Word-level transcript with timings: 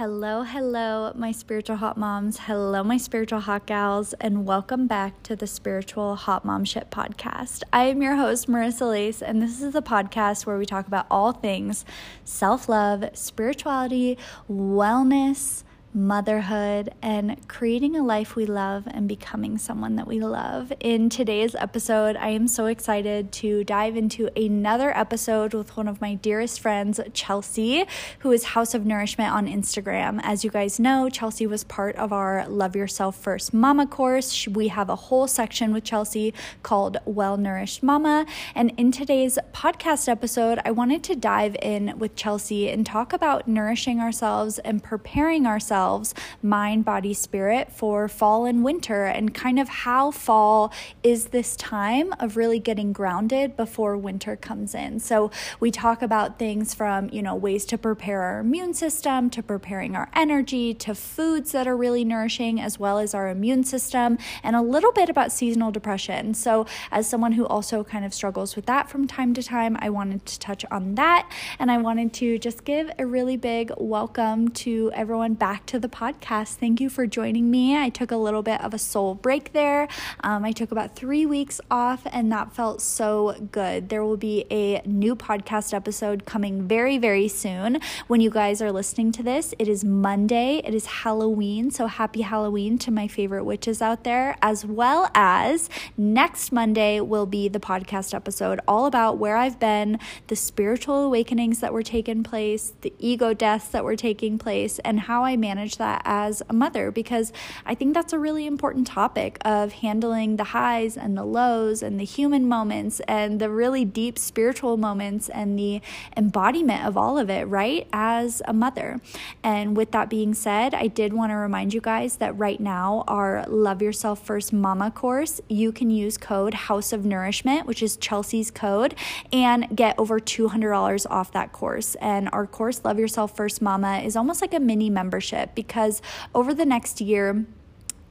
Hello, 0.00 0.44
hello, 0.44 1.12
my 1.14 1.30
spiritual 1.30 1.76
hot 1.76 1.98
moms. 1.98 2.38
Hello, 2.38 2.82
my 2.82 2.96
spiritual 2.96 3.40
hot 3.40 3.66
gals, 3.66 4.14
and 4.14 4.46
welcome 4.46 4.86
back 4.86 5.22
to 5.24 5.36
the 5.36 5.46
Spiritual 5.46 6.16
Hot 6.16 6.42
Mom 6.42 6.64
Shit 6.64 6.90
podcast. 6.90 7.64
I 7.70 7.84
am 7.88 8.00
your 8.00 8.16
host, 8.16 8.48
Marissa 8.48 8.88
Lace, 8.88 9.20
and 9.20 9.42
this 9.42 9.60
is 9.60 9.74
the 9.74 9.82
podcast 9.82 10.46
where 10.46 10.56
we 10.56 10.64
talk 10.64 10.86
about 10.86 11.04
all 11.10 11.32
things 11.32 11.84
self 12.24 12.66
love, 12.66 13.10
spirituality, 13.12 14.16
wellness 14.50 15.64
motherhood, 15.92 16.92
and 17.02 17.48
creating 17.48 17.96
a 17.96 18.02
life 18.02 18.36
we 18.36 18.46
love 18.46 18.84
and 18.86 19.08
becoming 19.08 19.58
someone 19.58 19.96
that 19.96 20.06
we 20.06 20.20
love. 20.20 20.72
In 20.78 21.08
today's 21.08 21.54
episode, 21.56 22.14
I 22.16 22.28
am 22.28 22.46
so 22.46 22.66
excited 22.66 23.32
to 23.32 23.64
dive 23.64 23.96
into 23.96 24.28
another 24.36 24.96
episode 24.96 25.52
with 25.52 25.76
one 25.76 25.88
of 25.88 26.00
my 26.00 26.14
dearest 26.14 26.60
friends, 26.60 27.00
Chelsea, 27.12 27.86
who 28.20 28.30
is 28.30 28.44
House 28.44 28.74
of 28.74 28.86
Nourishment 28.86 29.32
on 29.32 29.48
Instagram. 29.48 30.20
As 30.22 30.44
you 30.44 30.50
guys 30.50 30.78
know, 30.78 31.08
Chelsea 31.08 31.46
was 31.46 31.64
part 31.64 31.96
of 31.96 32.12
our 32.12 32.46
Love 32.48 32.76
Yourself 32.76 33.16
First 33.16 33.52
Mama 33.52 33.86
course. 33.86 34.46
We 34.46 34.68
have 34.68 34.88
a 34.88 34.96
whole 34.96 35.26
section 35.26 35.72
with 35.72 35.82
Chelsea 35.82 36.32
called 36.62 36.98
Well 37.04 37.36
Nourished 37.36 37.82
Mama. 37.82 38.26
And 38.54 38.72
in 38.76 38.92
today's 38.92 39.38
podcast 39.52 40.08
episode, 40.08 40.60
I 40.64 40.70
wanted 40.70 41.02
to 41.04 41.16
dive 41.16 41.56
in 41.60 41.98
with 41.98 42.14
Chelsea 42.14 42.68
and 42.68 42.86
talk 42.86 43.12
about 43.12 43.48
nourishing 43.48 43.98
ourselves 43.98 44.60
and 44.60 44.82
preparing 44.82 45.46
ourselves 45.46 45.79
ourselves, 45.80 46.14
mind, 46.42 46.84
body, 46.84 47.14
spirit, 47.14 47.72
for 47.72 48.06
fall 48.06 48.44
and 48.44 48.62
winter, 48.62 49.04
and 49.06 49.32
kind 49.34 49.58
of 49.58 49.68
how 49.68 50.10
fall 50.10 50.72
is 51.02 51.26
this 51.26 51.56
time 51.56 52.12
of 52.20 52.36
really 52.36 52.58
getting 52.58 52.92
grounded 52.92 53.56
before 53.56 53.96
winter 53.96 54.36
comes 54.36 54.74
in. 54.74 55.00
So 55.00 55.30
we 55.58 55.70
talk 55.70 56.02
about 56.02 56.38
things 56.38 56.74
from, 56.74 57.08
you 57.10 57.22
know, 57.22 57.34
ways 57.34 57.64
to 57.66 57.78
prepare 57.78 58.20
our 58.20 58.40
immune 58.40 58.74
system, 58.74 59.30
to 59.30 59.42
preparing 59.42 59.96
our 59.96 60.10
energy, 60.14 60.74
to 60.74 60.94
foods 60.94 61.52
that 61.52 61.66
are 61.66 61.76
really 61.76 62.04
nourishing, 62.04 62.60
as 62.60 62.78
well 62.78 62.98
as 62.98 63.14
our 63.14 63.28
immune 63.28 63.64
system, 63.64 64.18
and 64.42 64.54
a 64.54 64.62
little 64.62 64.92
bit 64.92 65.08
about 65.08 65.32
seasonal 65.32 65.70
depression. 65.70 66.34
So, 66.34 66.66
as 66.90 67.08
someone 67.08 67.32
who 67.32 67.46
also 67.46 67.84
kind 67.84 68.04
of 68.04 68.12
struggles 68.12 68.54
with 68.54 68.66
that 68.66 68.90
from 68.90 69.06
time 69.06 69.32
to 69.34 69.42
time, 69.42 69.76
I 69.80 69.88
wanted 69.88 70.26
to 70.26 70.38
touch 70.38 70.64
on 70.70 70.94
that. 70.96 71.30
And 71.58 71.70
I 71.70 71.78
wanted 71.78 72.12
to 72.14 72.38
just 72.38 72.64
give 72.64 72.90
a 72.98 73.06
really 73.06 73.36
big 73.36 73.72
welcome 73.78 74.48
to 74.64 74.90
everyone 74.94 75.34
back 75.34 75.69
to 75.70 75.78
the 75.78 75.88
podcast. 75.88 76.54
Thank 76.54 76.80
you 76.80 76.90
for 76.90 77.06
joining 77.06 77.48
me. 77.48 77.76
I 77.76 77.90
took 77.90 78.10
a 78.10 78.16
little 78.16 78.42
bit 78.42 78.60
of 78.60 78.74
a 78.74 78.78
soul 78.78 79.14
break 79.14 79.52
there. 79.52 79.86
Um, 80.24 80.44
I 80.44 80.50
took 80.50 80.72
about 80.72 80.96
three 80.96 81.24
weeks 81.24 81.60
off, 81.70 82.04
and 82.10 82.32
that 82.32 82.52
felt 82.52 82.82
so 82.82 83.36
good. 83.52 83.88
There 83.88 84.04
will 84.04 84.16
be 84.16 84.46
a 84.50 84.82
new 84.84 85.14
podcast 85.14 85.72
episode 85.72 86.24
coming 86.24 86.66
very, 86.66 86.98
very 86.98 87.28
soon. 87.28 87.78
When 88.08 88.20
you 88.20 88.30
guys 88.30 88.60
are 88.60 88.72
listening 88.72 89.12
to 89.12 89.22
this, 89.22 89.54
it 89.60 89.68
is 89.68 89.84
Monday, 89.84 90.60
it 90.64 90.74
is 90.74 90.86
Halloween. 90.86 91.70
So 91.70 91.86
happy 91.86 92.22
Halloween 92.22 92.76
to 92.78 92.90
my 92.90 93.06
favorite 93.06 93.44
witches 93.44 93.80
out 93.80 94.02
there, 94.02 94.36
as 94.42 94.66
well 94.66 95.08
as 95.14 95.70
next 95.96 96.50
Monday 96.50 97.00
will 97.00 97.26
be 97.26 97.46
the 97.46 97.60
podcast 97.60 98.12
episode 98.12 98.58
all 98.66 98.86
about 98.86 99.18
where 99.18 99.36
I've 99.36 99.60
been, 99.60 100.00
the 100.26 100.34
spiritual 100.34 101.04
awakenings 101.04 101.60
that 101.60 101.72
were 101.72 101.84
taking 101.84 102.24
place, 102.24 102.72
the 102.80 102.92
ego 102.98 103.32
deaths 103.32 103.68
that 103.68 103.84
were 103.84 103.94
taking 103.94 104.36
place, 104.36 104.80
and 104.80 104.98
how 104.98 105.22
I 105.22 105.36
managed 105.36 105.59
manage 105.60 105.76
that 105.76 106.00
as 106.06 106.42
a 106.48 106.54
mother 106.54 106.90
because 106.90 107.34
I 107.66 107.74
think 107.74 107.92
that's 107.92 108.14
a 108.14 108.18
really 108.18 108.46
important 108.46 108.86
topic 108.86 109.36
of 109.44 109.72
handling 109.72 110.36
the 110.36 110.44
highs 110.44 110.96
and 110.96 111.18
the 111.18 111.24
lows 111.24 111.82
and 111.82 112.00
the 112.00 112.04
human 112.04 112.48
moments 112.48 113.00
and 113.00 113.38
the 113.38 113.50
really 113.50 113.84
deep 113.84 114.18
spiritual 114.18 114.78
moments 114.78 115.28
and 115.28 115.58
the 115.58 115.82
embodiment 116.16 116.86
of 116.86 116.96
all 116.96 117.18
of 117.18 117.28
it, 117.28 117.46
right? 117.46 117.86
As 117.92 118.40
a 118.46 118.54
mother. 118.54 119.02
And 119.42 119.76
with 119.76 119.90
that 119.90 120.08
being 120.08 120.32
said, 120.32 120.72
I 120.72 120.86
did 120.86 121.12
want 121.12 121.30
to 121.30 121.36
remind 121.36 121.74
you 121.74 121.82
guys 121.82 122.16
that 122.16 122.38
right 122.38 122.58
now, 122.58 123.04
our 123.06 123.44
Love 123.46 123.82
Yourself 123.82 124.24
First 124.24 124.54
Mama 124.54 124.90
course, 124.90 125.42
you 125.50 125.72
can 125.72 125.90
use 125.90 126.16
code 126.16 126.54
House 126.54 126.90
of 126.90 127.04
Nourishment, 127.04 127.66
which 127.66 127.82
is 127.82 127.98
Chelsea's 127.98 128.50
code, 128.50 128.94
and 129.30 129.76
get 129.76 129.98
over 129.98 130.18
$200 130.20 131.06
off 131.10 131.32
that 131.32 131.52
course. 131.52 131.96
And 131.96 132.30
our 132.32 132.46
course, 132.46 132.82
Love 132.82 132.98
Yourself 132.98 133.36
First 133.36 133.60
Mama, 133.60 133.98
is 133.98 134.16
almost 134.16 134.40
like 134.40 134.54
a 134.54 134.60
mini 134.60 134.88
membership 134.88 135.49
because 135.54 136.02
over 136.34 136.54
the 136.54 136.66
next 136.66 137.00
year, 137.00 137.46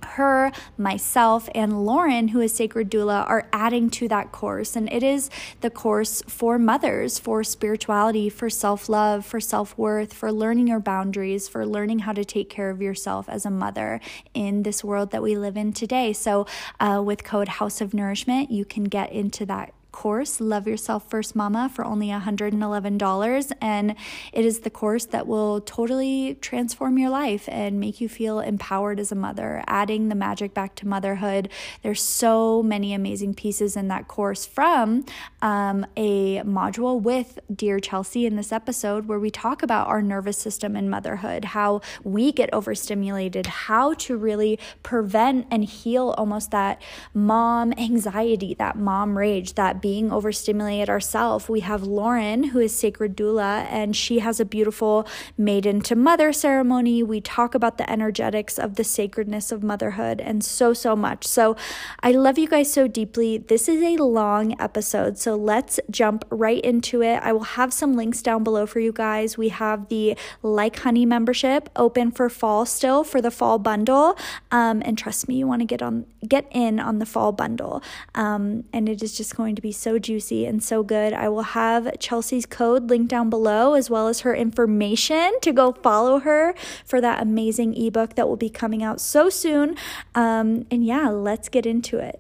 her, 0.03 0.51
myself, 0.77 1.49
and 1.53 1.85
Lauren, 1.85 2.29
who 2.29 2.39
is 2.39 2.53
Sacred 2.53 2.89
Doula, 2.89 3.27
are 3.27 3.47
adding 3.51 3.89
to 3.91 4.07
that 4.07 4.31
course. 4.31 4.75
And 4.75 4.91
it 4.91 5.03
is 5.03 5.29
the 5.61 5.69
course 5.69 6.21
for 6.27 6.57
mothers, 6.57 7.19
for 7.19 7.43
spirituality, 7.43 8.29
for 8.29 8.49
self 8.49 8.89
love, 8.89 9.25
for 9.25 9.39
self 9.39 9.77
worth, 9.77 10.13
for 10.13 10.31
learning 10.31 10.67
your 10.67 10.79
boundaries, 10.79 11.47
for 11.47 11.65
learning 11.65 11.99
how 11.99 12.13
to 12.13 12.25
take 12.25 12.49
care 12.49 12.69
of 12.69 12.81
yourself 12.81 13.27
as 13.29 13.45
a 13.45 13.51
mother 13.51 13.99
in 14.33 14.63
this 14.63 14.83
world 14.83 15.11
that 15.11 15.23
we 15.23 15.37
live 15.37 15.57
in 15.57 15.73
today. 15.73 16.13
So, 16.13 16.47
uh, 16.79 17.01
with 17.05 17.23
code 17.23 17.47
House 17.47 17.81
of 17.81 17.93
Nourishment, 17.93 18.51
you 18.51 18.65
can 18.65 18.85
get 18.85 19.11
into 19.11 19.45
that 19.47 19.73
course, 19.91 20.39
Love 20.39 20.67
Yourself 20.67 21.09
First 21.09 21.35
Mama, 21.35 21.69
for 21.73 21.83
only 21.85 22.07
$111. 22.07 23.51
And 23.61 23.95
it 24.33 24.45
is 24.45 24.59
the 24.59 24.69
course 24.69 25.05
that 25.05 25.27
will 25.27 25.61
totally 25.61 26.37
transform 26.41 26.97
your 26.97 27.09
life 27.09 27.47
and 27.51 27.79
make 27.79 27.99
you 28.01 28.09
feel 28.09 28.39
empowered 28.39 28.99
as 28.99 29.11
a 29.11 29.15
mother, 29.15 29.63
adding 29.67 30.09
the 30.09 30.15
magic 30.15 30.53
back 30.53 30.75
to 30.75 30.87
motherhood. 30.87 31.49
There's 31.81 32.01
so 32.01 32.61
many 32.63 32.93
amazing 32.93 33.33
pieces 33.33 33.75
in 33.75 33.87
that 33.89 34.07
course 34.07 34.45
from 34.45 35.05
um, 35.41 35.85
a 35.97 36.39
module 36.39 37.01
with 37.01 37.39
Dear 37.53 37.79
Chelsea 37.79 38.25
in 38.25 38.35
this 38.35 38.51
episode 38.51 39.07
where 39.07 39.19
we 39.19 39.31
talk 39.31 39.63
about 39.63 39.87
our 39.87 40.01
nervous 40.01 40.37
system 40.37 40.75
and 40.75 40.89
motherhood, 40.89 41.45
how 41.45 41.81
we 42.03 42.31
get 42.31 42.53
overstimulated, 42.53 43.45
how 43.45 43.93
to 43.95 44.17
really 44.17 44.59
prevent 44.83 45.47
and 45.51 45.63
heal 45.63 46.13
almost 46.17 46.51
that 46.51 46.81
mom 47.13 47.73
anxiety, 47.73 48.53
that 48.55 48.77
mom 48.77 49.17
rage, 49.17 49.53
that 49.53 49.78
being 49.81 50.11
overstimulated 50.11 50.89
ourselves. 50.89 51.49
We 51.49 51.61
have 51.61 51.83
Lauren, 51.83 52.45
who 52.45 52.59
is 52.59 52.75
Sacred 52.75 53.15
Doula, 53.15 53.65
and 53.69 53.95
she 53.95 54.19
has 54.19 54.39
a 54.39 54.45
beautiful 54.45 55.07
maiden 55.37 55.81
to 55.81 55.95
mother 55.95 56.31
ceremony. 56.33 57.03
We 57.03 57.21
talk 57.21 57.55
about 57.55 57.77
the 57.77 57.89
energetics 57.89 58.57
of 58.57 58.75
the 58.75 58.83
sacredness 58.83 59.51
of 59.51 59.63
motherhood 59.63 60.21
and 60.21 60.43
so, 60.43 60.73
so 60.73 60.95
much. 60.95 61.25
So 61.27 61.55
I 62.01 62.11
love 62.11 62.37
you 62.37 62.47
guys 62.47 62.71
so 62.71 62.87
deeply. 62.87 63.37
This 63.37 63.67
is 63.67 63.81
a 63.81 64.01
long 64.03 64.59
episode, 64.59 65.17
so 65.17 65.35
let's 65.35 65.79
jump 65.89 66.25
right 66.29 66.61
into 66.61 67.01
it. 67.01 67.17
I 67.23 67.33
will 67.33 67.43
have 67.59 67.73
some 67.73 67.95
links 67.95 68.21
down 68.21 68.43
below 68.43 68.65
for 68.65 68.79
you 68.79 68.91
guys. 68.91 69.37
We 69.37 69.49
have 69.49 69.89
the 69.89 70.17
Like 70.41 70.79
Honey 70.79 71.05
membership 71.05 71.69
open 71.75 72.11
for 72.11 72.29
fall 72.29 72.65
still 72.65 73.03
for 73.03 73.21
the 73.21 73.31
fall 73.31 73.59
bundle. 73.59 74.17
Um, 74.51 74.81
and 74.85 74.97
trust 74.97 75.27
me, 75.27 75.35
you 75.35 75.47
want 75.47 75.61
to 75.61 75.65
get 75.65 75.81
on 75.81 76.05
get 76.27 76.47
in 76.51 76.79
on 76.79 76.99
the 76.99 77.05
fall 77.05 77.31
bundle. 77.31 77.81
Um, 78.15 78.65
and 78.73 78.87
it 78.89 79.01
is 79.01 79.15
just 79.15 79.35
going 79.35 79.55
to 79.55 79.61
be 79.61 79.68
be 79.69 79.73
so 79.73 79.99
juicy 79.99 80.47
and 80.47 80.63
so 80.63 80.81
good. 80.81 81.13
I 81.13 81.29
will 81.29 81.53
have 81.53 81.99
Chelsea's 81.99 82.47
code 82.47 82.89
linked 82.89 83.09
down 83.09 83.29
below 83.29 83.75
as 83.75 83.87
well 83.87 84.07
as 84.07 84.21
her 84.21 84.33
information 84.33 85.39
to 85.41 85.53
go 85.53 85.73
follow 85.73 86.19
her 86.19 86.55
for 86.83 86.99
that 87.01 87.21
amazing 87.21 87.75
ebook 87.75 88.15
that 88.15 88.27
will 88.27 88.35
be 88.35 88.49
coming 88.49 88.81
out 88.81 88.99
so 88.99 89.29
soon. 89.29 89.75
Um, 90.15 90.65
and 90.71 90.83
yeah, 90.83 91.09
let's 91.09 91.49
get 91.49 91.67
into 91.67 91.99
it. 91.99 92.19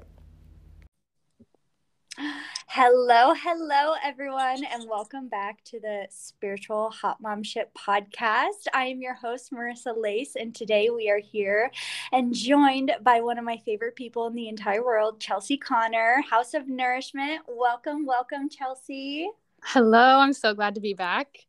Hello, 2.71 3.33
hello, 3.33 3.95
everyone, 4.03 4.63
and 4.63 4.87
welcome 4.87 5.27
back 5.27 5.63
to 5.63 5.79
the 5.79 6.05
Spiritual 6.11 6.91
Hot 6.91 7.19
Mom 7.19 7.41
Shit 7.41 7.71
podcast. 7.73 8.67
I 8.75 8.85
am 8.85 9.01
your 9.01 9.15
host, 9.15 9.51
Marissa 9.51 9.91
Lace, 9.97 10.35
and 10.35 10.53
today 10.53 10.91
we 10.91 11.09
are 11.09 11.17
here 11.17 11.71
and 12.11 12.31
joined 12.31 12.91
by 13.01 13.21
one 13.21 13.39
of 13.39 13.43
my 13.43 13.57
favorite 13.57 13.95
people 13.95 14.27
in 14.27 14.35
the 14.35 14.47
entire 14.47 14.85
world, 14.85 15.19
Chelsea 15.19 15.57
Connor, 15.57 16.21
House 16.29 16.53
of 16.53 16.67
Nourishment. 16.67 17.41
Welcome, 17.47 18.05
welcome, 18.05 18.49
Chelsea. 18.49 19.27
Hello, 19.63 20.19
I'm 20.19 20.33
so 20.33 20.53
glad 20.53 20.75
to 20.75 20.81
be 20.81 20.93
back. 20.93 21.47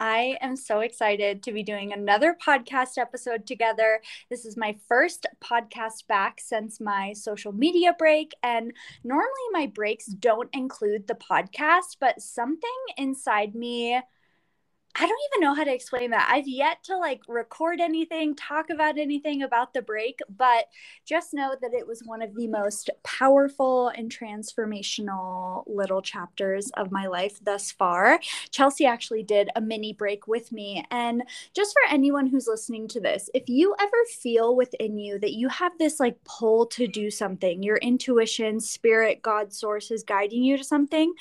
I 0.00 0.38
am 0.40 0.56
so 0.56 0.80
excited 0.80 1.42
to 1.42 1.52
be 1.52 1.62
doing 1.62 1.92
another 1.92 2.34
podcast 2.34 2.96
episode 2.96 3.46
together. 3.46 4.00
This 4.30 4.46
is 4.46 4.56
my 4.56 4.76
first 4.88 5.26
podcast 5.44 6.06
back 6.06 6.40
since 6.40 6.80
my 6.80 7.12
social 7.12 7.52
media 7.52 7.94
break. 7.98 8.32
And 8.42 8.72
normally 9.04 9.28
my 9.52 9.66
breaks 9.66 10.06
don't 10.06 10.48
include 10.54 11.06
the 11.06 11.16
podcast, 11.16 11.98
but 12.00 12.22
something 12.22 12.70
inside 12.96 13.54
me 13.54 14.00
I 14.96 15.06
don't 15.06 15.18
even 15.32 15.40
know 15.40 15.54
how 15.54 15.64
to 15.64 15.72
explain 15.72 16.10
that. 16.10 16.28
I've 16.30 16.48
yet 16.48 16.82
to 16.84 16.96
like 16.96 17.22
record 17.28 17.80
anything, 17.80 18.34
talk 18.34 18.70
about 18.70 18.98
anything 18.98 19.42
about 19.42 19.72
the 19.72 19.82
break, 19.82 20.18
but 20.36 20.66
just 21.06 21.32
know 21.32 21.56
that 21.60 21.72
it 21.72 21.86
was 21.86 22.02
one 22.04 22.22
of 22.22 22.34
the 22.34 22.48
most 22.48 22.90
powerful 23.04 23.88
and 23.88 24.14
transformational 24.14 25.64
little 25.66 26.02
chapters 26.02 26.70
of 26.76 26.90
my 26.90 27.06
life 27.06 27.38
thus 27.42 27.70
far. 27.70 28.20
Chelsea 28.50 28.84
actually 28.84 29.22
did 29.22 29.48
a 29.54 29.60
mini 29.60 29.92
break 29.92 30.26
with 30.26 30.50
me. 30.50 30.84
And 30.90 31.22
just 31.54 31.72
for 31.72 31.92
anyone 31.92 32.26
who's 32.26 32.48
listening 32.48 32.88
to 32.88 33.00
this, 33.00 33.30
if 33.32 33.48
you 33.48 33.74
ever 33.80 33.96
feel 34.20 34.56
within 34.56 34.98
you 34.98 35.18
that 35.20 35.34
you 35.34 35.48
have 35.48 35.72
this 35.78 36.00
like 36.00 36.22
pull 36.24 36.66
to 36.66 36.86
do 36.88 37.10
something, 37.10 37.62
your 37.62 37.76
intuition, 37.78 38.58
spirit, 38.60 39.22
God 39.22 39.52
source 39.52 39.90
is 39.90 40.02
guiding 40.02 40.42
you 40.42 40.56
to 40.58 40.64
something, 40.64 41.14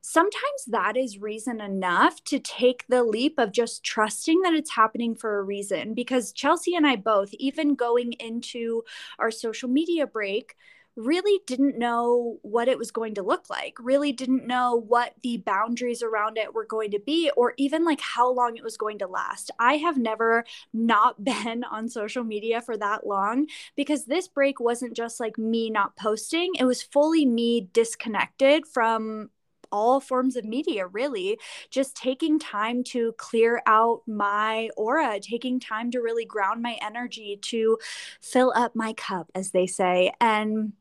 sometimes 0.00 0.64
that 0.68 0.96
is 0.96 1.18
reason 1.18 1.60
enough 1.60 2.22
to 2.24 2.38
take 2.38 2.86
the 2.88 3.02
leap 3.02 3.38
of 3.38 3.52
just 3.52 3.84
trusting 3.84 4.40
that 4.42 4.54
it's 4.54 4.70
happening 4.70 5.14
for 5.14 5.38
a 5.38 5.42
reason. 5.42 5.94
Because 5.94 6.32
Chelsea 6.32 6.74
and 6.74 6.86
I 6.86 6.96
both, 6.96 7.32
even 7.34 7.74
going 7.74 8.12
into 8.14 8.84
our 9.18 9.30
social 9.30 9.68
media 9.68 10.06
break, 10.06 10.56
really 10.98 11.40
didn't 11.46 11.78
know 11.78 12.38
what 12.42 12.66
it 12.66 12.76
was 12.76 12.90
going 12.90 13.14
to 13.14 13.22
look 13.22 13.48
like, 13.48 13.74
really 13.78 14.10
didn't 14.10 14.46
know 14.46 14.82
what 14.88 15.14
the 15.22 15.36
boundaries 15.38 16.02
around 16.02 16.36
it 16.36 16.52
were 16.52 16.66
going 16.66 16.90
to 16.90 16.98
be, 16.98 17.30
or 17.36 17.54
even 17.56 17.84
like 17.84 18.00
how 18.00 18.28
long 18.28 18.56
it 18.56 18.64
was 18.64 18.76
going 18.76 18.98
to 18.98 19.06
last. 19.06 19.50
I 19.60 19.74
have 19.74 19.96
never 19.96 20.44
not 20.72 21.22
been 21.24 21.62
on 21.64 21.88
social 21.88 22.24
media 22.24 22.60
for 22.60 22.76
that 22.76 23.06
long 23.06 23.46
because 23.76 24.04
this 24.06 24.26
break 24.26 24.58
wasn't 24.58 24.96
just 24.96 25.20
like 25.20 25.38
me 25.38 25.70
not 25.70 25.96
posting, 25.96 26.52
it 26.58 26.64
was 26.64 26.82
fully 26.82 27.24
me 27.24 27.68
disconnected 27.72 28.66
from 28.66 29.30
all 29.72 30.00
forms 30.00 30.36
of 30.36 30.44
media, 30.44 30.86
really. 30.86 31.38
Just 31.70 31.96
taking 31.96 32.38
time 32.38 32.84
to 32.84 33.12
clear 33.18 33.62
out 33.66 34.02
my 34.06 34.70
aura, 34.76 35.20
taking 35.20 35.60
time 35.60 35.90
to 35.90 36.00
really 36.00 36.24
ground 36.24 36.62
my 36.62 36.78
energy, 36.82 37.38
to 37.42 37.78
fill 38.20 38.52
up 38.56 38.74
my 38.74 38.92
cup, 38.92 39.30
as 39.34 39.50
they 39.50 39.66
say. 39.66 40.12
And 40.20 40.72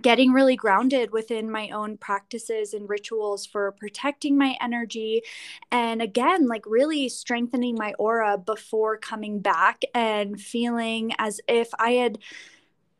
getting 0.00 0.32
really 0.32 0.56
grounded 0.56 1.10
within 1.12 1.50
my 1.50 1.68
own 1.70 1.98
practices 1.98 2.72
and 2.72 2.88
rituals 2.88 3.44
for 3.44 3.72
protecting 3.72 4.38
my 4.38 4.56
energy 4.60 5.22
and 5.70 6.00
again 6.00 6.46
like 6.46 6.64
really 6.66 7.10
strengthening 7.10 7.74
my 7.74 7.92
aura 7.98 8.38
before 8.38 8.96
coming 8.96 9.38
back 9.38 9.82
and 9.94 10.40
feeling 10.40 11.12
as 11.18 11.40
if 11.46 11.68
i 11.78 11.90
had 11.92 12.18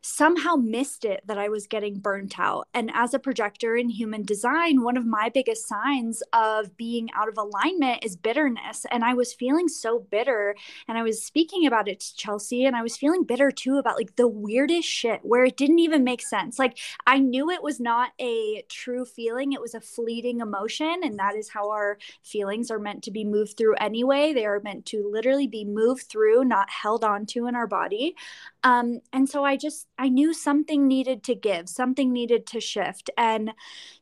somehow 0.03 0.55
missed 0.55 1.05
it 1.05 1.21
that 1.25 1.37
I 1.37 1.47
was 1.47 1.65
getting 1.65 1.97
burnt 1.99 2.37
out. 2.37 2.67
And 2.73 2.91
as 2.93 3.13
a 3.13 3.19
projector 3.19 3.77
in 3.77 3.87
human 3.87 4.23
design, 4.23 4.83
one 4.83 4.97
of 4.97 5.05
my 5.05 5.29
biggest 5.33 5.65
signs 5.65 6.21
of 6.33 6.75
being 6.75 7.09
out 7.15 7.29
of 7.29 7.37
alignment 7.37 8.03
is 8.03 8.17
bitterness. 8.17 8.85
And 8.91 9.05
I 9.05 9.13
was 9.13 9.33
feeling 9.33 9.69
so 9.69 9.99
bitter. 9.99 10.55
And 10.89 10.97
I 10.97 11.03
was 11.03 11.23
speaking 11.23 11.65
about 11.65 11.87
it 11.87 12.01
to 12.01 12.15
Chelsea, 12.17 12.65
and 12.65 12.75
I 12.75 12.81
was 12.81 12.97
feeling 12.97 13.23
bitter 13.23 13.49
too 13.49 13.77
about 13.77 13.95
like 13.95 14.17
the 14.17 14.27
weirdest 14.27 14.89
shit 14.89 15.21
where 15.23 15.45
it 15.45 15.55
didn't 15.55 15.79
even 15.79 16.03
make 16.03 16.21
sense. 16.21 16.59
Like 16.59 16.77
I 17.07 17.19
knew 17.19 17.49
it 17.49 17.63
was 17.63 17.79
not 17.79 18.11
a 18.19 18.63
true 18.67 19.05
feeling, 19.05 19.53
it 19.53 19.61
was 19.61 19.73
a 19.73 19.79
fleeting 19.79 20.41
emotion. 20.41 20.99
And 21.01 21.17
that 21.19 21.35
is 21.35 21.49
how 21.49 21.71
our 21.71 21.97
feelings 22.23 22.69
are 22.69 22.79
meant 22.79 23.03
to 23.03 23.11
be 23.11 23.23
moved 23.23 23.57
through 23.57 23.75
anyway. 23.75 24.33
They 24.33 24.45
are 24.45 24.59
meant 24.59 24.85
to 24.87 25.09
literally 25.09 25.47
be 25.47 25.63
moved 25.63 26.03
through, 26.03 26.43
not 26.43 26.69
held 26.69 27.05
onto 27.05 27.47
in 27.47 27.55
our 27.55 27.67
body. 27.67 28.15
Um, 28.63 28.99
and 29.13 29.29
so 29.29 29.45
I 29.45 29.55
just, 29.55 29.87
I 30.03 30.09
knew 30.09 30.33
something 30.33 30.85
needed 30.85 31.23
to 31.23 31.33
give, 31.33 31.69
something 31.69 32.11
needed 32.11 32.45
to 32.47 32.59
shift. 32.59 33.09
And 33.17 33.53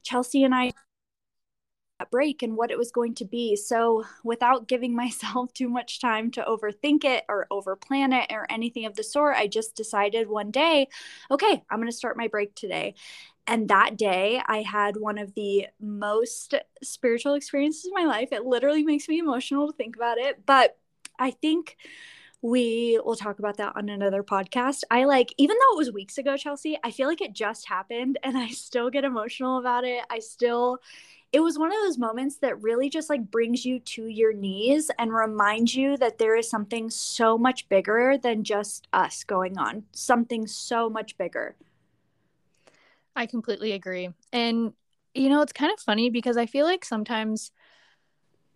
Chelsea 0.01 0.43
and 0.43 0.55
I 0.55 0.71
break 2.09 2.41
and 2.41 2.57
what 2.57 2.71
it 2.71 2.77
was 2.79 2.91
going 2.91 3.13
to 3.13 3.25
be. 3.25 3.55
So, 3.55 4.03
without 4.23 4.67
giving 4.67 4.95
myself 5.03 5.53
too 5.53 5.69
much 5.69 6.01
time 6.01 6.31
to 6.31 6.41
overthink 6.41 7.03
it 7.05 7.23
or 7.29 7.45
overplan 7.51 8.19
it 8.19 8.31
or 8.33 8.47
anything 8.49 8.87
of 8.87 8.95
the 8.95 9.03
sort, 9.03 9.35
I 9.37 9.45
just 9.45 9.75
decided 9.75 10.27
one 10.27 10.49
day, 10.49 10.87
okay, 11.29 11.61
I'm 11.69 11.77
going 11.77 11.87
to 11.87 11.95
start 11.95 12.17
my 12.17 12.27
break 12.27 12.55
today. 12.55 12.95
And 13.45 13.67
that 13.67 13.95
day, 13.95 14.41
I 14.43 14.63
had 14.63 14.97
one 14.97 15.19
of 15.19 15.35
the 15.35 15.67
most 15.79 16.55
spiritual 16.81 17.35
experiences 17.35 17.85
of 17.85 17.93
my 17.93 18.05
life. 18.05 18.29
It 18.31 18.43
literally 18.43 18.81
makes 18.83 19.07
me 19.07 19.19
emotional 19.19 19.67
to 19.67 19.77
think 19.77 19.95
about 19.95 20.17
it. 20.17 20.47
But 20.47 20.79
I 21.19 21.29
think 21.29 21.77
we 22.41 22.99
will 23.05 23.15
talk 23.15 23.39
about 23.39 23.57
that 23.57 23.73
on 23.75 23.89
another 23.89 24.23
podcast. 24.23 24.81
I 24.89 25.05
like, 25.05 25.33
even 25.37 25.57
though 25.57 25.75
it 25.75 25.77
was 25.77 25.91
weeks 25.91 26.17
ago, 26.17 26.37
Chelsea, 26.37 26.77
I 26.83 26.91
feel 26.91 27.07
like 27.07 27.21
it 27.21 27.33
just 27.33 27.67
happened 27.67 28.17
and 28.23 28.37
I 28.37 28.49
still 28.49 28.89
get 28.89 29.03
emotional 29.03 29.59
about 29.59 29.83
it. 29.83 30.03
I 30.09 30.19
still, 30.19 30.79
it 31.31 31.39
was 31.39 31.59
one 31.59 31.71
of 31.71 31.77
those 31.83 31.99
moments 31.99 32.37
that 32.37 32.61
really 32.61 32.89
just 32.89 33.09
like 33.09 33.29
brings 33.29 33.63
you 33.63 33.79
to 33.79 34.07
your 34.07 34.33
knees 34.33 34.89
and 34.97 35.13
reminds 35.13 35.75
you 35.75 35.97
that 35.97 36.17
there 36.17 36.35
is 36.35 36.49
something 36.49 36.89
so 36.89 37.37
much 37.37 37.69
bigger 37.69 38.17
than 38.17 38.43
just 38.43 38.87
us 38.91 39.23
going 39.23 39.57
on, 39.57 39.83
something 39.91 40.47
so 40.47 40.89
much 40.89 41.17
bigger. 41.17 41.55
I 43.15 43.27
completely 43.27 43.73
agree. 43.73 44.09
And, 44.33 44.73
you 45.13 45.29
know, 45.29 45.41
it's 45.41 45.53
kind 45.53 45.71
of 45.71 45.79
funny 45.79 46.09
because 46.09 46.37
I 46.37 46.47
feel 46.47 46.65
like 46.65 46.83
sometimes 46.85 47.51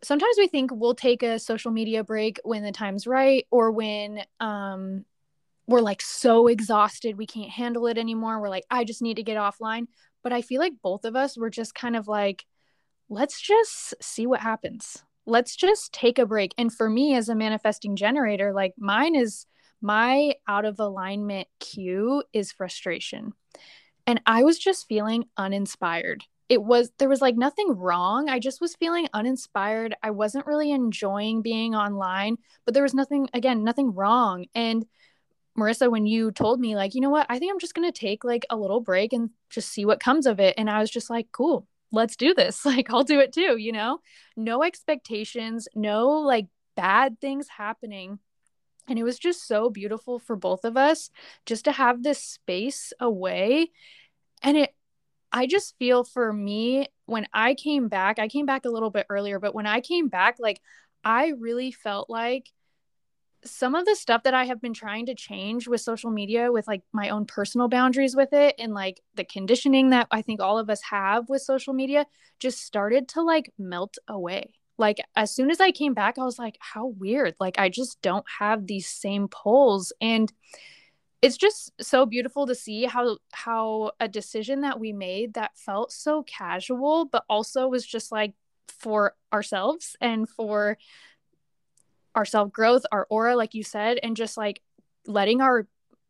sometimes 0.05 0.35
we 0.37 0.47
think 0.47 0.71
we'll 0.73 0.95
take 0.95 1.23
a 1.23 1.39
social 1.39 1.71
media 1.71 2.03
break 2.03 2.39
when 2.43 2.63
the 2.63 2.71
time's 2.71 3.07
right 3.07 3.45
or 3.51 3.71
when 3.71 4.23
um 4.39 5.03
we're 5.67 5.81
like 5.81 6.01
so 6.01 6.47
exhausted 6.47 7.17
we 7.17 7.25
can't 7.25 7.49
handle 7.49 7.87
it 7.87 7.97
anymore. 7.97 8.39
We're 8.39 8.49
like 8.49 8.65
i 8.69 8.83
just 8.83 9.01
need 9.01 9.15
to 9.17 9.23
get 9.23 9.37
offline. 9.37 9.87
But 10.23 10.33
i 10.33 10.41
feel 10.41 10.61
like 10.61 10.73
both 10.81 11.05
of 11.05 11.15
us 11.15 11.37
were 11.37 11.49
just 11.49 11.75
kind 11.75 11.95
of 11.95 12.07
like 12.07 12.45
let's 13.09 13.41
just 13.41 13.93
see 14.01 14.25
what 14.27 14.41
happens. 14.41 15.03
Let's 15.27 15.55
just 15.55 15.91
take 15.91 16.19
a 16.19 16.25
break. 16.25 16.53
And 16.57 16.71
for 16.71 16.89
me 16.89 17.15
as 17.15 17.29
a 17.29 17.35
manifesting 17.35 17.95
generator 17.95 18.53
like 18.53 18.73
mine 18.77 19.15
is 19.15 19.45
my 19.81 20.35
out 20.47 20.65
of 20.65 20.79
alignment 20.79 21.47
cue 21.59 22.23
is 22.31 22.51
frustration. 22.51 23.33
And 24.07 24.21
i 24.25 24.43
was 24.43 24.59
just 24.59 24.87
feeling 24.87 25.25
uninspired 25.35 26.23
it 26.49 26.61
was 26.61 26.91
there 26.99 27.09
was 27.09 27.21
like 27.21 27.35
nothing 27.35 27.71
wrong. 27.71 28.29
I 28.29 28.39
just 28.39 28.61
was 28.61 28.75
feeling 28.75 29.07
uninspired. 29.13 29.95
I 30.03 30.11
wasn't 30.11 30.45
really 30.45 30.71
enjoying 30.71 31.41
being 31.41 31.75
online 31.75 32.37
but 32.65 32.73
there 32.73 32.83
was 32.83 32.93
nothing 32.93 33.29
again 33.33 33.63
nothing 33.63 33.93
wrong. 33.93 34.45
And 34.53 34.85
marissa 35.57 35.89
when 35.89 36.05
you 36.05 36.31
told 36.31 36.59
me 36.59 36.75
like 36.75 36.95
you 36.95 37.01
know 37.01 37.09
what? 37.09 37.25
I 37.29 37.39
think 37.39 37.51
i'm 37.51 37.59
just 37.59 37.73
going 37.73 37.91
to 37.91 37.97
take 37.99 38.23
like 38.23 38.45
a 38.49 38.57
little 38.57 38.81
break 38.81 39.13
and 39.13 39.29
just 39.49 39.71
see 39.71 39.85
what 39.85 39.99
comes 39.99 40.25
of 40.25 40.39
it. 40.39 40.55
And 40.57 40.69
i 40.69 40.79
was 40.79 40.89
just 40.91 41.09
like 41.09 41.27
cool. 41.31 41.67
Let's 41.91 42.15
do 42.15 42.33
this. 42.33 42.65
Like 42.65 42.89
i'll 42.91 43.03
do 43.03 43.19
it 43.19 43.33
too 43.33 43.57
you 43.57 43.71
know? 43.71 43.99
No 44.35 44.63
expectations 44.63 45.67
no 45.75 46.09
like 46.09 46.47
bad 46.75 47.19
things 47.19 47.47
happening. 47.47 48.19
And 48.87 48.99
it 48.99 49.03
was 49.03 49.17
just 49.17 49.47
so 49.47 49.69
beautiful 49.69 50.19
for 50.19 50.35
both 50.35 50.63
of 50.63 50.77
us 50.77 51.09
just 51.45 51.65
to 51.65 51.71
have 51.71 52.03
this 52.03 52.19
space 52.19 52.93
away. 52.99 53.71
And 54.43 54.57
it 54.57 54.74
I 55.35 55.47
just 55.47 55.77
feel 55.77 56.05
for 56.05 56.31
me 56.31 56.87
when 57.07 57.27
I 57.33 57.55
came 57.55 57.89
back, 57.89 58.19
I 58.19 58.29
came 58.29 58.45
back 58.45 58.63
a 58.63 58.69
little 58.69 58.89
bit 58.89 59.05
earlier, 59.09 59.37
but 59.37 59.53
when 59.53 59.67
I 59.67 59.81
came 59.81 60.07
back, 60.07 60.37
like 60.39 60.61
I 61.03 61.33
really 61.37 61.73
felt 61.73 62.09
like 62.09 62.53
some 63.43 63.75
of 63.75 63.85
the 63.85 63.97
stuff 63.97 64.23
that 64.23 64.33
I 64.33 64.45
have 64.45 64.61
been 64.61 64.73
trying 64.73 65.07
to 65.07 65.13
change 65.13 65.67
with 65.67 65.81
social 65.81 66.09
media, 66.09 66.53
with 66.53 66.67
like 66.67 66.83
my 66.93 67.09
own 67.09 67.25
personal 67.25 67.67
boundaries 67.67 68.15
with 68.15 68.31
it, 68.31 68.55
and 68.57 68.73
like 68.73 69.01
the 69.15 69.25
conditioning 69.25 69.89
that 69.89 70.07
I 70.09 70.21
think 70.21 70.39
all 70.41 70.57
of 70.57 70.69
us 70.69 70.81
have 70.89 71.27
with 71.27 71.41
social 71.41 71.73
media, 71.73 72.05
just 72.39 72.61
started 72.61 73.09
to 73.09 73.21
like 73.21 73.51
melt 73.59 73.97
away. 74.07 74.53
Like, 74.77 74.99
as 75.17 75.35
soon 75.35 75.51
as 75.51 75.59
I 75.59 75.71
came 75.71 75.93
back, 75.93 76.17
I 76.17 76.23
was 76.23 76.39
like, 76.39 76.57
how 76.59 76.87
weird. 76.87 77.35
Like, 77.39 77.59
I 77.59 77.69
just 77.69 78.01
don't 78.01 78.25
have 78.39 78.67
these 78.67 78.87
same 78.87 79.27
pulls. 79.27 79.93
And 80.01 80.31
it's 81.21 81.37
just 81.37 81.71
so 81.81 82.05
beautiful 82.05 82.45
to 82.47 82.55
see 82.55 82.83
how 82.83 83.17
how 83.33 83.91
a 83.99 84.07
decision 84.07 84.61
that 84.61 84.79
we 84.79 84.93
made 84.93 85.33
that 85.33 85.57
felt 85.57 85.91
so 85.91 86.23
casual 86.23 87.05
but 87.05 87.23
also 87.29 87.67
was 87.67 87.85
just 87.85 88.11
like 88.11 88.33
for 88.67 89.15
ourselves 89.33 89.95
and 90.01 90.29
for 90.29 90.77
our 92.13 92.25
self 92.25 92.51
growth 92.51 92.85
our 92.91 93.07
aura 93.09 93.35
like 93.35 93.53
you 93.53 93.63
said 93.63 93.99
and 94.03 94.15
just 94.15 94.37
like 94.37 94.61
letting 95.07 95.41
our 95.41 95.67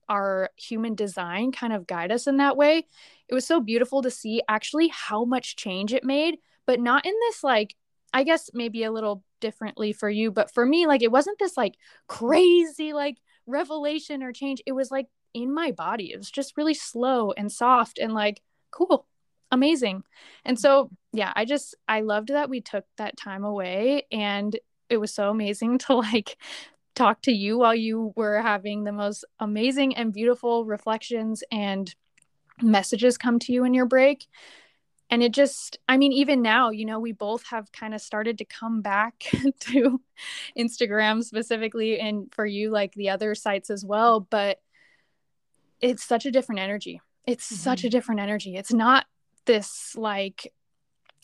our 0.07 0.49
human 0.55 0.95
design 0.95 1.51
kind 1.51 1.73
of 1.73 1.87
guide 1.87 2.11
us 2.11 2.27
in 2.27 2.37
that 2.37 2.55
way. 2.55 2.85
It 3.27 3.33
was 3.33 3.43
so 3.43 3.59
beautiful 3.59 4.03
to 4.03 4.11
see 4.11 4.43
actually 4.47 4.89
how 4.89 5.25
much 5.25 5.55
change 5.55 5.95
it 5.95 6.03
made 6.03 6.37
but 6.65 6.79
not 6.79 7.05
in 7.05 7.13
this 7.27 7.43
like 7.43 7.75
i 8.13 8.23
guess 8.23 8.49
maybe 8.53 8.83
a 8.83 8.91
little 8.91 9.23
differently 9.39 9.93
for 9.93 10.09
you 10.09 10.31
but 10.31 10.53
for 10.53 10.65
me 10.65 10.87
like 10.87 11.01
it 11.01 11.11
wasn't 11.11 11.37
this 11.39 11.57
like 11.57 11.75
crazy 12.07 12.93
like 12.93 13.17
revelation 13.47 14.23
or 14.23 14.31
change. 14.31 14.61
It 14.65 14.73
was 14.73 14.91
like 14.91 15.07
in 15.33 15.53
my 15.53 15.71
body. 15.71 16.11
It 16.11 16.17
was 16.17 16.31
just 16.31 16.57
really 16.57 16.73
slow 16.73 17.31
and 17.31 17.51
soft 17.51 17.99
and 17.99 18.13
like 18.13 18.41
cool, 18.71 19.05
amazing. 19.51 20.03
And 20.43 20.59
so, 20.59 20.89
yeah, 21.13 21.31
I 21.35 21.45
just, 21.45 21.75
I 21.87 22.01
loved 22.01 22.29
that 22.29 22.49
we 22.49 22.61
took 22.61 22.85
that 22.97 23.17
time 23.17 23.43
away 23.43 24.07
and 24.11 24.57
it 24.89 24.97
was 24.97 25.13
so 25.13 25.29
amazing 25.29 25.77
to 25.79 25.95
like 25.95 26.37
talk 26.95 27.21
to 27.23 27.31
you 27.31 27.57
while 27.57 27.75
you 27.75 28.13
were 28.15 28.41
having 28.41 28.83
the 28.83 28.91
most 28.91 29.25
amazing 29.39 29.95
and 29.95 30.13
beautiful 30.13 30.65
reflections 30.65 31.43
and 31.51 31.93
messages 32.61 33.17
come 33.17 33.37
to 33.39 33.51
you 33.51 33.65
in 33.65 33.73
your 33.73 33.85
break 33.85 34.27
and 35.09 35.21
it 35.21 35.31
just 35.31 35.77
i 35.87 35.97
mean 35.97 36.11
even 36.11 36.41
now 36.41 36.69
you 36.69 36.85
know 36.85 36.99
we 36.99 37.11
both 37.11 37.43
have 37.47 37.71
kind 37.71 37.93
of 37.93 38.01
started 38.01 38.37
to 38.37 38.45
come 38.45 38.81
back 38.81 39.25
to 39.59 40.01
instagram 40.57 41.23
specifically 41.23 41.99
and 41.99 42.33
for 42.33 42.45
you 42.45 42.69
like 42.69 42.93
the 42.93 43.09
other 43.09 43.35
sites 43.35 43.69
as 43.69 43.85
well 43.85 44.19
but 44.19 44.59
it's 45.81 46.03
such 46.03 46.25
a 46.25 46.31
different 46.31 46.59
energy 46.59 47.01
it's 47.25 47.47
mm-hmm. 47.47 47.55
such 47.55 47.83
a 47.83 47.89
different 47.89 48.21
energy 48.21 48.55
it's 48.55 48.73
not 48.73 49.05
this 49.45 49.95
like 49.95 50.51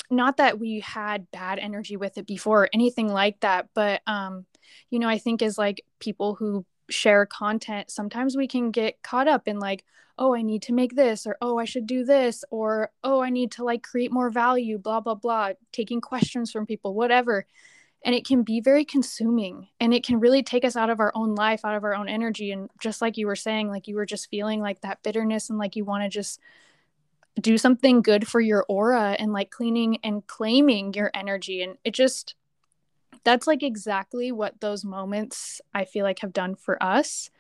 not 0.10 0.38
that 0.38 0.60
we 0.60 0.82
had 0.82 1.32
bad 1.32 1.58
energy 1.58 1.96
with 1.96 2.18
it 2.18 2.28
before 2.28 2.64
or 2.64 2.70
anything 2.74 3.08
like 3.08 3.40
that 3.40 3.70
but 3.74 4.02
um 4.08 4.46
you 4.90 5.00
know 5.00 5.08
i 5.08 5.18
think 5.18 5.42
as 5.42 5.58
like 5.58 5.84
people 6.00 6.36
who 6.36 6.66
share 6.90 7.26
content 7.26 7.90
sometimes 7.90 8.36
we 8.36 8.48
can 8.48 8.70
get 8.72 9.02
caught 9.02 9.28
up 9.28 9.48
in 9.48 9.60
like 9.60 9.86
oh, 10.22 10.36
I 10.36 10.44
need 10.44 10.62
to 10.62 10.74
make 10.74 10.96
this, 10.96 11.26
or 11.26 11.36
oh, 11.42 11.58
I 11.58 11.66
should 11.66 11.88
do 11.88 12.06
this, 12.06 12.46
or 12.52 12.92
oh, 13.04 13.22
I 13.22 13.32
need 13.32 13.52
to 13.54 13.64
like 13.64 13.82
create 13.82 14.12
more 14.12 14.30
value, 14.30 14.78
blah, 14.78 15.00
blah, 15.00 15.16
blah, 15.16 15.54
taking 15.72 16.00
questions 16.00 16.52
from 16.52 16.68
people, 16.68 16.94
whatever. 16.94 17.48
And 18.06 18.14
it 18.14 18.24
can 18.24 18.44
be 18.44 18.62
very 18.62 18.86
consuming 18.86 19.70
and 19.80 19.96
it 19.96 20.04
can 20.04 20.20
really 20.20 20.44
take 20.44 20.64
us 20.64 20.76
out 20.76 20.92
of 20.92 21.00
our 21.00 21.12
own 21.16 21.34
life, 21.34 21.66
out 21.66 21.76
of 21.76 21.84
our 21.84 21.96
own 21.96 22.08
energy. 22.08 22.52
And 22.52 22.70
just 22.80 23.02
like 23.02 23.18
you 23.18 23.26
were 23.26 23.36
saying, 23.36 23.70
like 23.70 23.88
you 23.88 23.96
were 23.96 24.06
just 24.06 24.30
feeling 24.30 24.62
like 24.62 24.82
that 24.82 25.02
bitterness 25.02 25.50
and 25.50 25.58
like 25.58 25.76
you 25.76 25.86
want 25.86 26.04
to 26.04 26.10
just 26.10 26.40
do 27.40 27.58
something 27.58 28.04
good 28.04 28.28
for 28.28 28.42
your 28.42 28.64
aura 28.70 29.16
and 29.18 29.34
like 29.34 29.50
cleaning 29.50 29.98
and 30.04 30.28
claiming 30.28 30.94
your 30.94 31.10
energy. 31.16 31.64
And 31.64 31.78
it 31.84 31.96
just, 31.96 32.36
that's 33.24 33.48
like 33.48 33.64
exactly 33.64 34.32
what 34.32 34.62
those 34.62 34.86
moments 34.86 35.62
I 35.74 35.86
feel 35.86 36.04
like 36.04 36.20
have 36.20 36.34
done 36.34 36.56
for 36.56 36.82
us. 36.82 37.32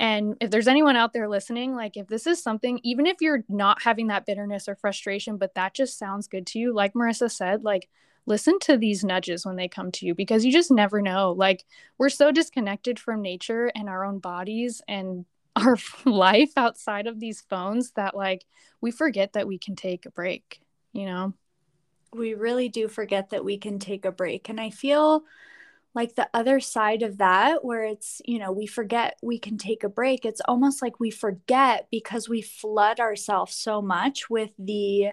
And 0.00 0.36
if 0.40 0.50
there's 0.50 0.68
anyone 0.68 0.96
out 0.96 1.12
there 1.12 1.28
listening, 1.28 1.74
like 1.74 1.96
if 1.96 2.08
this 2.08 2.26
is 2.26 2.42
something, 2.42 2.80
even 2.82 3.06
if 3.06 3.18
you're 3.20 3.44
not 3.48 3.82
having 3.82 4.08
that 4.08 4.26
bitterness 4.26 4.68
or 4.68 4.74
frustration, 4.74 5.36
but 5.36 5.54
that 5.54 5.74
just 5.74 5.98
sounds 5.98 6.26
good 6.26 6.46
to 6.48 6.58
you, 6.58 6.74
like 6.74 6.94
Marissa 6.94 7.30
said, 7.30 7.62
like 7.62 7.88
listen 8.26 8.58
to 8.58 8.76
these 8.76 9.04
nudges 9.04 9.44
when 9.44 9.56
they 9.56 9.68
come 9.68 9.92
to 9.92 10.06
you 10.06 10.14
because 10.14 10.44
you 10.44 10.52
just 10.52 10.70
never 10.70 11.00
know. 11.00 11.32
Like 11.32 11.64
we're 11.98 12.08
so 12.08 12.32
disconnected 12.32 12.98
from 12.98 13.22
nature 13.22 13.70
and 13.74 13.88
our 13.88 14.04
own 14.04 14.18
bodies 14.18 14.82
and 14.88 15.26
our 15.56 15.76
life 16.04 16.50
outside 16.56 17.06
of 17.06 17.20
these 17.20 17.40
phones 17.40 17.92
that 17.92 18.16
like 18.16 18.44
we 18.80 18.90
forget 18.90 19.34
that 19.34 19.46
we 19.46 19.58
can 19.58 19.76
take 19.76 20.04
a 20.06 20.10
break, 20.10 20.60
you 20.92 21.06
know? 21.06 21.32
We 22.12 22.34
really 22.34 22.68
do 22.68 22.88
forget 22.88 23.30
that 23.30 23.44
we 23.44 23.58
can 23.58 23.78
take 23.78 24.04
a 24.04 24.12
break. 24.12 24.48
And 24.48 24.60
I 24.60 24.70
feel 24.70 25.24
like 25.94 26.14
the 26.16 26.28
other 26.34 26.60
side 26.60 27.02
of 27.02 27.18
that 27.18 27.64
where 27.64 27.84
it's 27.84 28.20
you 28.24 28.38
know 28.38 28.52
we 28.52 28.66
forget 28.66 29.16
we 29.22 29.38
can 29.38 29.56
take 29.56 29.84
a 29.84 29.88
break 29.88 30.24
it's 30.24 30.40
almost 30.46 30.82
like 30.82 30.98
we 30.98 31.10
forget 31.10 31.86
because 31.90 32.28
we 32.28 32.42
flood 32.42 33.00
ourselves 33.00 33.54
so 33.54 33.80
much 33.80 34.28
with 34.28 34.50
the 34.58 35.10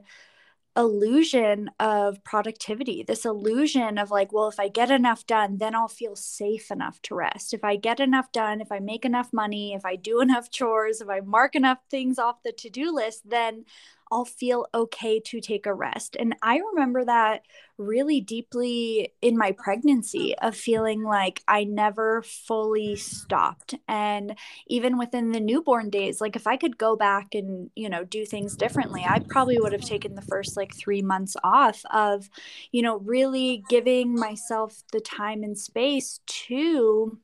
illusion 0.77 1.69
of 1.81 2.23
productivity 2.23 3.03
this 3.03 3.25
illusion 3.25 3.97
of 3.97 4.09
like 4.09 4.31
well 4.31 4.47
if 4.47 4.57
i 4.57 4.69
get 4.69 4.89
enough 4.89 5.25
done 5.27 5.57
then 5.57 5.75
i'll 5.75 5.89
feel 5.89 6.15
safe 6.15 6.71
enough 6.71 7.01
to 7.01 7.13
rest. 7.13 7.53
If 7.53 7.65
i 7.65 7.75
get 7.75 7.99
enough 7.99 8.31
done 8.31 8.61
if 8.61 8.71
i 8.71 8.79
make 8.79 9.03
enough 9.03 9.33
money 9.33 9.73
if 9.73 9.83
i 9.83 9.97
do 9.97 10.21
enough 10.21 10.49
chores 10.49 11.01
if 11.01 11.09
i 11.09 11.19
mark 11.19 11.55
enough 11.55 11.79
things 11.89 12.17
off 12.17 12.41
the 12.43 12.53
to-do 12.53 12.95
list 12.95 13.29
then 13.29 13.65
I'll 14.11 14.25
feel 14.25 14.67
okay 14.73 15.21
to 15.21 15.39
take 15.39 15.65
a 15.65 15.73
rest. 15.73 16.17
And 16.19 16.35
I 16.41 16.57
remember 16.73 17.05
that 17.05 17.43
really 17.77 18.19
deeply 18.19 19.13
in 19.21 19.37
my 19.37 19.53
pregnancy 19.53 20.35
of 20.39 20.55
feeling 20.55 21.03
like 21.03 21.41
I 21.47 21.63
never 21.63 22.21
fully 22.21 22.97
stopped. 22.97 23.73
And 23.87 24.37
even 24.67 24.97
within 24.97 25.31
the 25.31 25.39
newborn 25.39 25.89
days, 25.89 26.19
like 26.19 26.35
if 26.35 26.45
I 26.45 26.57
could 26.57 26.77
go 26.77 26.95
back 26.95 27.33
and, 27.33 27.69
you 27.75 27.89
know, 27.89 28.03
do 28.03 28.25
things 28.25 28.57
differently, 28.57 29.03
I 29.07 29.19
probably 29.19 29.57
would 29.59 29.71
have 29.71 29.81
taken 29.81 30.15
the 30.15 30.21
first 30.21 30.57
like 30.57 30.75
three 30.75 31.01
months 31.01 31.37
off 31.43 31.81
of, 31.91 32.29
you 32.71 32.81
know, 32.81 32.97
really 32.99 33.63
giving 33.69 34.13
myself 34.13 34.83
the 34.91 34.99
time 34.99 35.43
and 35.43 35.57
space 35.57 36.19
to 36.25 37.17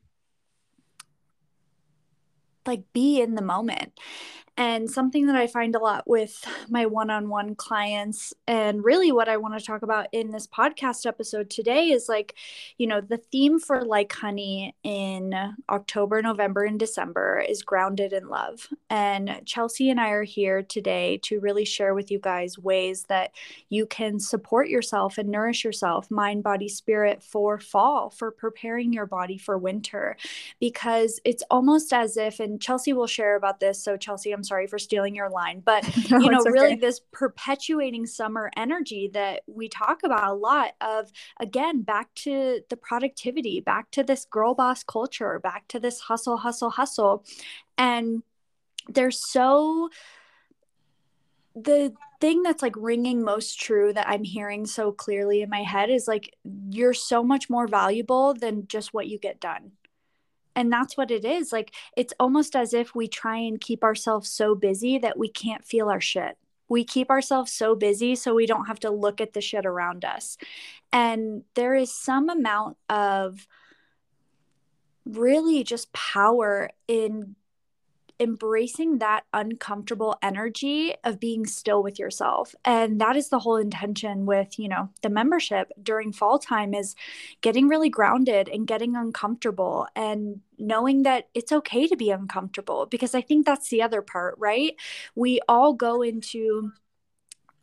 like 2.66 2.84
be 2.94 3.22
in 3.22 3.36
the 3.36 3.42
moment 3.42 3.94
and 4.58 4.90
something 4.90 5.28
that 5.28 5.36
I 5.36 5.46
find 5.46 5.76
a 5.76 5.80
lot 5.80 6.08
with 6.08 6.44
my 6.68 6.88
one 6.88 7.12
on 7.12 7.30
one 7.30 7.54
clients, 7.54 8.34
and 8.48 8.84
really 8.84 9.12
what 9.12 9.30
I 9.30 9.38
want 9.38 9.58
to 9.58 9.64
talk 9.64 9.84
about 9.84 10.08
in 10.12 10.32
this 10.32 10.48
podcast 10.48 11.06
episode 11.06 11.50
today 11.52 11.92
is 11.92 12.10
like, 12.10 12.34
you 12.78 12.88
know, 12.88 13.00
the 13.00 13.18
theme 13.18 13.60
for 13.60 13.84
Like 13.84 14.12
Honey 14.12 14.76
in 14.84 15.36
October, 15.70 16.22
November, 16.22 16.64
and 16.64 16.80
December 16.80 17.44
is 17.48 17.62
grounded 17.62 18.14
in 18.14 18.30
love. 18.30 18.68
And 18.90 19.42
Chelsea 19.46 19.92
and 19.92 20.00
I 20.00 20.10
are 20.10 20.24
here 20.24 20.64
today 20.64 21.20
to 21.24 21.40
really 21.40 21.66
share 21.66 21.94
with 21.94 22.10
you 22.10 22.20
guys 22.20 22.58
ways 22.58 23.04
that 23.10 23.32
you 23.70 23.86
can 23.86 24.20
support 24.20 24.70
yourself 24.70 25.20
and 25.20 25.30
nourish 25.30 25.64
yourself, 25.64 26.10
mind, 26.10 26.42
body, 26.44 26.68
spirit 26.68 27.22
for 27.22 27.60
fall, 27.60 28.10
for 28.10 28.32
preparing 28.32 28.92
your 28.92 29.06
body 29.06 29.38
for 29.38 29.58
winter. 29.58 30.18
Because 30.60 31.20
it's 31.24 31.44
almost 31.52 31.94
as 31.94 32.18
if, 32.18 32.40
and 32.40 32.60
Chelsea 32.60 32.94
will 32.94 33.06
share 33.06 33.36
about 33.36 33.60
this. 33.60 33.84
So, 33.84 33.98
Chelsea, 33.98 34.32
I'm 34.32 34.44
sorry 34.48 34.68
for 34.68 34.80
stealing 34.80 35.16
your 35.16 35.30
line, 35.30 35.62
but 35.64 35.84
no, 36.12 36.20
you 36.20 36.30
know, 36.32 36.40
okay. 36.40 36.52
really 36.52 36.76
this 36.76 37.02
perpetuating 37.12 38.06
summer 38.06 38.52
energy 38.58 39.10
that 39.14 39.44
we 39.48 39.70
talk 39.70 40.04
about 40.04 40.32
a 40.32 40.34
lot 40.34 40.72
of 40.82 41.12
again, 41.40 41.82
back 41.82 42.14
to 42.16 42.62
the 42.70 42.78
productivity, 42.78 43.60
back 43.60 43.92
to 43.92 44.04
this 44.04 44.26
girl 44.26 44.54
boss 44.54 44.84
culture, 44.84 45.40
back 45.40 45.68
to 45.68 45.80
this 45.80 46.00
hustle, 46.00 46.38
hustle, 46.38 46.70
hustle. 46.70 47.24
And 47.78 48.24
they're 48.88 49.12
so 49.12 49.90
the 51.56 51.94
thing 52.20 52.44
that's 52.44 52.62
like 52.62 52.76
ringing 52.78 53.24
most 53.24 53.60
true 53.60 53.94
that 53.94 54.08
I'm 54.08 54.24
hearing 54.24 54.66
so 54.66 54.92
clearly 54.92 55.42
in 55.42 55.50
my 55.50 55.64
head 55.64 55.90
is 55.90 56.08
like 56.08 56.36
you're 56.70 56.94
so 56.94 57.24
much 57.24 57.50
more 57.50 57.68
valuable 57.68 58.34
than 58.34 58.68
just 58.68 58.94
what 58.94 59.08
you 59.08 59.20
get 59.20 59.40
done 59.40 59.72
and 60.58 60.74
that's 60.74 60.98
what 60.98 61.12
it 61.12 61.24
is 61.24 61.54
like 61.54 61.72
it's 61.96 62.16
almost 62.20 62.56
as 62.56 62.74
if 62.74 62.96
we 62.96 63.08
try 63.08 63.38
and 63.38 63.62
keep 63.62 63.84
ourselves 63.84 64.28
so 64.28 64.56
busy 64.56 64.98
that 64.98 65.18
we 65.18 65.30
can't 65.30 65.64
feel 65.64 65.88
our 65.88 66.02
shit. 66.02 66.36
We 66.68 66.84
keep 66.84 67.10
ourselves 67.10 67.54
so 67.54 67.76
busy 67.76 68.16
so 68.16 68.34
we 68.34 68.48
don't 68.48 68.66
have 68.66 68.80
to 68.82 68.90
look 68.90 69.22
at 69.22 69.34
the 69.34 69.40
shit 69.40 69.66
around 69.66 70.04
us. 70.04 70.38
And 70.92 71.44
there 71.54 71.76
is 71.76 71.94
some 71.94 72.28
amount 72.28 72.76
of 72.90 73.48
really 75.06 75.64
just 75.64 75.94
power 75.94 76.72
in 76.88 77.36
embracing 78.20 79.00
that 79.00 79.24
uncomfortable 79.34 80.18
energy 80.22 80.94
of 81.04 81.20
being 81.20 81.46
still 81.46 81.84
with 81.84 82.00
yourself. 82.00 82.56
And 82.66 83.00
that 83.02 83.16
is 83.16 83.30
the 83.30 83.40
whole 83.40 83.58
intention 83.58 84.26
with 84.26 84.58
you 84.58 84.70
know 84.70 84.90
the 85.02 85.10
membership 85.10 85.72
during 85.82 86.12
fall 86.12 86.40
time 86.40 86.74
is 86.74 86.96
getting 87.42 87.68
really 87.68 87.90
grounded 87.90 88.50
and 88.50 88.68
getting 88.68 88.96
uncomfortable 88.96 89.88
and 89.96 90.42
knowing 90.58 91.04
that 91.04 91.30
it's 91.34 91.52
okay 91.52 91.88
to 91.88 91.96
be 91.96 92.10
uncomfortable 92.10 92.88
because 92.88 93.14
i 93.14 93.22
think 93.22 93.46
that's 93.46 93.70
the 93.70 93.82
other 93.82 94.02
part 94.02 94.36
right? 94.38 94.76
We 95.16 95.40
all 95.48 95.74
go 95.74 96.02
into 96.02 96.72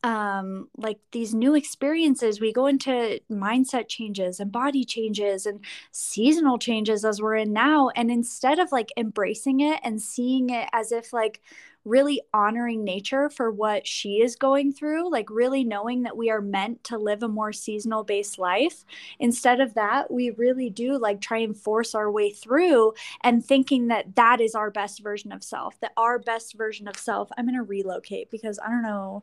um, 0.04 0.68
like 0.76 0.98
these 1.12 1.34
new 1.34 1.54
experiences, 1.54 2.38
we 2.38 2.52
go 2.52 2.66
into 2.66 3.20
mindset 3.32 3.88
changes 3.88 4.38
and 4.38 4.52
body 4.52 4.84
changes 4.84 5.46
and 5.46 5.64
seasonal 5.92 6.58
changes 6.58 7.06
as 7.06 7.22
we're 7.22 7.36
in 7.36 7.54
now. 7.54 7.88
And 7.96 8.10
instead 8.10 8.58
of 8.58 8.70
like 8.70 8.92
embracing 8.98 9.60
it 9.60 9.80
and 9.82 10.00
seeing 10.02 10.50
it 10.50 10.68
as 10.74 10.92
if 10.92 11.14
like 11.14 11.40
really 11.86 12.20
honoring 12.34 12.84
nature 12.84 13.30
for 13.30 13.50
what 13.50 13.86
she 13.86 14.20
is 14.20 14.36
going 14.36 14.74
through, 14.74 15.10
like 15.10 15.30
really 15.30 15.64
knowing 15.64 16.02
that 16.02 16.18
we 16.18 16.28
are 16.28 16.42
meant 16.42 16.84
to 16.84 16.98
live 16.98 17.22
a 17.22 17.28
more 17.28 17.52
seasonal 17.54 18.04
based 18.04 18.38
life. 18.38 18.84
Instead 19.18 19.58
of 19.58 19.72
that, 19.72 20.10
we 20.10 20.30
really 20.32 20.68
do 20.68 20.98
like 20.98 21.22
try 21.22 21.38
and 21.38 21.56
force 21.56 21.94
our 21.94 22.10
way 22.10 22.30
through 22.30 22.92
and 23.22 23.42
thinking 23.42 23.88
that 23.88 24.16
that 24.16 24.42
is 24.42 24.54
our 24.54 24.70
best 24.70 25.02
version 25.02 25.32
of 25.32 25.42
self, 25.42 25.80
that 25.80 25.92
our 25.96 26.18
best 26.18 26.54
version 26.58 26.86
of 26.88 26.96
self. 26.98 27.30
I'm 27.38 27.46
going 27.46 27.56
to 27.56 27.62
relocate 27.62 28.30
because 28.30 28.58
I 28.58 28.68
don't 28.68 28.82
know 28.82 29.22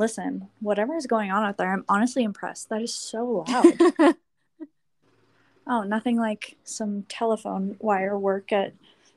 listen, 0.00 0.48
whatever 0.60 0.96
is 0.96 1.06
going 1.06 1.30
on 1.30 1.44
out 1.44 1.58
there, 1.58 1.70
I'm 1.70 1.84
honestly 1.88 2.24
impressed. 2.24 2.70
That 2.70 2.80
is 2.80 2.92
so 2.92 3.44
loud. 3.46 4.16
oh, 5.66 5.82
nothing 5.82 6.16
like 6.16 6.56
some 6.64 7.04
telephone 7.08 7.76
wire 7.78 8.18
work 8.18 8.50
at 8.50 8.72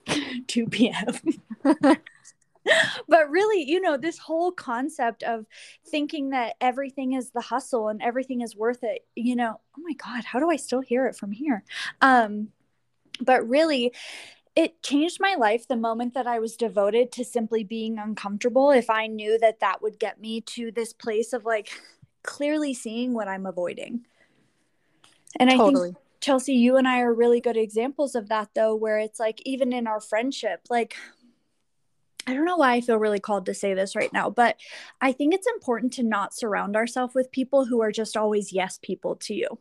2 0.47 0.67
p.m. 0.67 1.07
but 1.63 3.29
really, 3.29 3.63
you 3.63 3.79
know, 3.79 3.95
this 3.95 4.17
whole 4.17 4.51
concept 4.51 5.23
of 5.23 5.45
thinking 5.87 6.31
that 6.31 6.55
everything 6.59 7.13
is 7.13 7.31
the 7.31 7.41
hustle 7.41 7.87
and 7.87 8.01
everything 8.03 8.41
is 8.41 8.53
worth 8.53 8.83
it, 8.83 9.05
you 9.15 9.37
know, 9.37 9.61
oh 9.77 9.81
my 9.81 9.93
God, 9.93 10.25
how 10.25 10.39
do 10.39 10.51
I 10.51 10.57
still 10.57 10.81
hear 10.81 11.07
it 11.07 11.15
from 11.15 11.31
here? 11.31 11.63
Um, 12.01 12.49
but 13.21 13.47
really, 13.47 13.93
it 14.55 14.83
changed 14.83 15.17
my 15.19 15.35
life 15.35 15.67
the 15.67 15.75
moment 15.75 16.13
that 16.13 16.27
I 16.27 16.39
was 16.39 16.55
devoted 16.55 17.11
to 17.13 17.25
simply 17.25 17.63
being 17.63 17.97
uncomfortable. 17.97 18.71
If 18.71 18.89
I 18.89 19.07
knew 19.07 19.39
that 19.39 19.59
that 19.61 19.81
would 19.81 19.99
get 19.99 20.21
me 20.21 20.41
to 20.41 20.71
this 20.71 20.93
place 20.93 21.33
of 21.33 21.43
like 21.45 21.71
clearly 22.23 22.73
seeing 22.73 23.13
what 23.13 23.27
I'm 23.27 23.45
avoiding. 23.45 24.05
And 25.39 25.49
totally. 25.49 25.89
I 25.89 25.93
think 25.93 25.97
Chelsea, 26.21 26.53
you 26.53 26.77
and 26.77 26.87
I 26.87 27.01
are 27.01 27.13
really 27.13 27.41
good 27.41 27.57
examples 27.57 28.15
of 28.15 28.29
that, 28.29 28.49
though, 28.53 28.75
where 28.75 28.99
it's 28.99 29.19
like 29.19 29.41
even 29.45 29.73
in 29.73 29.87
our 29.87 29.99
friendship, 29.99 30.61
like 30.69 30.95
I 32.25 32.33
don't 32.33 32.45
know 32.45 32.55
why 32.55 32.73
I 32.73 32.81
feel 32.81 32.97
really 32.97 33.19
called 33.19 33.47
to 33.47 33.53
say 33.53 33.73
this 33.73 33.95
right 33.95 34.13
now, 34.13 34.29
but 34.29 34.55
I 35.01 35.11
think 35.11 35.33
it's 35.33 35.47
important 35.47 35.91
to 35.93 36.03
not 36.03 36.33
surround 36.33 36.75
ourselves 36.75 37.13
with 37.13 37.31
people 37.31 37.65
who 37.65 37.81
are 37.81 37.91
just 37.91 38.15
always 38.15 38.53
yes 38.53 38.79
people 38.81 39.15
to 39.17 39.33
you 39.33 39.57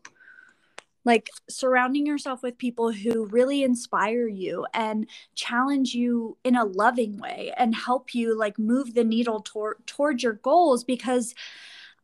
like 1.05 1.31
surrounding 1.49 2.07
yourself 2.07 2.43
with 2.43 2.59
people 2.59 2.93
who 2.93 3.27
really 3.27 3.63
inspire 3.63 4.29
you 4.29 4.67
and 4.73 5.09
challenge 5.35 5.95
you 5.95 6.37
in 6.45 6.57
a 6.57 6.65
loving 6.65 7.19
way 7.19 7.53
and 7.57 7.75
help 7.75 8.15
you 8.15 8.37
like 8.39 8.59
move 8.59 8.95
the 8.95 9.05
needle 9.05 9.41
tor- 9.41 9.79
towards 9.87 10.23
your 10.23 10.35
goals 10.35 10.85
because 10.85 11.35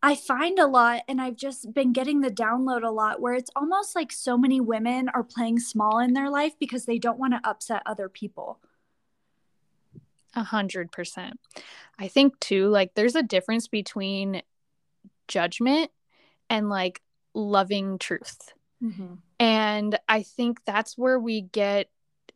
I 0.00 0.14
find 0.14 0.60
a 0.60 0.66
lot, 0.66 1.02
and 1.08 1.20
I've 1.20 1.34
just 1.34 1.74
been 1.74 1.92
getting 1.92 2.20
the 2.20 2.30
download 2.30 2.84
a 2.84 2.90
lot 2.90 3.20
where 3.20 3.34
it's 3.34 3.50
almost 3.56 3.96
like 3.96 4.12
so 4.12 4.38
many 4.38 4.60
women 4.60 5.08
are 5.08 5.24
playing 5.24 5.58
small 5.58 5.98
in 5.98 6.12
their 6.12 6.30
life 6.30 6.52
because 6.58 6.86
they 6.86 6.98
don't 6.98 7.18
want 7.18 7.32
to 7.32 7.48
upset 7.48 7.82
other 7.84 8.08
people. 8.08 8.60
A 10.34 10.44
hundred 10.44 10.92
percent. 10.92 11.40
I 11.98 12.06
think 12.06 12.38
too, 12.38 12.68
like 12.68 12.94
there's 12.94 13.16
a 13.16 13.24
difference 13.24 13.66
between 13.66 14.42
judgment 15.26 15.90
and 16.48 16.68
like 16.68 17.02
loving 17.34 17.98
truth. 17.98 18.52
Mm-hmm. 18.82 19.14
And 19.40 19.98
I 20.08 20.22
think 20.22 20.60
that's 20.64 20.96
where 20.96 21.18
we 21.18 21.42
get 21.42 21.88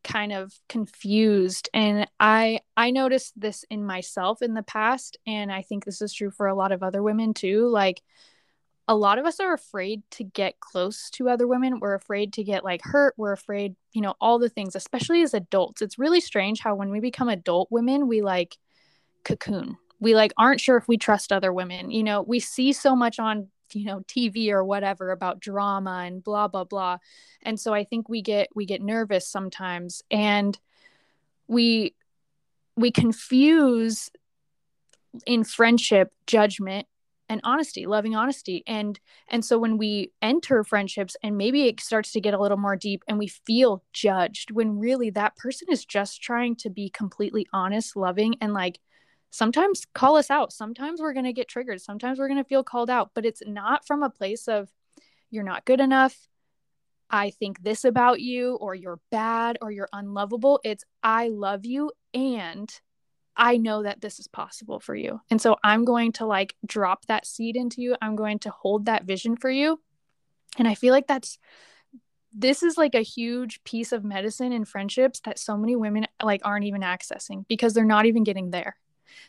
kind 0.02 0.32
of 0.32 0.52
confused. 0.68 1.68
And 1.72 2.08
i 2.18 2.60
i 2.76 2.90
noticed 2.90 3.38
this 3.40 3.64
in 3.70 3.84
myself 3.84 4.42
in 4.42 4.54
the 4.54 4.62
past 4.62 5.16
and 5.26 5.52
i 5.52 5.62
think 5.62 5.84
this 5.84 6.02
is 6.02 6.12
true 6.12 6.30
for 6.30 6.46
a 6.46 6.54
lot 6.54 6.72
of 6.72 6.82
other 6.82 7.02
women 7.02 7.34
too. 7.34 7.68
Like 7.68 8.02
a 8.88 8.96
lot 8.96 9.18
of 9.18 9.26
us 9.26 9.38
are 9.38 9.54
afraid 9.54 10.02
to 10.10 10.24
get 10.24 10.58
close 10.58 11.08
to 11.10 11.28
other 11.28 11.46
women. 11.46 11.78
We're 11.78 11.94
afraid 11.94 12.32
to 12.34 12.44
get 12.44 12.64
like 12.64 12.82
hurt. 12.82 13.14
We're 13.16 13.32
afraid 13.32 13.76
you 13.92 14.02
know 14.02 14.14
all 14.20 14.38
the 14.38 14.48
things 14.48 14.74
especially 14.74 15.22
as 15.22 15.34
adults. 15.34 15.82
It's 15.82 15.98
really 15.98 16.20
strange 16.20 16.60
how 16.60 16.74
when 16.74 16.90
we 16.90 17.00
become 17.00 17.28
adult 17.28 17.70
women 17.70 18.08
we 18.08 18.22
like 18.22 18.58
cocoon. 19.24 19.78
We 20.00 20.16
like 20.16 20.32
aren't 20.36 20.60
sure 20.60 20.76
if 20.76 20.88
we 20.88 20.98
trust 20.98 21.32
other 21.32 21.52
women. 21.52 21.92
You 21.92 22.02
know 22.02 22.22
we 22.22 22.40
see 22.40 22.72
so 22.72 22.96
much 22.96 23.20
on 23.20 23.48
you 23.74 23.84
know 23.84 24.00
tv 24.00 24.50
or 24.50 24.64
whatever 24.64 25.10
about 25.10 25.40
drama 25.40 26.04
and 26.06 26.22
blah 26.24 26.48
blah 26.48 26.64
blah. 26.64 26.98
And 27.42 27.58
so 27.58 27.74
i 27.74 27.84
think 27.84 28.08
we 28.08 28.22
get 28.22 28.48
we 28.54 28.66
get 28.66 28.82
nervous 28.82 29.28
sometimes 29.28 30.02
and 30.10 30.58
we 31.48 31.94
we 32.76 32.90
confuse 32.90 34.10
in 35.26 35.44
friendship 35.44 36.12
judgment 36.26 36.86
and 37.32 37.40
honesty 37.44 37.86
loving 37.86 38.14
honesty. 38.14 38.62
And 38.66 39.00
and 39.28 39.44
so 39.44 39.58
when 39.58 39.78
we 39.78 40.12
enter 40.20 40.62
friendships 40.64 41.16
and 41.22 41.38
maybe 41.38 41.66
it 41.66 41.80
starts 41.80 42.12
to 42.12 42.20
get 42.20 42.34
a 42.34 42.40
little 42.40 42.58
more 42.58 42.76
deep 42.76 43.02
and 43.08 43.18
we 43.18 43.28
feel 43.28 43.82
judged 43.92 44.50
when 44.50 44.78
really 44.78 45.08
that 45.10 45.36
person 45.36 45.68
is 45.70 45.84
just 45.84 46.22
trying 46.22 46.56
to 46.56 46.68
be 46.68 46.90
completely 46.90 47.46
honest 47.52 47.96
loving 47.96 48.34
and 48.40 48.52
like 48.52 48.78
sometimes 49.32 49.86
call 49.94 50.16
us 50.16 50.30
out. 50.30 50.52
Sometimes 50.52 51.00
we're 51.00 51.14
going 51.14 51.24
to 51.24 51.32
get 51.32 51.48
triggered. 51.48 51.80
Sometimes 51.80 52.18
we're 52.18 52.28
going 52.28 52.42
to 52.42 52.48
feel 52.48 52.62
called 52.62 52.90
out, 52.90 53.10
but 53.14 53.26
it's 53.26 53.42
not 53.44 53.84
from 53.86 54.02
a 54.02 54.10
place 54.10 54.46
of 54.46 54.68
you're 55.30 55.42
not 55.42 55.64
good 55.64 55.80
enough. 55.80 56.16
I 57.10 57.30
think 57.30 57.62
this 57.62 57.84
about 57.84 58.20
you, 58.20 58.54
or 58.56 58.74
you're 58.74 59.00
bad, 59.10 59.58
or 59.60 59.70
you're 59.70 59.88
unlovable. 59.92 60.60
It's 60.64 60.84
I 61.02 61.28
love 61.28 61.66
you 61.66 61.90
and 62.14 62.72
I 63.36 63.56
know 63.56 63.82
that 63.82 64.00
this 64.00 64.18
is 64.18 64.28
possible 64.28 64.80
for 64.80 64.94
you. 64.94 65.20
And 65.30 65.40
so 65.40 65.56
I'm 65.64 65.84
going 65.84 66.12
to 66.12 66.26
like 66.26 66.54
drop 66.66 67.06
that 67.06 67.26
seed 67.26 67.56
into 67.56 67.80
you. 67.80 67.96
I'm 68.00 68.16
going 68.16 68.38
to 68.40 68.50
hold 68.50 68.86
that 68.86 69.04
vision 69.04 69.36
for 69.36 69.50
you. 69.50 69.80
And 70.58 70.68
I 70.68 70.74
feel 70.74 70.92
like 70.92 71.06
that's 71.06 71.38
this 72.34 72.62
is 72.62 72.78
like 72.78 72.94
a 72.94 73.02
huge 73.02 73.62
piece 73.64 73.92
of 73.92 74.04
medicine 74.04 74.52
in 74.52 74.64
friendships 74.64 75.20
that 75.20 75.38
so 75.38 75.56
many 75.56 75.76
women 75.76 76.06
like 76.22 76.40
aren't 76.44 76.64
even 76.64 76.80
accessing 76.80 77.46
because 77.46 77.74
they're 77.74 77.84
not 77.84 78.06
even 78.06 78.24
getting 78.24 78.50
there. 78.50 78.76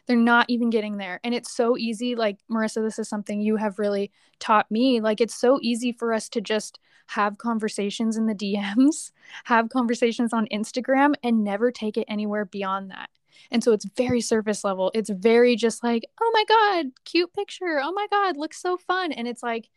They're 0.05 0.15
not 0.15 0.49
even 0.49 0.69
getting 0.69 0.97
there. 0.97 1.19
And 1.23 1.33
it's 1.33 1.51
so 1.51 1.77
easy. 1.77 2.15
Like, 2.15 2.37
Marissa, 2.49 2.83
this 2.83 2.99
is 2.99 3.09
something 3.09 3.41
you 3.41 3.57
have 3.57 3.79
really 3.79 4.11
taught 4.39 4.69
me. 4.69 5.01
Like, 5.01 5.21
it's 5.21 5.35
so 5.35 5.59
easy 5.61 5.91
for 5.91 6.13
us 6.13 6.29
to 6.29 6.41
just 6.41 6.79
have 7.07 7.37
conversations 7.37 8.17
in 8.17 8.25
the 8.25 8.35
DMs, 8.35 9.11
have 9.45 9.69
conversations 9.69 10.33
on 10.33 10.47
Instagram, 10.51 11.13
and 11.23 11.43
never 11.43 11.71
take 11.71 11.97
it 11.97 12.05
anywhere 12.07 12.45
beyond 12.45 12.91
that. 12.91 13.09
And 13.51 13.63
so 13.63 13.71
it's 13.71 13.85
very 13.97 14.21
surface 14.21 14.63
level. 14.63 14.91
It's 14.93 15.09
very 15.09 15.55
just 15.55 15.83
like, 15.83 16.05
oh 16.21 16.31
my 16.33 16.45
God, 16.47 16.91
cute 17.05 17.33
picture. 17.33 17.79
Oh 17.83 17.91
my 17.91 18.07
God, 18.09 18.37
looks 18.37 18.61
so 18.61 18.77
fun. 18.77 19.11
And 19.11 19.27
it's 19.27 19.43
like, 19.43 19.69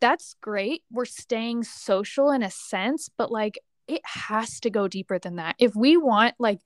that's 0.00 0.34
great. 0.40 0.82
We're 0.90 1.04
staying 1.04 1.64
social 1.64 2.30
in 2.30 2.42
a 2.42 2.50
sense, 2.50 3.08
but 3.16 3.30
like 3.30 3.58
it 3.86 4.02
has 4.04 4.60
to 4.60 4.70
go 4.70 4.88
deeper 4.88 5.18
than 5.18 5.36
that. 5.36 5.56
If 5.58 5.74
we 5.74 5.96
want 5.96 6.34
like 6.38 6.60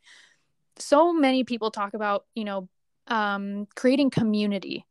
so 0.80 1.12
many 1.12 1.44
people 1.44 1.70
talk 1.70 1.94
about, 1.94 2.24
you 2.34 2.44
know, 2.44 2.68
um, 3.06 3.66
creating 3.74 4.10
community, 4.10 4.84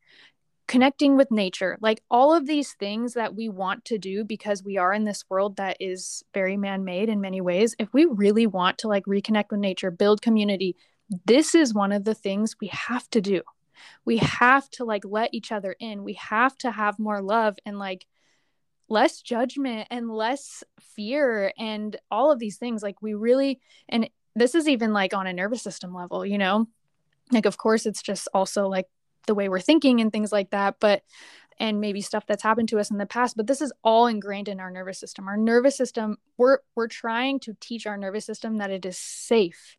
connecting 0.67 1.15
with 1.15 1.31
nature, 1.31 1.77
like 1.81 2.01
all 2.09 2.33
of 2.33 2.45
these 2.45 2.73
things 2.73 3.13
that 3.13 3.35
we 3.35 3.47
want 3.49 3.85
to 3.85 3.97
do 3.97 4.23
because 4.23 4.63
we 4.63 4.77
are 4.77 4.93
in 4.93 5.03
this 5.03 5.23
world 5.29 5.57
that 5.57 5.77
is 5.79 6.23
very 6.33 6.57
man 6.57 6.83
made 6.83 7.09
in 7.09 7.21
many 7.21 7.41
ways. 7.41 7.75
If 7.79 7.93
we 7.93 8.05
really 8.05 8.47
want 8.47 8.79
to 8.79 8.87
like 8.87 9.05
reconnect 9.05 9.51
with 9.51 9.59
nature, 9.59 9.91
build 9.91 10.21
community, 10.21 10.75
this 11.25 11.55
is 11.55 11.73
one 11.73 11.91
of 11.91 12.03
the 12.03 12.15
things 12.15 12.55
we 12.59 12.67
have 12.67 13.09
to 13.11 13.21
do. 13.21 13.41
We 14.03 14.17
have 14.17 14.69
to 14.71 14.85
like 14.85 15.03
let 15.05 15.33
each 15.33 15.51
other 15.51 15.75
in. 15.79 16.03
We 16.03 16.13
have 16.13 16.57
to 16.59 16.71
have 16.71 16.99
more 16.99 17.21
love 17.21 17.57
and 17.65 17.79
like 17.79 18.05
less 18.89 19.21
judgment 19.21 19.87
and 19.91 20.09
less 20.09 20.63
fear 20.79 21.51
and 21.57 21.95
all 22.09 22.31
of 22.31 22.39
these 22.39 22.57
things 22.57 22.81
like 22.81 23.01
we 23.01 23.13
really 23.13 23.59
and 23.89 24.09
this 24.37 24.55
is 24.55 24.67
even 24.67 24.93
like 24.93 25.13
on 25.13 25.27
a 25.27 25.33
nervous 25.33 25.61
system 25.61 25.93
level, 25.93 26.25
you 26.25 26.37
know? 26.37 26.67
Like, 27.31 27.45
of 27.45 27.57
course, 27.57 27.85
it's 27.85 28.01
just 28.01 28.27
also 28.33 28.67
like 28.67 28.87
the 29.25 29.35
way 29.35 29.49
we're 29.49 29.59
thinking 29.59 29.99
and 29.99 30.11
things 30.11 30.31
like 30.31 30.51
that, 30.51 30.75
but 30.79 31.03
and 31.59 31.81
maybe 31.81 32.01
stuff 32.01 32.25
that's 32.27 32.43
happened 32.43 32.69
to 32.69 32.79
us 32.79 32.91
in 32.91 32.97
the 32.97 33.05
past 33.05 33.35
but 33.35 33.47
this 33.47 33.61
is 33.61 33.73
all 33.83 34.07
ingrained 34.07 34.47
in 34.47 34.59
our 34.59 34.69
nervous 34.69 34.99
system 34.99 35.27
our 35.27 35.37
nervous 35.37 35.75
system 35.75 36.17
we're 36.37 36.59
we're 36.75 36.87
trying 36.87 37.39
to 37.39 37.55
teach 37.59 37.87
our 37.87 37.97
nervous 37.97 38.25
system 38.25 38.57
that 38.57 38.69
it 38.69 38.85
is 38.85 38.97
safe 38.97 39.75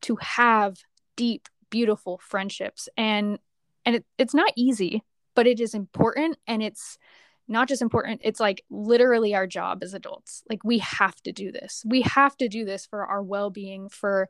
to 0.00 0.16
have 0.16 0.78
deep 1.16 1.48
beautiful 1.70 2.18
friendships 2.18 2.88
and 2.96 3.38
and 3.86 3.96
it, 3.96 4.04
it's 4.18 4.34
not 4.34 4.52
easy 4.56 5.02
but 5.34 5.46
it 5.46 5.60
is 5.60 5.74
important 5.74 6.36
and 6.46 6.62
it's 6.62 6.98
not 7.52 7.68
just 7.68 7.82
important 7.82 8.20
it's 8.24 8.40
like 8.40 8.64
literally 8.70 9.34
our 9.34 9.46
job 9.46 9.82
as 9.82 9.94
adults 9.94 10.42
like 10.48 10.64
we 10.64 10.78
have 10.78 11.14
to 11.22 11.32
do 11.32 11.52
this 11.52 11.84
we 11.86 12.02
have 12.02 12.36
to 12.36 12.48
do 12.48 12.64
this 12.64 12.86
for 12.86 13.06
our 13.06 13.22
well-being 13.22 13.88
for 13.88 14.28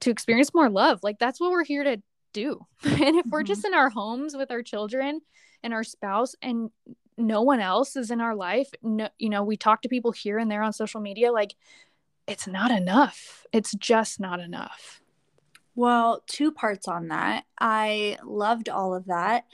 to 0.00 0.10
experience 0.10 0.54
more 0.54 0.70
love 0.70 1.00
like 1.02 1.18
that's 1.18 1.40
what 1.40 1.50
we're 1.50 1.64
here 1.64 1.84
to 1.84 2.00
do 2.32 2.60
and 2.82 2.94
if 2.94 3.00
mm-hmm. 3.00 3.30
we're 3.30 3.42
just 3.42 3.64
in 3.64 3.74
our 3.74 3.90
homes 3.90 4.36
with 4.36 4.50
our 4.50 4.62
children 4.62 5.20
and 5.62 5.72
our 5.72 5.84
spouse 5.84 6.34
and 6.42 6.70
no 7.16 7.42
one 7.42 7.60
else 7.60 7.96
is 7.96 8.10
in 8.10 8.20
our 8.20 8.34
life 8.34 8.68
no 8.82 9.08
you 9.18 9.28
know 9.28 9.42
we 9.42 9.56
talk 9.56 9.82
to 9.82 9.88
people 9.88 10.12
here 10.12 10.38
and 10.38 10.50
there 10.50 10.62
on 10.62 10.72
social 10.72 11.00
media 11.00 11.32
like 11.32 11.54
it's 12.26 12.46
not 12.46 12.70
enough 12.70 13.44
it's 13.52 13.72
just 13.74 14.20
not 14.20 14.40
enough 14.40 15.00
well, 15.76 16.22
two 16.26 16.52
parts 16.52 16.86
on 16.86 17.08
that. 17.08 17.44
I 17.58 18.18
loved 18.24 18.68
all 18.68 18.94
of 18.94 19.06
that. 19.06 19.44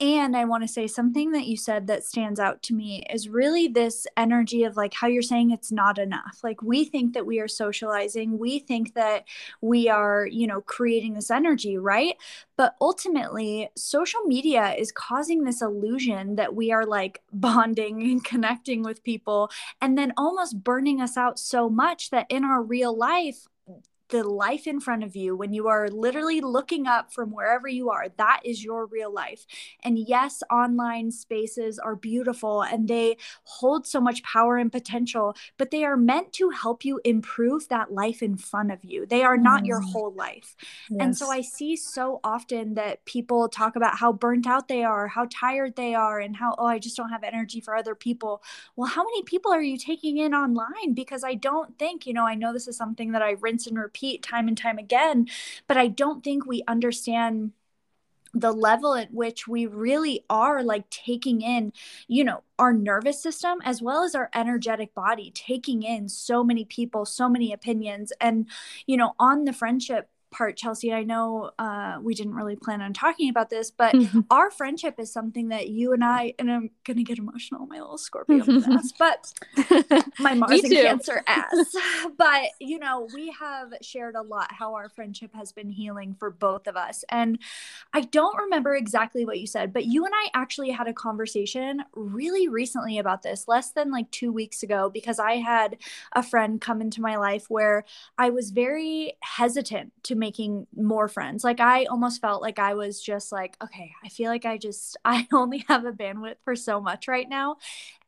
And 0.00 0.36
I 0.36 0.44
want 0.44 0.64
to 0.64 0.68
say 0.68 0.88
something 0.88 1.30
that 1.32 1.46
you 1.46 1.56
said 1.56 1.86
that 1.86 2.04
stands 2.04 2.40
out 2.40 2.64
to 2.64 2.74
me 2.74 3.04
is 3.10 3.28
really 3.28 3.68
this 3.68 4.08
energy 4.16 4.64
of 4.64 4.76
like 4.76 4.92
how 4.92 5.06
you're 5.06 5.22
saying 5.22 5.52
it's 5.52 5.70
not 5.70 5.98
enough. 5.98 6.40
Like 6.42 6.62
we 6.62 6.84
think 6.84 7.14
that 7.14 7.26
we 7.26 7.38
are 7.38 7.46
socializing, 7.46 8.36
we 8.36 8.58
think 8.58 8.94
that 8.94 9.24
we 9.60 9.88
are, 9.88 10.26
you 10.26 10.48
know, 10.48 10.60
creating 10.62 11.14
this 11.14 11.30
energy, 11.30 11.78
right? 11.78 12.16
But 12.56 12.74
ultimately, 12.80 13.70
social 13.76 14.20
media 14.22 14.74
is 14.76 14.90
causing 14.90 15.44
this 15.44 15.62
illusion 15.62 16.34
that 16.36 16.56
we 16.56 16.72
are 16.72 16.84
like 16.84 17.22
bonding 17.32 18.02
and 18.02 18.24
connecting 18.24 18.82
with 18.82 19.04
people 19.04 19.48
and 19.80 19.96
then 19.96 20.12
almost 20.16 20.64
burning 20.64 21.00
us 21.00 21.16
out 21.16 21.38
so 21.38 21.70
much 21.70 22.10
that 22.10 22.26
in 22.30 22.44
our 22.44 22.62
real 22.62 22.96
life, 22.96 23.46
the 24.10 24.22
life 24.22 24.66
in 24.66 24.80
front 24.80 25.02
of 25.02 25.16
you 25.16 25.34
when 25.34 25.52
you 25.52 25.66
are 25.68 25.88
literally 25.88 26.40
looking 26.40 26.86
up 26.86 27.12
from 27.12 27.30
wherever 27.30 27.66
you 27.66 27.90
are 27.90 28.08
that 28.16 28.40
is 28.44 28.62
your 28.62 28.86
real 28.86 29.12
life. 29.12 29.46
And 29.82 29.98
yes 29.98 30.42
online 30.50 31.10
spaces 31.10 31.78
are 31.78 31.96
beautiful 31.96 32.62
and 32.62 32.86
they 32.86 33.16
hold 33.44 33.86
so 33.86 34.00
much 34.00 34.22
power 34.22 34.56
and 34.56 34.70
potential 34.70 35.34
but 35.56 35.70
they 35.70 35.84
are 35.84 35.96
meant 35.96 36.32
to 36.34 36.50
help 36.50 36.84
you 36.84 37.00
improve 37.04 37.68
that 37.68 37.92
life 37.92 38.22
in 38.22 38.36
front 38.36 38.70
of 38.70 38.84
you. 38.84 39.06
They 39.06 39.22
are 39.22 39.36
not 39.36 39.62
mm. 39.62 39.66
your 39.68 39.80
whole 39.80 40.12
life. 40.12 40.54
Yes. 40.90 40.98
and 41.00 41.16
so 41.16 41.30
i 41.30 41.40
see 41.40 41.76
so 41.76 42.20
often 42.22 42.74
that 42.74 43.04
people 43.04 43.48
talk 43.48 43.76
about 43.76 43.96
how 43.96 44.12
burnt 44.12 44.46
out 44.46 44.68
they 44.68 44.84
are 44.84 45.08
how 45.08 45.26
tired 45.30 45.76
they 45.76 45.94
are 45.94 46.20
and 46.20 46.36
how 46.36 46.54
oh 46.58 46.66
i 46.66 46.78
just 46.78 46.96
don't 46.96 47.10
have 47.10 47.24
energy 47.24 47.60
for 47.60 47.74
other 47.74 47.94
people. 47.94 48.42
Well 48.76 48.88
how 48.88 49.02
many 49.02 49.22
people 49.22 49.52
are 49.52 49.62
you 49.62 49.78
taking 49.78 50.18
in 50.18 50.34
online? 50.34 50.92
Because 50.92 51.24
i 51.24 51.34
don't 51.34 51.78
think 51.78 52.06
you 52.06 52.12
know 52.12 52.26
i 52.26 52.34
know 52.34 52.52
this 52.52 52.68
is 52.68 52.76
something 52.76 53.12
that 53.12 53.22
i 53.22 53.32
rinse 53.40 53.66
and 53.66 53.78
repeat 53.78 53.93
repeat 53.94 54.22
time 54.22 54.48
and 54.48 54.58
time 54.58 54.78
again. 54.78 55.28
But 55.68 55.76
I 55.76 55.86
don't 55.86 56.24
think 56.24 56.44
we 56.44 56.62
understand 56.66 57.52
the 58.36 58.50
level 58.50 58.94
at 58.94 59.14
which 59.14 59.46
we 59.46 59.64
really 59.64 60.24
are 60.28 60.64
like 60.64 60.90
taking 60.90 61.40
in, 61.40 61.72
you 62.08 62.24
know, 62.24 62.42
our 62.58 62.72
nervous 62.72 63.22
system 63.22 63.58
as 63.64 63.80
well 63.80 64.02
as 64.02 64.16
our 64.16 64.28
energetic 64.34 64.92
body, 64.92 65.30
taking 65.32 65.84
in 65.84 66.08
so 66.08 66.42
many 66.42 66.64
people, 66.64 67.04
so 67.04 67.28
many 67.28 67.52
opinions. 67.52 68.12
And, 68.20 68.48
you 68.86 68.96
know, 68.96 69.14
on 69.20 69.44
the 69.44 69.52
friendship 69.52 70.08
part, 70.34 70.56
Chelsea, 70.56 70.92
I 70.92 71.04
know 71.04 71.50
uh, 71.58 71.98
we 72.02 72.14
didn't 72.14 72.34
really 72.34 72.56
plan 72.56 72.82
on 72.82 72.92
talking 72.92 73.30
about 73.30 73.50
this, 73.50 73.70
but 73.70 73.94
mm-hmm. 73.94 74.20
our 74.30 74.50
friendship 74.50 74.96
is 74.98 75.12
something 75.12 75.48
that 75.48 75.68
you 75.68 75.92
and 75.92 76.04
I, 76.04 76.34
and 76.38 76.50
I'm 76.50 76.70
going 76.84 76.96
to 76.96 77.02
get 77.04 77.18
emotional, 77.18 77.66
my 77.66 77.78
little 77.78 77.98
Scorpio 77.98 78.44
ass, 78.44 78.92
but 78.98 79.32
my 80.18 80.34
Mars 80.34 80.64
and 80.64 80.72
Cancer 80.72 81.22
ass. 81.26 81.74
But, 82.18 82.48
you 82.60 82.78
know, 82.78 83.08
we 83.14 83.34
have 83.38 83.72
shared 83.80 84.16
a 84.16 84.22
lot 84.22 84.52
how 84.52 84.74
our 84.74 84.88
friendship 84.88 85.34
has 85.34 85.52
been 85.52 85.70
healing 85.70 86.16
for 86.18 86.30
both 86.30 86.66
of 86.66 86.76
us. 86.76 87.04
And 87.08 87.38
I 87.92 88.00
don't 88.02 88.36
remember 88.36 88.74
exactly 88.74 89.24
what 89.24 89.38
you 89.38 89.46
said, 89.46 89.72
but 89.72 89.86
you 89.86 90.04
and 90.04 90.14
I 90.14 90.28
actually 90.34 90.70
had 90.70 90.88
a 90.88 90.92
conversation 90.92 91.84
really 91.94 92.48
recently 92.48 92.98
about 92.98 93.22
this, 93.22 93.46
less 93.46 93.70
than 93.70 93.92
like 93.92 94.10
two 94.10 94.32
weeks 94.32 94.62
ago, 94.62 94.90
because 94.90 95.18
I 95.18 95.34
had 95.34 95.76
a 96.12 96.22
friend 96.22 96.60
come 96.60 96.80
into 96.80 97.00
my 97.00 97.16
life 97.16 97.48
where 97.48 97.84
I 98.18 98.30
was 98.30 98.50
very 98.50 99.16
hesitant 99.20 99.92
to 100.04 100.16
making 100.24 100.66
more 100.74 101.06
friends. 101.06 101.44
Like 101.44 101.60
I 101.60 101.84
almost 101.84 102.22
felt 102.22 102.40
like 102.40 102.58
I 102.58 102.72
was 102.72 102.98
just 103.02 103.30
like, 103.30 103.58
okay, 103.62 103.92
I 104.02 104.08
feel 104.08 104.30
like 104.30 104.46
I 104.46 104.56
just 104.56 104.96
I 105.04 105.28
only 105.34 105.66
have 105.68 105.84
a 105.84 105.92
bandwidth 105.92 106.36
for 106.44 106.56
so 106.56 106.80
much 106.80 107.08
right 107.08 107.28
now. 107.28 107.56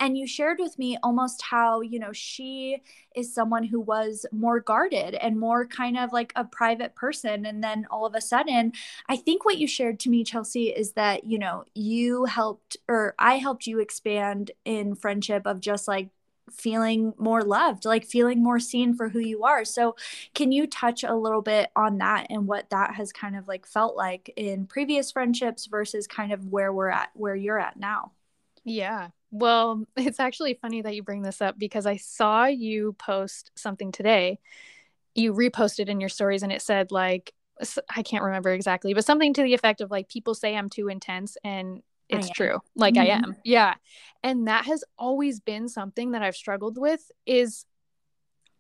And 0.01 0.17
you 0.17 0.27
shared 0.27 0.59
with 0.59 0.79
me 0.79 0.97
almost 1.03 1.43
how, 1.43 1.83
you 1.83 1.99
know, 1.99 2.13
she 2.15 2.83
is 3.15 3.35
someone 3.35 3.65
who 3.65 3.81
was 3.81 4.25
more 4.33 4.61
guarded 4.61 5.15
and 5.15 5.39
more 5.39 5.67
kind 5.67 5.99
of 5.99 6.11
like 6.11 6.33
a 6.37 6.45
private 6.45 6.95
person 6.95 7.45
and 7.45 7.63
then 7.63 7.87
all 7.91 8.07
of 8.07 8.15
a 8.15 8.21
sudden, 8.23 8.73
I 9.11 9.17
think 9.17 9.45
what 9.45 9.59
you 9.59 9.67
shared 9.67 10.01
to 10.01 10.11
me 10.11 10.25
Chelsea 10.25 10.69
is 10.69 10.93
that, 10.93 11.25
you 11.25 11.39
know, 11.39 11.65
you 11.75 12.25
helped 12.25 12.79
or 12.89 13.15
I 13.19 13.37
helped 13.37 13.67
you 13.67 13.79
expand 13.81 14.53
in 14.65 14.95
friendship 14.95 15.43
of 15.47 15.61
just 15.61 15.87
like 15.87 16.09
feeling 16.51 17.13
more 17.19 17.43
loved, 17.43 17.85
like 17.85 18.05
feeling 18.05 18.43
more 18.43 18.59
seen 18.59 18.95
for 18.95 19.09
who 19.09 19.19
you 19.19 19.45
are. 19.45 19.65
So, 19.65 19.97
can 20.35 20.53
you 20.53 20.67
touch 20.67 21.05
a 21.05 21.15
little 21.15 21.43
bit 21.43 21.71
on 21.77 21.99
that 21.99 22.27
and 22.31 22.47
what 22.47 22.71
that 22.71 22.95
has 22.95 23.13
kind 23.13 23.37
of 23.37 23.49
like 23.49 23.67
felt 23.67 23.97
like 23.97 24.33
in 24.37 24.67
previous 24.67 25.11
friendships 25.11 25.67
versus 25.67 26.07
kind 26.07 26.33
of 26.33 26.47
where 26.47 26.73
we're 26.73 26.91
at, 26.91 27.11
where 27.15 27.35
you're 27.37 27.59
at 27.59 27.77
now? 27.77 28.13
Yeah. 28.65 29.09
Well, 29.31 29.85
it's 29.97 30.21
actually 30.21 30.59
funny 30.61 30.83
that 30.83 30.95
you 30.95 31.03
bring 31.03 31.23
this 31.23 31.41
up 31.41 31.59
because 31.59 31.87
I 31.87 31.97
saw 31.97 32.47
you 32.47 32.95
post 32.95 33.51
something 33.55 33.93
today. 33.93 34.39
You 35.15 35.33
reposted 35.33 35.89
in 35.89 36.01
your 36.01 36.11
stories 36.11 36.43
and 36.43 36.53
it 36.53 36.63
said, 36.63 36.93
like, 36.93 37.33
I 37.89 38.03
can't 38.03 38.25
remember 38.25 38.53
exactly, 38.53 38.93
but 38.93 39.07
something 39.07 39.33
to 39.33 39.43
the 39.43 39.55
effect 39.55 39.81
of 39.81 39.91
like, 39.91 40.11
people 40.11 40.35
say 40.35 40.55
I'm 40.55 40.69
too 40.69 40.89
intense 40.89 41.39
and 41.43 41.83
it's 42.09 42.31
true. 42.31 42.59
Like 42.75 42.95
mm-hmm. 42.95 43.11
i 43.11 43.15
am. 43.15 43.37
Yeah. 43.45 43.75
And 44.23 44.49
that 44.49 44.67
has 44.67 44.85
always 44.99 45.41
been 45.41 45.69
something 45.69 46.13
that 46.13 46.23
i've 46.23 46.37
struggled 46.37 46.79
with 46.79 47.11
is 47.27 47.65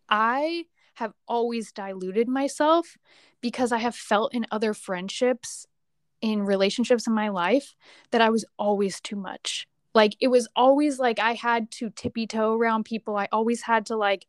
i 0.08 0.64
have 0.94 1.12
always 1.26 1.72
diluted 1.72 2.28
myself 2.28 2.96
because 3.40 3.72
i 3.72 3.78
have 3.78 3.94
felt 3.94 4.34
in 4.34 4.46
other 4.50 4.72
friendships 4.72 5.66
in 6.20 6.42
relationships 6.42 7.06
in 7.06 7.12
my 7.12 7.28
life 7.28 7.74
that 8.10 8.20
i 8.20 8.30
was 8.30 8.44
always 8.58 9.00
too 9.00 9.16
much. 9.16 9.66
Like 9.94 10.14
it 10.20 10.28
was 10.28 10.48
always 10.54 10.98
like 10.98 11.18
i 11.18 11.32
had 11.34 11.70
to 11.72 11.90
tippy 11.90 12.26
toe 12.26 12.54
around 12.54 12.84
people. 12.84 13.16
I 13.16 13.28
always 13.32 13.62
had 13.62 13.86
to 13.86 13.96
like 13.96 14.26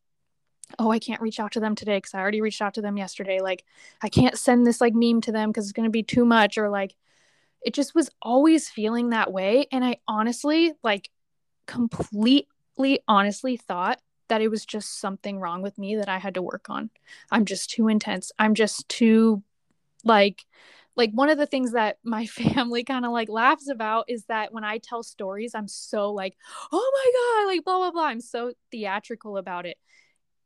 oh 0.80 0.92
i 0.92 1.00
can't 1.00 1.22
reach 1.22 1.40
out 1.40 1.54
to 1.54 1.62
them 1.62 1.76
today 1.76 1.98
because 1.98 2.14
i 2.14 2.20
already 2.20 2.42
reached 2.42 2.62
out 2.62 2.74
to 2.76 2.82
them 2.82 2.98
yesterday. 2.98 3.40
Like 3.42 3.64
i 4.02 4.10
can't 4.10 4.38
send 4.38 4.66
this 4.66 4.82
like 4.82 4.94
meme 4.94 5.22
to 5.22 5.32
them 5.32 5.50
because 5.50 5.66
it's 5.66 5.74
going 5.74 5.86
to 5.86 5.92
be 5.92 6.04
too 6.04 6.26
much 6.26 6.58
or 6.58 6.70
like 6.70 6.96
it 7.68 7.74
just 7.74 7.94
was 7.94 8.10
always 8.22 8.70
feeling 8.70 9.10
that 9.10 9.34
way. 9.34 9.68
And 9.74 9.84
I 9.84 9.98
honestly, 10.08 10.72
like, 10.84 11.10
completely 11.66 12.48
honestly 13.10 13.58
thought 13.58 14.00
that 14.30 14.42
it 14.42 14.48
was 14.48 14.66
just 14.66 15.02
something 15.02 15.38
wrong 15.38 15.62
with 15.62 15.78
me 15.78 15.98
that 15.98 16.08
I 16.08 16.18
had 16.18 16.36
to 16.36 16.42
work 16.42 16.70
on. 16.70 16.90
I'm 17.30 17.44
just 17.44 17.70
too 17.70 17.90
intense. 17.90 18.32
I'm 18.40 18.56
just 18.56 18.88
too, 18.88 19.44
like, 20.06 20.46
like 20.96 21.12
one 21.12 21.30
of 21.30 21.38
the 21.38 21.46
things 21.46 21.74
that 21.74 21.98
my 22.06 22.26
family 22.26 22.86
kind 22.86 23.04
of 23.06 23.12
like 23.12 23.28
laughs 23.28 23.68
about 23.68 24.06
is 24.08 24.24
that 24.28 24.54
when 24.54 24.64
I 24.64 24.78
tell 24.78 25.04
stories, 25.04 25.54
I'm 25.54 25.68
so 25.68 26.14
like, 26.14 26.38
oh 26.72 26.92
my 26.94 27.44
God, 27.44 27.52
like 27.52 27.66
blah, 27.66 27.80
blah, 27.80 27.92
blah. 27.92 28.06
I'm 28.06 28.22
so 28.22 28.54
theatrical 28.72 29.36
about 29.36 29.66
it. 29.66 29.76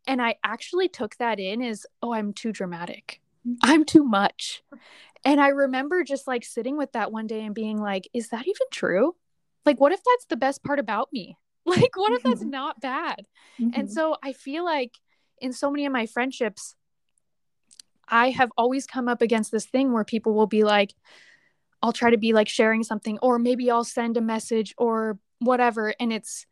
And 0.07 0.23
I 0.23 0.37
actually 0.43 0.89
took 0.89 1.17
that 1.17 1.39
in 1.39 1.61
as, 1.61 1.85
oh, 2.01 2.13
I'm 2.13 2.33
too 2.33 2.51
dramatic. 2.51 3.20
Mm-hmm. 3.47 3.55
I'm 3.63 3.85
too 3.85 4.03
much. 4.03 4.63
And 5.23 5.39
I 5.39 5.49
remember 5.49 6.03
just 6.03 6.27
like 6.27 6.43
sitting 6.43 6.77
with 6.77 6.91
that 6.93 7.11
one 7.11 7.27
day 7.27 7.45
and 7.45 7.55
being 7.55 7.77
like, 7.77 8.09
is 8.13 8.29
that 8.29 8.47
even 8.47 8.67
true? 8.71 9.15
Like, 9.65 9.79
what 9.79 9.91
if 9.91 9.99
that's 10.03 10.25
the 10.25 10.37
best 10.37 10.63
part 10.63 10.79
about 10.79 11.09
me? 11.11 11.37
Like, 11.63 11.95
what 11.95 12.11
if 12.11 12.23
that's 12.23 12.41
not 12.41 12.81
bad? 12.81 13.27
Mm-hmm. 13.59 13.79
And 13.79 13.91
so 13.91 14.15
I 14.23 14.33
feel 14.33 14.65
like 14.65 14.95
in 15.37 15.53
so 15.53 15.69
many 15.69 15.85
of 15.85 15.93
my 15.93 16.07
friendships, 16.07 16.75
I 18.07 18.31
have 18.31 18.51
always 18.57 18.87
come 18.87 19.07
up 19.07 19.21
against 19.21 19.51
this 19.51 19.67
thing 19.67 19.93
where 19.93 20.03
people 20.03 20.33
will 20.33 20.47
be 20.47 20.63
like, 20.63 20.91
I'll 21.83 21.93
try 21.93 22.09
to 22.09 22.17
be 22.17 22.33
like 22.33 22.49
sharing 22.49 22.83
something, 22.83 23.19
or 23.21 23.37
maybe 23.37 23.69
I'll 23.69 23.83
send 23.83 24.17
a 24.17 24.21
message 24.21 24.73
or 24.75 25.19
whatever. 25.37 25.93
And 25.99 26.11
it's, 26.11 26.47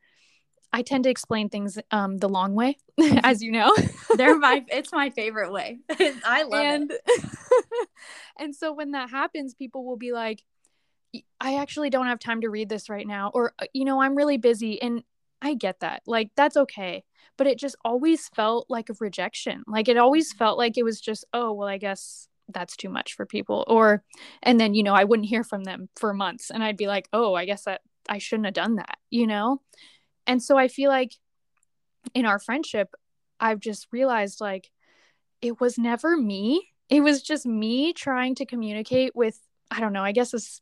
I 0.72 0.82
tend 0.84 1.06
to 1.06 1.10
explain 1.10 1.50
things 1.50 1.80
um, 1.92 2.18
the 2.18 2.30
long 2.30 2.54
way, 2.54 2.78
as 3.24 3.42
you 3.42 3.52
know. 3.52 3.76
They're 4.16 4.38
my 4.38 4.64
it's 4.72 4.92
my 4.92 5.10
favorite 5.10 5.52
way. 5.52 5.80
I 6.24 6.44
love 6.44 6.54
and, 6.54 6.92
it. 6.92 7.88
and 8.38 8.56
so 8.56 8.74
when 8.74 8.92
that 8.92 9.10
happens, 9.10 9.54
people 9.54 9.86
will 9.86 9.98
be 9.98 10.12
like, 10.12 10.44
I 11.42 11.58
actually 11.58 11.90
don't 11.90 12.06
have 12.06 12.20
time 12.20 12.42
to 12.42 12.50
read 12.50 12.70
this 12.70 12.90
right 12.90 13.08
now, 13.08 13.32
or 13.34 13.54
uh, 13.60 13.66
you 13.74 13.84
know, 13.84 14.02
I'm 14.02 14.16
really 14.16 14.38
busy, 14.38 14.82
and 14.82 15.04
I 15.42 15.56
get 15.56 15.80
that. 15.80 16.04
Like 16.06 16.32
that's 16.36 16.58
okay, 16.58 17.04
but 17.38 17.48
it 17.48 17.58
just 17.58 17.76
always 17.84 18.28
felt 18.30 18.68
like 18.70 18.90
a 18.90 18.96
rejection. 19.00 19.64
Like 19.66 19.88
it 19.88 19.98
always 19.98 20.34
felt 20.34 20.58
like 20.58 20.78
it 20.78 20.84
was 20.84 21.02
just, 21.02 21.26
oh 21.34 21.52
well, 21.54 21.68
I 21.68 21.78
guess 21.78 22.28
that's 22.52 22.76
too 22.76 22.90
much 22.90 23.16
for 23.16 23.26
people, 23.26 23.64
or 23.68 24.04
and 24.44 24.60
then 24.60 24.76
you 24.76 24.84
know 24.84 24.94
I 24.94 25.06
wouldn't 25.06 25.30
hear 25.30 25.44
from 25.44 25.64
them 25.64 25.90
for 25.96 26.14
months, 26.14 26.52
and 26.52 26.64
I'd 26.64 26.78
be 26.78 26.88
like, 26.88 27.10
oh, 27.12 27.34
I 27.34 27.46
guess 27.46 27.64
that 27.64 27.82
I 28.08 28.20
shouldn't 28.20 28.46
have 28.46 28.54
done 28.54 28.76
that, 28.76 29.00
you 29.10 29.26
know 29.26 29.62
and 30.28 30.42
so 30.42 30.58
I 30.58 30.68
feel 30.68 30.90
like 30.90 31.14
in 32.14 32.26
our 32.26 32.40
friendship, 32.40 32.94
I've 33.40 33.60
just 33.60 33.88
realized 33.92 34.42
like 34.42 34.72
it 35.42 35.60
was 35.60 35.78
never 35.78 36.18
me. 36.18 36.70
It 36.90 37.02
was 37.02 37.22
just 37.22 37.46
me 37.46 37.94
trying 37.94 38.36
to 38.36 38.46
communicate 38.46 39.16
with, 39.16 39.40
I 39.70 39.80
don't 39.80 39.94
know, 39.94 40.04
I 40.04 40.12
guess 40.12 40.34
it's 40.34 40.62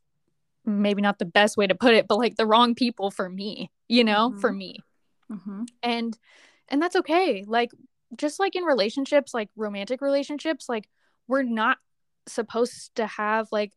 maybe 0.65 1.01
not 1.01 1.19
the 1.19 1.25
best 1.25 1.57
way 1.57 1.67
to 1.67 1.75
put 1.75 1.93
it, 1.93 2.07
but 2.07 2.17
like 2.17 2.35
the 2.35 2.45
wrong 2.45 2.75
people 2.75 3.09
for 3.11 3.29
me, 3.29 3.71
you 3.87 4.03
know, 4.03 4.29
mm-hmm. 4.29 4.39
for 4.39 4.51
me. 4.51 4.79
Mm-hmm. 5.31 5.63
And, 5.81 6.17
and 6.67 6.81
that's 6.81 6.97
okay. 6.97 7.45
Like, 7.47 7.71
just 8.15 8.39
like 8.39 8.55
in 8.55 8.63
relationships, 8.63 9.33
like 9.33 9.49
romantic 9.55 10.01
relationships, 10.01 10.69
like 10.69 10.87
we're 11.27 11.43
not 11.43 11.77
supposed 12.27 12.95
to 12.95 13.05
have 13.07 13.47
like, 13.51 13.73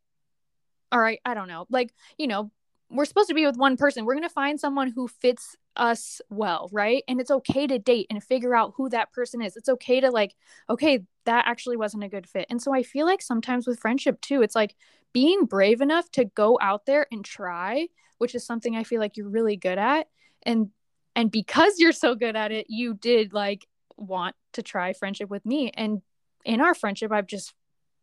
all 0.93 1.01
right, 1.01 1.21
I 1.25 1.35
don't 1.35 1.49
know, 1.49 1.67
like, 1.71 1.93
you 2.19 2.27
know, 2.27 2.51
we're 2.91 3.05
supposed 3.05 3.29
to 3.29 3.35
be 3.35 3.47
with 3.47 3.57
one 3.57 3.77
person. 3.77 4.05
We're 4.05 4.15
going 4.15 4.29
to 4.29 4.29
find 4.29 4.59
someone 4.59 4.91
who 4.91 5.07
fits 5.07 5.57
us 5.77 6.21
well, 6.29 6.69
right? 6.73 7.05
And 7.07 7.21
it's 7.21 7.31
okay 7.31 7.67
to 7.69 7.79
date 7.79 8.09
and 8.11 8.23
figure 8.23 8.55
out 8.55 8.75
who 8.77 8.89
that 8.89 9.13
person 9.13 9.41
is. 9.41 9.57
It's 9.57 9.69
okay 9.69 10.01
to 10.01 10.11
like, 10.11 10.35
okay, 10.69 11.05
that 11.25 11.47
actually 11.47 11.77
wasn't 11.77 12.03
a 12.03 12.09
good 12.09 12.29
fit. 12.29 12.47
And 12.51 12.61
so 12.61 12.75
I 12.75 12.83
feel 12.83 13.07
like 13.07 13.23
sometimes 13.23 13.67
with 13.67 13.79
friendship 13.79 14.21
too, 14.21 14.43
it's 14.43 14.57
like 14.57 14.75
being 15.13 15.45
brave 15.45 15.81
enough 15.81 16.11
to 16.13 16.25
go 16.25 16.59
out 16.61 16.85
there 16.85 17.07
and 17.13 17.25
try, 17.25 17.87
which 18.19 18.35
is 18.35 18.45
something 18.45 18.75
I 18.75 18.85
feel 18.85 19.01
like 19.01 19.17
you're 19.17 19.29
really 19.29 19.57
good 19.57 19.79
at. 19.79 20.09
And 20.43 20.71
and 21.15 21.31
because 21.31 21.79
you're 21.79 21.93
so 21.93 22.15
good 22.15 22.37
at 22.37 22.53
it, 22.53 22.67
you 22.69 22.95
did 22.95 23.33
like 23.33 23.67
want 23.97 24.35
to 24.55 24.63
try 24.63 24.93
friendship 24.93 25.29
with 25.29 25.45
me. 25.45 25.71
And 25.75 26.03
in 26.45 26.61
our 26.61 26.75
friendship, 26.75 27.13
I've 27.13 27.27
just 27.27 27.53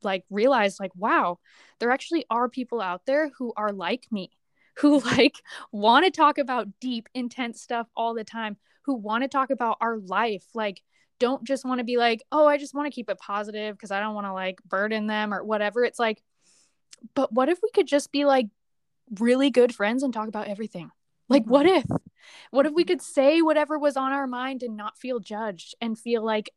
like 0.03 0.23
realized 0.29 0.79
like, 0.79 0.91
wow, 0.95 1.39
there 1.79 1.91
actually 1.91 2.25
are 2.29 2.47
people 2.47 2.81
out 2.81 3.05
there 3.05 3.31
who 3.37 3.53
are 3.57 3.71
like 3.71 4.05
me 4.11 4.31
who 4.77 4.99
like 5.17 5.35
want 5.71 6.05
to 6.05 6.11
talk 6.11 6.37
about 6.37 6.67
deep, 6.79 7.09
intense 7.13 7.61
stuff 7.61 7.87
all 7.95 8.13
the 8.13 8.23
time, 8.23 8.57
who 8.83 8.95
want 8.95 9.23
to 9.23 9.27
talk 9.27 9.49
about 9.49 9.77
our 9.81 9.97
life. 9.97 10.45
Like, 10.53 10.81
don't 11.19 11.43
just 11.43 11.65
want 11.65 11.79
to 11.79 11.83
be 11.83 11.97
like, 11.97 12.23
oh, 12.31 12.47
I 12.47 12.57
just 12.57 12.73
want 12.73 12.85
to 12.85 12.95
keep 12.95 13.09
it 13.09 13.19
positive 13.19 13.75
because 13.75 13.91
I 13.91 13.99
don't 13.99 14.15
want 14.15 14.27
to 14.27 14.33
like 14.33 14.61
burden 14.63 15.07
them 15.07 15.33
or 15.33 15.43
whatever. 15.43 15.83
It's 15.83 15.99
like, 15.99 16.21
but 17.15 17.31
what 17.33 17.49
if 17.49 17.59
we 17.61 17.69
could 17.71 17.87
just 17.87 18.11
be 18.11 18.25
like 18.25 18.47
really 19.19 19.49
good 19.49 19.73
friends 19.73 20.03
and 20.03 20.13
talk 20.13 20.27
about 20.27 20.47
everything? 20.47 20.91
Like, 21.29 21.43
what 21.45 21.65
mm-hmm. 21.65 21.93
if? 21.93 22.01
What 22.51 22.65
if 22.65 22.73
we 22.73 22.83
could 22.83 23.01
say 23.01 23.41
whatever 23.41 23.79
was 23.79 23.97
on 23.97 24.11
our 24.11 24.27
mind 24.27 24.63
and 24.63 24.75
not 24.75 24.97
feel 24.97 25.19
judged 25.19 25.75
and 25.81 25.97
feel 25.97 26.23
like 26.23 26.51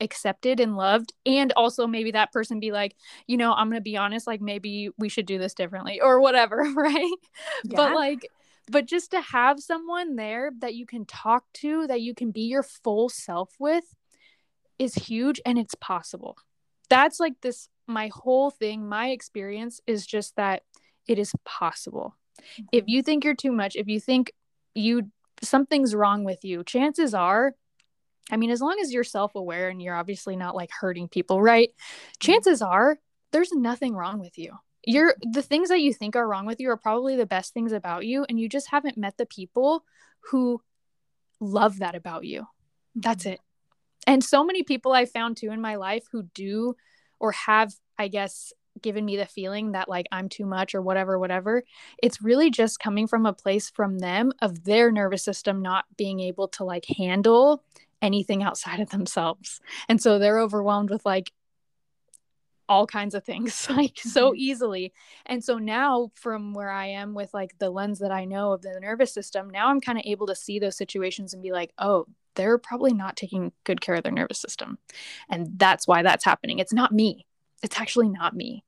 accepted 0.00 0.60
and 0.60 0.76
loved 0.76 1.12
and 1.26 1.52
also 1.56 1.86
maybe 1.86 2.12
that 2.12 2.32
person 2.32 2.60
be 2.60 2.70
like 2.70 2.94
you 3.26 3.36
know 3.36 3.52
i'm 3.52 3.68
gonna 3.68 3.80
be 3.80 3.96
honest 3.96 4.26
like 4.26 4.40
maybe 4.40 4.90
we 4.96 5.08
should 5.08 5.26
do 5.26 5.38
this 5.38 5.54
differently 5.54 6.00
or 6.00 6.20
whatever 6.20 6.56
right 6.76 7.14
yeah. 7.64 7.76
but 7.76 7.94
like 7.94 8.28
but 8.70 8.86
just 8.86 9.10
to 9.10 9.20
have 9.20 9.58
someone 9.58 10.16
there 10.16 10.50
that 10.60 10.74
you 10.74 10.86
can 10.86 11.04
talk 11.04 11.44
to 11.54 11.86
that 11.86 12.00
you 12.00 12.14
can 12.14 12.30
be 12.30 12.42
your 12.42 12.62
full 12.62 13.08
self 13.08 13.50
with 13.58 13.84
is 14.78 14.94
huge 14.94 15.40
and 15.44 15.58
it's 15.58 15.74
possible 15.74 16.36
that's 16.88 17.18
like 17.18 17.40
this 17.42 17.68
my 17.86 18.10
whole 18.14 18.50
thing 18.50 18.88
my 18.88 19.08
experience 19.08 19.80
is 19.86 20.06
just 20.06 20.36
that 20.36 20.62
it 21.08 21.18
is 21.18 21.32
possible 21.44 22.14
mm-hmm. 22.40 22.64
if 22.72 22.84
you 22.86 23.02
think 23.02 23.24
you're 23.24 23.34
too 23.34 23.52
much 23.52 23.74
if 23.74 23.88
you 23.88 23.98
think 23.98 24.32
you 24.74 25.10
something's 25.42 25.94
wrong 25.94 26.24
with 26.24 26.44
you 26.44 26.62
chances 26.62 27.14
are 27.14 27.54
I 28.30 28.36
mean, 28.36 28.50
as 28.50 28.60
long 28.60 28.78
as 28.80 28.92
you're 28.92 29.04
self 29.04 29.34
aware 29.34 29.68
and 29.68 29.80
you're 29.80 29.94
obviously 29.94 30.36
not 30.36 30.54
like 30.54 30.70
hurting 30.70 31.08
people, 31.08 31.40
right? 31.40 31.70
Mm-hmm. 31.70 32.18
Chances 32.20 32.62
are 32.62 32.98
there's 33.32 33.52
nothing 33.52 33.94
wrong 33.94 34.18
with 34.20 34.38
you. 34.38 34.52
You're 34.84 35.14
the 35.20 35.42
things 35.42 35.68
that 35.68 35.80
you 35.80 35.92
think 35.92 36.16
are 36.16 36.26
wrong 36.26 36.46
with 36.46 36.60
you 36.60 36.70
are 36.70 36.76
probably 36.76 37.16
the 37.16 37.26
best 37.26 37.52
things 37.52 37.72
about 37.72 38.06
you, 38.06 38.24
and 38.28 38.38
you 38.38 38.48
just 38.48 38.70
haven't 38.70 38.96
met 38.96 39.16
the 39.16 39.26
people 39.26 39.84
who 40.30 40.60
love 41.40 41.78
that 41.80 41.94
about 41.94 42.24
you. 42.24 42.46
That's 42.94 43.24
mm-hmm. 43.24 43.34
it. 43.34 43.40
And 44.06 44.24
so 44.24 44.44
many 44.44 44.62
people 44.62 44.92
I 44.92 45.04
found 45.04 45.36
too 45.36 45.50
in 45.50 45.60
my 45.60 45.76
life 45.76 46.04
who 46.10 46.22
do 46.34 46.76
or 47.20 47.32
have, 47.32 47.74
I 47.98 48.08
guess, 48.08 48.52
given 48.80 49.04
me 49.04 49.16
the 49.16 49.26
feeling 49.26 49.72
that 49.72 49.88
like 49.88 50.06
I'm 50.12 50.28
too 50.28 50.46
much 50.46 50.74
or 50.74 50.80
whatever, 50.80 51.18
whatever. 51.18 51.64
It's 52.02 52.22
really 52.22 52.50
just 52.50 52.78
coming 52.78 53.06
from 53.06 53.26
a 53.26 53.32
place 53.32 53.70
from 53.70 53.98
them 53.98 54.32
of 54.40 54.64
their 54.64 54.90
nervous 54.90 55.24
system 55.24 55.62
not 55.62 55.84
being 55.96 56.20
able 56.20 56.48
to 56.48 56.64
like 56.64 56.86
handle 56.86 57.64
anything 58.02 58.42
outside 58.42 58.80
of 58.80 58.90
themselves. 58.90 59.60
And 59.88 60.00
so 60.00 60.18
they're 60.18 60.40
overwhelmed 60.40 60.90
with 60.90 61.04
like 61.04 61.32
all 62.68 62.86
kinds 62.86 63.14
of 63.14 63.24
things 63.24 63.68
like 63.70 63.98
so 63.98 64.30
mm-hmm. 64.30 64.36
easily. 64.38 64.92
And 65.26 65.42
so 65.42 65.58
now 65.58 66.10
from 66.14 66.54
where 66.54 66.70
I 66.70 66.86
am 66.86 67.14
with 67.14 67.32
like 67.32 67.58
the 67.58 67.70
lens 67.70 67.98
that 68.00 68.12
I 68.12 68.24
know 68.24 68.52
of 68.52 68.62
the 68.62 68.78
nervous 68.80 69.12
system, 69.12 69.50
now 69.50 69.68
I'm 69.68 69.80
kind 69.80 69.98
of 69.98 70.04
able 70.06 70.26
to 70.26 70.34
see 70.34 70.58
those 70.58 70.76
situations 70.76 71.32
and 71.32 71.42
be 71.42 71.52
like, 71.52 71.72
"Oh, 71.78 72.06
they're 72.34 72.58
probably 72.58 72.92
not 72.92 73.16
taking 73.16 73.52
good 73.64 73.80
care 73.80 73.94
of 73.94 74.02
their 74.02 74.12
nervous 74.12 74.40
system." 74.40 74.78
And 75.28 75.58
that's 75.58 75.86
why 75.86 76.02
that's 76.02 76.24
happening. 76.24 76.58
It's 76.58 76.72
not 76.72 76.92
me. 76.92 77.26
It's 77.62 77.80
actually 77.80 78.08
not 78.08 78.36
me. 78.36 78.64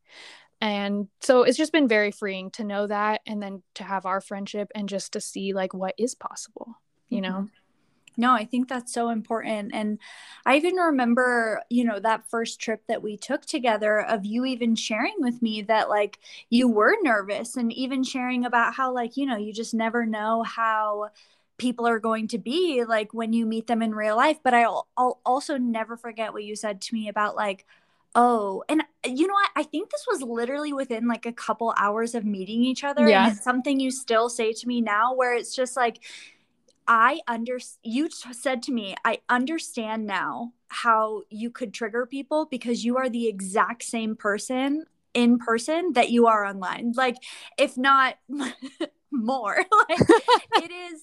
And 0.63 1.09
so 1.21 1.43
it's 1.43 1.57
just 1.57 1.73
been 1.73 1.89
very 1.89 2.11
freeing 2.11 2.51
to 2.53 2.65
know 2.65 2.87
that 2.87 3.23
and 3.27 3.43
then 3.43 3.63
to 3.77 3.85
have 3.85 4.05
our 4.05 4.21
friendship 4.21 4.71
and 4.75 4.89
just 4.89 5.13
to 5.15 5.21
see 5.21 5.55
like 5.55 5.73
what 5.73 5.95
is 5.97 6.15
possible, 6.15 6.75
you 7.09 7.21
know. 7.23 7.31
Mm-hmm. 7.31 7.60
No, 8.21 8.33
I 8.33 8.45
think 8.45 8.69
that's 8.69 8.93
so 8.93 9.09
important. 9.09 9.73
And 9.75 9.99
I 10.45 10.57
even 10.57 10.77
remember, 10.77 11.63
you 11.71 11.85
know, 11.85 11.99
that 11.99 12.29
first 12.29 12.61
trip 12.61 12.83
that 12.87 13.03
we 13.03 13.17
took 13.17 13.47
together 13.47 14.01
of 14.01 14.27
you 14.27 14.45
even 14.45 14.77
sharing 14.77 15.17
with 15.19 15.41
me 15.41 15.63
that 15.63 15.89
like 15.89 16.19
you 16.51 16.69
were 16.69 16.95
nervous 17.03 17.57
and 17.57 17.73
even 17.73 18.05
sharing 18.05 18.45
about 18.45 18.75
how, 18.75 18.93
like, 18.93 19.17
you 19.17 19.27
know, 19.27 19.39
you 19.39 19.53
just 19.53 19.73
never 19.73 20.05
know 20.05 20.43
how 20.43 21.09
people 21.57 21.87
are 21.87 21.99
going 21.99 22.29
to 22.29 22.39
be 22.39 22.85
like 22.85 23.13
when 23.13 23.33
you 23.33 23.47
meet 23.47 23.67
them 23.67 23.83
in 23.83 23.95
real 23.95 24.17
life. 24.17 24.39
But 24.43 24.55
I'll, 24.55 24.87
I'll 24.97 25.21
also 25.25 25.57
never 25.57 25.97
forget 25.97 26.33
what 26.33 26.45
you 26.45 26.57
said 26.57 26.81
to 26.83 26.95
me 26.95 27.09
about 27.09 27.37
like, 27.37 27.67
oh, 28.15 28.65
and 28.69 28.83
you 29.05 29.27
know 29.27 29.35
what? 29.35 29.51
I 29.57 29.63
think 29.63 29.91
this 29.91 30.05
was 30.11 30.21
literally 30.21 30.73
within 30.73 31.07
like 31.07 31.27
a 31.27 31.33
couple 31.33 31.73
hours 31.77 32.15
of 32.15 32.25
meeting 32.25 32.65
each 32.65 32.85
other. 32.85 33.09
Yeah. 33.09 33.25
And 33.25 33.33
it's 33.33 33.45
something 33.45 33.81
you 33.81 33.91
still 33.91 34.29
say 34.29 34.53
to 34.53 34.69
me 34.69 34.81
now 34.81 35.15
where 35.15 35.35
it's 35.35 35.55
just 35.55 35.77
like, 35.77 36.01
I 36.93 37.21
under 37.29 37.61
you 37.85 38.09
t- 38.09 38.33
said 38.33 38.65
to 38.65 38.73
me, 38.73 38.97
I 39.05 39.21
understand 39.29 40.09
now 40.09 40.55
how 40.67 41.23
you 41.31 41.49
could 41.49 41.73
trigger 41.73 42.05
people 42.05 42.47
because 42.51 42.85
you 42.85 42.97
are 42.97 43.09
the 43.09 43.29
exact 43.29 43.85
same 43.85 44.17
person 44.17 44.87
in 45.15 45.39
person 45.39 45.93
that 45.93 46.11
you 46.11 46.27
are 46.27 46.45
online. 46.45 46.93
Like 46.97 47.15
if 47.57 47.79
not 47.79 48.17
more. 49.13 49.65
like 49.89 50.01
it 50.57 50.73
is 50.73 51.01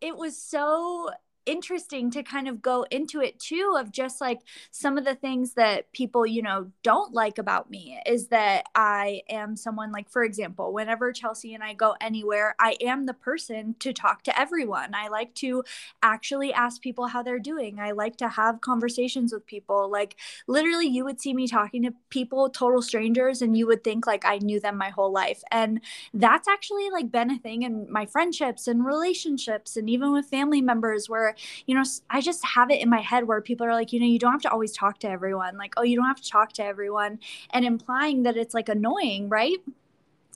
it 0.00 0.16
was 0.16 0.40
so 0.40 1.10
interesting 1.46 2.10
to 2.10 2.22
kind 2.22 2.48
of 2.48 2.62
go 2.62 2.84
into 2.90 3.20
it 3.20 3.38
too 3.38 3.76
of 3.78 3.92
just 3.92 4.20
like 4.20 4.40
some 4.70 4.98
of 4.98 5.04
the 5.04 5.14
things 5.14 5.54
that 5.54 5.90
people 5.92 6.26
you 6.26 6.42
know 6.42 6.70
don't 6.82 7.12
like 7.12 7.38
about 7.38 7.70
me 7.70 8.00
is 8.06 8.28
that 8.28 8.66
i 8.74 9.22
am 9.28 9.56
someone 9.56 9.92
like 9.92 10.08
for 10.08 10.24
example 10.24 10.72
whenever 10.72 11.12
chelsea 11.12 11.54
and 11.54 11.62
i 11.62 11.72
go 11.72 11.94
anywhere 12.00 12.54
i 12.58 12.76
am 12.80 13.06
the 13.06 13.14
person 13.14 13.74
to 13.78 13.92
talk 13.92 14.22
to 14.22 14.38
everyone. 14.38 14.94
I 14.94 15.08
like 15.08 15.34
to 15.36 15.64
actually 16.02 16.52
ask 16.52 16.80
people 16.80 17.06
how 17.06 17.22
they're 17.22 17.38
doing. 17.38 17.78
I 17.78 17.92
like 17.92 18.16
to 18.18 18.28
have 18.28 18.60
conversations 18.60 19.32
with 19.32 19.46
people. 19.46 19.90
Like 19.90 20.16
literally 20.46 20.86
you 20.86 21.04
would 21.04 21.20
see 21.20 21.34
me 21.34 21.46
talking 21.46 21.82
to 21.84 21.94
people 22.10 22.50
total 22.50 22.82
strangers 22.82 23.42
and 23.42 23.56
you 23.56 23.66
would 23.66 23.84
think 23.84 24.06
like 24.06 24.24
i 24.24 24.38
knew 24.38 24.60
them 24.60 24.76
my 24.76 24.90
whole 24.90 25.12
life. 25.12 25.42
And 25.50 25.80
that's 26.12 26.48
actually 26.48 26.90
like 26.90 27.10
been 27.10 27.30
a 27.30 27.38
thing 27.38 27.62
in 27.62 27.90
my 27.90 28.06
friendships 28.06 28.66
and 28.66 28.84
relationships 28.84 29.76
and 29.76 29.88
even 29.88 30.12
with 30.12 30.26
family 30.26 30.60
members 30.60 31.08
where 31.08 31.33
you 31.66 31.74
know, 31.74 31.84
I 32.10 32.20
just 32.20 32.44
have 32.44 32.70
it 32.70 32.80
in 32.80 32.88
my 32.88 33.00
head 33.00 33.26
where 33.26 33.40
people 33.40 33.66
are 33.66 33.72
like, 33.72 33.92
you 33.92 34.00
know, 34.00 34.06
you 34.06 34.18
don't 34.18 34.32
have 34.32 34.42
to 34.42 34.50
always 34.50 34.72
talk 34.72 34.98
to 35.00 35.08
everyone. 35.08 35.56
Like, 35.56 35.74
oh, 35.76 35.82
you 35.82 35.96
don't 35.96 36.06
have 36.06 36.20
to 36.20 36.30
talk 36.30 36.52
to 36.54 36.64
everyone. 36.64 37.18
And 37.50 37.64
implying 37.64 38.22
that 38.24 38.36
it's 38.36 38.54
like 38.54 38.68
annoying, 38.68 39.28
right? 39.28 39.58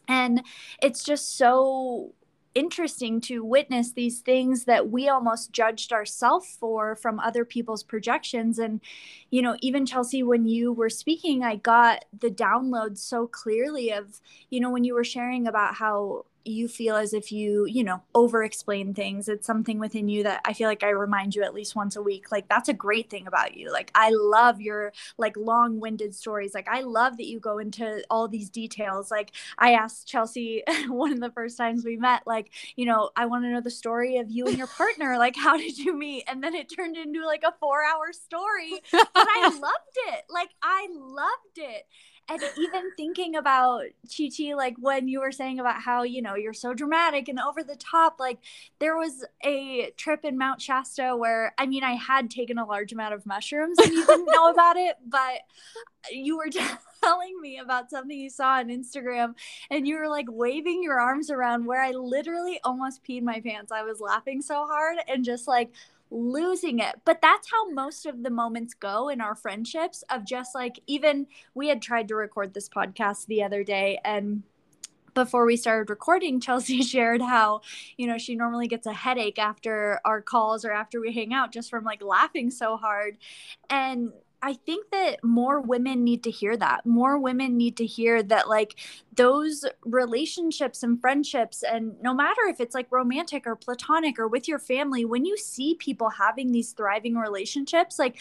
And 0.08 0.42
it's 0.82 1.04
just 1.04 1.36
so 1.36 2.12
interesting 2.54 3.20
to 3.20 3.44
witness 3.44 3.92
these 3.92 4.20
things 4.20 4.64
that 4.64 4.90
we 4.90 5.08
almost 5.08 5.52
judged 5.52 5.92
ourselves 5.92 6.56
for 6.58 6.96
from 6.96 7.20
other 7.20 7.44
people's 7.44 7.84
projections 7.84 8.58
and 8.58 8.80
you 9.30 9.42
know 9.42 9.56
even 9.60 9.86
chelsea 9.86 10.22
when 10.22 10.46
you 10.46 10.72
were 10.72 10.90
speaking 10.90 11.44
i 11.44 11.54
got 11.56 12.04
the 12.18 12.30
download 12.30 12.98
so 12.98 13.26
clearly 13.26 13.92
of 13.92 14.20
you 14.50 14.60
know 14.60 14.70
when 14.70 14.82
you 14.82 14.94
were 14.94 15.04
sharing 15.04 15.46
about 15.46 15.74
how 15.74 16.24
you 16.44 16.68
feel 16.68 16.96
as 16.96 17.12
if 17.12 17.30
you, 17.30 17.66
you 17.66 17.84
know, 17.84 18.02
over 18.14 18.42
explain 18.42 18.94
things. 18.94 19.28
It's 19.28 19.46
something 19.46 19.78
within 19.78 20.08
you 20.08 20.22
that 20.22 20.40
I 20.44 20.52
feel 20.52 20.68
like 20.68 20.82
I 20.82 20.90
remind 20.90 21.34
you 21.34 21.42
at 21.42 21.54
least 21.54 21.76
once 21.76 21.96
a 21.96 22.02
week. 22.02 22.32
Like 22.32 22.48
that's 22.48 22.68
a 22.68 22.74
great 22.74 23.10
thing 23.10 23.26
about 23.26 23.56
you. 23.56 23.72
Like 23.72 23.90
I 23.94 24.10
love 24.10 24.60
your 24.60 24.92
like 25.18 25.36
long-winded 25.36 26.14
stories. 26.14 26.54
Like 26.54 26.68
I 26.68 26.80
love 26.80 27.16
that 27.18 27.26
you 27.26 27.40
go 27.40 27.58
into 27.58 28.02
all 28.10 28.28
these 28.28 28.50
details. 28.50 29.10
Like 29.10 29.32
I 29.58 29.72
asked 29.72 30.06
Chelsea 30.06 30.62
one 30.88 31.12
of 31.12 31.20
the 31.20 31.30
first 31.30 31.56
times 31.56 31.84
we 31.84 31.96
met, 31.96 32.22
like, 32.26 32.50
you 32.76 32.86
know, 32.86 33.10
I 33.16 33.26
want 33.26 33.44
to 33.44 33.50
know 33.50 33.60
the 33.60 33.70
story 33.70 34.18
of 34.18 34.30
you 34.30 34.46
and 34.46 34.58
your 34.58 34.66
partner. 34.78 35.18
Like, 35.18 35.36
how 35.36 35.56
did 35.56 35.78
you 35.78 35.96
meet? 35.96 36.24
And 36.28 36.42
then 36.42 36.54
it 36.54 36.70
turned 36.74 36.96
into 36.96 37.26
like 37.26 37.42
a 37.44 37.54
four-hour 37.60 38.12
story. 38.12 38.72
But 38.92 39.08
I 39.14 39.48
loved 39.60 39.96
it. 40.08 40.24
Like 40.30 40.50
I 40.62 40.88
loved 40.90 41.58
it 41.58 41.86
and 42.28 42.42
even 42.58 42.90
thinking 42.96 43.36
about 43.36 43.84
Chi 44.04 44.28
Chi, 44.36 44.54
like 44.54 44.76
when 44.78 45.08
you 45.08 45.20
were 45.20 45.32
saying 45.32 45.60
about 45.60 45.80
how, 45.80 46.02
you 46.02 46.20
know, 46.20 46.34
you're 46.34 46.52
so 46.52 46.74
dramatic 46.74 47.28
and 47.28 47.40
over 47.40 47.62
the 47.62 47.76
top, 47.76 48.20
like 48.20 48.38
there 48.80 48.96
was 48.96 49.24
a 49.42 49.90
trip 49.96 50.24
in 50.24 50.36
Mount 50.36 50.60
Shasta 50.60 51.16
where, 51.16 51.54
I 51.56 51.64
mean, 51.64 51.84
I 51.84 51.92
had 51.92 52.30
taken 52.30 52.58
a 52.58 52.66
large 52.66 52.92
amount 52.92 53.14
of 53.14 53.24
mushrooms 53.24 53.78
and 53.78 53.92
you 53.92 54.06
didn't 54.06 54.26
know 54.26 54.50
about 54.50 54.76
it, 54.76 54.96
but 55.06 55.40
you 56.10 56.36
were 56.36 56.50
telling 57.02 57.40
me 57.40 57.58
about 57.58 57.90
something 57.90 58.18
you 58.18 58.28
saw 58.28 58.58
on 58.58 58.68
Instagram 58.68 59.34
and 59.70 59.88
you 59.88 59.96
were 59.96 60.08
like 60.08 60.26
waving 60.28 60.82
your 60.82 61.00
arms 61.00 61.30
around 61.30 61.64
where 61.64 61.82
I 61.82 61.92
literally 61.92 62.60
almost 62.62 63.02
peed 63.04 63.22
my 63.22 63.40
pants. 63.40 63.72
I 63.72 63.84
was 63.84 64.00
laughing 64.00 64.42
so 64.42 64.66
hard 64.66 64.98
and 65.08 65.24
just 65.24 65.48
like, 65.48 65.70
losing 66.10 66.78
it. 66.78 66.96
But 67.04 67.20
that's 67.20 67.50
how 67.50 67.70
most 67.70 68.06
of 68.06 68.22
the 68.22 68.30
moments 68.30 68.74
go 68.74 69.08
in 69.08 69.20
our 69.20 69.34
friendships 69.34 70.02
of 70.10 70.24
just 70.24 70.54
like 70.54 70.80
even 70.86 71.26
we 71.54 71.68
had 71.68 71.82
tried 71.82 72.08
to 72.08 72.14
record 72.14 72.54
this 72.54 72.68
podcast 72.68 73.26
the 73.26 73.42
other 73.42 73.64
day 73.64 73.98
and 74.04 74.42
before 75.14 75.46
we 75.46 75.56
started 75.56 75.90
recording, 75.90 76.40
Chelsea 76.48 76.82
shared 76.82 77.20
how, 77.20 77.62
you 77.96 78.06
know, 78.06 78.18
she 78.18 78.36
normally 78.36 78.68
gets 78.68 78.86
a 78.86 78.92
headache 78.92 79.38
after 79.38 80.00
our 80.04 80.22
calls 80.22 80.64
or 80.64 80.72
after 80.72 81.00
we 81.00 81.12
hang 81.12 81.34
out 81.34 81.52
just 81.52 81.70
from 81.70 81.84
like 81.84 82.02
laughing 82.02 82.50
so 82.50 82.76
hard. 82.76 83.18
And 83.68 84.12
I 84.40 84.54
think 84.54 84.90
that 84.90 85.24
more 85.24 85.60
women 85.60 86.04
need 86.04 86.22
to 86.24 86.30
hear 86.30 86.56
that. 86.56 86.86
More 86.86 87.18
women 87.18 87.56
need 87.56 87.76
to 87.78 87.86
hear 87.86 88.22
that, 88.22 88.48
like, 88.48 88.76
those 89.16 89.64
relationships 89.84 90.82
and 90.84 91.00
friendships, 91.00 91.64
and 91.64 92.00
no 92.02 92.14
matter 92.14 92.42
if 92.48 92.60
it's 92.60 92.74
like 92.74 92.86
romantic 92.92 93.46
or 93.46 93.56
platonic 93.56 94.18
or 94.18 94.28
with 94.28 94.46
your 94.46 94.60
family, 94.60 95.04
when 95.04 95.24
you 95.24 95.36
see 95.36 95.74
people 95.74 96.10
having 96.10 96.52
these 96.52 96.72
thriving 96.72 97.16
relationships, 97.16 97.98
like, 97.98 98.18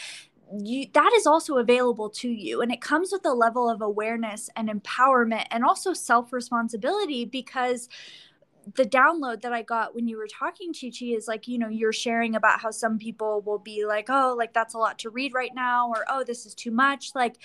you, 0.64 0.88
that 0.94 1.12
is 1.14 1.28
also 1.28 1.58
available 1.58 2.10
to 2.10 2.30
you. 2.30 2.62
And 2.62 2.72
it 2.72 2.82
comes 2.82 3.12
with 3.12 3.26
a 3.26 3.34
level 3.34 3.70
of 3.70 3.82
awareness 3.82 4.50
and 4.56 4.70
empowerment 4.70 5.46
and 5.52 5.64
also 5.64 5.94
self 5.94 6.32
responsibility 6.34 7.26
because 7.26 7.90
the 8.76 8.84
download 8.84 9.42
that 9.42 9.54
I 9.54 9.62
got 9.62 9.96
when 9.96 10.08
you 10.08 10.18
were 10.18 10.28
talking, 10.28 10.74
Chi 10.74 10.90
Chi, 10.90 11.08
is 11.08 11.28
like, 11.28 11.48
you 11.48 11.58
know, 11.58 11.70
you're 11.70 11.94
sharing 11.94 12.36
about 12.36 12.60
how 12.62 12.72
some 12.72 12.98
people 12.98 13.42
will 13.42 13.60
be 13.60 13.86
like, 13.86 14.10
oh, 14.10 14.36
like 14.38 14.54
that's 14.54 14.74
a 14.74 14.78
lot 14.78 15.00
to 15.00 15.10
read 15.10 15.34
right 15.34 15.54
now, 15.54 15.90
or 15.90 16.06
oh, 16.10 16.24
this 16.24 16.46
is 16.46 16.54
too 16.54 16.72
much. 16.72 17.12
Like, 17.16 17.38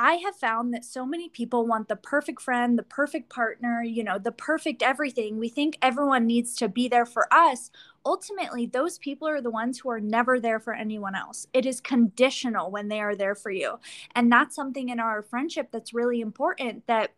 I 0.00 0.14
have 0.24 0.36
found 0.36 0.72
that 0.74 0.84
so 0.84 1.04
many 1.04 1.28
people 1.28 1.66
want 1.66 1.88
the 1.88 1.96
perfect 1.96 2.40
friend, 2.40 2.78
the 2.78 2.84
perfect 2.84 3.30
partner, 3.30 3.82
you 3.82 4.04
know, 4.04 4.18
the 4.18 4.30
perfect 4.30 4.80
everything. 4.80 5.38
We 5.38 5.48
think 5.48 5.76
everyone 5.82 6.24
needs 6.24 6.54
to 6.56 6.68
be 6.68 6.86
there 6.86 7.06
for 7.06 7.26
us. 7.34 7.72
Ultimately, 8.06 8.66
those 8.66 8.98
people 8.98 9.26
are 9.26 9.40
the 9.40 9.50
ones 9.50 9.80
who 9.80 9.90
are 9.90 9.98
never 9.98 10.38
there 10.38 10.60
for 10.60 10.72
anyone 10.72 11.16
else. 11.16 11.48
It 11.52 11.66
is 11.66 11.80
conditional 11.80 12.70
when 12.70 12.86
they 12.86 13.00
are 13.00 13.16
there 13.16 13.34
for 13.34 13.50
you. 13.50 13.80
And 14.14 14.30
that's 14.30 14.54
something 14.54 14.88
in 14.88 15.00
our 15.00 15.20
friendship 15.20 15.70
that's 15.72 15.92
really 15.92 16.20
important 16.20 16.86
that 16.86 17.14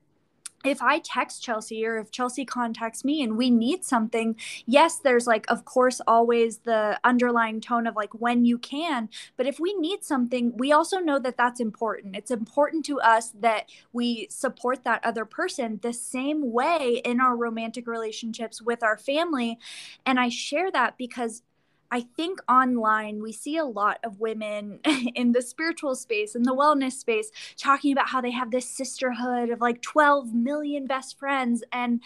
if 0.64 0.82
I 0.82 0.98
text 0.98 1.42
Chelsea 1.42 1.86
or 1.86 1.98
if 1.98 2.10
Chelsea 2.10 2.44
contacts 2.44 3.04
me 3.04 3.22
and 3.22 3.36
we 3.36 3.50
need 3.50 3.84
something, 3.84 4.36
yes, 4.66 4.98
there's 4.98 5.26
like, 5.26 5.46
of 5.48 5.64
course, 5.64 6.00
always 6.06 6.58
the 6.58 7.00
underlying 7.04 7.60
tone 7.60 7.86
of 7.86 7.96
like 7.96 8.12
when 8.14 8.44
you 8.44 8.58
can. 8.58 9.08
But 9.36 9.46
if 9.46 9.58
we 9.58 9.74
need 9.74 10.04
something, 10.04 10.52
we 10.56 10.72
also 10.72 10.98
know 10.98 11.18
that 11.18 11.36
that's 11.36 11.60
important. 11.60 12.16
It's 12.16 12.30
important 12.30 12.84
to 12.86 13.00
us 13.00 13.32
that 13.40 13.70
we 13.92 14.28
support 14.30 14.84
that 14.84 15.04
other 15.04 15.24
person 15.24 15.80
the 15.82 15.92
same 15.92 16.52
way 16.52 17.00
in 17.04 17.20
our 17.20 17.36
romantic 17.36 17.86
relationships 17.86 18.60
with 18.60 18.82
our 18.82 18.98
family. 18.98 19.58
And 20.04 20.20
I 20.20 20.28
share 20.28 20.70
that 20.72 20.98
because 20.98 21.42
I 21.90 22.02
think 22.16 22.40
online 22.48 23.22
we 23.22 23.32
see 23.32 23.56
a 23.56 23.64
lot 23.64 23.98
of 24.04 24.20
women 24.20 24.80
in 25.14 25.32
the 25.32 25.42
spiritual 25.42 25.94
space 25.96 26.34
and 26.34 26.44
the 26.44 26.54
wellness 26.54 26.92
space 26.92 27.30
talking 27.56 27.92
about 27.92 28.08
how 28.08 28.20
they 28.20 28.30
have 28.30 28.50
this 28.50 28.68
sisterhood 28.68 29.50
of 29.50 29.60
like 29.60 29.82
12 29.82 30.32
million 30.32 30.86
best 30.86 31.18
friends 31.18 31.64
and 31.72 32.00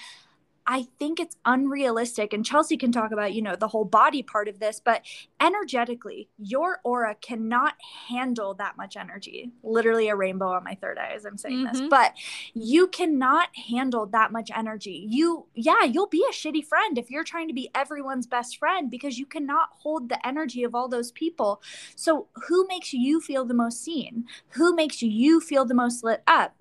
I 0.67 0.87
think 0.99 1.21
it's 1.21 1.37
unrealistic. 1.45 2.33
And 2.33 2.45
Chelsea 2.45 2.77
can 2.77 2.91
talk 2.91 3.13
about, 3.13 3.35
you 3.35 3.43
know, 3.43 3.55
the 3.55 3.69
whole 3.69 3.85
body 3.85 4.23
part 4.23 4.49
of 4.49 4.61
this, 4.61 4.81
but 4.83 5.03
energetically, 5.41 6.29
your 6.39 6.81
aura 6.85 7.17
cannot 7.17 7.75
handle 8.09 8.55
that 8.55 8.77
much 8.77 8.97
energy. 8.97 9.51
Literally 9.63 10.09
a 10.09 10.17
rainbow 10.17 10.49
on 10.49 10.65
my 10.65 10.75
third 10.75 10.97
eye 10.99 11.13
as 11.15 11.27
I'm 11.27 11.37
saying 11.37 11.67
mm-hmm. 11.67 11.79
this, 11.79 11.89
but 11.91 12.15
you 12.55 12.87
cannot 12.87 13.49
handle 13.69 14.07
that 14.07 14.33
much 14.33 14.51
energy. 14.55 15.07
You, 15.09 15.47
yeah, 15.55 15.85
you'll 15.85 16.07
be 16.07 16.25
a 16.29 16.33
shitty 16.33 16.65
friend 16.65 16.97
if 16.97 17.11
you're 17.11 17.25
trying 17.25 17.49
to 17.49 17.55
be 17.55 17.71
everyone's 17.75 18.27
best 18.27 18.57
friend 18.57 18.91
because 18.91 19.19
you 19.19 19.27
cannot 19.27 19.69
hold 19.73 20.09
the 20.09 20.27
energy 20.27 20.65
of 20.65 20.75
all 20.75 20.89
those 20.89 21.13
people. 21.13 21.61
So, 21.95 22.29
who 22.49 22.67
makes 22.69 22.95
you 22.95 23.21
feel 23.21 23.45
the 23.45 23.55
most 23.55 23.83
seen? 23.83 24.25
Who 24.51 24.75
makes 24.75 25.03
you 25.03 25.41
feel 25.41 25.67
the 25.67 25.75
most 25.75 26.03
lit 26.03 26.23
up? 26.27 26.55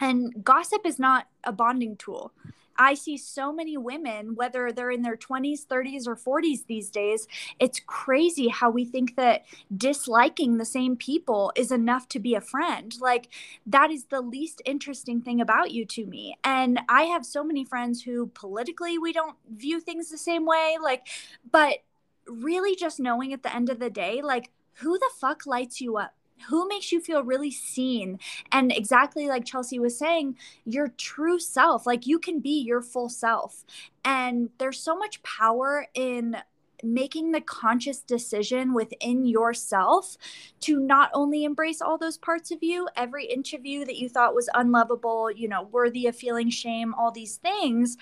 And 0.00 0.42
gossip 0.42 0.82
is 0.84 0.98
not 0.98 1.28
a 1.44 1.52
bonding 1.52 1.96
tool. 1.96 2.32
I 2.80 2.94
see 2.94 3.18
so 3.18 3.52
many 3.52 3.76
women, 3.76 4.34
whether 4.34 4.72
they're 4.72 4.90
in 4.90 5.02
their 5.02 5.18
20s, 5.18 5.66
30s, 5.66 6.08
or 6.08 6.16
40s 6.16 6.64
these 6.66 6.88
days, 6.88 7.28
it's 7.58 7.78
crazy 7.86 8.48
how 8.48 8.70
we 8.70 8.86
think 8.86 9.16
that 9.16 9.44
disliking 9.76 10.56
the 10.56 10.64
same 10.64 10.96
people 10.96 11.52
is 11.54 11.70
enough 11.70 12.08
to 12.08 12.18
be 12.18 12.34
a 12.34 12.40
friend. 12.40 12.96
Like, 12.98 13.28
that 13.66 13.90
is 13.90 14.06
the 14.06 14.22
least 14.22 14.62
interesting 14.64 15.20
thing 15.20 15.42
about 15.42 15.72
you 15.72 15.84
to 15.84 16.06
me. 16.06 16.38
And 16.42 16.80
I 16.88 17.02
have 17.02 17.26
so 17.26 17.44
many 17.44 17.66
friends 17.66 18.02
who 18.02 18.28
politically 18.28 18.96
we 18.96 19.12
don't 19.12 19.36
view 19.54 19.80
things 19.80 20.08
the 20.08 20.16
same 20.16 20.46
way. 20.46 20.78
Like, 20.82 21.06
but 21.52 21.80
really 22.26 22.74
just 22.74 22.98
knowing 22.98 23.34
at 23.34 23.42
the 23.42 23.54
end 23.54 23.68
of 23.68 23.78
the 23.78 23.90
day, 23.90 24.22
like, 24.22 24.50
who 24.76 24.98
the 24.98 25.10
fuck 25.20 25.44
lights 25.44 25.82
you 25.82 25.98
up? 25.98 26.14
Who 26.48 26.68
makes 26.68 26.92
you 26.92 27.00
feel 27.00 27.22
really 27.22 27.50
seen 27.50 28.18
and 28.52 28.72
exactly 28.72 29.28
like 29.28 29.44
chelsea 29.44 29.78
was 29.78 29.98
saying 29.98 30.36
your 30.64 30.88
true 30.88 31.38
self 31.38 31.86
like 31.86 32.06
you 32.06 32.18
can 32.18 32.40
be 32.40 32.60
your 32.60 32.82
full 32.82 33.08
self 33.08 33.64
and 34.04 34.50
there's 34.58 34.78
so 34.78 34.96
much 34.96 35.22
power 35.22 35.86
in 35.94 36.36
making 36.82 37.32
the 37.32 37.40
conscious 37.40 38.00
decision 38.00 38.72
within 38.72 39.26
yourself 39.26 40.16
to 40.60 40.80
not 40.80 41.10
only 41.14 41.44
embrace 41.44 41.80
all 41.80 41.98
those 41.98 42.16
parts 42.16 42.50
of 42.50 42.62
you, 42.62 42.88
every 42.96 43.26
inch 43.26 43.52
of 43.52 43.66
you 43.66 43.84
that 43.84 43.98
you 43.98 44.08
thought 44.08 44.34
was 44.34 44.48
unlovable, 44.54 45.30
you 45.30 45.48
know, 45.48 45.62
worthy 45.64 46.06
of 46.06 46.16
feeling 46.16 46.50
shame, 46.50 46.94
all 46.94 47.10
these 47.10 47.36
things. 47.36 47.96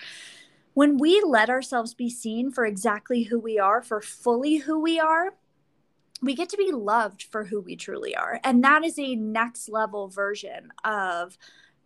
When 0.73 0.97
we 0.97 1.21
let 1.25 1.49
ourselves 1.49 1.93
be 1.93 2.09
seen 2.09 2.51
for 2.51 2.65
exactly 2.65 3.23
who 3.23 3.39
we 3.39 3.59
are, 3.59 3.81
for 3.81 4.01
fully 4.01 4.57
who 4.57 4.79
we 4.79 4.99
are, 4.99 5.33
we 6.21 6.35
get 6.35 6.49
to 6.49 6.57
be 6.57 6.71
loved 6.71 7.23
for 7.23 7.45
who 7.45 7.61
we 7.61 7.75
truly 7.75 8.15
are. 8.15 8.39
And 8.43 8.63
that 8.63 8.83
is 8.83 8.99
a 8.99 9.15
next 9.15 9.69
level 9.69 10.07
version 10.07 10.71
of 10.83 11.37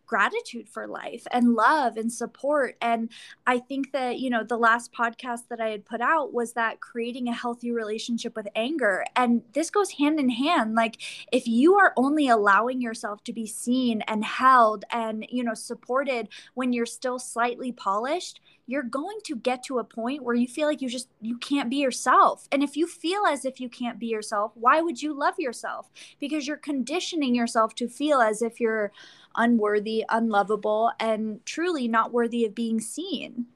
gratitude 0.06 0.70
for 0.70 0.88
life 0.88 1.26
and 1.32 1.56
love 1.56 1.98
and 1.98 2.12
support. 2.12 2.76
And 2.82 3.10
I 3.48 3.60
think 3.60 3.94
that, 3.94 4.20
you 4.20 4.30
know, 4.30 4.44
the 4.44 4.58
last 4.58 4.94
podcast 4.94 5.48
that 5.50 5.62
I 5.62 5.70
had 5.70 5.86
put 5.86 6.02
out 6.02 6.34
was 6.34 6.54
that 6.54 6.82
creating 6.82 7.28
a 7.28 7.34
healthy 7.34 7.72
relationship 7.72 8.36
with 8.36 8.48
anger. 8.56 9.06
And 9.16 9.42
this 9.54 9.70
goes 9.70 9.92
hand 9.92 10.20
in 10.20 10.30
hand. 10.30 10.76
Like, 10.76 11.02
if 11.32 11.48
you 11.48 11.76
are 11.76 11.94
only 11.98 12.28
allowing 12.28 12.82
yourself 12.82 13.24
to 13.24 13.34
be 13.34 13.48
seen 13.48 14.02
and 14.02 14.24
held 14.24 14.86
and, 14.92 15.26
you 15.30 15.44
know, 15.44 15.56
supported 15.56 16.30
when 16.54 16.74
you're 16.74 16.86
still 16.86 17.18
slightly 17.18 17.72
polished, 17.72 18.40
you're 18.66 18.84
going 18.84 19.18
to 19.26 19.36
get 19.36 19.64
to 19.64 19.80
a 19.80 19.84
point 19.84 20.24
where 20.24 20.36
you 20.36 20.48
feel 20.48 20.68
like 20.68 20.82
you 20.82 20.90
just 20.90 21.10
you 21.22 21.38
can't 21.38 21.70
be 21.70 21.78
yourself. 21.78 22.48
And 22.52 22.64
if 22.64 22.78
you 22.78 22.88
feel 22.88 23.26
as 23.26 23.46
if 23.46 23.60
you 23.60 23.70
can't 23.70 24.00
be 24.00 24.08
yourself 24.08 24.52
why 24.56 24.82
would 24.82 25.02
you 25.02 25.18
love 25.18 25.36
yourself? 25.38 25.90
Because 26.20 26.48
you're 26.48 26.58
conditioning 26.58 27.36
yourself 27.36 27.76
to 27.76 27.88
feel 27.88 28.22
as 28.22 28.42
if 28.42 28.60
you're 28.60 28.92
unworthy 29.36 30.06
unlovable 30.10 30.92
and 31.00 31.44
truly 31.46 31.88
not 31.88 32.14
worthy 32.14 32.46
of 32.46 32.56
being 32.56 32.80
seen. 32.80 33.48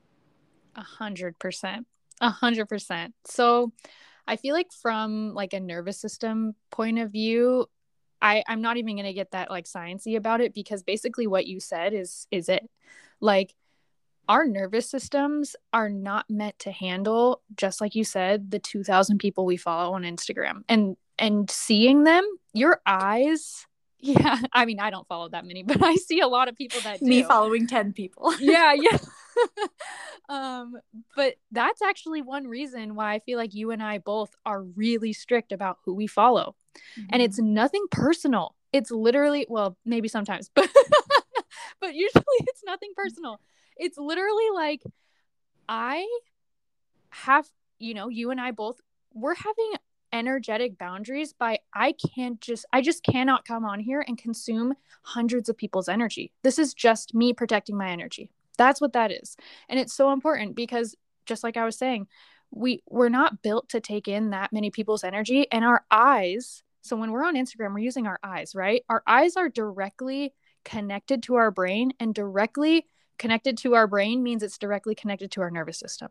A 0.76 0.84
hundred 0.84 1.40
percent. 1.40 1.88
A 2.22 2.30
hundred 2.30 2.68
percent. 2.68 3.14
So 3.26 3.72
i 4.30 4.36
feel 4.36 4.54
like 4.54 4.74
from 4.74 5.34
like 5.34 5.54
a 5.54 5.60
nervous 5.60 5.98
system 5.98 6.54
point 6.70 7.00
of 7.00 7.14
view 7.14 7.66
I, 8.22 8.44
I'm 8.48 8.62
not 8.62 8.78
even 8.78 8.96
gonna 8.96 9.14
get 9.14 9.32
that 9.32 9.50
like 9.50 9.66
sciencey 9.66 10.18
about 10.18 10.42
it 10.42 10.54
because 10.54 10.84
basically 10.84 11.28
what 11.28 11.48
you 11.48 11.60
said 11.60 11.94
is 11.94 12.28
is 12.32 12.50
it. 12.50 12.68
Like 13.20 13.54
our 14.28 14.46
nervous 14.46 14.90
systems 14.90 15.56
are 15.74 15.90
not 15.90 16.30
meant 16.30 16.60
to 16.60 16.72
handle 16.72 17.42
just 17.56 17.82
like 17.82 17.96
you 17.96 18.04
said 18.04 18.52
the 18.52 18.60
2000 18.60 19.18
people 19.20 19.46
we 19.46 19.58
follow 19.58 19.94
on 19.94 20.04
Instagram. 20.04 20.64
And 20.68 20.98
and 21.20 21.50
seeing 21.50 22.04
them 22.04 22.24
your 22.54 22.82
eyes 22.86 23.66
yeah 24.00 24.40
i 24.54 24.66
mean 24.66 24.80
i 24.80 24.92
don't 24.92 25.08
follow 25.08 25.28
that 25.30 25.46
many 25.46 25.64
but 25.64 25.82
i 25.84 25.96
see 25.96 26.20
a 26.20 26.28
lot 26.28 26.48
of 26.48 26.56
people 26.56 26.80
that 26.82 27.02
me 27.02 27.24
following 27.24 27.68
10 27.68 27.94
people. 27.94 28.34
Yeah 28.40 28.74
yeah. 28.74 28.98
Um 30.30 30.78
but 31.16 31.36
that's 31.52 31.82
actually 31.82 32.22
one 32.22 32.48
reason 32.48 32.96
why 32.96 33.14
i 33.14 33.20
feel 33.20 33.38
like 33.38 33.54
you 33.54 33.72
and 33.72 33.82
i 33.82 33.98
both 33.98 34.36
are 34.46 34.62
really 34.62 35.14
strict 35.14 35.52
about 35.52 35.78
who 35.86 35.94
we 35.94 36.08
follow. 36.08 36.56
Mm-hmm. 37.00 37.08
and 37.10 37.22
it's 37.24 37.40
nothing 37.40 37.86
personal. 37.90 38.56
It's 38.72 38.92
literally 38.92 39.48
well 39.50 39.78
maybe 39.86 40.08
sometimes 40.08 40.52
but 40.54 40.70
but 41.80 41.96
usually 41.96 42.24
it's 42.42 42.64
nothing 42.66 42.92
personal 42.96 43.40
it's 43.80 43.98
literally 43.98 44.50
like 44.54 44.82
I 45.70 46.08
have, 47.10 47.48
you 47.80 47.94
know, 47.94 48.10
you 48.10 48.32
and 48.32 48.40
I 48.40 48.52
both 48.52 48.80
we're 49.14 49.36
having 49.36 49.74
energetic 50.14 50.78
boundaries 50.78 51.34
by 51.34 51.60
I 51.74 51.94
can't 52.16 52.40
just 52.40 52.66
I 52.72 52.82
just 52.82 53.04
cannot 53.04 53.46
come 53.46 53.66
on 53.66 53.80
here 53.80 54.04
and 54.08 54.18
consume 54.18 54.74
hundreds 55.02 55.50
of 55.50 55.58
people's 55.58 55.90
energy. 55.90 56.32
This 56.44 56.60
is 56.60 56.74
just 56.74 57.14
me 57.14 57.34
protecting 57.34 57.78
my 57.78 57.90
energy. 57.90 58.30
That's 58.58 58.82
what 58.82 58.94
that 58.94 59.12
is. 59.12 59.36
And 59.70 59.80
it's 59.80 59.94
so 59.94 60.12
important 60.12 60.56
because 60.56 60.96
just 61.26 61.44
like 61.44 61.58
I 61.58 61.66
was 61.66 61.78
saying, 61.78 62.08
we 62.52 62.82
we're 62.90 63.10
not 63.10 63.42
built 63.42 63.70
to 63.70 63.82
take 63.82 64.08
in 64.08 64.30
that 64.30 64.54
many 64.54 64.72
people's 64.72 65.04
energy 65.04 65.52
and 65.52 65.66
our 65.66 65.84
eyes 65.92 66.64
so 66.82 66.96
when 66.96 67.12
we're 67.12 67.26
on 67.26 67.36
Instagram 67.36 67.74
we're 67.74 67.80
using 67.80 68.08
our 68.08 68.20
eyes, 68.24 68.56
right? 68.56 68.84
Our 68.88 69.04
eyes 69.06 69.36
are 69.36 69.50
directly 69.50 70.34
connected 70.64 71.24
to 71.24 71.36
our 71.36 71.52
brain 71.52 71.92
and 72.00 72.16
directly 72.16 72.88
connected 73.18 73.58
to 73.60 73.76
our 73.76 73.88
brain 73.88 74.24
means 74.24 74.44
it's 74.44 74.58
directly 74.58 74.96
connected 74.96 75.32
to 75.32 75.42
our 75.42 75.52
nervous 75.52 75.80
system. 75.80 76.10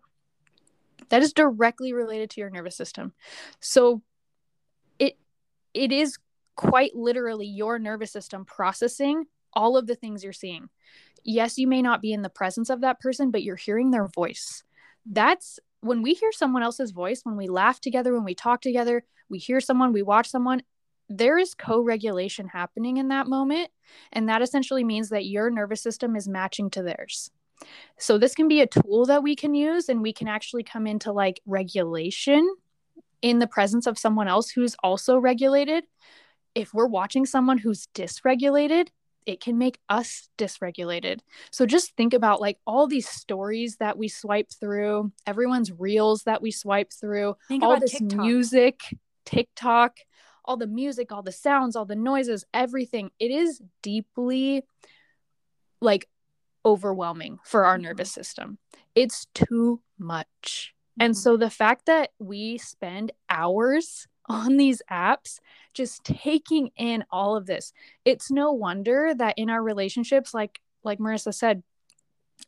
That 1.09 1.23
is 1.23 1.33
directly 1.33 1.93
related 1.93 2.31
to 2.31 2.41
your 2.41 2.51
nervous 2.51 2.77
system. 2.77 3.13
So 3.61 4.03
it 4.99 5.19
it 5.75 5.93
is 5.93 6.19
quite 6.57 6.95
literally 6.95 7.47
your 7.47 7.79
nervous 7.79 8.11
system 8.11 8.45
processing 8.45 9.27
all 9.53 9.77
of 9.77 9.87
the 9.87 9.95
things 9.95 10.23
you're 10.23 10.33
seeing. 10.33 10.69
Yes, 11.25 11.59
you 11.59 11.67
may 11.67 11.83
not 11.83 12.03
be 12.03 12.13
in 12.13 12.23
the 12.23 12.29
presence 12.29 12.71
of 12.71 12.83
that 12.83 13.01
person, 13.01 13.31
but 13.31 13.43
you're 13.43 13.57
hearing 13.57 13.91
their 13.91 14.07
voice. 14.07 14.63
That's 15.05 15.59
when 15.81 16.03
we 16.03 16.15
hear 16.15 16.31
someone 16.33 16.63
else's 16.63 16.91
voice, 16.91 17.23
when 17.25 17.37
we 17.37 17.49
laugh 17.49 17.81
together, 17.81 18.13
when 18.13 18.25
we 18.25 18.35
talk 18.35 18.61
together, 18.61 19.05
we 19.29 19.39
hear 19.39 19.61
someone, 19.61 19.93
we 19.93 20.03
watch 20.03 20.29
someone, 20.29 20.63
there 21.09 21.39
is 21.39 21.55
co 21.55 21.81
regulation 21.81 22.49
happening 22.49 22.97
in 22.97 23.09
that 23.09 23.27
moment. 23.27 23.71
And 24.13 24.29
that 24.29 24.43
essentially 24.43 24.85
means 24.85 25.11
that 25.11 25.27
your 25.27 25.51
nervous 25.51 25.83
system 25.83 26.17
is 26.17 26.29
matching 26.29 26.71
to 26.71 26.83
theirs. 26.83 27.31
So, 27.99 28.19
this 28.19 28.35
can 28.35 28.49
be 28.49 28.61
a 28.61 28.67
tool 28.67 29.07
that 29.07 29.23
we 29.23 29.37
can 29.37 29.55
use, 29.55 29.89
and 29.89 30.03
we 30.03 30.13
can 30.13 30.29
actually 30.29 30.63
come 30.63 30.87
into 30.87 31.13
like 31.13 31.41
regulation 31.47 32.49
in 33.23 33.39
the 33.39 33.47
presence 33.47 33.87
of 33.87 33.99
someone 33.99 34.29
else 34.29 34.51
who's 34.51 34.77
also 34.83 35.19
regulated. 35.19 35.85
If 36.55 36.75
we're 36.75 36.87
watching 36.87 37.27
someone 37.27 37.59
who's 37.59 37.89
dysregulated, 37.95 38.89
it 39.27 39.41
can 39.41 39.59
make 39.59 39.79
us 39.89 40.29
dysregulated. 40.39 41.21
So 41.51 41.67
just 41.67 41.97
think 41.97 42.15
about 42.15 42.41
like 42.41 42.59
all 42.67 42.87
these 42.87 43.09
stories 43.09 43.77
that 43.77 43.99
we 43.99 44.09
swipe 44.09 44.51
through, 44.61 45.13
everyone's 45.27 45.73
reels 45.73 46.23
that 46.23 46.41
we 46.41 46.53
swipe 46.53 46.93
through, 46.93 47.37
think 47.49 47.65
all 47.65 47.79
this 47.79 47.91
TikTok. 47.91 48.21
music, 48.21 48.81
TikTok, 49.25 49.99
all 50.47 50.57
the 50.57 50.67
music, 50.67 51.13
all 51.13 51.23
the 51.23 51.33
sounds, 51.33 51.77
all 51.77 51.85
the 51.85 51.97
noises, 51.97 52.45
everything. 52.55 53.11
It 53.19 53.31
is 53.31 53.61
deeply 53.83 54.65
like 55.81 56.09
overwhelming 56.65 57.39
for 57.45 57.65
our 57.65 57.77
mm-hmm. 57.77 57.85
nervous 57.85 58.13
system. 58.13 58.59
It's 58.95 59.27
too 59.35 59.81
much. 59.99 60.75
Mm-hmm. 60.99 61.05
And 61.05 61.17
so 61.17 61.37
the 61.37 61.51
fact 61.51 61.87
that 61.87 62.11
we 62.19 62.59
spend 62.59 63.13
hours 63.29 64.07
on 64.29 64.57
these 64.57 64.83
apps 64.91 65.39
just 65.73 66.03
taking 66.03 66.71
in 66.77 67.05
all 67.11 67.37
of 67.37 67.47
this, 67.47 67.73
it's 68.05 68.31
no 68.31 68.53
wonder 68.53 69.15
that 69.15 69.35
in 69.37 69.51
our 69.51 69.63
relationships 69.63 70.35
like 70.35 70.61
like 70.83 70.99
Marissa 71.01 71.35
said, 71.35 71.65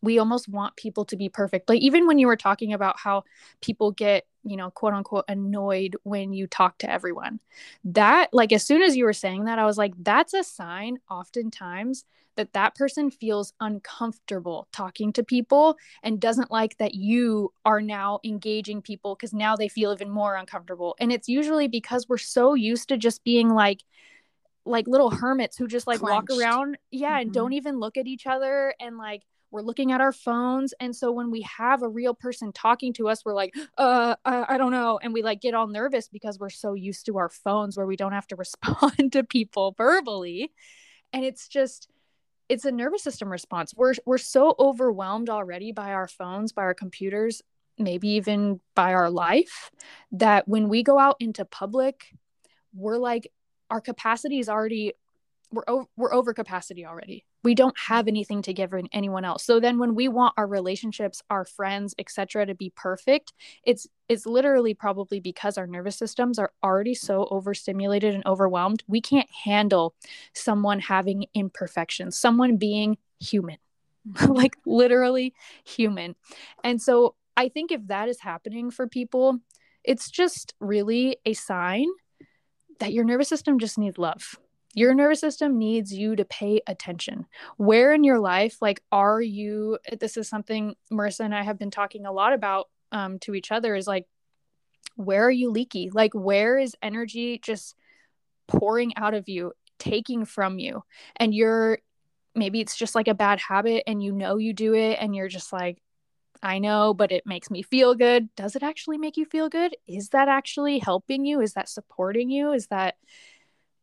we 0.02 0.18
almost 0.18 0.48
want 0.48 0.76
people 0.76 1.04
to 1.06 1.16
be 1.16 1.28
perfect. 1.28 1.68
Like 1.68 1.80
even 1.80 2.06
when 2.06 2.18
you 2.18 2.26
were 2.26 2.36
talking 2.36 2.72
about 2.72 2.98
how 2.98 3.24
people 3.60 3.90
get, 3.90 4.26
you 4.44 4.56
know, 4.56 4.70
quote 4.70 4.94
unquote 4.94 5.24
annoyed 5.28 5.96
when 6.04 6.32
you 6.32 6.46
talk 6.46 6.78
to 6.78 6.90
everyone. 6.90 7.40
That 7.84 8.28
like 8.32 8.52
as 8.52 8.64
soon 8.64 8.82
as 8.82 8.96
you 8.96 9.04
were 9.04 9.12
saying 9.12 9.44
that 9.44 9.58
I 9.58 9.64
was 9.66 9.78
like 9.78 9.92
that's 9.98 10.34
a 10.34 10.44
sign 10.44 10.98
oftentimes 11.10 12.04
that 12.36 12.52
that 12.52 12.76
person 12.76 13.10
feels 13.10 13.52
uncomfortable 13.58 14.68
talking 14.72 15.12
to 15.12 15.24
people 15.24 15.76
and 16.04 16.20
doesn't 16.20 16.52
like 16.52 16.76
that 16.78 16.94
you 16.94 17.52
are 17.64 17.80
now 17.80 18.20
engaging 18.22 18.80
people 18.80 19.16
cuz 19.16 19.32
now 19.32 19.56
they 19.56 19.68
feel 19.68 19.92
even 19.92 20.08
more 20.08 20.36
uncomfortable. 20.36 20.94
And 21.00 21.10
it's 21.10 21.28
usually 21.28 21.66
because 21.66 22.08
we're 22.08 22.18
so 22.18 22.54
used 22.54 22.88
to 22.90 22.96
just 22.96 23.24
being 23.24 23.48
like 23.50 23.82
like 24.64 24.86
little 24.86 25.10
hermits 25.10 25.56
who 25.56 25.66
just 25.66 25.86
like 25.86 25.98
Clenched. 25.98 26.30
walk 26.30 26.38
around 26.38 26.78
yeah 26.90 27.12
mm-hmm. 27.12 27.22
and 27.22 27.32
don't 27.32 27.54
even 27.54 27.80
look 27.80 27.96
at 27.96 28.06
each 28.06 28.26
other 28.26 28.74
and 28.78 28.98
like 28.98 29.22
we're 29.50 29.62
looking 29.62 29.92
at 29.92 30.00
our 30.00 30.12
phones 30.12 30.74
and 30.80 30.94
so 30.94 31.10
when 31.10 31.30
we 31.30 31.42
have 31.42 31.82
a 31.82 31.88
real 31.88 32.14
person 32.14 32.52
talking 32.52 32.92
to 32.92 33.08
us 33.08 33.24
we're 33.24 33.34
like 33.34 33.54
uh, 33.78 34.14
uh 34.24 34.44
i 34.48 34.58
don't 34.58 34.72
know 34.72 34.98
and 35.02 35.12
we 35.12 35.22
like 35.22 35.40
get 35.40 35.54
all 35.54 35.66
nervous 35.66 36.08
because 36.08 36.38
we're 36.38 36.50
so 36.50 36.74
used 36.74 37.06
to 37.06 37.18
our 37.18 37.28
phones 37.28 37.76
where 37.76 37.86
we 37.86 37.96
don't 37.96 38.12
have 38.12 38.26
to 38.26 38.36
respond 38.36 39.12
to 39.12 39.24
people 39.24 39.74
verbally 39.76 40.52
and 41.12 41.24
it's 41.24 41.48
just 41.48 41.88
it's 42.48 42.64
a 42.64 42.72
nervous 42.72 43.02
system 43.02 43.30
response. 43.30 43.74
We're 43.76 43.94
we're 44.06 44.18
so 44.18 44.54
overwhelmed 44.58 45.28
already 45.28 45.72
by 45.72 45.92
our 45.92 46.08
phones 46.08 46.52
by 46.52 46.62
our 46.62 46.74
computers 46.74 47.42
maybe 47.78 48.08
even 48.08 48.60
by 48.74 48.94
our 48.94 49.10
life 49.10 49.70
that 50.12 50.48
when 50.48 50.68
we 50.68 50.82
go 50.82 50.98
out 50.98 51.16
into 51.20 51.44
public 51.44 52.06
we're 52.74 52.98
like 52.98 53.30
our 53.70 53.80
capacity 53.80 54.40
is 54.40 54.48
already 54.48 54.94
we're 55.50 55.64
over, 55.66 55.86
we're 55.96 56.12
over 56.12 56.34
capacity 56.34 56.84
already. 56.84 57.24
We 57.42 57.54
don't 57.54 57.76
have 57.86 58.08
anything 58.08 58.42
to 58.42 58.52
give 58.52 58.74
anyone 58.92 59.24
else. 59.24 59.44
So 59.44 59.60
then 59.60 59.78
when 59.78 59.94
we 59.94 60.08
want 60.08 60.34
our 60.36 60.46
relationships, 60.46 61.22
our 61.30 61.44
friends, 61.44 61.94
etc. 61.98 62.46
to 62.46 62.54
be 62.54 62.72
perfect, 62.76 63.32
it's 63.64 63.86
it's 64.08 64.26
literally 64.26 64.74
probably 64.74 65.20
because 65.20 65.56
our 65.56 65.66
nervous 65.66 65.96
systems 65.96 66.38
are 66.38 66.52
already 66.62 66.94
so 66.94 67.28
overstimulated 67.30 68.14
and 68.14 68.26
overwhelmed. 68.26 68.82
We 68.86 69.00
can't 69.00 69.28
handle 69.44 69.94
someone 70.34 70.80
having 70.80 71.26
imperfections, 71.34 72.18
someone 72.18 72.56
being 72.56 72.98
human. 73.20 73.58
like 74.28 74.56
literally 74.64 75.34
human. 75.64 76.16
And 76.64 76.80
so 76.80 77.14
I 77.36 77.48
think 77.48 77.70
if 77.70 77.86
that 77.86 78.08
is 78.08 78.20
happening 78.20 78.70
for 78.70 78.86
people, 78.86 79.38
it's 79.84 80.10
just 80.10 80.54
really 80.60 81.18
a 81.24 81.34
sign 81.34 81.86
that 82.80 82.92
your 82.92 83.04
nervous 83.04 83.28
system 83.28 83.58
just 83.58 83.78
needs 83.78 83.98
love. 83.98 84.38
Your 84.74 84.94
nervous 84.94 85.20
system 85.20 85.58
needs 85.58 85.92
you 85.92 86.14
to 86.16 86.24
pay 86.24 86.60
attention. 86.66 87.26
Where 87.56 87.92
in 87.92 88.04
your 88.04 88.20
life, 88.20 88.58
like, 88.60 88.82
are 88.92 89.20
you? 89.20 89.78
This 89.98 90.16
is 90.16 90.28
something 90.28 90.74
Marissa 90.92 91.20
and 91.20 91.34
I 91.34 91.42
have 91.42 91.58
been 91.58 91.70
talking 91.70 92.06
a 92.06 92.12
lot 92.12 92.32
about 92.32 92.68
um, 92.92 93.18
to 93.20 93.34
each 93.34 93.50
other 93.50 93.74
is 93.74 93.86
like, 93.86 94.06
where 94.96 95.24
are 95.24 95.30
you 95.30 95.50
leaky? 95.50 95.90
Like, 95.92 96.12
where 96.12 96.58
is 96.58 96.76
energy 96.82 97.38
just 97.38 97.76
pouring 98.46 98.96
out 98.96 99.14
of 99.14 99.28
you, 99.28 99.52
taking 99.78 100.24
from 100.24 100.58
you? 100.58 100.82
And 101.16 101.34
you're 101.34 101.78
maybe 102.34 102.60
it's 102.60 102.76
just 102.76 102.94
like 102.94 103.08
a 103.08 103.14
bad 103.14 103.40
habit 103.40 103.82
and 103.86 104.02
you 104.02 104.12
know 104.12 104.36
you 104.36 104.52
do 104.52 104.74
it 104.74 104.98
and 105.00 105.14
you're 105.14 105.28
just 105.28 105.52
like, 105.52 105.82
I 106.42 106.60
know, 106.60 106.94
but 106.94 107.10
it 107.10 107.26
makes 107.26 107.50
me 107.50 107.62
feel 107.62 107.94
good. 107.94 108.28
Does 108.36 108.54
it 108.54 108.62
actually 108.62 108.98
make 108.98 109.16
you 109.16 109.24
feel 109.24 109.48
good? 109.48 109.76
Is 109.88 110.10
that 110.10 110.28
actually 110.28 110.78
helping 110.78 111.24
you? 111.24 111.40
Is 111.40 111.54
that 111.54 111.68
supporting 111.68 112.30
you? 112.30 112.52
Is 112.52 112.68
that, 112.68 112.94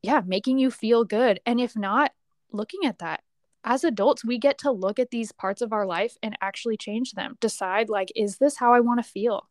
yeah, 0.06 0.22
making 0.26 0.60
you 0.60 0.70
feel 0.70 1.04
good? 1.04 1.40
And 1.46 1.60
if 1.60 1.76
not, 1.76 2.12
looking 2.52 2.86
at 2.86 3.00
that. 3.00 3.22
As 3.64 3.84
adults, 3.84 4.24
we 4.24 4.38
get 4.38 4.60
to 4.60 4.72
look 4.72 5.00
at 5.00 5.10
these 5.10 5.32
parts 5.32 5.64
of 5.64 5.74
our 5.74 5.88
life 5.88 6.16
and 6.22 6.38
actually 6.42 6.78
change 6.78 7.14
them. 7.14 7.38
Decide, 7.40 7.90
like, 7.90 8.12
is 8.16 8.38
this 8.38 8.58
how 8.58 8.74
I 8.74 8.82
want 8.82 9.04
to 9.04 9.10
feel? 9.10 9.50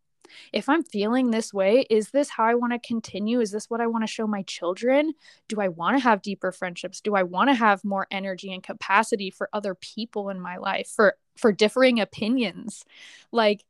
If 0.52 0.68
I'm 0.68 0.84
feeling 0.84 1.30
this 1.30 1.52
way, 1.52 1.84
is 1.90 2.10
this 2.10 2.30
how 2.30 2.44
I 2.44 2.54
want 2.54 2.72
to 2.72 2.78
continue? 2.78 3.40
Is 3.40 3.50
this 3.50 3.68
what 3.68 3.80
I 3.80 3.88
want 3.88 4.04
to 4.04 4.12
show 4.12 4.26
my 4.26 4.42
children? 4.42 5.14
Do 5.48 5.60
I 5.60 5.68
want 5.68 5.96
to 5.96 6.02
have 6.02 6.22
deeper 6.22 6.52
friendships? 6.52 7.00
Do 7.00 7.16
I 7.16 7.24
want 7.24 7.50
to 7.50 7.54
have 7.54 7.84
more 7.84 8.06
energy 8.10 8.52
and 8.52 8.62
capacity 8.62 9.30
for 9.30 9.48
other 9.52 9.74
people 9.74 10.30
in 10.30 10.40
my 10.40 10.56
life, 10.56 10.88
for 10.88 11.16
for 11.36 11.50
differing 11.52 12.00
opinions? 12.00 12.84
Like 13.32 13.64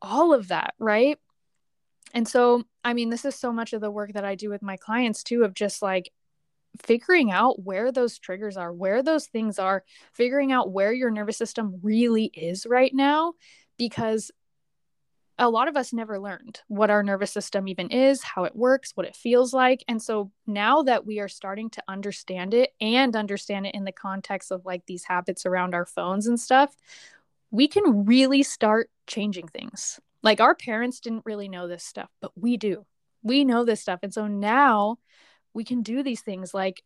all 0.00 0.32
of 0.32 0.48
that, 0.48 0.74
right? 0.78 1.18
And 2.12 2.26
so, 2.26 2.64
I 2.84 2.94
mean, 2.94 3.10
this 3.10 3.24
is 3.24 3.36
so 3.36 3.52
much 3.52 3.72
of 3.72 3.80
the 3.80 3.90
work 3.90 4.14
that 4.14 4.24
I 4.24 4.34
do 4.34 4.48
with 4.48 4.62
my 4.62 4.76
clients 4.76 5.22
too 5.22 5.44
of 5.44 5.54
just 5.54 5.82
like 5.82 6.10
figuring 6.78 7.30
out 7.30 7.62
where 7.62 7.92
those 7.92 8.18
triggers 8.18 8.56
are, 8.56 8.72
where 8.72 9.02
those 9.02 9.26
things 9.26 9.58
are, 9.58 9.84
figuring 10.12 10.52
out 10.52 10.72
where 10.72 10.92
your 10.92 11.10
nervous 11.10 11.36
system 11.36 11.78
really 11.82 12.26
is 12.26 12.66
right 12.66 12.94
now 12.94 13.34
because 13.76 14.30
a 15.40 15.48
lot 15.48 15.68
of 15.68 15.76
us 15.76 15.92
never 15.94 16.20
learned 16.20 16.60
what 16.68 16.90
our 16.90 17.02
nervous 17.02 17.32
system 17.32 17.66
even 17.66 17.88
is, 17.88 18.22
how 18.22 18.44
it 18.44 18.54
works, 18.54 18.92
what 18.94 19.06
it 19.06 19.16
feels 19.16 19.54
like. 19.54 19.82
And 19.88 20.00
so 20.00 20.30
now 20.46 20.82
that 20.82 21.06
we 21.06 21.18
are 21.18 21.28
starting 21.28 21.70
to 21.70 21.82
understand 21.88 22.52
it 22.52 22.74
and 22.78 23.16
understand 23.16 23.66
it 23.66 23.74
in 23.74 23.84
the 23.84 23.92
context 23.92 24.52
of 24.52 24.66
like 24.66 24.84
these 24.84 25.04
habits 25.04 25.46
around 25.46 25.74
our 25.74 25.86
phones 25.86 26.26
and 26.26 26.38
stuff, 26.38 26.76
we 27.50 27.68
can 27.68 28.04
really 28.04 28.42
start 28.42 28.90
changing 29.06 29.48
things. 29.48 29.98
Like 30.22 30.40
our 30.40 30.54
parents 30.54 31.00
didn't 31.00 31.24
really 31.24 31.48
know 31.48 31.68
this 31.68 31.84
stuff, 31.84 32.10
but 32.20 32.32
we 32.36 32.58
do. 32.58 32.84
We 33.22 33.46
know 33.46 33.64
this 33.64 33.80
stuff. 33.80 34.00
And 34.02 34.12
so 34.12 34.26
now 34.26 34.98
we 35.54 35.64
can 35.64 35.82
do 35.82 36.02
these 36.02 36.22
things 36.22 36.54
like 36.54 36.82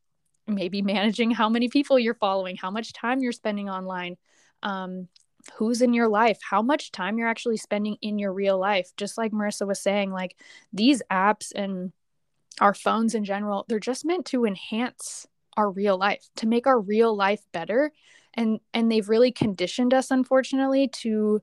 maybe 0.46 0.82
managing 0.82 1.30
how 1.30 1.48
many 1.48 1.68
people 1.68 1.98
you're 1.98 2.14
following, 2.14 2.56
how 2.56 2.70
much 2.70 2.92
time 2.92 3.20
you're 3.20 3.32
spending 3.32 3.68
online, 3.68 4.16
um, 4.62 5.08
who's 5.56 5.82
in 5.82 5.92
your 5.92 6.08
life, 6.08 6.38
how 6.42 6.62
much 6.62 6.90
time 6.90 7.18
you're 7.18 7.28
actually 7.28 7.56
spending 7.56 7.96
in 8.02 8.18
your 8.18 8.32
real 8.32 8.58
life. 8.58 8.90
Just 8.96 9.18
like 9.18 9.32
Marissa 9.32 9.66
was 9.66 9.80
saying, 9.80 10.10
like 10.10 10.36
these 10.72 11.02
apps 11.10 11.52
and 11.54 11.92
our 12.60 12.74
phones 12.74 13.14
in 13.14 13.24
general, 13.24 13.64
they're 13.68 13.80
just 13.80 14.04
meant 14.04 14.26
to 14.26 14.44
enhance 14.44 15.26
our 15.56 15.70
real 15.70 15.98
life, 15.98 16.28
to 16.36 16.46
make 16.46 16.66
our 16.66 16.80
real 16.80 17.14
life 17.14 17.42
better. 17.52 17.92
And 18.34 18.60
and 18.72 18.90
they've 18.90 19.08
really 19.08 19.32
conditioned 19.32 19.94
us 19.94 20.10
unfortunately 20.10 20.88
to 20.88 21.40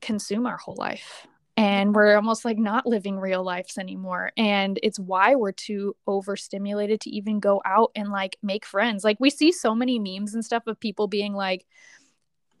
consume 0.00 0.46
our 0.46 0.56
whole 0.56 0.76
life. 0.76 1.26
And 1.56 1.94
we're 1.94 2.16
almost 2.16 2.44
like 2.44 2.58
not 2.58 2.86
living 2.86 3.18
real 3.18 3.42
lives 3.42 3.78
anymore. 3.78 4.30
And 4.36 4.78
it's 4.82 4.98
why 4.98 5.36
we're 5.36 5.52
too 5.52 5.96
overstimulated 6.06 7.00
to 7.02 7.10
even 7.10 7.40
go 7.40 7.62
out 7.64 7.92
and 7.96 8.10
like 8.10 8.36
make 8.42 8.66
friends. 8.66 9.04
Like 9.04 9.16
we 9.20 9.30
see 9.30 9.52
so 9.52 9.74
many 9.74 9.98
memes 9.98 10.34
and 10.34 10.44
stuff 10.44 10.66
of 10.66 10.78
people 10.78 11.08
being 11.08 11.32
like, 11.32 11.64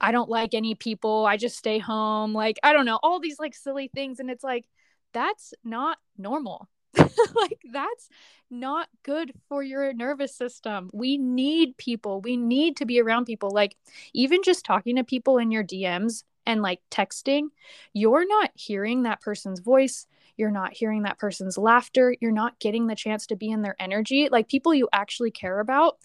I 0.00 0.12
don't 0.12 0.30
like 0.30 0.54
any 0.54 0.74
people. 0.74 1.26
I 1.26 1.36
just 1.36 1.56
stay 1.56 1.78
home. 1.78 2.32
Like, 2.32 2.58
I 2.62 2.72
don't 2.72 2.86
know, 2.86 2.98
all 3.02 3.20
these 3.20 3.38
like 3.38 3.54
silly 3.54 3.90
things. 3.94 4.20
And 4.20 4.30
it's 4.30 4.44
like, 4.44 4.66
that's 5.12 5.54
not 5.64 5.98
normal. 6.18 6.68
like, 6.98 7.60
that's 7.72 8.08
not 8.50 8.88
good 9.02 9.32
for 9.48 9.62
your 9.62 9.92
nervous 9.92 10.34
system. 10.34 10.90
We 10.92 11.18
need 11.18 11.76
people. 11.76 12.20
We 12.20 12.36
need 12.36 12.76
to 12.78 12.86
be 12.86 13.00
around 13.00 13.24
people. 13.26 13.50
Like, 13.50 13.76
even 14.12 14.42
just 14.42 14.64
talking 14.64 14.96
to 14.96 15.04
people 15.04 15.38
in 15.38 15.50
your 15.50 15.64
DMs 15.64 16.24
and 16.46 16.62
like 16.62 16.80
texting, 16.90 17.48
you're 17.92 18.26
not 18.26 18.50
hearing 18.54 19.02
that 19.02 19.20
person's 19.20 19.60
voice. 19.60 20.06
You're 20.36 20.50
not 20.50 20.74
hearing 20.74 21.02
that 21.02 21.18
person's 21.18 21.56
laughter. 21.56 22.14
You're 22.20 22.30
not 22.30 22.58
getting 22.58 22.86
the 22.86 22.94
chance 22.94 23.26
to 23.26 23.36
be 23.36 23.50
in 23.50 23.62
their 23.62 23.76
energy. 23.78 24.28
Like, 24.30 24.48
people 24.48 24.74
you 24.74 24.88
actually 24.92 25.30
care 25.30 25.60
about 25.60 25.98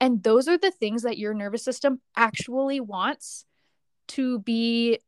and 0.00 0.22
those 0.22 0.48
are 0.48 0.58
the 0.58 0.70
things 0.70 1.02
that 1.02 1.18
your 1.18 1.34
nervous 1.34 1.62
system 1.62 2.00
actually 2.16 2.80
wants 2.80 3.44
to 4.08 4.38
be 4.40 4.98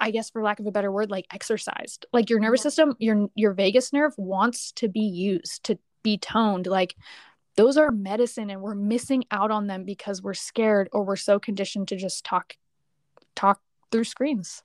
I 0.00 0.12
guess 0.12 0.30
for 0.30 0.44
lack 0.44 0.60
of 0.60 0.66
a 0.66 0.70
better 0.70 0.92
word 0.92 1.10
like 1.10 1.26
exercised. 1.32 2.06
Like 2.12 2.30
your 2.30 2.38
nervous 2.38 2.60
mm-hmm. 2.60 2.68
system, 2.68 2.96
your 3.00 3.28
your 3.34 3.52
vagus 3.52 3.92
nerve 3.92 4.12
wants 4.16 4.70
to 4.72 4.88
be 4.88 5.00
used, 5.00 5.64
to 5.64 5.78
be 6.04 6.18
toned. 6.18 6.68
Like 6.68 6.94
those 7.56 7.76
are 7.76 7.90
medicine 7.90 8.50
and 8.50 8.60
we're 8.60 8.76
missing 8.76 9.24
out 9.32 9.50
on 9.50 9.66
them 9.66 9.82
because 9.84 10.22
we're 10.22 10.34
scared 10.34 10.88
or 10.92 11.02
we're 11.02 11.16
so 11.16 11.40
conditioned 11.40 11.88
to 11.88 11.96
just 11.96 12.24
talk 12.24 12.56
talk 13.34 13.60
through 13.90 14.04
screens. 14.04 14.62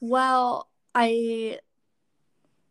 Well, 0.00 0.68
I 0.94 1.58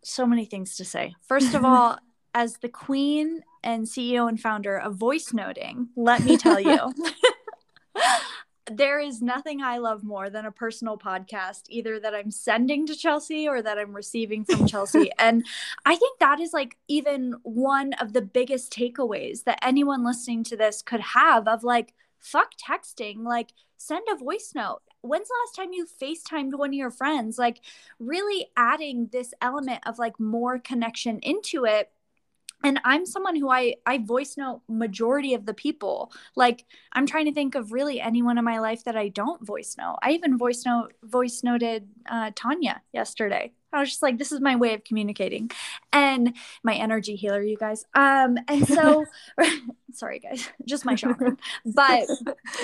so 0.03 0.26
many 0.26 0.45
things 0.45 0.76
to 0.78 0.86
say. 0.86 1.15
First 1.21 1.53
of 1.53 1.63
all, 1.63 1.97
as 2.34 2.57
the 2.57 2.69
queen 2.69 3.43
and 3.63 3.86
CEO 3.86 4.28
and 4.28 4.39
founder 4.39 4.78
of 4.78 4.95
Voice 4.95 5.34
Noting, 5.34 5.89
let 5.95 6.24
me 6.24 6.38
tell 6.38 6.59
you. 6.59 6.93
there 8.71 8.99
is 8.99 9.21
nothing 9.21 9.61
I 9.61 9.78
love 9.78 10.03
more 10.03 10.30
than 10.30 10.45
a 10.45 10.51
personal 10.51 10.97
podcast, 10.97 11.63
either 11.69 11.99
that 11.99 12.15
I'm 12.15 12.32
sending 12.32 12.86
to 12.88 12.95
Chelsea 12.95 13.47
or 13.47 13.61
that 13.61 13.78
I'm 13.78 13.93
receiving 13.93 14.45
from 14.45 14.67
Chelsea. 14.67 15.11
and 15.19 15.45
I 15.86 15.95
think 15.95 16.19
that 16.19 16.39
is 16.39 16.53
like 16.53 16.78
even 16.88 17.36
one 17.43 17.93
of 17.93 18.13
the 18.13 18.21
biggest 18.21 18.71
takeaways 18.71 19.43
that 19.43 19.59
anyone 19.61 20.05
listening 20.05 20.43
to 20.45 20.57
this 20.57 20.82
could 20.82 21.01
have 21.01 21.47
of 21.47 21.63
like, 21.63 21.93
fuck 22.24 22.51
texting, 22.57 23.24
like, 23.24 23.53
send 23.78 24.05
a 24.11 24.17
voice 24.17 24.53
note. 24.55 24.82
When's 25.01 25.28
the 25.28 25.36
last 25.45 25.55
time 25.55 25.74
you 25.74 25.86
FaceTimed 26.01 26.57
one 26.57 26.69
of 26.69 26.74
your 26.74 26.91
friends? 26.91 27.38
Like, 27.38 27.59
really 27.99 28.47
adding 28.57 29.09
this 29.11 29.34
element 29.41 29.82
of 29.86 29.99
like 29.99 30.19
more 30.19 30.59
connection 30.59 31.19
into 31.19 31.65
it 31.65 31.91
and 32.63 32.80
i'm 32.84 33.05
someone 33.05 33.36
who 33.36 33.49
i 33.49 33.76
i 33.86 33.97
voice 33.97 34.36
note 34.38 34.61
majority 34.67 35.34
of 35.34 35.45
the 35.45 35.53
people 35.53 36.11
like 36.36 36.65
i'm 36.93 37.05
trying 37.05 37.26
to 37.26 37.34
think 37.34 37.55
of 37.55 37.71
really 37.71 37.99
anyone 38.01 38.38
in 38.38 38.43
my 38.45 38.59
life 38.59 38.84
that 38.86 38.95
i 38.95 39.09
don't 39.09 39.45
voice 39.45 39.76
note 39.78 39.97
i 40.01 40.11
even 40.11 40.38
voice 40.38 40.63
note 40.65 40.93
voice 41.03 41.43
noted 41.43 41.88
uh, 42.09 42.32
tanya 42.36 42.82
yesterday 42.91 43.51
i 43.74 43.80
was 43.80 43.89
just 43.89 44.03
like 44.03 44.17
this 44.17 44.32
is 44.32 44.39
my 44.39 44.55
way 44.55 44.74
of 44.74 44.84
communicating. 44.84 45.49
And 45.91 46.36
my 46.63 46.76
energy 46.76 47.15
healer 47.15 47.41
you 47.41 47.57
guys. 47.57 47.86
Um 47.93 48.38
and 48.47 48.67
so 48.67 49.05
sorry 49.93 50.19
guys 50.19 50.49
just 50.65 50.86
my 50.86 50.95
chakra. 50.95 51.38
But 51.65 52.07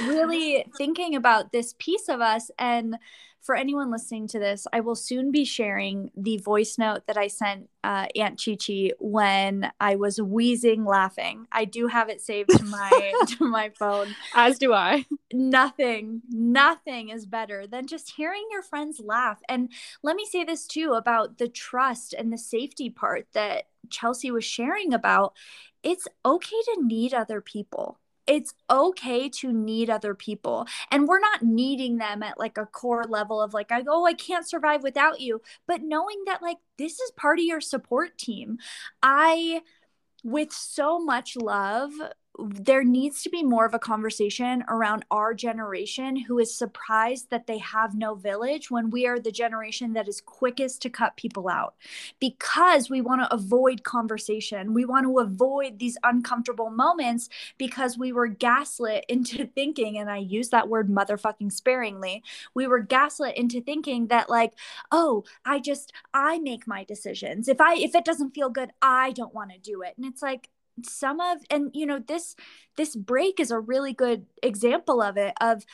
really 0.03 0.65
thinking 0.77 1.15
about 1.15 1.51
this 1.51 1.75
piece 1.77 2.09
of 2.09 2.21
us 2.21 2.51
and 2.57 2.97
for 3.41 3.55
anyone 3.55 3.91
listening 3.91 4.27
to 4.29 4.39
this, 4.39 4.67
I 4.73 4.81
will 4.81 4.95
soon 4.95 5.31
be 5.31 5.45
sharing 5.45 6.11
the 6.15 6.37
voice 6.37 6.77
note 6.77 7.07
that 7.07 7.17
I 7.17 7.27
sent 7.27 7.69
uh, 7.83 8.07
Aunt 8.15 8.41
Chi 8.43 8.55
Chi 8.55 8.91
when 8.99 9.71
I 9.79 9.95
was 9.95 10.21
wheezing 10.21 10.85
laughing. 10.85 11.47
I 11.51 11.65
do 11.65 11.87
have 11.87 12.09
it 12.09 12.21
saved 12.21 12.49
to 12.57 12.63
my 12.65 13.13
to 13.37 13.45
my 13.45 13.69
phone. 13.69 14.15
As 14.35 14.59
do 14.59 14.73
I. 14.73 15.05
Nothing, 15.31 16.21
nothing 16.29 17.09
is 17.09 17.25
better 17.25 17.65
than 17.65 17.87
just 17.87 18.15
hearing 18.17 18.45
your 18.51 18.63
friends 18.63 18.99
laugh. 19.03 19.39
And 19.47 19.71
let 20.03 20.15
me 20.15 20.25
say 20.25 20.43
this 20.43 20.67
too 20.67 20.93
about 20.93 21.37
the 21.37 21.47
trust 21.47 22.13
and 22.13 22.33
the 22.33 22.37
safety 22.37 22.89
part 22.89 23.27
that 23.33 23.65
Chelsea 23.89 24.31
was 24.31 24.43
sharing 24.43 24.93
about. 24.93 25.33
It's 25.81 26.07
okay 26.25 26.61
to 26.65 26.83
need 26.85 27.13
other 27.13 27.39
people 27.39 27.99
it's 28.29 28.53
okay 28.69 29.27
to 29.27 29.51
need 29.51 29.89
other 29.89 30.13
people 30.13 30.67
and 30.91 31.07
we're 31.07 31.19
not 31.19 31.41
needing 31.41 31.97
them 31.97 32.23
at 32.23 32.39
like 32.39 32.57
a 32.57 32.65
core 32.65 33.03
level 33.03 33.41
of 33.41 33.53
like 33.53 33.71
I 33.71 33.83
oh 33.89 34.05
i 34.05 34.13
can't 34.13 34.47
survive 34.47 34.83
without 34.83 35.19
you 35.19 35.41
but 35.67 35.81
knowing 35.81 36.23
that 36.25 36.41
like 36.41 36.57
this 36.79 36.99
is 36.99 37.11
part 37.11 37.37
of 37.39 37.45
your 37.45 37.61
support 37.61 38.17
team. 38.17 38.57
I 39.03 39.61
with 40.23 40.51
so 40.51 40.99
much 40.99 41.35
love 41.35 41.91
there 42.47 42.83
needs 42.83 43.23
to 43.23 43.29
be 43.29 43.43
more 43.43 43.65
of 43.65 43.73
a 43.73 43.79
conversation 43.79 44.63
around 44.69 45.05
our 45.11 45.33
generation 45.33 46.15
who 46.15 46.39
is 46.39 46.55
surprised 46.55 47.29
that 47.29 47.47
they 47.47 47.57
have 47.57 47.95
no 47.95 48.15
village 48.15 48.71
when 48.71 48.89
we 48.89 49.05
are 49.07 49.19
the 49.19 49.31
generation 49.31 49.93
that 49.93 50.07
is 50.07 50.21
quickest 50.21 50.81
to 50.81 50.89
cut 50.89 51.15
people 51.17 51.49
out 51.49 51.75
because 52.19 52.89
we 52.89 53.01
want 53.01 53.21
to 53.21 53.33
avoid 53.33 53.83
conversation. 53.83 54.73
We 54.73 54.85
want 54.85 55.05
to 55.05 55.19
avoid 55.19 55.79
these 55.79 55.97
uncomfortable 56.03 56.69
moments 56.69 57.29
because 57.57 57.97
we 57.97 58.11
were 58.11 58.27
gaslit 58.27 59.05
into 59.07 59.45
thinking, 59.55 59.97
and 59.97 60.09
I 60.09 60.17
use 60.17 60.49
that 60.49 60.69
word 60.69 60.89
motherfucking 60.89 61.51
sparingly, 61.51 62.23
we 62.53 62.67
were 62.67 62.79
gaslit 62.79 63.37
into 63.37 63.61
thinking 63.61 64.07
that, 64.07 64.29
like, 64.29 64.53
oh, 64.91 65.23
I 65.45 65.59
just, 65.59 65.93
I 66.13 66.39
make 66.39 66.67
my 66.67 66.83
decisions. 66.83 67.47
If 67.47 67.59
I, 67.61 67.75
if 67.75 67.95
it 67.95 68.05
doesn't 68.05 68.35
feel 68.35 68.49
good, 68.49 68.71
I 68.81 69.11
don't 69.11 69.33
want 69.33 69.51
to 69.51 69.59
do 69.59 69.81
it. 69.81 69.93
And 69.97 70.05
it's 70.05 70.21
like, 70.21 70.49
some 70.85 71.19
of 71.19 71.39
and 71.49 71.71
you 71.73 71.85
know 71.85 71.99
this 71.99 72.35
this 72.75 72.95
break 72.95 73.39
is 73.39 73.51
a 73.51 73.59
really 73.59 73.93
good 73.93 74.25
example 74.43 75.01
of 75.01 75.17
it 75.17 75.33
of 75.41 75.65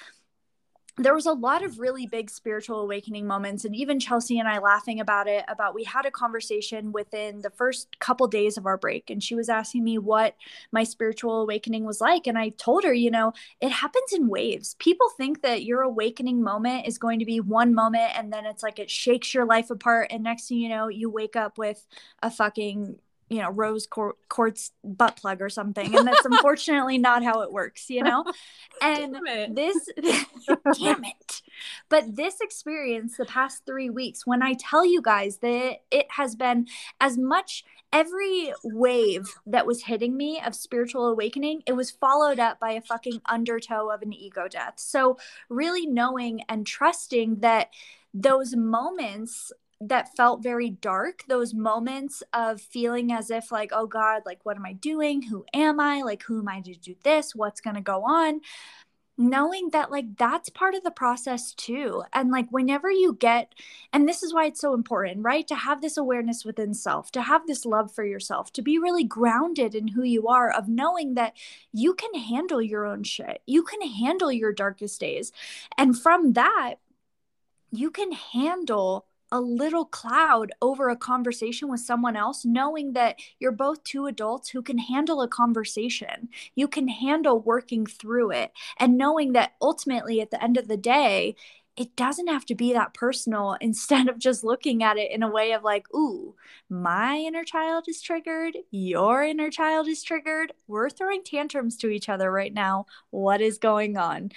there 0.97 1.13
was 1.13 1.25
a 1.25 1.33
lot 1.33 1.61
of 1.61 1.79
really 1.79 2.07
big 2.07 2.29
spiritual 2.29 2.79
awakening 2.79 3.27
moments 3.27 3.65
and 3.65 3.75
even 3.75 3.99
chelsea 3.99 4.39
and 4.39 4.47
i 4.47 4.59
laughing 4.59 4.99
about 4.99 5.27
it 5.27 5.43
about 5.47 5.75
we 5.75 5.83
had 5.83 6.05
a 6.05 6.11
conversation 6.11 6.93
within 6.93 7.41
the 7.41 7.49
first 7.49 7.99
couple 7.99 8.27
days 8.27 8.57
of 8.57 8.65
our 8.65 8.77
break 8.77 9.09
and 9.09 9.21
she 9.21 9.35
was 9.35 9.49
asking 9.49 9.83
me 9.83 9.97
what 9.97 10.35
my 10.71 10.83
spiritual 10.83 11.41
awakening 11.41 11.83
was 11.83 11.99
like 11.99 12.27
and 12.27 12.37
i 12.37 12.47
told 12.49 12.83
her 12.83 12.93
you 12.93 13.11
know 13.11 13.33
it 13.61 13.71
happens 13.71 14.13
in 14.13 14.27
waves. 14.27 14.75
People 14.79 15.09
think 15.09 15.41
that 15.41 15.63
your 15.63 15.81
awakening 15.81 16.41
moment 16.43 16.87
is 16.87 16.97
going 16.97 17.19
to 17.19 17.25
be 17.25 17.39
one 17.39 17.73
moment 17.73 18.17
and 18.17 18.31
then 18.31 18.45
it's 18.45 18.63
like 18.63 18.79
it 18.79 18.89
shakes 18.89 19.33
your 19.33 19.45
life 19.45 19.69
apart 19.69 20.07
and 20.11 20.23
next 20.23 20.47
thing 20.47 20.59
you 20.59 20.69
know 20.69 20.87
you 20.87 21.09
wake 21.09 21.35
up 21.35 21.57
with 21.57 21.85
a 22.21 22.29
fucking 22.29 22.97
you 23.29 23.41
know 23.41 23.49
rose 23.49 23.87
quartz 23.87 24.71
butt 24.83 25.17
plug 25.17 25.41
or 25.41 25.49
something 25.49 25.95
and 25.95 26.07
that's 26.07 26.25
unfortunately 26.25 26.97
not 26.97 27.23
how 27.23 27.41
it 27.41 27.51
works 27.51 27.89
you 27.89 28.03
know? 28.03 28.23
And 28.81 29.15
this 29.55 29.89
damn 30.77 31.03
it. 31.03 31.41
But 31.89 32.15
this 32.15 32.41
experience 32.41 33.17
the 33.17 33.25
past 33.25 33.63
three 33.65 33.89
weeks 33.89 34.25
when 34.25 34.43
i 34.43 34.53
tell 34.53 34.85
you 34.85 35.01
guys 35.01 35.37
that 35.37 35.81
it 35.91 36.07
has 36.09 36.35
been 36.35 36.67
as 36.99 37.17
much 37.17 37.63
every 37.93 38.51
wave 38.63 39.35
that 39.45 39.65
was 39.65 39.83
hitting 39.83 40.17
me 40.17 40.41
of 40.45 40.53
spiritual 40.53 41.07
awakening 41.07 41.61
it 41.65 41.73
was 41.73 41.91
followed 41.91 42.39
up 42.39 42.59
by 42.59 42.71
a 42.71 42.81
fucking 42.81 43.21
undertow 43.25 43.89
of 43.89 44.01
an 44.01 44.13
ego 44.13 44.47
death. 44.47 44.73
So 44.77 45.17
really 45.49 45.85
knowing 45.85 46.41
and 46.49 46.65
trusting 46.65 47.39
that 47.39 47.69
those 48.13 48.55
moments 48.55 49.51
that 49.81 50.15
felt 50.15 50.41
very 50.41 50.69
dark 50.69 51.23
those 51.27 51.53
moments 51.53 52.23
of 52.33 52.61
feeling 52.61 53.11
as 53.11 53.29
if 53.29 53.51
like 53.51 53.71
oh 53.73 53.85
god 53.85 54.21
like 54.25 54.39
what 54.43 54.55
am 54.55 54.65
i 54.65 54.73
doing? 54.73 55.21
Who 55.23 55.45
am 55.53 55.79
i? 55.79 56.01
Like 56.01 56.23
who 56.23 56.39
am 56.39 56.47
i 56.47 56.61
to 56.61 56.73
do 56.75 56.95
this? 57.03 57.35
What's 57.35 57.61
going 57.61 57.75
to 57.75 57.81
go 57.81 58.03
on? 58.03 58.41
Knowing 59.17 59.69
that 59.69 59.91
like 59.91 60.17
that's 60.17 60.49
part 60.49 60.75
of 60.75 60.83
the 60.83 60.91
process 60.91 61.53
too 61.53 62.03
and 62.13 62.31
like 62.31 62.47
whenever 62.51 62.91
you 62.91 63.13
get 63.13 63.53
and 63.93 64.07
this 64.07 64.23
is 64.23 64.33
why 64.33 64.45
it's 64.45 64.59
so 64.59 64.73
important 64.73 65.23
right? 65.23 65.47
To 65.47 65.55
have 65.55 65.81
this 65.81 65.97
awareness 65.97 66.43
within 66.45 66.73
self 66.73 67.11
to 67.11 67.21
have 67.21 67.47
this 67.47 67.65
love 67.65 67.93
for 67.93 68.05
yourself 68.05 68.51
to 68.53 68.61
be 68.61 68.77
really 68.77 69.03
grounded 69.05 69.75
in 69.75 69.89
who 69.89 70.03
you 70.03 70.27
are 70.27 70.51
of 70.51 70.67
knowing 70.67 71.13
that 71.15 71.33
you 71.73 71.93
can 71.93 72.13
handle 72.13 72.61
your 72.61 72.85
own 72.85 73.03
shit 73.03 73.41
you 73.45 73.63
can 73.63 73.81
handle 73.81 74.31
your 74.31 74.51
darkest 74.53 74.99
days 74.99 75.31
and 75.77 75.97
from 75.97 76.33
that 76.33 76.75
you 77.71 77.91
can 77.91 78.11
handle 78.11 79.05
a 79.31 79.39
little 79.41 79.85
cloud 79.85 80.51
over 80.61 80.89
a 80.89 80.95
conversation 80.95 81.69
with 81.69 81.79
someone 81.79 82.15
else, 82.15 82.45
knowing 82.45 82.93
that 82.93 83.19
you're 83.39 83.51
both 83.51 83.83
two 83.83 84.05
adults 84.05 84.49
who 84.49 84.61
can 84.61 84.77
handle 84.77 85.21
a 85.21 85.27
conversation. 85.27 86.29
You 86.55 86.67
can 86.67 86.87
handle 86.87 87.39
working 87.39 87.85
through 87.85 88.31
it, 88.31 88.51
and 88.79 88.97
knowing 88.97 89.33
that 89.33 89.53
ultimately 89.61 90.21
at 90.21 90.31
the 90.31 90.43
end 90.43 90.57
of 90.57 90.67
the 90.67 90.77
day, 90.77 91.35
it 91.77 91.95
doesn't 91.97 92.27
have 92.27 92.45
to 92.45 92.55
be 92.55 92.73
that 92.73 92.93
personal 92.93 93.57
instead 93.61 94.07
of 94.07 94.17
just 94.19 94.43
looking 94.43 94.83
at 94.83 94.97
it 94.97 95.11
in 95.11 95.23
a 95.23 95.29
way 95.29 95.51
of 95.51 95.63
like, 95.63 95.87
ooh, 95.93 96.35
my 96.69 97.17
inner 97.17 97.43
child 97.43 97.85
is 97.87 98.01
triggered, 98.01 98.57
your 98.71 99.23
inner 99.23 99.49
child 99.49 99.87
is 99.87 100.01
triggered. 100.03 100.53
We're 100.67 100.89
throwing 100.89 101.23
tantrums 101.23 101.77
to 101.77 101.89
each 101.89 102.09
other 102.09 102.31
right 102.31 102.53
now. 102.53 102.85
What 103.09 103.41
is 103.41 103.57
going 103.57 103.97
on? 103.97 104.31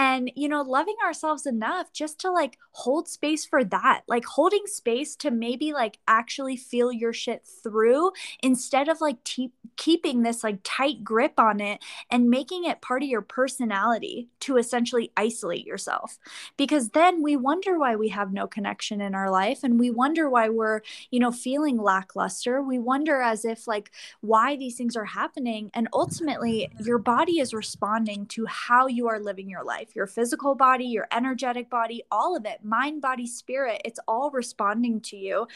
And 0.00 0.32
you 0.34 0.48
know 0.48 0.62
loving 0.62 0.96
ourselves 1.04 1.44
enough 1.44 1.92
just 1.92 2.18
to 2.18 2.30
like 2.30 2.56
hold 2.72 3.06
space 3.06 3.44
for 3.44 3.62
that 3.62 4.00
like 4.08 4.24
holding 4.24 4.66
space 4.66 5.14
to 5.14 5.30
maybe 5.30 5.74
like 5.74 5.98
actually 6.08 6.56
feel 6.56 6.90
your 6.90 7.12
shit 7.12 7.46
through 7.62 8.10
instead 8.42 8.88
of 8.88 9.02
like 9.02 9.22
te- 9.24 9.52
keeping 9.76 10.22
this 10.22 10.42
like 10.42 10.58
tight 10.62 11.02
grip 11.02 11.32
on 11.38 11.60
it 11.60 11.82
and 12.10 12.30
making 12.30 12.64
it 12.64 12.80
part 12.80 13.02
of 13.02 13.08
your 13.08 13.22
personality 13.22 14.28
to 14.40 14.56
essentially 14.56 15.10
isolate 15.16 15.66
yourself. 15.66 16.18
Because 16.56 16.90
then 16.90 17.22
we 17.22 17.34
wonder 17.36 17.78
why 17.78 17.96
we 17.96 18.08
have 18.10 18.32
no 18.32 18.46
connection 18.46 19.00
in 19.00 19.14
our 19.14 19.30
life 19.30 19.60
and 19.62 19.80
we 19.80 19.90
wonder 19.90 20.28
why 20.28 20.48
we're 20.48 20.80
you 21.10 21.18
know 21.18 21.32
feeling 21.32 21.76
lackluster. 21.76 22.62
We 22.62 22.78
wonder 22.78 23.20
as 23.20 23.44
if 23.44 23.66
like 23.66 23.90
why 24.20 24.56
these 24.56 24.76
things 24.76 24.96
are 24.96 25.04
happening 25.04 25.70
and 25.74 25.88
ultimately 25.92 26.70
your 26.80 26.98
body 26.98 27.40
is 27.40 27.54
responding 27.54 28.26
to 28.26 28.46
how 28.46 28.86
you 28.86 29.08
are 29.08 29.18
living 29.18 29.48
your 29.48 29.64
life 29.64 29.89
life 29.90 29.96
your 29.96 30.06
physical 30.06 30.54
body, 30.54 30.84
your 30.84 31.08
energetic 31.12 31.70
body, 31.70 32.02
all 32.10 32.36
of 32.36 32.44
it, 32.46 32.64
mind, 32.64 33.02
body, 33.02 33.26
spirit, 33.26 33.82
it's 33.84 34.00
all 34.06 34.30
responding 34.30 35.00
to 35.00 35.16
you. 35.16 35.46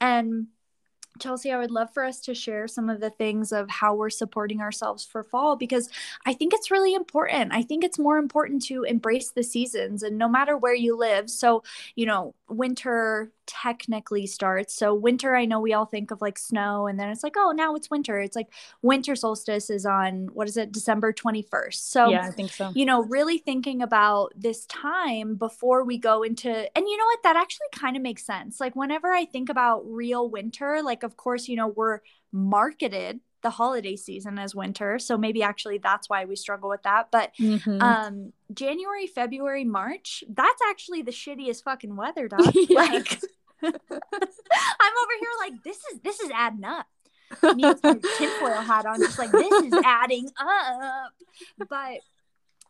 And 0.00 0.48
Chelsea, 1.18 1.52
I 1.52 1.58
would 1.58 1.70
love 1.70 1.92
for 1.92 2.04
us 2.04 2.20
to 2.20 2.34
share 2.34 2.66
some 2.66 2.88
of 2.88 2.98
the 2.98 3.10
things 3.10 3.52
of 3.52 3.68
how 3.68 3.94
we're 3.94 4.08
supporting 4.08 4.62
ourselves 4.62 5.04
for 5.04 5.22
fall 5.22 5.56
because 5.56 5.90
I 6.24 6.32
think 6.32 6.54
it's 6.54 6.70
really 6.70 6.94
important. 6.94 7.52
I 7.52 7.62
think 7.62 7.84
it's 7.84 7.98
more 7.98 8.16
important 8.16 8.62
to 8.66 8.84
embrace 8.84 9.30
the 9.30 9.42
seasons 9.42 10.02
and 10.02 10.16
no 10.16 10.26
matter 10.26 10.56
where 10.56 10.74
you 10.74 10.96
live. 10.96 11.28
So, 11.28 11.64
you 11.96 12.06
know, 12.06 12.34
winter 12.52 13.32
technically 13.46 14.26
starts. 14.26 14.74
So, 14.74 14.94
winter, 14.94 15.34
I 15.34 15.44
know 15.44 15.60
we 15.60 15.72
all 15.72 15.86
think 15.86 16.10
of 16.10 16.22
like 16.22 16.38
snow 16.38 16.86
and 16.86 16.98
then 16.98 17.08
it's 17.08 17.24
like, 17.24 17.34
oh, 17.36 17.52
now 17.54 17.74
it's 17.74 17.90
winter. 17.90 18.20
It's 18.20 18.36
like 18.36 18.48
winter 18.80 19.16
solstice 19.16 19.68
is 19.70 19.84
on 19.84 20.28
what 20.32 20.48
is 20.48 20.56
it, 20.56 20.70
December 20.72 21.12
21st. 21.12 21.74
So, 21.74 22.10
yeah, 22.10 22.26
I 22.26 22.30
think 22.30 22.52
so. 22.52 22.70
You 22.74 22.86
know, 22.86 23.02
really 23.02 23.38
thinking 23.38 23.82
about 23.82 24.32
this 24.36 24.66
time 24.66 25.34
before 25.34 25.84
we 25.84 25.98
go 25.98 26.22
into, 26.22 26.48
and 26.48 26.86
you 26.86 26.96
know 26.96 27.06
what, 27.06 27.22
that 27.24 27.36
actually 27.36 27.66
kind 27.74 27.96
of 27.96 28.02
makes 28.02 28.24
sense. 28.24 28.60
Like, 28.60 28.76
whenever 28.76 29.12
I 29.12 29.24
think 29.24 29.48
about 29.48 29.82
real 29.84 30.30
winter, 30.30 30.80
like, 30.82 30.92
like 30.92 31.02
of 31.02 31.16
course 31.16 31.48
you 31.48 31.56
know 31.56 31.68
we're 31.68 32.00
marketed 32.32 33.20
the 33.42 33.50
holiday 33.50 33.96
season 33.96 34.38
as 34.38 34.54
winter 34.54 34.98
so 34.98 35.18
maybe 35.18 35.42
actually 35.42 35.78
that's 35.78 36.08
why 36.08 36.24
we 36.24 36.36
struggle 36.36 36.68
with 36.68 36.82
that 36.82 37.08
but 37.10 37.32
mm-hmm. 37.38 37.80
um 37.82 38.32
january 38.52 39.06
february 39.06 39.64
march 39.64 40.24
that's 40.28 40.60
actually 40.68 41.02
the 41.02 41.12
shittiest 41.12 41.62
fucking 41.62 41.96
weather 41.96 42.28
dog. 42.28 42.40
Like 42.70 43.20
i'm 43.62 43.72
over 43.72 45.12
here 45.20 45.28
like 45.38 45.62
this 45.62 45.78
is 45.92 46.00
this 46.02 46.20
is 46.20 46.30
adding 46.34 46.64
up. 46.64 46.86
Me 47.54 47.64
with 47.64 47.82
my 47.82 47.98
tinfoil 48.18 48.60
hat 48.60 48.86
on 48.86 48.98
just 48.98 49.18
like 49.18 49.30
this 49.30 49.52
is 49.64 49.72
adding 49.84 50.28
up. 50.38 51.12
But 51.56 52.00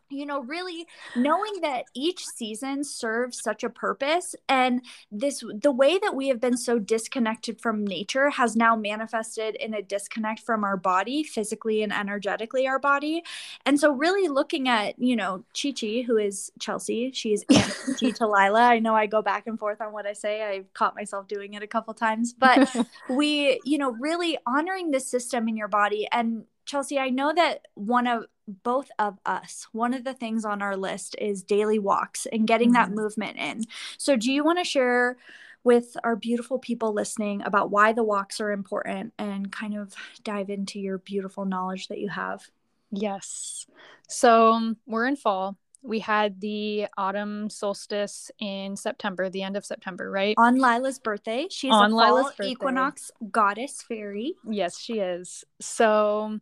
you 0.09 0.25
know 0.25 0.41
really 0.41 0.85
knowing 1.15 1.61
that 1.61 1.85
each 1.93 2.25
season 2.25 2.83
serves 2.83 3.41
such 3.41 3.63
a 3.63 3.69
purpose 3.69 4.35
and 4.49 4.81
this 5.11 5.43
the 5.61 5.71
way 5.71 5.97
that 5.97 6.15
we 6.15 6.27
have 6.27 6.39
been 6.39 6.57
so 6.57 6.79
disconnected 6.79 7.59
from 7.61 7.85
nature 7.85 8.29
has 8.29 8.55
now 8.55 8.75
manifested 8.75 9.55
in 9.55 9.73
a 9.73 9.81
disconnect 9.81 10.39
from 10.39 10.63
our 10.63 10.77
body 10.77 11.23
physically 11.23 11.83
and 11.83 11.93
energetically 11.93 12.67
our 12.67 12.79
body. 12.79 13.23
And 13.65 13.79
so 13.79 13.91
really 13.91 14.27
looking 14.27 14.67
at 14.67 14.97
you 14.99 15.15
know 15.15 15.43
chi 15.59 15.71
chi 15.71 16.03
who 16.05 16.17
is 16.17 16.51
chelsea 16.59 17.11
she's 17.11 17.43
chi 17.49 18.11
to 18.11 18.27
lila 18.27 18.61
i 18.61 18.79
know 18.79 18.95
i 18.95 19.05
go 19.05 19.21
back 19.21 19.47
and 19.47 19.59
forth 19.59 19.81
on 19.81 19.91
what 19.91 20.05
i 20.05 20.13
say. 20.13 20.43
I've 20.43 20.73
caught 20.73 20.95
myself 20.95 21.27
doing 21.27 21.53
it 21.53 21.63
a 21.63 21.67
couple 21.67 21.93
times 21.93 22.33
but 22.33 22.73
we 23.09 23.59
you 23.63 23.77
know 23.77 23.91
really 23.91 24.37
honoring 24.45 24.91
the 24.91 24.99
system 24.99 25.47
in 25.47 25.57
your 25.57 25.67
body. 25.67 26.07
And 26.11 26.45
Chelsea, 26.65 26.97
I 26.97 27.09
know 27.09 27.33
that 27.33 27.67
one 27.75 28.07
of 28.07 28.25
both 28.47 28.89
of 28.99 29.19
us, 29.25 29.67
one 29.71 29.93
of 29.93 30.03
the 30.03 30.13
things 30.13 30.45
on 30.45 30.61
our 30.61 30.75
list 30.75 31.15
is 31.19 31.43
daily 31.43 31.79
walks 31.79 32.25
and 32.31 32.47
getting 32.47 32.73
mm-hmm. 32.73 32.91
that 32.91 32.91
movement 32.91 33.37
in. 33.37 33.63
So, 33.97 34.15
do 34.15 34.31
you 34.31 34.43
want 34.43 34.59
to 34.59 34.65
share 34.65 35.17
with 35.63 35.95
our 36.03 36.15
beautiful 36.15 36.59
people 36.59 36.93
listening 36.93 37.41
about 37.43 37.71
why 37.71 37.93
the 37.93 38.03
walks 38.03 38.41
are 38.41 38.51
important 38.51 39.13
and 39.17 39.51
kind 39.51 39.77
of 39.77 39.93
dive 40.23 40.49
into 40.49 40.79
your 40.79 40.97
beautiful 40.97 41.45
knowledge 41.45 41.87
that 41.87 41.99
you 41.99 42.09
have? 42.09 42.49
Yes. 42.91 43.65
So, 44.07 44.51
um, 44.51 44.77
we're 44.85 45.07
in 45.07 45.15
fall. 45.15 45.57
We 45.81 45.99
had 45.99 46.39
the 46.39 46.87
autumn 46.97 47.49
solstice 47.49 48.31
in 48.39 48.77
September, 48.77 49.29
the 49.29 49.43
end 49.43 49.57
of 49.57 49.65
September, 49.65 50.09
right? 50.09 50.33
On 50.37 50.57
Lila's 50.57 50.97
birthday. 50.97 51.47
She's 51.49 51.73
on 51.73 51.91
a 51.91 51.95
Lila's 51.95 52.27
birthday. 52.27 52.51
equinox 52.51 53.11
goddess 53.31 53.81
fairy. 53.81 54.35
Yes, 54.49 54.79
she 54.79 54.99
is. 54.99 55.43
So, 55.59 56.39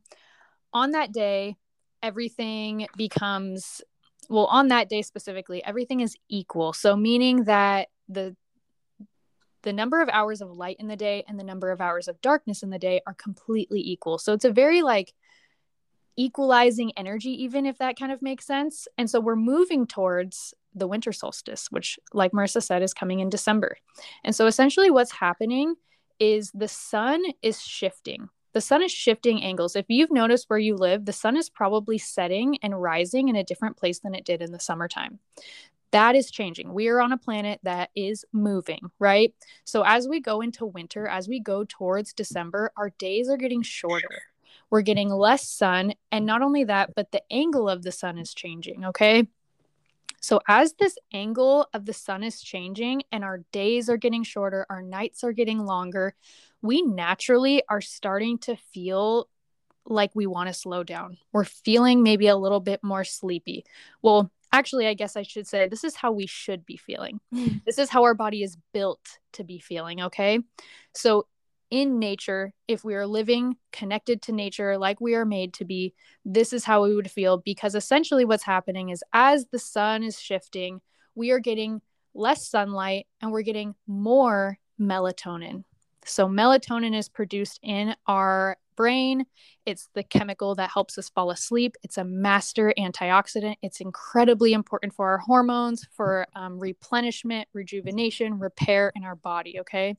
on 0.73 0.91
that 0.91 1.11
day, 1.11 1.57
everything 2.03 2.87
becomes 2.95 3.81
well 4.29 4.45
on 4.45 4.69
that 4.69 4.89
day 4.89 5.01
specifically 5.01 5.63
everything 5.63 5.99
is 5.99 6.15
equal. 6.29 6.73
So 6.73 6.95
meaning 6.95 7.45
that 7.45 7.89
the 8.07 8.35
the 9.63 9.73
number 9.73 10.01
of 10.01 10.09
hours 10.09 10.41
of 10.41 10.49
light 10.49 10.77
in 10.79 10.87
the 10.87 10.95
day 10.95 11.23
and 11.27 11.39
the 11.39 11.43
number 11.43 11.69
of 11.69 11.81
hours 11.81 12.07
of 12.07 12.19
darkness 12.21 12.63
in 12.63 12.71
the 12.71 12.79
day 12.79 13.01
are 13.05 13.13
completely 13.13 13.79
equal. 13.79 14.17
So 14.17 14.33
it's 14.33 14.45
a 14.45 14.51
very 14.51 14.81
like 14.81 15.13
equalizing 16.17 16.91
energy 16.97 17.43
even 17.43 17.65
if 17.65 17.77
that 17.77 17.97
kind 17.97 18.11
of 18.11 18.21
makes 18.21 18.45
sense. 18.45 18.87
And 18.97 19.09
so 19.09 19.19
we're 19.19 19.35
moving 19.35 19.87
towards 19.87 20.53
the 20.73 20.87
winter 20.87 21.11
solstice 21.11 21.67
which 21.69 21.99
like 22.13 22.31
marissa 22.31 22.63
said 22.63 22.81
is 22.81 22.93
coming 22.93 23.19
in 23.19 23.29
december. 23.29 23.77
And 24.23 24.35
so 24.35 24.47
essentially 24.47 24.89
what's 24.89 25.11
happening 25.11 25.75
is 26.19 26.51
the 26.53 26.67
sun 26.67 27.23
is 27.41 27.61
shifting 27.61 28.29
the 28.53 28.61
sun 28.61 28.83
is 28.83 28.91
shifting 28.91 29.43
angles. 29.43 29.75
If 29.75 29.85
you've 29.89 30.11
noticed 30.11 30.49
where 30.49 30.59
you 30.59 30.75
live, 30.75 31.05
the 31.05 31.13
sun 31.13 31.37
is 31.37 31.49
probably 31.49 31.97
setting 31.97 32.57
and 32.61 32.81
rising 32.81 33.29
in 33.29 33.35
a 33.35 33.43
different 33.43 33.77
place 33.77 33.99
than 33.99 34.13
it 34.13 34.25
did 34.25 34.41
in 34.41 34.51
the 34.51 34.59
summertime. 34.59 35.19
That 35.91 36.15
is 36.15 36.31
changing. 36.31 36.73
We 36.73 36.87
are 36.87 37.01
on 37.01 37.11
a 37.11 37.17
planet 37.17 37.59
that 37.63 37.89
is 37.95 38.25
moving, 38.31 38.91
right? 38.99 39.33
So 39.65 39.83
as 39.85 40.07
we 40.07 40.21
go 40.21 40.41
into 40.41 40.65
winter, 40.65 41.07
as 41.07 41.27
we 41.27 41.39
go 41.39 41.65
towards 41.67 42.13
December, 42.13 42.71
our 42.77 42.91
days 42.91 43.29
are 43.29 43.37
getting 43.37 43.61
shorter. 43.61 44.23
We're 44.69 44.81
getting 44.81 45.09
less 45.09 45.47
sun. 45.47 45.93
And 46.11 46.25
not 46.25 46.41
only 46.41 46.63
that, 46.63 46.95
but 46.95 47.11
the 47.11 47.21
angle 47.29 47.67
of 47.67 47.83
the 47.83 47.91
sun 47.91 48.17
is 48.17 48.33
changing, 48.33 48.85
okay? 48.85 49.27
So, 50.21 50.39
as 50.47 50.73
this 50.73 50.97
angle 51.11 51.67
of 51.73 51.85
the 51.85 51.93
sun 51.93 52.23
is 52.23 52.41
changing 52.41 53.03
and 53.11 53.23
our 53.23 53.39
days 53.51 53.89
are 53.89 53.97
getting 53.97 54.23
shorter, 54.23 54.67
our 54.69 54.81
nights 54.81 55.23
are 55.23 55.33
getting 55.33 55.65
longer, 55.65 56.13
we 56.61 56.81
naturally 56.81 57.63
are 57.69 57.81
starting 57.81 58.37
to 58.39 58.55
feel 58.73 59.27
like 59.85 60.11
we 60.13 60.27
want 60.27 60.47
to 60.47 60.53
slow 60.53 60.83
down. 60.83 61.17
We're 61.33 61.43
feeling 61.43 62.03
maybe 62.03 62.27
a 62.27 62.35
little 62.35 62.59
bit 62.59 62.83
more 62.83 63.03
sleepy. 63.03 63.65
Well, 64.01 64.31
actually, 64.51 64.87
I 64.87 64.93
guess 64.93 65.15
I 65.15 65.23
should 65.23 65.47
say 65.47 65.67
this 65.67 65.83
is 65.83 65.95
how 65.95 66.11
we 66.11 66.27
should 66.27 66.65
be 66.65 66.77
feeling. 66.77 67.19
Mm. 67.33 67.63
This 67.65 67.77
is 67.77 67.89
how 67.89 68.03
our 68.03 68.13
body 68.13 68.43
is 68.43 68.57
built 68.73 69.19
to 69.33 69.43
be 69.43 69.59
feeling. 69.59 70.01
Okay. 70.01 70.39
So, 70.93 71.27
in 71.69 71.99
nature, 71.99 72.53
if 72.67 72.83
we 72.83 72.95
are 72.95 73.07
living 73.07 73.55
connected 73.71 74.21
to 74.23 74.33
nature 74.33 74.77
like 74.77 74.99
we 74.99 75.15
are 75.15 75.23
made 75.23 75.53
to 75.53 75.65
be, 75.65 75.93
this 76.25 76.51
is 76.51 76.65
how 76.65 76.83
we 76.83 76.93
would 76.93 77.09
feel 77.09 77.37
because 77.37 77.75
essentially 77.75 78.25
what's 78.25 78.43
happening 78.43 78.89
is 78.89 79.01
as 79.13 79.45
the 79.47 79.59
sun 79.59 80.03
is 80.03 80.19
shifting, 80.19 80.81
we 81.15 81.31
are 81.31 81.39
getting 81.39 81.81
less 82.13 82.49
sunlight 82.49 83.07
and 83.21 83.31
we're 83.31 83.41
getting 83.41 83.73
more 83.87 84.59
melatonin. 84.77 85.63
So, 86.05 86.27
melatonin 86.27 86.95
is 86.95 87.09
produced 87.09 87.59
in 87.61 87.95
our 88.07 88.57
brain. 88.75 89.25
It's 89.65 89.89
the 89.93 90.03
chemical 90.03 90.55
that 90.55 90.71
helps 90.71 90.97
us 90.97 91.09
fall 91.09 91.29
asleep. 91.29 91.75
It's 91.83 91.97
a 91.97 92.03
master 92.03 92.73
antioxidant. 92.77 93.55
It's 93.61 93.81
incredibly 93.81 94.53
important 94.53 94.93
for 94.93 95.09
our 95.09 95.19
hormones, 95.19 95.87
for 95.95 96.25
um, 96.35 96.59
replenishment, 96.59 97.47
rejuvenation, 97.53 98.39
repair 98.39 98.91
in 98.95 99.03
our 99.03 99.15
body. 99.15 99.59
Okay. 99.59 99.95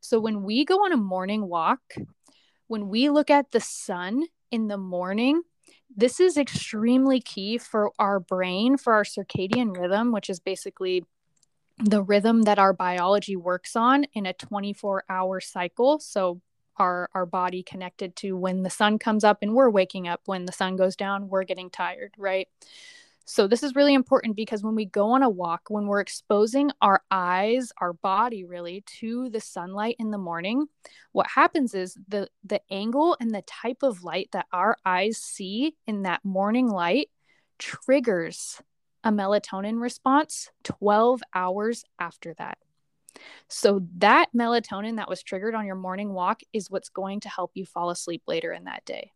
So, 0.00 0.20
when 0.20 0.44
we 0.44 0.64
go 0.64 0.84
on 0.84 0.92
a 0.92 0.96
morning 0.96 1.48
walk, 1.48 1.80
when 2.68 2.88
we 2.88 3.10
look 3.10 3.30
at 3.30 3.50
the 3.50 3.60
sun 3.60 4.24
in 4.52 4.68
the 4.68 4.78
morning, 4.78 5.42
this 5.94 6.20
is 6.20 6.36
extremely 6.36 7.20
key 7.20 7.58
for 7.58 7.90
our 7.98 8.20
brain, 8.20 8.76
for 8.76 8.92
our 8.94 9.04
circadian 9.04 9.76
rhythm, 9.76 10.12
which 10.12 10.30
is 10.30 10.38
basically 10.38 11.04
the 11.84 12.02
rhythm 12.02 12.42
that 12.42 12.58
our 12.58 12.72
biology 12.72 13.36
works 13.36 13.76
on 13.76 14.04
in 14.12 14.26
a 14.26 14.32
24 14.32 15.04
hour 15.08 15.40
cycle. 15.40 15.98
So, 15.98 16.40
our, 16.76 17.10
our 17.14 17.26
body 17.26 17.62
connected 17.62 18.16
to 18.16 18.36
when 18.36 18.62
the 18.62 18.70
sun 18.70 18.98
comes 18.98 19.22
up 19.22 19.38
and 19.42 19.54
we're 19.54 19.68
waking 19.68 20.08
up, 20.08 20.22
when 20.24 20.46
the 20.46 20.52
sun 20.52 20.76
goes 20.76 20.96
down, 20.96 21.28
we're 21.28 21.44
getting 21.44 21.68
tired, 21.68 22.14
right? 22.16 22.48
So, 23.26 23.46
this 23.46 23.62
is 23.62 23.74
really 23.74 23.94
important 23.94 24.36
because 24.36 24.62
when 24.62 24.74
we 24.74 24.86
go 24.86 25.10
on 25.10 25.22
a 25.22 25.28
walk, 25.28 25.62
when 25.68 25.86
we're 25.86 26.00
exposing 26.00 26.70
our 26.80 27.02
eyes, 27.10 27.70
our 27.80 27.92
body 27.92 28.44
really 28.44 28.82
to 28.98 29.28
the 29.30 29.40
sunlight 29.40 29.96
in 29.98 30.10
the 30.10 30.18
morning, 30.18 30.66
what 31.12 31.28
happens 31.28 31.74
is 31.74 31.96
the, 32.08 32.28
the 32.44 32.60
angle 32.70 33.16
and 33.20 33.30
the 33.30 33.42
type 33.42 33.82
of 33.82 34.02
light 34.02 34.30
that 34.32 34.46
our 34.52 34.76
eyes 34.84 35.18
see 35.18 35.76
in 35.86 36.02
that 36.02 36.24
morning 36.24 36.68
light 36.68 37.10
triggers 37.58 38.62
a 39.04 39.10
melatonin 39.10 39.80
response 39.80 40.50
12 40.64 41.22
hours 41.34 41.84
after 41.98 42.34
that. 42.34 42.58
So, 43.48 43.82
that 43.98 44.28
melatonin 44.34 44.96
that 44.96 45.08
was 45.08 45.22
triggered 45.22 45.54
on 45.54 45.66
your 45.66 45.74
morning 45.74 46.12
walk 46.12 46.42
is 46.52 46.70
what's 46.70 46.88
going 46.88 47.20
to 47.20 47.28
help 47.28 47.52
you 47.54 47.66
fall 47.66 47.90
asleep 47.90 48.22
later 48.26 48.52
in 48.52 48.64
that 48.64 48.84
day. 48.84 49.12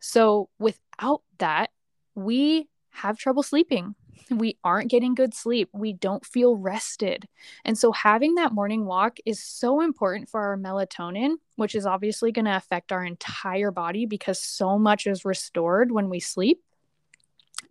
So, 0.00 0.50
without 0.58 1.22
that, 1.38 1.70
we 2.14 2.68
have 2.90 3.18
trouble 3.18 3.42
sleeping. 3.42 3.94
We 4.30 4.58
aren't 4.62 4.90
getting 4.90 5.14
good 5.14 5.34
sleep. 5.34 5.68
We 5.72 5.92
don't 5.92 6.24
feel 6.24 6.56
rested. 6.56 7.26
And 7.64 7.76
so, 7.78 7.92
having 7.92 8.34
that 8.34 8.52
morning 8.52 8.84
walk 8.84 9.16
is 9.24 9.42
so 9.42 9.80
important 9.80 10.28
for 10.28 10.40
our 10.42 10.56
melatonin, 10.58 11.36
which 11.56 11.74
is 11.74 11.86
obviously 11.86 12.32
going 12.32 12.44
to 12.44 12.56
affect 12.56 12.92
our 12.92 13.04
entire 13.04 13.70
body 13.70 14.06
because 14.06 14.42
so 14.42 14.78
much 14.78 15.06
is 15.06 15.24
restored 15.24 15.90
when 15.90 16.10
we 16.10 16.20
sleep. 16.20 16.62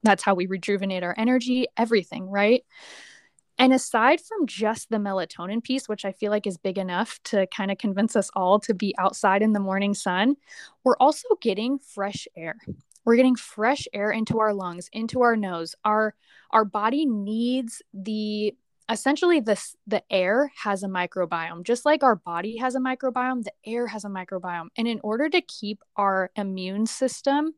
That's 0.03 0.23
how 0.23 0.35
we 0.35 0.45
rejuvenate 0.45 1.03
our 1.03 1.15
energy, 1.17 1.67
everything, 1.77 2.29
right? 2.29 2.63
And 3.57 3.71
aside 3.71 4.19
from 4.19 4.47
just 4.47 4.89
the 4.89 4.97
melatonin 4.97 5.63
piece, 5.63 5.87
which 5.87 6.05
I 6.05 6.11
feel 6.11 6.31
like 6.31 6.47
is 6.47 6.57
big 6.57 6.77
enough 6.77 7.19
to 7.25 7.47
kind 7.47 7.71
of 7.71 7.77
convince 7.77 8.15
us 8.15 8.29
all 8.35 8.59
to 8.61 8.73
be 8.73 8.95
outside 8.97 9.41
in 9.41 9.53
the 9.53 9.59
morning 9.59 9.93
sun, 9.93 10.35
we're 10.83 10.97
also 10.97 11.27
getting 11.39 11.77
fresh 11.77 12.27
air. 12.35 12.57
We're 13.05 13.15
getting 13.15 13.35
fresh 13.35 13.87
air 13.93 14.11
into 14.11 14.39
our 14.39 14.53
lungs, 14.53 14.89
into 14.91 15.21
our 15.21 15.35
nose. 15.35 15.75
Our 15.85 16.15
our 16.51 16.65
body 16.65 17.05
needs 17.05 17.81
the 17.93 18.55
essentially 18.89 19.39
this 19.39 19.75
the 19.87 20.03
air 20.11 20.51
has 20.63 20.83
a 20.83 20.87
microbiome 20.87 21.63
just 21.63 21.85
like 21.85 22.03
our 22.03 22.15
body 22.15 22.57
has 22.57 22.75
a 22.75 22.79
microbiome 22.79 23.43
the 23.43 23.53
air 23.65 23.87
has 23.87 24.03
a 24.03 24.09
microbiome. 24.09 24.67
And 24.77 24.87
in 24.87 24.99
order 25.03 25.29
to 25.29 25.41
keep 25.41 25.79
our 25.95 26.31
immune 26.35 26.85
system 26.85 27.53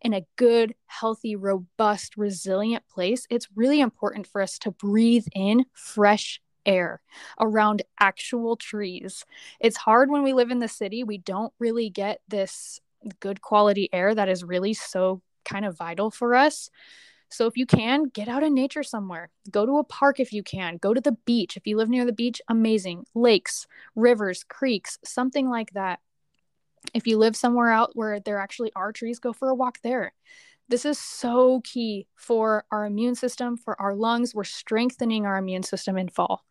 in 0.00 0.14
a 0.14 0.24
good 0.36 0.74
healthy 0.86 1.36
robust 1.36 2.16
resilient 2.16 2.84
place 2.88 3.26
it's 3.30 3.48
really 3.54 3.80
important 3.80 4.26
for 4.26 4.40
us 4.40 4.58
to 4.60 4.70
breathe 4.70 5.26
in 5.34 5.66
fresh 5.74 6.40
air 6.66 7.00
around 7.38 7.82
actual 7.98 8.54
trees. 8.56 9.24
It's 9.60 9.78
hard 9.78 10.10
when 10.10 10.22
we 10.22 10.32
live 10.32 10.50
in 10.50 10.58
the 10.60 10.68
city 10.68 11.04
we 11.04 11.18
don't 11.18 11.52
really 11.58 11.90
get 11.90 12.20
this 12.28 12.80
good 13.18 13.40
quality 13.40 13.88
air 13.92 14.14
that 14.14 14.28
is 14.28 14.44
really 14.44 14.74
so 14.74 15.22
kind 15.44 15.64
of 15.64 15.76
vital 15.76 16.10
for 16.10 16.34
us 16.34 16.70
so 17.30 17.46
if 17.46 17.56
you 17.56 17.64
can, 17.64 18.04
get 18.04 18.28
out 18.28 18.42
in 18.42 18.54
nature 18.54 18.82
somewhere. 18.82 19.30
Go 19.50 19.64
to 19.64 19.78
a 19.78 19.84
park 19.84 20.18
if 20.18 20.32
you 20.32 20.42
can. 20.42 20.76
Go 20.78 20.92
to 20.92 21.00
the 21.00 21.16
beach. 21.24 21.56
If 21.56 21.66
you 21.66 21.76
live 21.76 21.88
near 21.88 22.04
the 22.04 22.12
beach, 22.12 22.42
amazing. 22.48 23.04
Lakes, 23.14 23.66
rivers, 23.94 24.44
creeks, 24.44 24.98
something 25.04 25.48
like 25.48 25.70
that. 25.72 26.00
If 26.92 27.06
you 27.06 27.18
live 27.18 27.36
somewhere 27.36 27.70
out 27.70 27.90
where 27.94 28.18
there 28.20 28.38
actually 28.38 28.72
are 28.74 28.92
trees, 28.92 29.20
go 29.20 29.32
for 29.32 29.48
a 29.48 29.54
walk 29.54 29.78
there. 29.82 30.12
This 30.68 30.84
is 30.84 30.98
so 30.98 31.60
key 31.62 32.06
for 32.16 32.64
our 32.70 32.84
immune 32.84 33.14
system, 33.14 33.56
for 33.56 33.80
our 33.80 33.94
lungs. 33.94 34.34
We're 34.34 34.44
strengthening 34.44 35.26
our 35.26 35.36
immune 35.36 35.62
system 35.62 35.96
in 35.96 36.08
fall. 36.08 36.44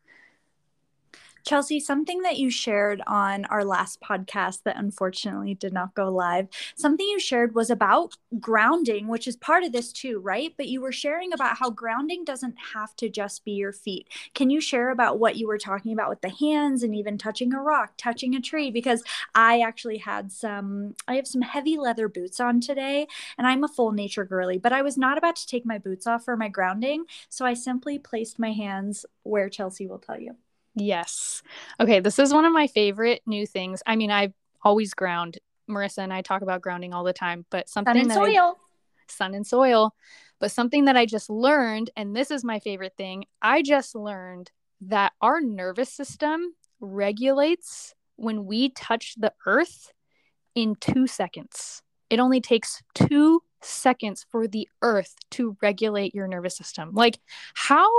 Chelsea, 1.45 1.79
something 1.79 2.21
that 2.21 2.37
you 2.37 2.49
shared 2.49 3.01
on 3.07 3.45
our 3.45 3.63
last 3.63 4.01
podcast 4.01 4.63
that 4.63 4.77
unfortunately 4.77 5.55
did 5.55 5.73
not 5.73 5.95
go 5.95 6.09
live, 6.09 6.47
something 6.75 7.05
you 7.07 7.19
shared 7.19 7.55
was 7.55 7.69
about 7.69 8.15
grounding, 8.39 9.07
which 9.07 9.27
is 9.27 9.35
part 9.35 9.63
of 9.63 9.71
this 9.71 9.91
too, 9.91 10.19
right? 10.19 10.53
But 10.57 10.67
you 10.67 10.81
were 10.81 10.91
sharing 10.91 11.33
about 11.33 11.57
how 11.57 11.69
grounding 11.69 12.23
doesn't 12.25 12.55
have 12.73 12.95
to 12.97 13.09
just 13.09 13.43
be 13.45 13.51
your 13.51 13.73
feet. 13.73 14.07
Can 14.33 14.49
you 14.49 14.61
share 14.61 14.89
about 14.89 15.19
what 15.19 15.37
you 15.37 15.47
were 15.47 15.57
talking 15.57 15.93
about 15.93 16.09
with 16.09 16.21
the 16.21 16.29
hands 16.29 16.83
and 16.83 16.95
even 16.95 17.17
touching 17.17 17.53
a 17.53 17.61
rock, 17.61 17.93
touching 17.97 18.35
a 18.35 18.41
tree? 18.41 18.71
Because 18.71 19.03
I 19.33 19.61
actually 19.61 19.97
had 19.97 20.31
some, 20.31 20.95
I 21.07 21.15
have 21.15 21.27
some 21.27 21.41
heavy 21.41 21.77
leather 21.77 22.07
boots 22.07 22.39
on 22.39 22.61
today, 22.61 23.07
and 23.37 23.47
I'm 23.47 23.63
a 23.63 23.67
full 23.67 23.91
nature 23.91 24.25
girly, 24.25 24.57
but 24.57 24.73
I 24.73 24.81
was 24.81 24.97
not 24.97 25.17
about 25.17 25.35
to 25.37 25.47
take 25.47 25.65
my 25.65 25.77
boots 25.77 26.07
off 26.07 26.25
for 26.25 26.37
my 26.37 26.49
grounding. 26.49 27.05
So 27.29 27.45
I 27.45 27.53
simply 27.53 27.99
placed 27.99 28.39
my 28.39 28.51
hands 28.51 29.05
where 29.23 29.49
Chelsea 29.49 29.87
will 29.87 29.99
tell 29.99 30.19
you. 30.19 30.35
Yes. 30.79 31.41
Okay, 31.79 31.99
this 31.99 32.19
is 32.19 32.33
one 32.33 32.45
of 32.45 32.53
my 32.53 32.67
favorite 32.67 33.21
new 33.25 33.45
things. 33.45 33.81
I 33.85 33.95
mean, 33.95 34.11
I 34.11 34.33
always 34.63 34.93
ground. 34.93 35.37
Marissa 35.69 35.99
and 35.99 36.13
I 36.13 36.21
talk 36.21 36.41
about 36.41 36.61
grounding 36.61 36.93
all 36.93 37.03
the 37.03 37.13
time, 37.13 37.45
but 37.49 37.69
something 37.69 37.93
sun 37.93 38.01
and 38.01 38.11
soil. 38.11 38.57
I, 38.57 39.11
sun 39.11 39.33
and 39.35 39.45
soil. 39.45 39.93
But 40.39 40.51
something 40.51 40.85
that 40.85 40.97
I 40.97 41.05
just 41.05 41.29
learned, 41.29 41.91
and 41.95 42.15
this 42.15 42.31
is 42.31 42.43
my 42.43 42.59
favorite 42.59 42.93
thing, 42.97 43.25
I 43.41 43.61
just 43.61 43.93
learned 43.93 44.51
that 44.81 45.13
our 45.21 45.41
nervous 45.41 45.91
system 45.91 46.55
regulates 46.79 47.93
when 48.15 48.45
we 48.45 48.69
touch 48.69 49.15
the 49.17 49.33
earth 49.45 49.91
in 50.55 50.75
two 50.75 51.07
seconds. 51.07 51.81
It 52.09 52.19
only 52.19 52.41
takes 52.41 52.81
two 52.95 53.43
seconds 53.61 54.25
for 54.29 54.47
the 54.47 54.67
earth 54.81 55.15
to 55.31 55.57
regulate 55.61 56.15
your 56.15 56.27
nervous 56.27 56.55
system. 56.55 56.91
Like, 56.93 57.19
how 57.53 57.89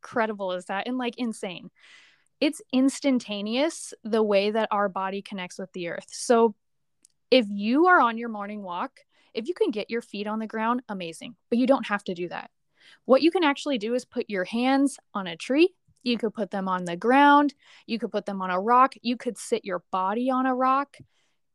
incredible 0.00 0.52
is 0.52 0.66
that? 0.66 0.86
And 0.86 0.98
like, 0.98 1.14
insane. 1.18 1.70
It's 2.40 2.62
instantaneous 2.72 3.92
the 4.02 4.22
way 4.22 4.50
that 4.50 4.68
our 4.70 4.88
body 4.88 5.20
connects 5.20 5.58
with 5.58 5.72
the 5.72 5.88
earth. 5.88 6.06
So, 6.08 6.54
if 7.30 7.46
you 7.48 7.86
are 7.86 8.00
on 8.00 8.18
your 8.18 8.28
morning 8.28 8.62
walk, 8.62 9.00
if 9.34 9.46
you 9.46 9.54
can 9.54 9.70
get 9.70 9.90
your 9.90 10.02
feet 10.02 10.26
on 10.26 10.40
the 10.40 10.46
ground, 10.46 10.82
amazing, 10.88 11.36
but 11.48 11.58
you 11.58 11.66
don't 11.66 11.86
have 11.86 12.02
to 12.04 12.14
do 12.14 12.28
that. 12.28 12.50
What 13.04 13.22
you 13.22 13.30
can 13.30 13.44
actually 13.44 13.78
do 13.78 13.94
is 13.94 14.04
put 14.04 14.28
your 14.28 14.44
hands 14.44 14.98
on 15.14 15.28
a 15.28 15.36
tree. 15.36 15.74
You 16.02 16.18
could 16.18 16.34
put 16.34 16.50
them 16.50 16.66
on 16.66 16.86
the 16.86 16.96
ground. 16.96 17.54
You 17.86 18.00
could 18.00 18.10
put 18.10 18.26
them 18.26 18.42
on 18.42 18.50
a 18.50 18.58
rock. 18.58 18.94
You 19.02 19.16
could 19.16 19.38
sit 19.38 19.64
your 19.64 19.84
body 19.92 20.28
on 20.30 20.46
a 20.46 20.54
rock. 20.54 20.96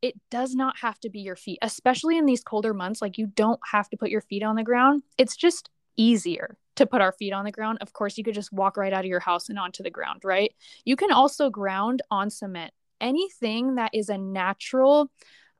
It 0.00 0.14
does 0.30 0.54
not 0.54 0.78
have 0.78 0.98
to 1.00 1.10
be 1.10 1.20
your 1.20 1.36
feet, 1.36 1.58
especially 1.60 2.16
in 2.16 2.24
these 2.24 2.44
colder 2.44 2.72
months. 2.72 3.02
Like, 3.02 3.18
you 3.18 3.26
don't 3.26 3.60
have 3.72 3.90
to 3.90 3.96
put 3.96 4.08
your 4.08 4.20
feet 4.22 4.44
on 4.44 4.56
the 4.56 4.62
ground. 4.62 5.02
It's 5.18 5.36
just 5.36 5.68
easier 5.96 6.56
to 6.76 6.86
put 6.86 7.00
our 7.00 7.12
feet 7.12 7.32
on 7.32 7.44
the 7.44 7.52
ground. 7.52 7.78
Of 7.80 7.92
course, 7.92 8.16
you 8.16 8.24
could 8.24 8.34
just 8.34 8.52
walk 8.52 8.76
right 8.76 8.92
out 8.92 9.04
of 9.04 9.08
your 9.08 9.20
house 9.20 9.48
and 9.48 9.58
onto 9.58 9.82
the 9.82 9.90
ground, 9.90 10.20
right? 10.24 10.54
You 10.84 10.96
can 10.96 11.12
also 11.12 11.50
ground 11.50 12.02
on 12.10 12.30
cement. 12.30 12.72
Anything 13.00 13.74
that 13.74 13.94
is 13.94 14.08
a 14.08 14.16
natural 14.16 15.10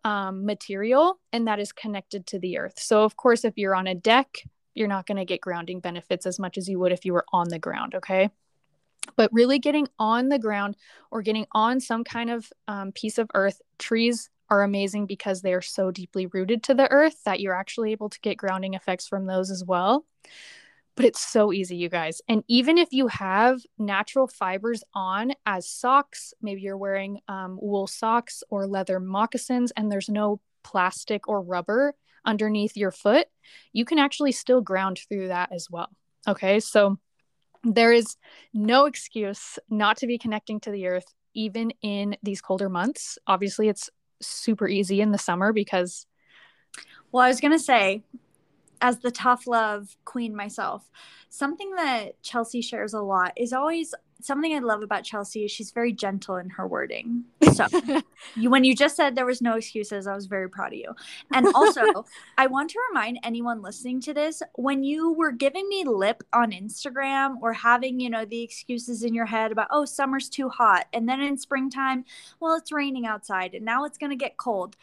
um, 0.05 0.47
material 0.47 1.19
and 1.33 1.49
that 1.49 1.59
is 1.59 1.73
connected 1.73 2.27
to 2.29 2.39
the 2.39 2.59
earth. 2.59 2.79
So, 2.79 3.03
of 3.03 3.17
course, 3.17 3.45
if 3.45 3.59
you're 3.59 3.75
on 3.75 3.87
a 3.87 3.95
deck, 3.95 4.43
you're 4.75 4.89
not 4.89 5.07
going 5.07 5.17
to 5.17 5.25
get 5.25 5.41
grounding 5.41 5.81
benefits 5.81 6.27
as 6.27 6.39
much 6.39 6.57
as 6.57 6.69
you 6.69 6.79
would 6.79 6.93
if 6.93 7.05
you 7.05 7.13
were 7.13 7.27
on 7.33 7.49
the 7.49 7.59
ground. 7.59 7.95
Okay. 7.97 8.31
But 9.17 9.33
really 9.33 9.59
getting 9.59 9.89
on 9.99 10.29
the 10.29 10.39
ground 10.39 10.77
or 11.11 11.23
getting 11.23 11.47
on 11.53 11.81
some 11.81 12.05
kind 12.05 12.31
of 12.31 12.53
um, 12.69 12.93
piece 12.93 13.19
of 13.19 13.31
earth, 13.35 13.61
trees 13.79 14.31
are 14.49 14.63
amazing 14.63 15.07
because 15.07 15.43
they 15.43 15.55
are 15.55 15.63
so 15.63 15.91
deeply 15.91 16.27
rooted 16.27 16.63
to 16.65 16.75
the 16.75 16.91
earth 16.91 17.23
that 17.25 17.41
you're 17.41 17.55
actually 17.55 17.93
able 17.93 18.09
to 18.11 18.21
get 18.21 18.37
grounding 18.37 18.75
effects 18.75 19.09
from 19.09 19.27
those 19.27 19.51
as 19.51 19.65
well 19.65 20.05
but 20.97 21.05
it's 21.05 21.21
so 21.21 21.53
easy, 21.53 21.77
you 21.77 21.89
guys. 21.89 22.21
And 22.27 22.43
even 22.49 22.79
if 22.79 22.89
you 22.91 23.07
have 23.09 23.61
natural 23.79 24.27
fibers 24.27 24.83
on 24.95 25.33
as 25.45 25.69
socks, 25.69 26.33
maybe 26.41 26.63
you're 26.63 26.77
wearing 26.77 27.21
um, 27.29 27.59
wool 27.61 27.87
socks 27.87 28.43
or 28.49 28.67
leather 28.67 28.99
moccasins, 28.99 29.73
and 29.77 29.93
there's 29.93 30.09
no 30.09 30.41
plastic 30.65 31.29
or 31.29 31.43
rubber 31.43 31.95
underneath 32.25 32.77
your 32.77 32.91
foot, 32.91 33.29
you 33.73 33.85
can 33.85 33.99
actually 33.99 34.33
still 34.33 34.61
ground 34.61 34.99
through 35.09 35.29
that 35.29 35.53
as 35.53 35.69
well. 35.71 35.91
Okay, 36.27 36.59
so 36.59 36.99
there 37.63 37.93
is 37.93 38.17
no 38.53 38.87
excuse 38.87 39.59
not 39.71 39.99
to 39.99 40.07
be 40.07 40.19
connecting 40.19 40.59
to 40.61 40.71
the 40.71 40.89
earth, 40.89 41.15
even 41.35 41.73
in 41.83 42.17
these 42.23 42.41
colder 42.41 42.69
months. 42.69 43.19
Obviously, 43.27 43.69
it's 43.69 43.91
super 44.21 44.67
easy 44.67 45.01
in 45.01 45.13
the 45.13 45.19
summer 45.19 45.53
because. 45.53 46.07
Well, 47.13 47.25
I 47.25 47.29
was 47.29 47.41
going 47.41 47.53
to 47.53 47.59
say, 47.59 48.03
as 48.81 48.99
the 48.99 49.11
tough 49.11 49.47
love 49.47 49.97
queen 50.05 50.35
myself, 50.35 50.91
something 51.29 51.75
that 51.77 52.23
Chelsea 52.23 52.63
shares 52.63 52.95
a 52.95 53.01
lot 53.01 53.33
is 53.37 53.53
always 53.53 53.95
something 54.23 54.55
I 54.55 54.61
love 54.61 54.83
about 54.83 55.05
Chelsea 55.05 55.45
is 55.45 55.51
she's 55.51 55.71
very 55.71 55.93
gentle 55.93 56.37
in 56.37 56.49
her 56.51 56.67
wording. 56.67 57.25
So 57.53 57.67
you, 58.37 58.51
when 58.51 58.65
you 58.65 58.75
just 58.75 58.97
said 58.97 59.15
there 59.15 59.27
was 59.27 59.43
no 59.43 59.57
excuses, 59.57 60.07
I 60.07 60.15
was 60.15 60.27
very 60.27 60.49
proud 60.49 60.73
of 60.73 60.79
you. 60.79 60.95
And 61.33 61.47
also, 61.55 61.83
I 62.39 62.47
want 62.47 62.71
to 62.71 62.79
remind 62.89 63.19
anyone 63.23 63.63
listening 63.63 64.01
to 64.03 64.15
this, 64.15 64.43
when 64.55 64.85
you 64.85 65.13
were 65.13 65.33
giving 65.33 65.69
me 65.69 65.85
lip 65.85 66.23
on 66.33 66.53
Instagram 66.53 67.37
or 67.43 67.53
having, 67.53 68.01
you 68.01 68.11
know, 68.11 68.25
the 68.25 68.43
excuses 68.43 69.03
in 69.03 69.15
your 69.15 69.27
head 69.27 69.53
about, 69.53 69.69
oh, 69.71 69.85
summer's 69.85 70.29
too 70.29 70.49
hot. 70.49 70.87
And 70.93 71.09
then 71.09 71.21
in 71.21 71.37
springtime, 71.37 72.05
well, 72.41 72.57
it's 72.57 72.73
raining 72.73 73.07
outside 73.07 73.55
and 73.55 73.65
now 73.65 73.85
it's 73.85 73.99
going 73.99 74.11
to 74.11 74.17
get 74.17 74.37
cold. 74.37 74.77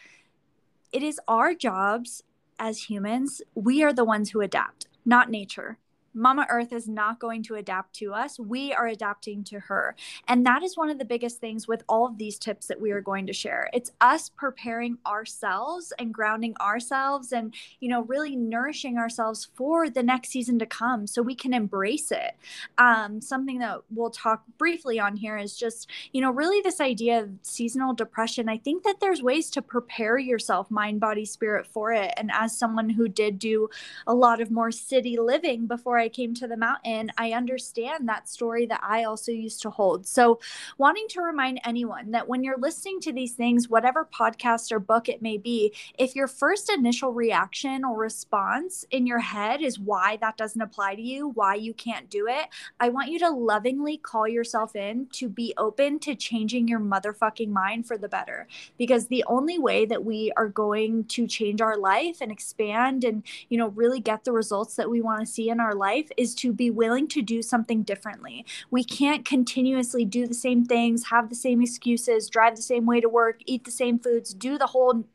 It 0.92 1.02
is 1.02 1.20
our 1.28 1.56
jobs 1.56 2.22
as 2.60 2.90
humans, 2.90 3.42
we 3.56 3.84
are 3.84 3.94
the 3.94 4.06
ones 4.06 4.32
who 4.32 4.42
adapt, 4.42 4.88
not 5.06 5.30
nature. 5.30 5.78
Mama 6.14 6.46
Earth 6.50 6.72
is 6.74 6.88
not 6.88 7.20
going 7.20 7.44
to 7.44 7.56
adapt 7.56 7.94
to 7.96 8.14
us. 8.14 8.40
We 8.40 8.74
are 8.74 8.88
adapting 8.88 9.44
to 9.46 9.60
her. 9.60 9.96
And 10.28 10.46
that 10.46 10.64
is 10.64 10.78
one 10.78 10.90
of 10.90 11.00
the 11.00 11.06
biggest 11.06 11.40
things 11.40 11.68
with 11.68 11.84
all 11.90 12.06
of 12.06 12.18
these 12.18 12.38
tips 12.38 12.68
that 12.68 12.80
we 12.80 12.92
are 12.92 13.02
going 13.02 13.28
to 13.28 13.34
share. 13.34 13.70
It's 13.74 13.92
us 14.02 14.30
preparing 14.30 14.98
ourselves 15.06 15.94
and 15.98 16.14
grounding 16.14 16.56
ourselves 16.62 17.32
and, 17.32 17.54
you 17.80 17.90
know, 17.90 18.04
really 18.04 18.36
nourishing 18.36 18.98
ourselves 18.98 19.50
for 19.56 19.90
the 19.90 20.04
next 20.04 20.30
season 20.30 20.60
to 20.60 20.66
come 20.66 21.08
so 21.08 21.22
we 21.22 21.36
can 21.36 21.54
embrace 21.54 22.12
it. 22.12 22.36
Um, 22.78 23.22
something 23.22 23.60
that 23.60 23.80
we'll 23.90 24.10
talk 24.10 24.44
briefly 24.58 25.00
on 25.00 25.16
here 25.16 25.38
is 25.38 25.56
just, 25.56 25.90
you 26.12 26.22
know, 26.22 26.32
really 26.32 26.62
this 26.62 26.80
idea 26.80 27.22
of 27.22 27.30
seasonal 27.42 27.94
depression. 27.94 28.50
I 28.50 28.58
think 28.58 28.84
that 28.84 29.00
there's 29.00 29.22
ways 29.22 29.50
to 29.52 29.62
prepare 29.62 30.18
yourself, 30.18 30.70
mind, 30.70 31.00
body, 31.00 31.26
spirit 31.26 31.66
for 31.66 31.92
it. 31.92 32.14
And 32.18 32.32
as 32.34 32.58
someone 32.58 32.90
who 32.90 33.08
did 33.08 33.40
do 33.40 33.70
a 34.08 34.14
lot 34.14 34.42
of 34.42 34.52
more 34.52 34.72
city 34.72 35.18
living 35.18 35.68
before 35.68 35.98
I 35.98 36.03
came 36.10 36.34
to 36.36 36.48
the 36.48 36.58
mountain, 36.58 37.12
I 37.18 37.32
understand 37.32 38.08
that 38.10 38.30
story 38.30 38.66
that 38.68 38.82
I 38.84 39.04
also 39.04 39.32
used 39.32 39.62
to 39.64 39.70
hold. 39.70 40.08
So, 40.08 40.40
wanting 40.78 41.08
to 41.10 41.22
remind 41.22 41.62
anyone 41.66 42.12
that 42.12 42.28
when 42.28 42.44
you're 42.44 42.58
listening 42.58 43.00
to 43.02 43.14
these 43.14 43.34
things, 43.34 43.70
whatever 43.70 44.08
podcast 44.14 44.72
or 44.72 44.80
book 44.80 45.10
it 45.10 45.22
may 45.22 45.38
be, 45.38 45.74
if 45.98 46.16
your 46.16 46.28
first 46.28 46.72
initial 46.72 47.14
reaction 47.14 47.84
or 47.84 47.98
response 47.98 48.86
in 48.92 49.06
your 49.06 49.20
head 49.20 49.62
is 49.62 49.80
why 49.80 50.18
that 50.22 50.38
doesn't 50.38 50.62
apply 50.62 50.96
to 50.96 51.02
you, 51.02 51.30
why 51.30 51.56
you 51.56 51.74
can't 51.74 52.10
do 52.10 52.28
it, 52.28 52.48
I 52.80 52.90
want 52.90 53.10
you 53.10 53.20
to 53.20 53.30
lovingly 53.30 53.98
call 53.98 54.28
yourself 54.28 54.76
in 54.76 55.08
to 55.14 55.30
be 55.30 55.54
open 55.58 56.00
to 56.00 56.16
changing 56.16 56.68
your 56.68 56.80
motherfucking 56.80 57.50
mind 57.50 57.88
for 57.88 57.98
the 57.98 58.10
better. 58.10 58.48
Because 58.78 59.08
the 59.08 59.24
only 59.28 59.60
way 59.60 59.86
that 59.86 60.04
we 60.04 60.32
are 60.38 60.50
going 60.50 61.06
to 61.06 61.28
change 61.28 61.62
our 61.62 61.78
life 61.78 62.18
and 62.22 62.32
expand 62.32 63.04
and, 63.04 63.24
you 63.50 63.58
know, 63.58 63.70
really 63.70 64.00
get 64.00 64.24
the 64.24 64.32
results 64.32 64.76
that 64.76 64.90
we 64.90 65.02
want 65.02 65.20
to 65.20 65.26
see 65.26 65.50
in 65.50 65.60
our 65.60 65.76
life 65.76 65.93
life 65.94 66.10
is 66.18 66.34
to 66.36 66.52
be 66.54 66.70
willing 66.70 67.08
to 67.10 67.22
do 67.22 67.42
something 67.42 67.84
differently. 67.84 68.46
We 68.72 68.84
can't 68.84 69.26
continuously 69.26 70.06
do 70.06 70.28
the 70.28 70.34
same 70.34 70.66
things, 70.66 71.06
have 71.06 71.30
the 71.30 71.36
same 71.36 71.62
excuses, 71.62 72.30
drive 72.30 72.56
the 72.56 72.62
same 72.62 72.86
way 72.86 73.00
to 73.02 73.10
work, 73.10 73.42
eat 73.46 73.64
the 73.64 73.72
same 73.72 74.00
foods, 74.00 74.34
do 74.34 74.58
the 74.58 74.68
whole 74.68 75.06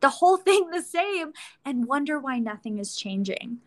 the 0.00 0.10
whole 0.10 0.36
thing 0.48 0.70
the 0.70 0.82
same 0.82 1.32
and 1.64 1.86
wonder 1.86 2.18
why 2.18 2.38
nothing 2.38 2.78
is 2.78 2.96
changing. 2.96 3.58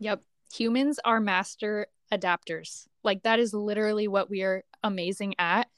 Yep. 0.00 0.22
Humans 0.54 1.00
are 1.04 1.20
master 1.20 1.86
adapters. 2.12 2.86
Like 3.02 3.22
that 3.22 3.38
is 3.38 3.52
literally 3.54 4.08
what 4.08 4.30
we 4.30 4.42
are 4.42 4.64
amazing 4.82 5.34
at. 5.38 5.68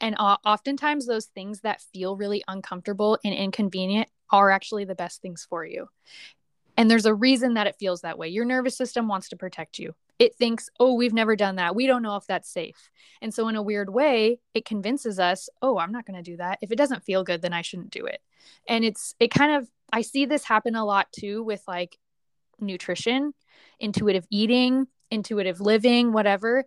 And 0.00 0.14
oftentimes, 0.16 1.06
those 1.06 1.26
things 1.26 1.62
that 1.62 1.82
feel 1.92 2.16
really 2.16 2.44
uncomfortable 2.46 3.18
and 3.24 3.34
inconvenient 3.34 4.08
are 4.30 4.50
actually 4.50 4.84
the 4.84 4.94
best 4.94 5.22
things 5.22 5.44
for 5.48 5.64
you. 5.64 5.88
And 6.78 6.88
there's 6.88 7.06
a 7.06 7.14
reason 7.14 7.54
that 7.54 7.66
it 7.66 7.74
feels 7.76 8.02
that 8.02 8.18
way. 8.18 8.28
Your 8.28 8.44
nervous 8.44 8.76
system 8.76 9.08
wants 9.08 9.30
to 9.30 9.36
protect 9.36 9.80
you. 9.80 9.96
It 10.20 10.36
thinks, 10.36 10.70
oh, 10.78 10.94
we've 10.94 11.12
never 11.12 11.34
done 11.34 11.56
that. 11.56 11.74
We 11.74 11.88
don't 11.88 12.02
know 12.02 12.14
if 12.14 12.24
that's 12.26 12.48
safe. 12.48 12.90
And 13.20 13.34
so, 13.34 13.48
in 13.48 13.56
a 13.56 13.62
weird 13.62 13.92
way, 13.92 14.38
it 14.54 14.64
convinces 14.64 15.18
us, 15.18 15.48
oh, 15.60 15.78
I'm 15.78 15.90
not 15.90 16.06
going 16.06 16.22
to 16.22 16.30
do 16.30 16.36
that. 16.36 16.60
If 16.62 16.70
it 16.70 16.78
doesn't 16.78 17.02
feel 17.02 17.24
good, 17.24 17.42
then 17.42 17.52
I 17.52 17.62
shouldn't 17.62 17.90
do 17.90 18.06
it. 18.06 18.20
And 18.68 18.84
it's, 18.84 19.16
it 19.18 19.32
kind 19.32 19.56
of, 19.56 19.68
I 19.92 20.02
see 20.02 20.24
this 20.24 20.44
happen 20.44 20.76
a 20.76 20.84
lot 20.84 21.08
too 21.10 21.42
with 21.42 21.62
like 21.66 21.98
nutrition, 22.60 23.34
intuitive 23.80 24.26
eating, 24.30 24.86
intuitive 25.10 25.60
living, 25.60 26.12
whatever. 26.12 26.64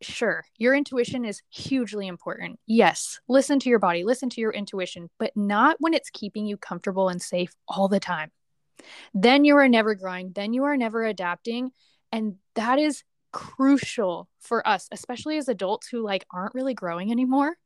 Sure, 0.00 0.44
your 0.56 0.74
intuition 0.74 1.26
is 1.26 1.42
hugely 1.50 2.06
important. 2.06 2.58
Yes, 2.66 3.20
listen 3.28 3.58
to 3.60 3.68
your 3.68 3.78
body, 3.78 4.02
listen 4.02 4.30
to 4.30 4.40
your 4.40 4.50
intuition, 4.50 5.10
but 5.18 5.36
not 5.36 5.76
when 5.78 5.92
it's 5.92 6.10
keeping 6.10 6.46
you 6.46 6.56
comfortable 6.56 7.10
and 7.10 7.20
safe 7.20 7.54
all 7.68 7.86
the 7.86 8.00
time 8.00 8.30
then 9.14 9.44
you 9.44 9.56
are 9.56 9.68
never 9.68 9.94
growing, 9.94 10.32
then 10.32 10.52
you 10.52 10.64
are 10.64 10.76
never 10.76 11.04
adapting. 11.04 11.70
And 12.10 12.36
that 12.54 12.78
is 12.78 13.04
crucial 13.32 14.28
for 14.42 14.66
us 14.66 14.88
especially 14.92 15.38
as 15.38 15.48
adults 15.48 15.88
who 15.88 16.02
like 16.02 16.26
aren't 16.32 16.54
really 16.54 16.74
growing 16.74 17.10
anymore 17.10 17.56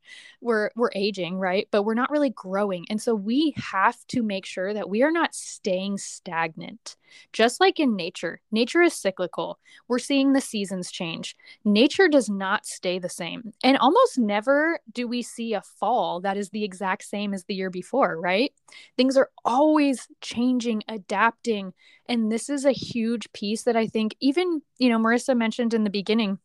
we're 0.41 0.69
we're 0.75 0.91
aging 0.93 1.39
right? 1.39 1.67
But 1.71 1.83
we're 1.83 1.93
not 1.93 2.11
really 2.11 2.29
growing. 2.29 2.85
And 2.89 3.01
so 3.01 3.15
we 3.15 3.53
have 3.57 3.97
to 4.07 4.23
make 4.23 4.45
sure 4.45 4.73
that 4.73 4.89
we 4.89 5.03
are 5.03 5.11
not 5.11 5.33
staying 5.33 5.97
stagnant. 5.97 6.95
Just 7.31 7.59
like 7.59 7.79
in 7.79 7.95
nature 7.95 8.41
nature 8.51 8.81
is 8.81 8.93
cyclical. 8.93 9.59
We're 9.87 9.99
seeing 9.99 10.33
the 10.33 10.41
seasons 10.41 10.91
change. 10.91 11.35
Nature 11.63 12.07
does 12.07 12.29
not 12.29 12.65
stay 12.65 12.99
the 12.99 13.09
same. 13.09 13.53
And 13.63 13.77
almost 13.77 14.19
never 14.19 14.79
do 14.91 15.07
we 15.07 15.21
see 15.21 15.53
a 15.53 15.61
fall 15.61 16.21
that 16.21 16.37
is 16.37 16.49
the 16.49 16.63
exact 16.63 17.03
same 17.03 17.33
as 17.33 17.45
the 17.45 17.55
year 17.55 17.69
before 17.69 18.19
right? 18.19 18.53
Things 18.97 19.17
are 19.17 19.29
always 19.45 20.07
changing 20.21 20.83
adapting. 20.87 21.73
And 22.09 22.31
this 22.31 22.49
is 22.49 22.65
a 22.65 22.71
huge 22.71 23.31
piece 23.33 23.63
that 23.63 23.75
i 23.75 23.85
think 23.87 24.15
even 24.19 24.61
you 24.77 24.89
know 24.89 24.97
marissa 24.97 25.35
mentioned 25.35 25.73
in 25.73 25.83
the 25.83 25.89
beginning 25.89 26.39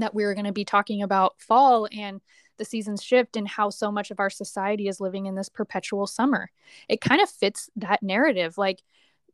that 0.00 0.14
we 0.14 0.24
are 0.24 0.34
going 0.34 0.46
to 0.46 0.52
be 0.52 0.64
talking 0.64 1.02
about 1.02 1.40
fall 1.40 1.88
and 1.92 2.20
the 2.58 2.64
seasons 2.64 3.02
shift 3.02 3.36
and 3.36 3.46
how 3.46 3.70
so 3.70 3.92
much 3.92 4.10
of 4.10 4.20
our 4.20 4.30
society 4.30 4.88
is 4.88 5.00
living 5.00 5.26
in 5.26 5.34
this 5.34 5.48
perpetual 5.48 6.06
summer. 6.06 6.50
It 6.88 7.00
kind 7.00 7.20
of 7.20 7.28
fits 7.28 7.68
that 7.76 8.02
narrative. 8.02 8.56
Like 8.56 8.82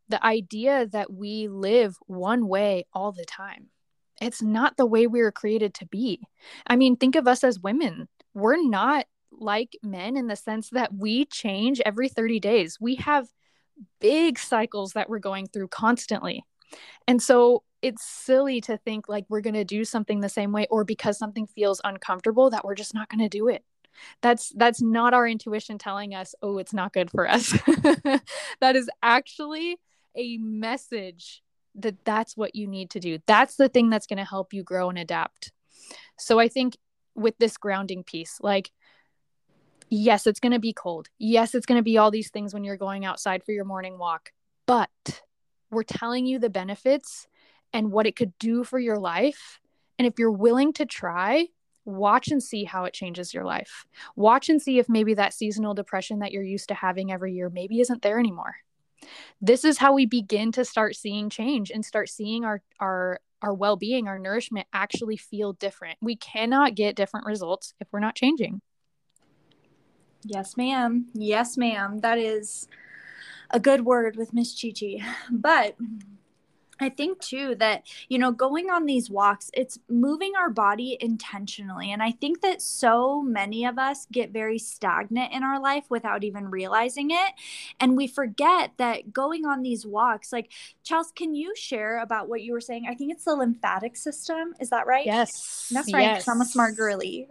the 0.08 0.24
idea 0.24 0.86
that 0.88 1.12
we 1.12 1.48
live 1.48 1.96
one 2.06 2.48
way 2.48 2.86
all 2.92 3.12
the 3.12 3.24
time. 3.24 3.68
It's 4.20 4.42
not 4.42 4.76
the 4.76 4.86
way 4.86 5.06
we 5.06 5.22
were 5.22 5.32
created 5.32 5.74
to 5.74 5.86
be. 5.86 6.20
I 6.66 6.76
mean, 6.76 6.96
think 6.96 7.16
of 7.16 7.26
us 7.26 7.42
as 7.42 7.58
women. 7.58 8.08
We're 8.34 8.62
not 8.62 9.06
like 9.32 9.76
men 9.82 10.16
in 10.16 10.26
the 10.26 10.36
sense 10.36 10.70
that 10.70 10.94
we 10.94 11.24
change 11.24 11.80
every 11.80 12.08
30 12.08 12.40
days. 12.40 12.78
We 12.80 12.96
have 12.96 13.28
big 14.00 14.38
cycles 14.38 14.92
that 14.92 15.08
we're 15.08 15.18
going 15.18 15.48
through 15.48 15.68
constantly. 15.68 16.44
And 17.08 17.22
so 17.22 17.62
it's 17.82 18.04
silly 18.04 18.60
to 18.62 18.76
think 18.76 19.08
like 19.08 19.26
we're 19.28 19.40
going 19.40 19.54
to 19.54 19.64
do 19.64 19.84
something 19.84 20.20
the 20.20 20.28
same 20.28 20.52
way 20.52 20.66
or 20.70 20.84
because 20.84 21.18
something 21.18 21.46
feels 21.46 21.80
uncomfortable 21.84 22.48
that 22.50 22.64
we're 22.64 22.76
just 22.76 22.94
not 22.94 23.08
going 23.08 23.18
to 23.18 23.28
do 23.28 23.48
it. 23.48 23.64
That's 24.22 24.52
that's 24.56 24.80
not 24.80 25.12
our 25.12 25.28
intuition 25.28 25.76
telling 25.76 26.14
us, 26.14 26.34
"Oh, 26.40 26.58
it's 26.58 26.72
not 26.72 26.94
good 26.94 27.10
for 27.10 27.28
us." 27.28 27.50
that 28.60 28.74
is 28.74 28.88
actually 29.02 29.78
a 30.16 30.38
message 30.38 31.42
that 31.74 32.02
that's 32.04 32.36
what 32.36 32.54
you 32.54 32.66
need 32.66 32.90
to 32.90 33.00
do. 33.00 33.18
That's 33.26 33.56
the 33.56 33.68
thing 33.68 33.90
that's 33.90 34.06
going 34.06 34.18
to 34.18 34.24
help 34.24 34.54
you 34.54 34.62
grow 34.62 34.88
and 34.88 34.98
adapt. 34.98 35.52
So 36.18 36.38
I 36.38 36.48
think 36.48 36.78
with 37.14 37.36
this 37.38 37.58
grounding 37.58 38.02
piece, 38.02 38.38
like 38.40 38.70
yes, 39.90 40.26
it's 40.26 40.40
going 40.40 40.52
to 40.52 40.58
be 40.58 40.72
cold. 40.72 41.08
Yes, 41.18 41.54
it's 41.54 41.66
going 41.66 41.78
to 41.78 41.82
be 41.82 41.98
all 41.98 42.10
these 42.10 42.30
things 42.30 42.54
when 42.54 42.64
you're 42.64 42.78
going 42.78 43.04
outside 43.04 43.44
for 43.44 43.52
your 43.52 43.66
morning 43.66 43.98
walk. 43.98 44.32
But 44.66 45.22
we're 45.70 45.82
telling 45.82 46.24
you 46.24 46.38
the 46.38 46.48
benefits 46.48 47.26
and 47.72 47.90
what 47.90 48.06
it 48.06 48.16
could 48.16 48.32
do 48.38 48.64
for 48.64 48.78
your 48.78 48.98
life. 48.98 49.60
And 49.98 50.06
if 50.06 50.18
you're 50.18 50.32
willing 50.32 50.72
to 50.74 50.86
try, 50.86 51.46
watch 51.84 52.28
and 52.28 52.42
see 52.42 52.64
how 52.64 52.84
it 52.84 52.94
changes 52.94 53.34
your 53.34 53.44
life. 53.44 53.86
Watch 54.16 54.48
and 54.48 54.60
see 54.60 54.78
if 54.78 54.88
maybe 54.88 55.14
that 55.14 55.34
seasonal 55.34 55.74
depression 55.74 56.20
that 56.20 56.32
you're 56.32 56.42
used 56.42 56.68
to 56.68 56.74
having 56.74 57.12
every 57.12 57.34
year 57.34 57.50
maybe 57.50 57.80
isn't 57.80 58.02
there 58.02 58.18
anymore. 58.18 58.56
This 59.40 59.64
is 59.64 59.78
how 59.78 59.92
we 59.92 60.06
begin 60.06 60.52
to 60.52 60.64
start 60.64 60.94
seeing 60.94 61.28
change 61.28 61.70
and 61.70 61.84
start 61.84 62.08
seeing 62.08 62.44
our 62.44 62.62
our 62.78 63.18
our 63.42 63.52
well-being, 63.52 64.06
our 64.06 64.20
nourishment 64.20 64.68
actually 64.72 65.16
feel 65.16 65.52
different. 65.54 65.98
We 66.00 66.14
cannot 66.14 66.76
get 66.76 66.94
different 66.94 67.26
results 67.26 67.74
if 67.80 67.88
we're 67.90 67.98
not 67.98 68.14
changing. 68.14 68.62
Yes, 70.22 70.56
ma'am. 70.56 71.06
Yes, 71.12 71.56
ma'am. 71.56 71.98
That 71.98 72.18
is 72.18 72.68
a 73.50 73.58
good 73.58 73.84
word 73.84 74.14
with 74.14 74.32
Miss 74.32 74.60
Chi 74.60 74.72
Chi. 74.78 75.04
But 75.28 75.76
I 76.82 76.88
think 76.88 77.20
too 77.20 77.54
that, 77.56 77.86
you 78.08 78.18
know, 78.18 78.32
going 78.32 78.70
on 78.70 78.86
these 78.86 79.10
walks, 79.10 79.50
it's 79.54 79.78
moving 79.88 80.32
our 80.36 80.50
body 80.50 80.96
intentionally. 81.00 81.92
And 81.92 82.02
I 82.02 82.12
think 82.12 82.40
that 82.42 82.62
so 82.62 83.22
many 83.22 83.64
of 83.64 83.78
us 83.78 84.06
get 84.10 84.30
very 84.30 84.58
stagnant 84.58 85.32
in 85.32 85.42
our 85.42 85.60
life 85.60 85.84
without 85.88 86.24
even 86.24 86.50
realizing 86.50 87.10
it. 87.10 87.32
And 87.80 87.96
we 87.96 88.06
forget 88.06 88.72
that 88.78 89.12
going 89.12 89.46
on 89.46 89.62
these 89.62 89.86
walks, 89.86 90.32
like, 90.32 90.50
Chels, 90.84 91.14
can 91.14 91.34
you 91.34 91.54
share 91.56 92.00
about 92.00 92.28
what 92.28 92.42
you 92.42 92.52
were 92.52 92.60
saying? 92.60 92.86
I 92.88 92.94
think 92.94 93.12
it's 93.12 93.24
the 93.24 93.34
lymphatic 93.34 93.96
system. 93.96 94.54
Is 94.60 94.70
that 94.70 94.86
right? 94.86 95.06
Yes. 95.06 95.70
That's 95.72 95.92
right. 95.92 96.02
Yes. 96.02 96.28
I'm 96.28 96.40
a 96.40 96.44
smart 96.44 96.76
girly. 96.76 97.28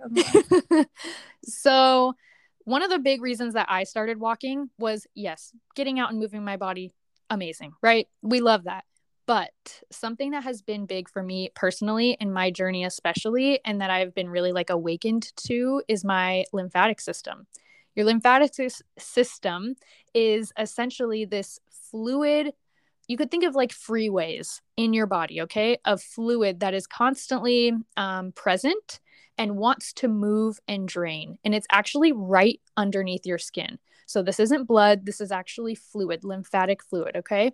so, 1.43 2.16
one 2.64 2.84
of 2.84 2.89
the 2.89 2.99
big 2.99 3.22
reasons 3.22 3.56
that 3.56 3.68
I 3.70 3.84
started 3.84 4.20
walking 4.20 4.70
was 4.78 5.08
yes, 5.16 5.52
getting 5.76 5.99
out 5.99 6.12
and 6.12 6.20
moving 6.20 6.43
my 6.43 6.58
body, 6.58 6.93
amazing, 7.30 7.74
right? 7.82 8.08
We 8.22 8.39
love 8.39 8.66
that. 8.66 8.84
But 9.32 9.82
something 9.89 10.32
that 10.32 10.43
has 10.43 10.61
been 10.61 10.86
big 10.86 11.07
for 11.07 11.23
me 11.23 11.51
personally 11.55 12.17
in 12.19 12.34
my 12.34 12.51
journey, 12.51 12.84
especially, 12.84 13.61
and 13.63 13.79
that 13.79 13.89
I've 13.89 14.13
been 14.13 14.27
really 14.27 14.51
like 14.51 14.69
awakened 14.69 15.32
to 15.47 15.82
is 15.88 16.03
my 16.03 16.43
lymphatic 16.51 16.99
system. 16.99 17.47
Your 17.95 18.05
lymphatic 18.05 18.51
system 18.99 19.75
is 20.13 20.51
essentially 20.59 21.23
this 21.23 21.61
fluid 21.69 22.51
you 23.07 23.15
could 23.15 23.32
think 23.32 23.45
of 23.45 23.55
like 23.55 23.71
freeways 23.71 24.59
in 24.75 24.91
your 24.91 25.07
body, 25.07 25.41
okay, 25.43 25.77
of 25.86 26.01
fluid 26.01 26.59
that 26.59 26.73
is 26.73 26.86
constantly 26.86 27.71
um, 27.95 28.34
present 28.34 28.99
and 29.38 29.55
wants 29.55 29.93
to 29.93 30.09
move 30.09 30.59
and 30.67 30.89
drain. 30.89 31.38
And 31.45 31.55
it's 31.55 31.67
actually 31.71 32.11
right 32.11 32.59
underneath 32.75 33.25
your 33.25 33.38
skin. 33.38 33.79
So 34.07 34.23
this 34.23 34.41
isn't 34.41 34.67
blood, 34.67 35.05
this 35.05 35.21
is 35.21 35.32
actually 35.32 35.75
fluid, 35.75 36.25
lymphatic 36.25 36.84
fluid, 36.84 37.15
okay? 37.15 37.53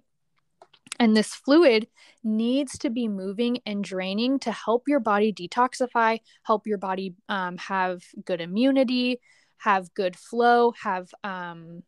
And 0.99 1.15
this 1.15 1.33
fluid 1.33 1.87
needs 2.23 2.77
to 2.79 2.89
be 2.89 3.07
moving 3.07 3.59
and 3.65 3.83
draining 3.83 4.39
to 4.39 4.51
help 4.51 4.87
your 4.87 4.99
body 4.99 5.31
detoxify, 5.31 6.19
help 6.43 6.65
your 6.65 6.77
body 6.77 7.13
um, 7.29 7.57
have 7.57 8.03
good 8.25 8.41
immunity, 8.41 9.19
have 9.57 9.93
good 9.93 10.15
flow, 10.15 10.71
have, 10.81 11.09
um, 11.23 11.83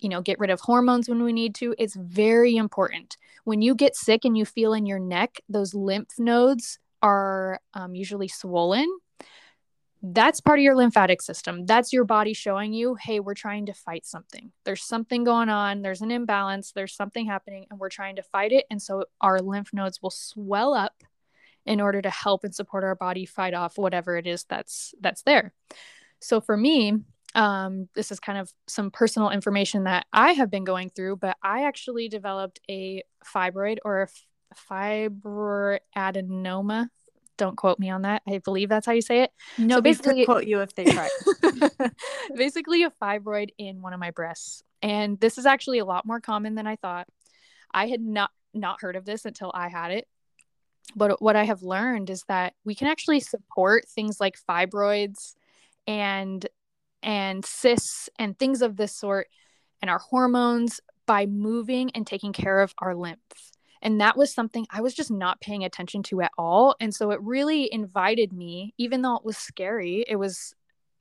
you 0.00 0.08
know, 0.08 0.22
get 0.22 0.38
rid 0.38 0.50
of 0.50 0.60
hormones 0.60 1.08
when 1.08 1.22
we 1.22 1.32
need 1.32 1.54
to. 1.56 1.74
It's 1.78 1.96
very 1.96 2.56
important. 2.56 3.16
When 3.44 3.62
you 3.62 3.74
get 3.74 3.96
sick 3.96 4.24
and 4.24 4.36
you 4.36 4.44
feel 4.44 4.72
in 4.72 4.86
your 4.86 5.00
neck, 5.00 5.40
those 5.48 5.74
lymph 5.74 6.18
nodes 6.18 6.78
are 7.02 7.60
um, 7.74 7.94
usually 7.94 8.28
swollen 8.28 8.88
that's 10.02 10.40
part 10.40 10.58
of 10.58 10.62
your 10.62 10.76
lymphatic 10.76 11.22
system. 11.22 11.66
That's 11.66 11.92
your 11.92 12.04
body 12.04 12.32
showing 12.32 12.72
you, 12.72 12.94
hey, 12.94 13.20
we're 13.20 13.34
trying 13.34 13.66
to 13.66 13.74
fight 13.74 14.06
something. 14.06 14.52
There's 14.64 14.84
something 14.84 15.24
going 15.24 15.48
on. 15.48 15.82
There's 15.82 16.02
an 16.02 16.10
imbalance. 16.10 16.72
There's 16.72 16.94
something 16.94 17.26
happening, 17.26 17.66
and 17.70 17.80
we're 17.80 17.88
trying 17.88 18.16
to 18.16 18.22
fight 18.22 18.52
it. 18.52 18.66
And 18.70 18.80
so 18.80 19.04
our 19.20 19.40
lymph 19.40 19.70
nodes 19.72 20.00
will 20.00 20.10
swell 20.10 20.74
up 20.74 21.02
in 21.66 21.80
order 21.80 22.00
to 22.00 22.10
help 22.10 22.44
and 22.44 22.54
support 22.54 22.84
our 22.84 22.94
body 22.94 23.26
fight 23.26 23.54
off 23.54 23.76
whatever 23.76 24.16
it 24.16 24.26
is 24.26 24.44
that's 24.44 24.94
that's 25.00 25.22
there. 25.22 25.52
So 26.20 26.40
for 26.40 26.56
me, 26.56 26.94
um, 27.34 27.88
this 27.94 28.10
is 28.10 28.20
kind 28.20 28.38
of 28.38 28.50
some 28.66 28.90
personal 28.90 29.30
information 29.30 29.84
that 29.84 30.06
I 30.12 30.32
have 30.32 30.50
been 30.50 30.64
going 30.64 30.90
through, 30.90 31.16
but 31.16 31.36
I 31.42 31.64
actually 31.64 32.08
developed 32.08 32.60
a 32.70 33.02
fibroid 33.24 33.78
or 33.84 34.02
a 34.02 34.08
fibroadenoma 34.54 36.88
don't 37.38 37.56
quote 37.56 37.78
me 37.78 37.88
on 37.88 38.02
that. 38.02 38.22
I 38.28 38.38
believe 38.38 38.68
that's 38.68 38.84
how 38.84 38.92
you 38.92 39.00
say 39.00 39.22
it. 39.22 39.30
No, 39.56 39.76
so 39.76 39.80
basically, 39.80 40.26
quote 40.26 40.46
you 40.46 40.60
if 40.60 40.74
they 40.74 40.84
try. 40.84 41.08
basically, 42.36 42.82
a 42.82 42.90
fibroid 43.02 43.50
in 43.56 43.80
one 43.80 43.94
of 43.94 44.00
my 44.00 44.10
breasts, 44.10 44.62
and 44.82 45.18
this 45.20 45.38
is 45.38 45.46
actually 45.46 45.78
a 45.78 45.84
lot 45.86 46.04
more 46.04 46.20
common 46.20 46.54
than 46.54 46.66
I 46.66 46.76
thought. 46.76 47.08
I 47.72 47.86
had 47.86 48.02
not 48.02 48.30
not 48.52 48.80
heard 48.80 48.96
of 48.96 49.06
this 49.06 49.24
until 49.24 49.50
I 49.54 49.68
had 49.68 49.92
it. 49.92 50.06
But 50.96 51.20
what 51.20 51.36
I 51.36 51.44
have 51.44 51.62
learned 51.62 52.10
is 52.10 52.24
that 52.28 52.54
we 52.64 52.74
can 52.74 52.88
actually 52.88 53.20
support 53.20 53.86
things 53.88 54.20
like 54.20 54.38
fibroids 54.48 55.34
and 55.86 56.46
and 57.02 57.44
cysts 57.44 58.08
and 58.18 58.38
things 58.38 58.62
of 58.62 58.76
this 58.76 58.94
sort 58.94 59.28
and 59.80 59.90
our 59.90 59.98
hormones 59.98 60.80
by 61.06 61.26
moving 61.26 61.90
and 61.94 62.06
taking 62.06 62.32
care 62.32 62.60
of 62.60 62.74
our 62.78 62.94
lymph. 62.94 63.18
And 63.82 64.00
that 64.00 64.16
was 64.16 64.32
something 64.32 64.66
I 64.70 64.80
was 64.80 64.94
just 64.94 65.10
not 65.10 65.40
paying 65.40 65.64
attention 65.64 66.02
to 66.04 66.22
at 66.22 66.32
all. 66.36 66.76
And 66.80 66.94
so 66.94 67.10
it 67.10 67.20
really 67.22 67.72
invited 67.72 68.32
me, 68.32 68.74
even 68.78 69.02
though 69.02 69.16
it 69.16 69.24
was 69.24 69.36
scary, 69.36 70.04
it 70.08 70.16
was, 70.16 70.54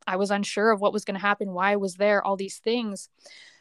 I 0.06 0.16
was 0.16 0.32
unsure 0.32 0.72
of 0.72 0.82
what 0.82 0.94
was 0.94 1.06
going 1.06 1.16
to 1.16 1.22
happen, 1.22 1.54
why 1.54 1.72
I 1.72 1.78
was 1.78 1.96
there, 1.96 2.24
all 2.24 2.38
these 2.38 2.58
things. 2.58 3.10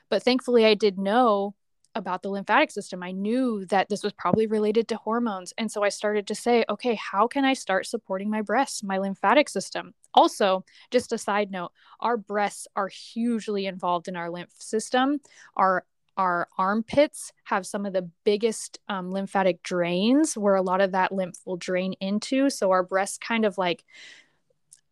But 0.08 0.22
thankfully, 0.22 0.64
I 0.64 0.74
did 0.74 0.98
know 0.98 1.54
about 1.96 2.22
the 2.22 2.28
lymphatic 2.28 2.70
system. 2.70 3.02
I 3.02 3.10
knew 3.10 3.64
that 3.66 3.88
this 3.88 4.02
was 4.04 4.12
probably 4.12 4.46
related 4.46 4.86
to 4.88 4.96
hormones. 4.96 5.54
And 5.56 5.72
so 5.72 5.82
I 5.82 5.88
started 5.88 6.26
to 6.26 6.34
say, 6.34 6.64
okay, 6.68 6.94
how 6.94 7.26
can 7.26 7.44
I 7.44 7.54
start 7.54 7.86
supporting 7.86 8.28
my 8.30 8.42
breasts, 8.42 8.82
my 8.82 8.98
lymphatic 8.98 9.48
system? 9.48 9.94
Also, 10.12 10.64
just 10.90 11.12
a 11.12 11.18
side 11.18 11.50
note, 11.50 11.72
our 12.00 12.18
breasts 12.18 12.68
are 12.76 12.88
hugely 12.88 13.66
involved 13.66 14.08
in 14.08 14.16
our 14.16 14.30
lymph 14.30 14.52
system. 14.58 15.20
Our 15.56 15.84
our 16.16 16.48
armpits 16.56 17.32
have 17.44 17.66
some 17.66 17.86
of 17.86 17.92
the 17.92 18.08
biggest 18.24 18.78
um, 18.88 19.10
lymphatic 19.10 19.62
drains 19.62 20.36
where 20.36 20.54
a 20.54 20.62
lot 20.62 20.80
of 20.80 20.92
that 20.92 21.12
lymph 21.12 21.38
will 21.44 21.56
drain 21.56 21.94
into. 22.00 22.50
So 22.50 22.70
our 22.70 22.82
breasts 22.82 23.18
kind 23.18 23.44
of 23.44 23.58
like, 23.58 23.84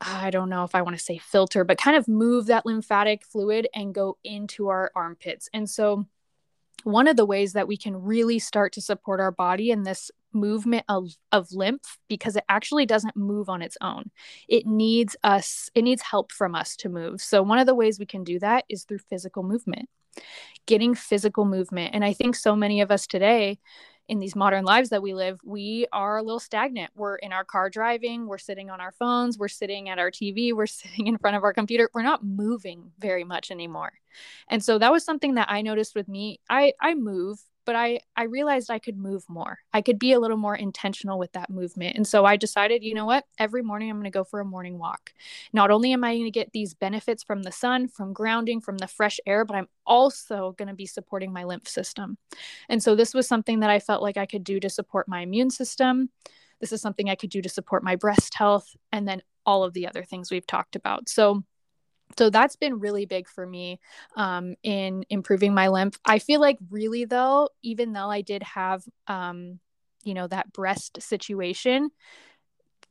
I 0.00 0.30
don't 0.30 0.50
know 0.50 0.64
if 0.64 0.74
I 0.74 0.82
want 0.82 0.96
to 0.96 1.02
say 1.02 1.18
filter, 1.18 1.64
but 1.64 1.78
kind 1.78 1.96
of 1.96 2.08
move 2.08 2.46
that 2.46 2.66
lymphatic 2.66 3.24
fluid 3.24 3.68
and 3.74 3.94
go 3.94 4.18
into 4.22 4.68
our 4.68 4.90
armpits. 4.94 5.48
And 5.54 5.68
so 5.68 6.06
one 6.84 7.08
of 7.08 7.16
the 7.16 7.26
ways 7.26 7.54
that 7.54 7.66
we 7.66 7.76
can 7.76 7.96
really 8.02 8.38
start 8.38 8.72
to 8.74 8.80
support 8.80 9.20
our 9.20 9.32
body 9.32 9.70
in 9.70 9.82
this 9.82 10.10
movement 10.32 10.84
of, 10.88 11.16
of 11.32 11.52
lymph 11.52 11.98
because 12.08 12.36
it 12.36 12.44
actually 12.48 12.86
doesn't 12.86 13.16
move 13.16 13.48
on 13.48 13.62
its 13.62 13.78
own 13.80 14.10
it 14.48 14.66
needs 14.66 15.14
us 15.22 15.70
it 15.76 15.82
needs 15.82 16.02
help 16.02 16.32
from 16.32 16.56
us 16.56 16.74
to 16.74 16.88
move 16.88 17.20
so 17.20 17.40
one 17.40 17.60
of 17.60 17.66
the 17.66 17.74
ways 17.74 18.00
we 18.00 18.06
can 18.06 18.24
do 18.24 18.40
that 18.40 18.64
is 18.68 18.82
through 18.82 18.98
physical 18.98 19.44
movement 19.44 19.88
getting 20.66 20.94
physical 20.94 21.44
movement. 21.44 21.94
And 21.94 22.04
I 22.04 22.12
think 22.12 22.36
so 22.36 22.56
many 22.56 22.80
of 22.80 22.90
us 22.90 23.06
today 23.06 23.58
in 24.08 24.18
these 24.18 24.36
modern 24.36 24.64
lives 24.64 24.90
that 24.90 25.02
we 25.02 25.14
live, 25.14 25.40
we 25.44 25.86
are 25.92 26.18
a 26.18 26.22
little 26.22 26.40
stagnant. 26.40 26.90
We're 26.94 27.16
in 27.16 27.32
our 27.32 27.44
car 27.44 27.70
driving, 27.70 28.26
we're 28.26 28.38
sitting 28.38 28.68
on 28.68 28.80
our 28.80 28.92
phones, 28.92 29.38
we're 29.38 29.48
sitting 29.48 29.88
at 29.88 29.98
our 29.98 30.10
TV, 30.10 30.52
we're 30.56 30.66
sitting 30.66 31.06
in 31.06 31.18
front 31.18 31.36
of 31.36 31.44
our 31.44 31.54
computer. 31.54 31.88
We're 31.94 32.02
not 32.02 32.24
moving 32.24 32.92
very 32.98 33.24
much 33.24 33.50
anymore. 33.50 33.92
And 34.48 34.62
so 34.62 34.78
that 34.78 34.92
was 34.92 35.04
something 35.04 35.34
that 35.34 35.50
I 35.50 35.62
noticed 35.62 35.94
with 35.94 36.08
me. 36.08 36.40
I 36.50 36.74
I 36.80 36.94
move 36.94 37.40
but 37.64 37.76
I 37.76 38.00
I 38.16 38.24
realized 38.24 38.70
I 38.70 38.78
could 38.78 38.96
move 38.96 39.24
more. 39.28 39.58
I 39.72 39.82
could 39.82 39.98
be 39.98 40.12
a 40.12 40.20
little 40.20 40.36
more 40.36 40.54
intentional 40.54 41.18
with 41.18 41.32
that 41.32 41.50
movement. 41.50 41.96
And 41.96 42.06
so 42.06 42.24
I 42.24 42.36
decided, 42.36 42.82
you 42.82 42.94
know 42.94 43.06
what? 43.06 43.24
Every 43.38 43.62
morning 43.62 43.90
I'm 43.90 43.96
going 43.96 44.04
to 44.04 44.10
go 44.10 44.24
for 44.24 44.40
a 44.40 44.44
morning 44.44 44.78
walk. 44.78 45.12
Not 45.52 45.70
only 45.70 45.92
am 45.92 46.04
I 46.04 46.14
going 46.14 46.24
to 46.24 46.30
get 46.30 46.52
these 46.52 46.74
benefits 46.74 47.22
from 47.22 47.42
the 47.42 47.52
sun, 47.52 47.88
from 47.88 48.12
grounding, 48.12 48.60
from 48.60 48.78
the 48.78 48.88
fresh 48.88 49.18
air, 49.26 49.44
but 49.44 49.56
I'm 49.56 49.68
also 49.86 50.54
going 50.58 50.68
to 50.68 50.74
be 50.74 50.86
supporting 50.86 51.32
my 51.32 51.44
lymph 51.44 51.68
system. 51.68 52.18
And 52.68 52.82
so 52.82 52.94
this 52.94 53.14
was 53.14 53.28
something 53.28 53.60
that 53.60 53.70
I 53.70 53.78
felt 53.78 54.02
like 54.02 54.16
I 54.16 54.26
could 54.26 54.44
do 54.44 54.60
to 54.60 54.70
support 54.70 55.08
my 55.08 55.20
immune 55.20 55.50
system. 55.50 56.10
This 56.60 56.72
is 56.72 56.80
something 56.80 57.10
I 57.10 57.14
could 57.14 57.30
do 57.30 57.42
to 57.42 57.48
support 57.48 57.82
my 57.82 57.96
breast 57.96 58.34
health 58.34 58.74
and 58.92 59.06
then 59.06 59.22
all 59.46 59.64
of 59.64 59.74
the 59.74 59.86
other 59.86 60.04
things 60.04 60.30
we've 60.30 60.46
talked 60.46 60.76
about. 60.76 61.08
So 61.08 61.44
so 62.16 62.30
that's 62.30 62.56
been 62.56 62.78
really 62.78 63.06
big 63.06 63.28
for 63.28 63.46
me 63.46 63.80
um, 64.16 64.54
in 64.62 65.04
improving 65.10 65.54
my 65.54 65.68
lymph. 65.68 65.98
I 66.04 66.18
feel 66.18 66.40
like 66.40 66.58
really 66.70 67.04
though 67.04 67.48
even 67.62 67.92
though 67.92 68.10
i 68.10 68.20
did 68.20 68.42
have 68.42 68.82
um, 69.06 69.58
you 70.04 70.14
know 70.14 70.26
that 70.26 70.52
breast 70.52 71.00
situation 71.00 71.90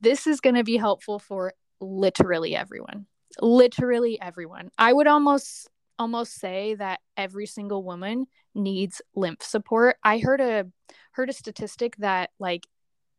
this 0.01 0.27
is 0.27 0.41
going 0.41 0.55
to 0.55 0.63
be 0.63 0.77
helpful 0.77 1.19
for 1.19 1.53
literally 1.79 2.55
everyone 2.55 3.05
literally 3.41 4.19
everyone. 4.21 4.69
I 4.77 4.93
would 4.93 5.07
almost 5.07 5.69
almost 5.99 6.33
say 6.33 6.75
that 6.75 6.99
every 7.15 7.45
single 7.45 7.83
woman 7.83 8.25
needs 8.55 9.01
lymph 9.15 9.41
support. 9.43 9.97
I 10.03 10.19
heard 10.19 10.41
a 10.41 10.65
heard 11.11 11.29
a 11.29 11.33
statistic 11.33 11.95
that 11.97 12.31
like 12.39 12.67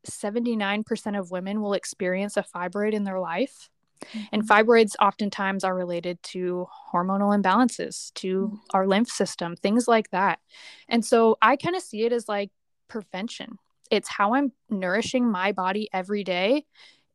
79% 0.08 1.18
of 1.18 1.30
women 1.30 1.62
will 1.62 1.72
experience 1.72 2.36
a 2.36 2.42
fibroid 2.42 2.92
in 2.92 3.04
their 3.04 3.20
life 3.20 3.70
and 4.32 4.42
mm-hmm. 4.42 4.52
fibroids 4.52 4.94
oftentimes 5.00 5.64
are 5.64 5.74
related 5.74 6.22
to 6.22 6.66
hormonal 6.92 7.36
imbalances, 7.40 8.12
to 8.14 8.48
mm-hmm. 8.48 8.56
our 8.72 8.86
lymph 8.86 9.08
system, 9.08 9.56
things 9.56 9.88
like 9.88 10.10
that. 10.10 10.38
And 10.88 11.04
so 11.04 11.36
I 11.40 11.56
kind 11.56 11.76
of 11.76 11.82
see 11.82 12.04
it 12.04 12.12
as 12.12 12.28
like 12.28 12.50
prevention. 12.88 13.58
It's 13.90 14.08
how 14.08 14.34
I'm 14.34 14.52
nourishing 14.70 15.30
my 15.30 15.52
body 15.52 15.88
every 15.92 16.24
day 16.24 16.64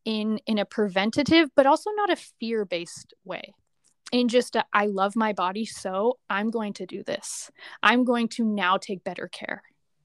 in 0.06 0.40
in 0.46 0.58
a 0.58 0.66
preventative 0.66 1.50
but 1.56 1.66
also 1.66 1.90
not 1.96 2.10
a 2.10 2.16
fear-based 2.16 3.14
way. 3.26 3.54
In 4.12 4.28
just 4.28 4.56
a, 4.56 4.66
I 4.74 4.88
love 4.88 5.16
my 5.16 5.34
body 5.34 5.66
so 5.66 6.18
I'm 6.30 6.50
going 6.50 6.74
to 6.74 6.86
do 6.86 7.04
this. 7.04 7.52
I'm 7.84 8.04
going 8.06 8.28
to 8.30 8.44
now 8.44 8.78
take 8.78 9.04
better 9.04 9.28
care. 9.28 9.62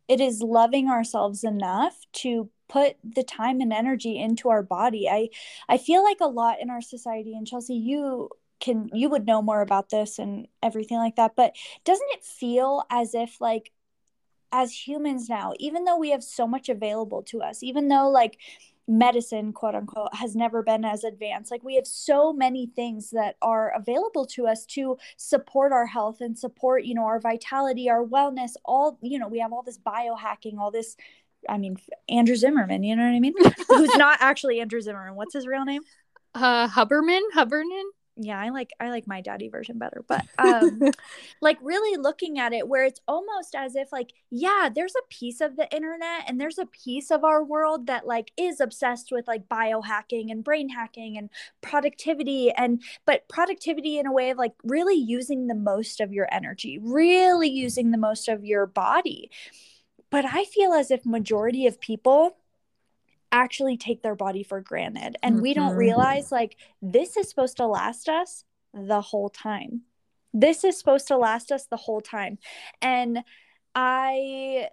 It 0.09 0.21
is 0.21 0.43
loving 0.43 0.91
ourselves 0.91 1.45
enough 1.45 1.97
to 2.15 2.51
put 2.69 2.97
the 3.05 3.23
time 3.23 3.61
and 3.61 3.73
energy 3.73 4.19
into 4.19 4.49
our 4.49 4.63
body. 4.63 5.09
I 5.09 5.29
i 5.69 5.79
feel 5.79 6.03
like 6.03 6.19
a 6.21 6.27
lot 6.27 6.61
in 6.61 6.71
our 6.71 6.81
society 6.81 7.35
and 7.35 7.47
chelsea 7.47 7.75
you 7.75 8.31
can 8.61 8.89
you 8.93 9.09
would 9.09 9.27
know 9.27 9.43
more 9.43 9.61
about 9.61 9.91
this 9.91 10.19
and 10.19 10.47
everything 10.63 10.99
like 10.99 11.17
that 11.17 11.33
but 11.37 11.55
doesn't 11.85 12.09
it 12.13 12.25
feel 12.25 12.83
as 12.91 13.15
if 13.15 13.41
like 13.41 13.73
as 14.53 14.73
humans 14.73 15.29
now 15.29 15.53
even 15.59 15.85
though 15.85 15.99
we 15.99 16.11
have 16.11 16.23
so 16.23 16.47
much 16.47 16.69
available 16.69 17.23
to 17.23 17.41
us 17.41 17.63
even 17.63 17.89
though 17.89 18.09
like 18.09 18.39
medicine 18.87 19.53
quote 19.53 19.75
unquote 19.75 20.15
has 20.15 20.37
never 20.37 20.63
been 20.63 20.85
as 20.85 21.05
advanced 21.05 21.51
like 21.51 21.65
we 21.65 21.75
have 21.75 21.87
so 21.87 22.33
many 22.33 22.67
things 22.67 23.11
that 23.11 23.35
are 23.41 23.73
available 23.75 24.27
to 24.27 24.47
us 24.47 24.67
to 24.67 24.97
support 25.17 25.73
our 25.73 25.87
health 25.87 26.21
and 26.21 26.39
support 26.39 26.85
you 26.85 26.95
know 26.95 27.05
our 27.05 27.19
vitality 27.19 27.89
our 27.89 28.05
wellness 28.05 28.53
all 28.65 28.99
you 29.03 29.19
know 29.19 29.27
we 29.27 29.39
have 29.41 29.53
all 29.53 29.63
this 29.63 29.79
biohacking 29.79 30.59
all 30.59 30.71
this 30.71 30.97
I 31.49 31.59
mean, 31.59 31.77
Andrew 32.09 32.37
Zimmerman, 32.37 32.83
you 32.83 32.97
know 32.97 33.05
what 33.05 33.15
I 33.15 33.21
mean? 33.21 33.35
Who's 33.69 33.95
not 33.97 34.19
actually 34.21 34.61
Andrew 34.61 34.81
Zimmerman. 34.81 35.15
What's 35.15 35.35
his 35.35 35.47
real 35.47 35.65
name? 35.65 35.83
Uh, 36.35 36.69
Huberman, 36.69 37.21
Huberman. 37.35 37.85
Yeah, 38.17 38.41
I 38.41 38.51
like 38.51 38.71
I 38.79 38.91
like 38.91 39.09
my 39.09 39.21
daddy 39.21 39.49
version 39.49 39.77
better, 39.77 40.05
but 40.07 40.25
um 40.39 40.93
like 41.41 41.59
really 41.61 41.97
looking 42.01 42.39
at 42.39 42.53
it 42.53 42.69
where 42.69 42.85
it's 42.85 43.01
almost 43.09 43.57
as 43.57 43.75
if 43.75 43.91
like 43.91 44.13
yeah, 44.31 44.69
there's 44.73 44.95
a 44.95 45.09
piece 45.11 45.41
of 45.41 45.57
the 45.57 45.69
internet 45.75 46.23
and 46.29 46.41
there's 46.41 46.59
a 46.59 46.67
piece 46.67 47.11
of 47.11 47.25
our 47.25 47.43
world 47.43 47.89
that 47.89 48.07
like 48.07 48.31
is 48.37 48.61
obsessed 48.61 49.11
with 49.11 49.27
like 49.27 49.49
biohacking 49.49 50.31
and 50.31 50.45
brain 50.45 50.69
hacking 50.69 51.19
and 51.19 51.29
productivity 51.61 52.53
and 52.53 52.83
but 53.05 53.29
productivity 53.29 53.99
in 53.99 54.07
a 54.07 54.13
way 54.13 54.31
of 54.31 54.39
like 54.39 54.55
really 54.63 54.95
using 54.95 55.49
the 55.49 55.55
most 55.55 56.01
of 56.01 56.13
your 56.13 56.29
energy, 56.31 56.79
really 56.81 57.51
using 57.51 57.91
the 57.91 57.99
most 57.99 58.29
of 58.29 58.45
your 58.45 58.65
body 58.65 59.29
but 60.15 60.25
i 60.33 60.45
feel 60.45 60.73
as 60.73 60.91
if 60.91 61.05
majority 61.05 61.67
of 61.67 61.81
people 61.81 62.37
actually 63.33 63.77
take 63.77 64.03
their 64.03 64.15
body 64.15 64.45
for 64.45 64.61
granted 64.61 65.17
and 65.23 65.35
mm-hmm. 65.35 65.43
we 65.43 65.55
don't 65.55 65.71
mm-hmm. 65.71 65.79
realize 65.79 66.31
like 66.31 66.57
this 66.81 67.17
is 67.17 67.29
supposed 67.29 67.57
to 67.57 67.67
last 67.67 68.09
us 68.09 68.45
the 68.73 69.01
whole 69.01 69.29
time 69.29 69.83
this 70.33 70.65
is 70.65 70.79
supposed 70.79 71.09
to 71.09 71.17
last 71.17 71.51
us 71.51 71.67
the 71.67 71.77
whole 71.77 72.01
time 72.01 72.39
and 72.81 73.19
i 73.75 74.69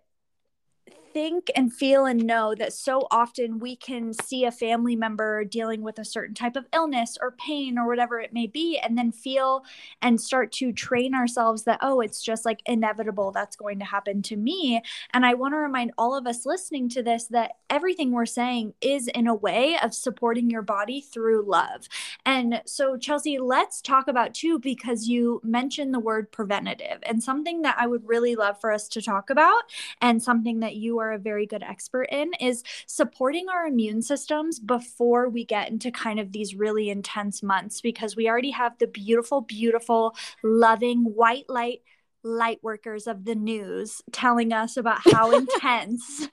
think 1.14 1.50
and 1.56 1.74
feel 1.74 2.06
and 2.06 2.24
know 2.26 2.56
that 2.56 2.74
so 2.74 3.08
often 3.12 3.60
we 3.60 3.76
can 3.76 4.14
see 4.14 4.46
a 4.46 4.52
family 4.52 4.96
member 4.96 5.44
dealing 5.44 5.82
with 5.82 6.00
a 6.00 6.06
certain 6.06 6.36
type 6.36 6.56
of 6.56 6.66
illness 6.74 7.18
or 7.22 7.32
pain 7.32 7.78
or 7.78 7.88
whatever 7.88 8.20
it 8.20 8.34
may 8.34 8.48
be, 8.48 8.78
and 8.78 8.98
then 8.98 9.12
feel 9.12 9.64
and 10.02 10.20
start 10.20 10.52
to 10.54 10.72
train 10.72 11.14
ourselves 11.14 11.64
that, 11.64 11.80
oh, 11.82 12.02
it's 12.02 12.24
just 12.24 12.46
like 12.46 12.62
inevitable 12.66 13.32
that's 13.32 13.56
going 13.56 13.80
to 13.80 13.86
happen 13.86 14.22
to 14.22 14.36
me. 14.36 14.82
And 15.14 15.26
I 15.26 15.34
want 15.34 15.54
to 15.54 15.58
remind 15.58 15.92
all 15.98 16.16
of 16.16 16.28
us 16.28 16.46
listening 16.46 16.90
to 16.90 17.04
this 17.04 17.26
that 17.28 17.52
everything 17.70 18.12
we're 18.12 18.26
saying 18.26 18.74
is 18.82 19.08
in 19.08 19.28
a 19.28 19.36
way 19.36 19.78
of 19.82 19.94
supporting 19.94 20.50
your 20.50 20.62
body 20.62 21.02
through 21.02 21.44
love. 21.46 21.88
And 22.26 22.62
so, 22.66 22.98
Chelsea, 22.98 23.38
let's 23.40 23.82
talk 23.82 24.08
about 24.08 24.34
too, 24.34 24.60
because 24.60 25.08
you 25.08 25.42
mentioned 25.44 25.94
the 25.94 26.00
word 26.00 26.32
preventative 26.32 27.00
and 27.04 27.22
something 27.22 27.62
that 27.64 27.76
I 27.78 27.88
would 27.88 28.08
really 28.08 28.36
love 28.36 28.60
for 28.60 28.72
us 28.72 28.88
to 28.90 29.02
talk 29.02 29.30
about 29.30 29.64
and 30.00 30.22
something 30.22 30.60
that 30.60 30.76
you 30.76 31.00
are 31.02 31.14
a 31.14 31.20
very 31.20 31.46
good 31.46 31.64
expert 31.64 32.08
in 32.12 32.32
is 32.40 32.64
supporting 32.86 33.50
our 33.50 33.68
immune 33.68 34.02
systems 34.02 34.60
before 34.60 35.30
we 35.30 35.46
get 35.46 35.70
into 35.70 35.92
kind 35.92 36.20
of 36.20 36.32
these 36.32 36.56
really 36.56 36.90
intense 36.90 37.44
months 37.44 37.82
because 37.82 38.16
we 38.16 38.30
already 38.30 38.52
have 38.52 38.78
the 38.78 38.88
beautiful, 38.88 39.42
beautiful, 39.42 40.16
loving 40.44 41.04
white 41.04 41.46
light 41.50 41.82
light 42.24 42.60
workers 42.62 43.08
of 43.08 43.26
the 43.26 43.34
news 43.34 44.02
telling 44.12 44.54
us 44.54 44.78
about 44.78 45.00
how 45.12 45.32
intense 45.36 46.28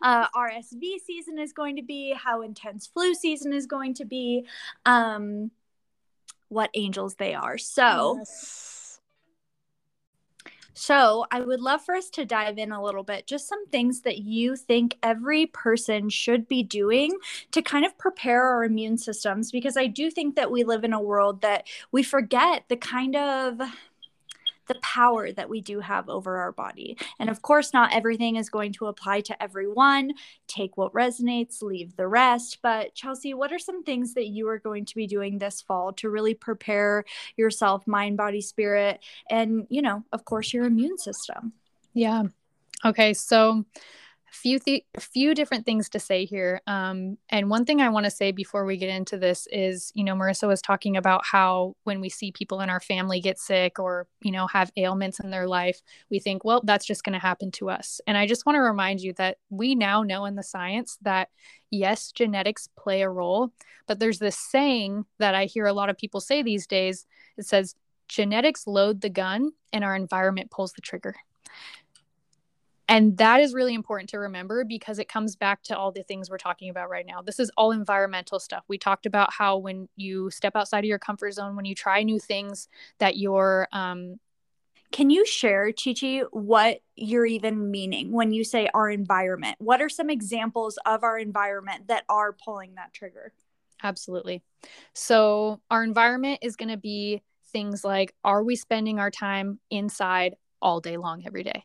uh, 0.00 0.28
RSV 0.28 1.00
season 1.04 1.38
is 1.38 1.52
going 1.52 1.76
to 1.76 1.82
be, 1.82 2.14
how 2.16 2.42
intense 2.42 2.86
flu 2.86 3.12
season 3.14 3.52
is 3.52 3.66
going 3.66 3.94
to 3.94 4.04
be, 4.04 4.46
um, 4.86 5.50
what 6.48 6.70
angels 6.74 7.16
they 7.16 7.34
are. 7.34 7.58
So, 7.58 8.18
yes 8.18 8.71
so, 10.74 11.26
I 11.30 11.40
would 11.40 11.60
love 11.60 11.82
for 11.84 11.94
us 11.94 12.08
to 12.10 12.24
dive 12.24 12.58
in 12.58 12.72
a 12.72 12.82
little 12.82 13.02
bit, 13.04 13.26
just 13.26 13.48
some 13.48 13.66
things 13.68 14.00
that 14.02 14.18
you 14.18 14.56
think 14.56 14.96
every 15.02 15.46
person 15.46 16.08
should 16.08 16.48
be 16.48 16.62
doing 16.62 17.16
to 17.50 17.62
kind 17.62 17.84
of 17.84 17.96
prepare 17.98 18.44
our 18.44 18.64
immune 18.64 18.98
systems, 18.98 19.50
because 19.50 19.76
I 19.76 19.86
do 19.86 20.10
think 20.10 20.36
that 20.36 20.50
we 20.50 20.64
live 20.64 20.84
in 20.84 20.92
a 20.92 21.00
world 21.00 21.42
that 21.42 21.66
we 21.90 22.02
forget 22.02 22.64
the 22.68 22.76
kind 22.76 23.16
of 23.16 23.60
the 24.68 24.76
power 24.82 25.32
that 25.32 25.48
we 25.48 25.60
do 25.60 25.80
have 25.80 26.08
over 26.08 26.38
our 26.38 26.52
body. 26.52 26.96
And 27.18 27.30
of 27.30 27.42
course, 27.42 27.72
not 27.72 27.92
everything 27.92 28.36
is 28.36 28.48
going 28.48 28.72
to 28.74 28.86
apply 28.86 29.22
to 29.22 29.42
everyone. 29.42 30.12
Take 30.46 30.76
what 30.76 30.92
resonates, 30.92 31.62
leave 31.62 31.96
the 31.96 32.08
rest. 32.08 32.58
But 32.62 32.94
Chelsea, 32.94 33.34
what 33.34 33.52
are 33.52 33.58
some 33.58 33.82
things 33.82 34.14
that 34.14 34.28
you 34.28 34.48
are 34.48 34.58
going 34.58 34.84
to 34.86 34.94
be 34.94 35.06
doing 35.06 35.38
this 35.38 35.60
fall 35.60 35.92
to 35.94 36.10
really 36.10 36.34
prepare 36.34 37.04
yourself, 37.36 37.86
mind, 37.86 38.16
body, 38.16 38.40
spirit, 38.40 39.00
and, 39.28 39.66
you 39.68 39.82
know, 39.82 40.04
of 40.12 40.24
course, 40.24 40.52
your 40.52 40.64
immune 40.64 40.98
system? 40.98 41.52
Yeah. 41.94 42.24
Okay. 42.84 43.14
So, 43.14 43.64
few 44.32 44.58
th- 44.58 44.84
few 44.98 45.34
different 45.34 45.66
things 45.66 45.88
to 45.90 46.00
say 46.00 46.24
here. 46.24 46.60
Um, 46.66 47.18
and 47.28 47.50
one 47.50 47.64
thing 47.64 47.80
I 47.80 47.90
want 47.90 48.04
to 48.04 48.10
say 48.10 48.32
before 48.32 48.64
we 48.64 48.78
get 48.78 48.88
into 48.88 49.18
this 49.18 49.46
is, 49.52 49.92
you 49.94 50.04
know, 50.04 50.14
Marissa 50.14 50.48
was 50.48 50.62
talking 50.62 50.96
about 50.96 51.24
how 51.24 51.76
when 51.84 52.00
we 52.00 52.08
see 52.08 52.32
people 52.32 52.60
in 52.60 52.70
our 52.70 52.80
family 52.80 53.20
get 53.20 53.38
sick 53.38 53.78
or 53.78 54.06
you 54.22 54.32
know 54.32 54.46
have 54.46 54.72
ailments 54.76 55.20
in 55.20 55.30
their 55.30 55.46
life, 55.46 55.82
we 56.10 56.18
think, 56.18 56.44
well, 56.44 56.62
that's 56.64 56.86
just 56.86 57.04
going 57.04 57.12
to 57.12 57.18
happen 57.18 57.50
to 57.52 57.68
us. 57.68 58.00
And 58.06 58.16
I 58.16 58.26
just 58.26 58.46
want 58.46 58.56
to 58.56 58.60
remind 58.60 59.02
you 59.02 59.12
that 59.14 59.36
we 59.50 59.74
now 59.74 60.02
know 60.02 60.24
in 60.24 60.34
the 60.34 60.42
science 60.42 60.98
that 61.02 61.28
yes, 61.70 62.12
genetics 62.12 62.68
play 62.76 63.02
a 63.02 63.10
role, 63.10 63.52
but 63.86 63.98
there's 63.98 64.18
this 64.18 64.36
saying 64.36 65.04
that 65.18 65.34
I 65.34 65.44
hear 65.44 65.66
a 65.66 65.72
lot 65.72 65.90
of 65.90 65.98
people 65.98 66.20
say 66.20 66.42
these 66.42 66.66
days. 66.66 67.06
It 67.36 67.46
says 67.46 67.74
genetics 68.08 68.66
load 68.66 69.00
the 69.00 69.08
gun 69.08 69.52
and 69.72 69.84
our 69.84 69.96
environment 69.96 70.50
pulls 70.50 70.72
the 70.72 70.82
trigger. 70.82 71.14
And 72.92 73.16
that 73.16 73.40
is 73.40 73.54
really 73.54 73.72
important 73.72 74.10
to 74.10 74.18
remember 74.18 74.64
because 74.64 74.98
it 74.98 75.08
comes 75.08 75.34
back 75.34 75.62
to 75.62 75.78
all 75.78 75.92
the 75.92 76.02
things 76.02 76.28
we're 76.28 76.36
talking 76.36 76.68
about 76.68 76.90
right 76.90 77.06
now. 77.06 77.22
This 77.22 77.40
is 77.40 77.50
all 77.56 77.70
environmental 77.72 78.38
stuff. 78.38 78.64
We 78.68 78.76
talked 78.76 79.06
about 79.06 79.32
how 79.32 79.56
when 79.56 79.88
you 79.96 80.30
step 80.30 80.54
outside 80.54 80.80
of 80.80 80.84
your 80.84 80.98
comfort 80.98 81.32
zone, 81.32 81.56
when 81.56 81.64
you 81.64 81.74
try 81.74 82.02
new 82.02 82.20
things, 82.20 82.68
that 82.98 83.16
you're. 83.16 83.66
Um, 83.72 84.20
Can 84.92 85.08
you 85.08 85.24
share, 85.24 85.72
Chichi, 85.72 86.20
what 86.32 86.80
you're 86.94 87.24
even 87.24 87.70
meaning 87.70 88.12
when 88.12 88.30
you 88.30 88.44
say 88.44 88.68
our 88.74 88.90
environment? 88.90 89.56
What 89.58 89.80
are 89.80 89.88
some 89.88 90.10
examples 90.10 90.78
of 90.84 91.02
our 91.02 91.18
environment 91.18 91.88
that 91.88 92.04
are 92.10 92.34
pulling 92.34 92.74
that 92.74 92.92
trigger? 92.92 93.32
Absolutely. 93.82 94.42
So, 94.92 95.62
our 95.70 95.82
environment 95.82 96.40
is 96.42 96.56
going 96.56 96.68
to 96.68 96.76
be 96.76 97.22
things 97.52 97.84
like 97.84 98.14
are 98.22 98.44
we 98.44 98.54
spending 98.54 98.98
our 98.98 99.10
time 99.10 99.60
inside 99.70 100.36
all 100.60 100.80
day 100.80 100.98
long 100.98 101.22
every 101.26 101.42
day? 101.42 101.64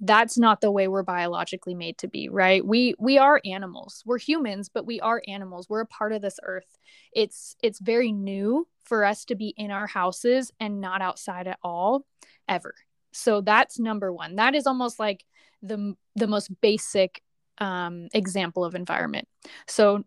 That's 0.00 0.38
not 0.38 0.60
the 0.60 0.70
way 0.70 0.88
we're 0.88 1.02
biologically 1.02 1.74
made 1.74 1.98
to 1.98 2.08
be 2.08 2.28
right? 2.28 2.64
We 2.64 2.94
we 2.98 3.18
are 3.18 3.40
animals. 3.44 4.02
We're 4.06 4.18
humans 4.18 4.68
but 4.68 4.86
we 4.86 5.00
are 5.00 5.22
animals. 5.28 5.68
We're 5.68 5.82
a 5.82 5.86
part 5.86 6.12
of 6.12 6.22
this 6.22 6.38
earth. 6.42 6.78
It's 7.12 7.56
it's 7.62 7.80
very 7.80 8.12
new 8.12 8.66
for 8.84 9.04
us 9.04 9.24
to 9.26 9.34
be 9.34 9.54
in 9.56 9.70
our 9.70 9.86
houses 9.86 10.52
and 10.58 10.80
not 10.80 11.02
outside 11.02 11.46
at 11.46 11.58
all 11.62 12.06
ever. 12.48 12.74
So 13.12 13.40
that's 13.40 13.78
number 13.78 14.12
1 14.12 14.36
that 14.36 14.54
is 14.54 14.66
almost 14.66 14.98
like 14.98 15.24
the 15.62 15.94
the 16.16 16.26
most 16.26 16.50
basic 16.60 17.22
um, 17.58 18.08
example 18.14 18.64
of 18.64 18.74
environment. 18.74 19.28
So 19.66 20.04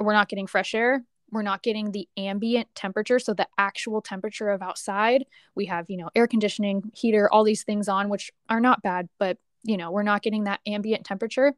we're 0.00 0.14
not 0.14 0.28
getting 0.28 0.46
fresh 0.46 0.74
air 0.74 1.04
we're 1.34 1.42
not 1.42 1.62
getting 1.62 1.92
the 1.92 2.08
ambient 2.16 2.68
temperature 2.74 3.18
so 3.18 3.34
the 3.34 3.46
actual 3.58 4.00
temperature 4.00 4.48
of 4.48 4.62
outside 4.62 5.24
we 5.54 5.66
have 5.66 5.90
you 5.90 5.96
know 5.96 6.08
air 6.14 6.26
conditioning 6.26 6.90
heater 6.94 7.28
all 7.30 7.44
these 7.44 7.64
things 7.64 7.88
on 7.88 8.08
which 8.08 8.30
are 8.48 8.60
not 8.60 8.80
bad 8.82 9.08
but 9.18 9.36
you 9.64 9.76
know 9.76 9.90
we're 9.90 10.02
not 10.02 10.22
getting 10.22 10.44
that 10.44 10.60
ambient 10.66 11.04
temperature. 11.04 11.54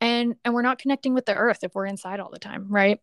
And 0.00 0.34
and 0.44 0.52
we're 0.52 0.62
not 0.62 0.78
connecting 0.78 1.14
with 1.14 1.26
the 1.26 1.34
earth 1.34 1.60
if 1.62 1.74
we're 1.74 1.86
inside 1.86 2.18
all 2.18 2.30
the 2.30 2.38
time 2.38 2.66
right? 2.68 2.98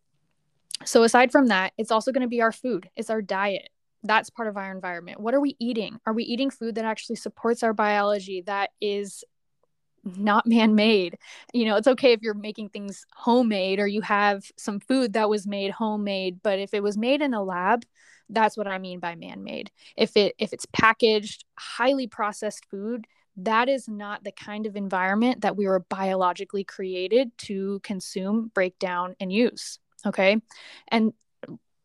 So 0.84 1.02
aside 1.02 1.32
from 1.32 1.46
that 1.46 1.72
it's 1.78 1.90
also 1.90 2.12
going 2.12 2.22
to 2.22 2.28
be 2.28 2.42
our 2.42 2.52
food 2.52 2.90
it's 2.96 3.10
our 3.10 3.22
diet. 3.22 3.70
That's 4.02 4.30
part 4.30 4.48
of 4.48 4.56
our 4.56 4.72
environment. 4.72 5.20
What 5.20 5.34
are 5.34 5.40
we 5.40 5.56
eating? 5.58 5.98
Are 6.06 6.14
we 6.14 6.24
eating 6.24 6.50
food 6.50 6.74
that 6.76 6.86
actually 6.86 7.16
supports 7.16 7.62
our 7.62 7.74
biology 7.74 8.42
that 8.46 8.70
is 8.80 9.24
not 10.04 10.46
man 10.46 10.74
made. 10.74 11.18
You 11.52 11.66
know, 11.66 11.76
it's 11.76 11.88
okay 11.88 12.12
if 12.12 12.22
you're 12.22 12.34
making 12.34 12.70
things 12.70 13.06
homemade 13.14 13.78
or 13.80 13.86
you 13.86 14.00
have 14.02 14.44
some 14.56 14.80
food 14.80 15.12
that 15.12 15.28
was 15.28 15.46
made 15.46 15.70
homemade, 15.70 16.40
but 16.42 16.58
if 16.58 16.74
it 16.74 16.82
was 16.82 16.96
made 16.96 17.22
in 17.22 17.34
a 17.34 17.42
lab, 17.42 17.84
that's 18.28 18.56
what 18.56 18.66
I 18.66 18.78
mean 18.78 19.00
by 19.00 19.14
man 19.14 19.42
made. 19.42 19.70
If 19.96 20.16
it 20.16 20.34
if 20.38 20.52
it's 20.52 20.66
packaged, 20.66 21.44
highly 21.58 22.06
processed 22.06 22.64
food, 22.70 23.06
that 23.36 23.68
is 23.68 23.88
not 23.88 24.24
the 24.24 24.32
kind 24.32 24.66
of 24.66 24.76
environment 24.76 25.42
that 25.42 25.56
we 25.56 25.66
were 25.66 25.80
biologically 25.80 26.64
created 26.64 27.36
to 27.38 27.80
consume, 27.82 28.50
break 28.54 28.78
down 28.78 29.16
and 29.20 29.32
use. 29.32 29.78
Okay? 30.06 30.40
And 30.88 31.12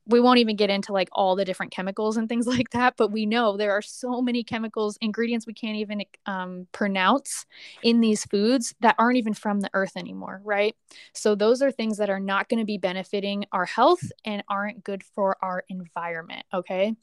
we 0.08 0.20
won't 0.20 0.40
even 0.40 0.56
get 0.56 0.70
into 0.70 0.94
like 0.94 1.10
all 1.12 1.36
the 1.36 1.46
different 1.46 1.72
chemicals 1.72 2.18
and 2.18 2.30
things 2.30 2.48
like 2.56 2.70
that 2.72 2.96
but 2.98 3.12
we 3.12 3.26
know 3.26 3.58
there 3.58 3.72
are 3.72 3.82
so 3.82 4.22
many 4.22 4.44
chemicals 4.44 4.98
ingredients 5.02 5.48
we 5.48 5.54
can't 5.54 5.78
even 5.78 6.04
um, 6.26 6.68
pronounce 6.72 7.46
in 7.84 8.02
these 8.02 8.26
foods 8.26 8.76
that 8.82 8.96
aren't 8.98 9.18
even 9.18 9.34
from 9.34 9.60
the 9.60 9.70
earth 9.74 9.94
anymore 9.96 10.42
right? 10.44 10.76
So 11.14 11.36
those 11.36 11.62
are 11.62 11.72
things 11.72 11.98
that 11.98 12.10
are 12.10 12.20
not 12.20 12.50
going 12.50 12.60
to 12.60 12.66
be 12.66 12.78
benefiting 12.78 13.46
our 13.52 13.66
health 13.66 14.12
and 14.24 14.44
aren't 14.48 14.84
good 14.84 15.04
for 15.04 15.38
our 15.42 15.64
environment 15.70 16.46
okay? 16.54 16.96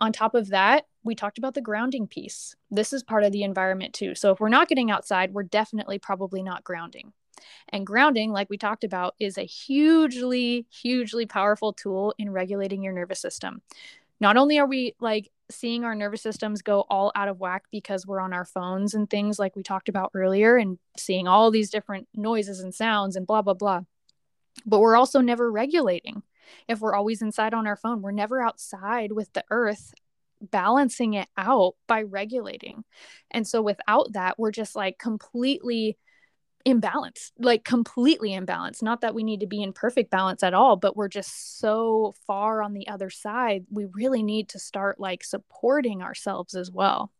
On 0.00 0.12
top 0.12 0.34
of 0.34 0.48
that 0.48 0.86
we 1.04 1.14
talked 1.14 1.38
about 1.38 1.54
the 1.54 1.60
grounding 1.60 2.06
piece. 2.06 2.54
This 2.70 2.92
is 2.92 3.02
part 3.02 3.24
of 3.24 3.32
the 3.32 3.42
environment 3.42 3.92
too. 3.92 4.14
So 4.14 4.32
if 4.32 4.40
we're 4.40 4.48
not 4.48 4.68
getting 4.68 4.90
outside 4.90 5.32
we're 5.32 5.42
definitely 5.42 5.98
probably 5.98 6.42
not 6.42 6.64
grounding 6.64 7.12
and 7.68 7.86
grounding, 7.86 8.32
like 8.32 8.50
we 8.50 8.58
talked 8.58 8.84
about, 8.84 9.14
is 9.18 9.38
a 9.38 9.42
hugely, 9.42 10.66
hugely 10.70 11.26
powerful 11.26 11.72
tool 11.72 12.14
in 12.18 12.30
regulating 12.30 12.82
your 12.82 12.92
nervous 12.92 13.20
system. 13.20 13.62
Not 14.20 14.36
only 14.36 14.58
are 14.58 14.66
we 14.66 14.94
like 15.00 15.30
seeing 15.50 15.84
our 15.84 15.94
nervous 15.94 16.22
systems 16.22 16.62
go 16.62 16.84
all 16.88 17.12
out 17.14 17.28
of 17.28 17.40
whack 17.40 17.64
because 17.70 18.06
we're 18.06 18.20
on 18.20 18.32
our 18.32 18.44
phones 18.44 18.94
and 18.94 19.08
things 19.08 19.38
like 19.38 19.54
we 19.54 19.62
talked 19.62 19.88
about 19.88 20.10
earlier 20.14 20.56
and 20.56 20.78
seeing 20.96 21.28
all 21.28 21.50
these 21.50 21.70
different 21.70 22.08
noises 22.14 22.60
and 22.60 22.74
sounds 22.74 23.16
and 23.16 23.26
blah, 23.26 23.42
blah, 23.42 23.54
blah, 23.54 23.82
but 24.66 24.80
we're 24.80 24.96
also 24.96 25.20
never 25.20 25.50
regulating. 25.50 26.22
If 26.68 26.80
we're 26.80 26.94
always 26.94 27.22
inside 27.22 27.54
on 27.54 27.66
our 27.66 27.76
phone, 27.76 28.02
we're 28.02 28.12
never 28.12 28.40
outside 28.40 29.12
with 29.12 29.32
the 29.32 29.44
earth 29.50 29.94
balancing 30.40 31.14
it 31.14 31.28
out 31.36 31.74
by 31.86 32.02
regulating. 32.02 32.84
And 33.30 33.46
so 33.46 33.62
without 33.62 34.12
that, 34.12 34.38
we're 34.38 34.50
just 34.50 34.74
like 34.74 34.98
completely 34.98 35.96
imbalanced, 36.64 37.32
like 37.38 37.64
completely 37.64 38.30
imbalanced. 38.30 38.82
Not 38.82 39.00
that 39.00 39.14
we 39.14 39.22
need 39.22 39.40
to 39.40 39.46
be 39.46 39.62
in 39.62 39.72
perfect 39.72 40.10
balance 40.10 40.42
at 40.42 40.54
all, 40.54 40.76
but 40.76 40.96
we're 40.96 41.08
just 41.08 41.58
so 41.58 42.14
far 42.26 42.62
on 42.62 42.72
the 42.72 42.88
other 42.88 43.10
side. 43.10 43.64
We 43.70 43.86
really 43.86 44.22
need 44.22 44.48
to 44.50 44.58
start 44.58 45.00
like 45.00 45.24
supporting 45.24 46.02
ourselves 46.02 46.54
as 46.54 46.70
well. 46.70 47.10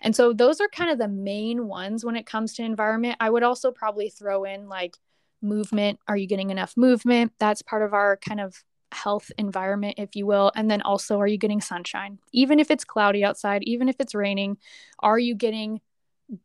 And 0.00 0.14
so 0.14 0.32
those 0.32 0.60
are 0.60 0.68
kind 0.68 0.90
of 0.90 0.98
the 0.98 1.08
main 1.08 1.66
ones 1.66 2.04
when 2.04 2.16
it 2.16 2.26
comes 2.26 2.54
to 2.54 2.62
environment. 2.62 3.16
I 3.20 3.30
would 3.30 3.42
also 3.42 3.70
probably 3.70 4.10
throw 4.10 4.44
in 4.44 4.68
like 4.68 4.96
movement. 5.42 5.98
Are 6.08 6.16
you 6.16 6.26
getting 6.26 6.50
enough 6.50 6.76
movement? 6.76 7.32
That's 7.38 7.62
part 7.62 7.82
of 7.82 7.94
our 7.94 8.16
kind 8.16 8.40
of 8.40 8.64
health 8.92 9.30
environment, 9.38 9.96
if 9.98 10.16
you 10.16 10.26
will. 10.26 10.52
And 10.54 10.70
then 10.70 10.82
also, 10.82 11.18
are 11.18 11.26
you 11.26 11.38
getting 11.38 11.60
sunshine? 11.60 12.18
Even 12.32 12.60
if 12.60 12.70
it's 12.70 12.84
cloudy 12.84 13.24
outside, 13.24 13.62
even 13.64 13.88
if 13.88 13.96
it's 13.98 14.14
raining, 14.14 14.56
are 15.00 15.18
you 15.18 15.34
getting 15.34 15.80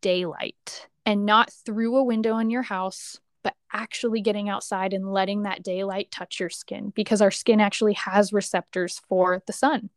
daylight? 0.01 0.87
And 1.09 1.25
not 1.25 1.51
through 1.51 1.97
a 1.97 2.03
window 2.03 2.37
in 2.37 2.51
your 2.51 2.61
house, 2.61 3.19
but 3.43 3.55
actually 3.73 4.21
getting 4.21 4.47
outside 4.47 4.93
and 4.93 5.11
letting 5.11 5.41
that 5.41 5.63
daylight 5.63 6.11
touch 6.11 6.39
your 6.39 6.51
skin 6.51 6.93
because 6.95 7.19
our 7.19 7.31
skin 7.31 7.59
actually 7.59 7.93
has 7.93 8.31
receptors 8.31 9.01
for 9.09 9.41
the 9.47 9.53
sun. 9.53 9.89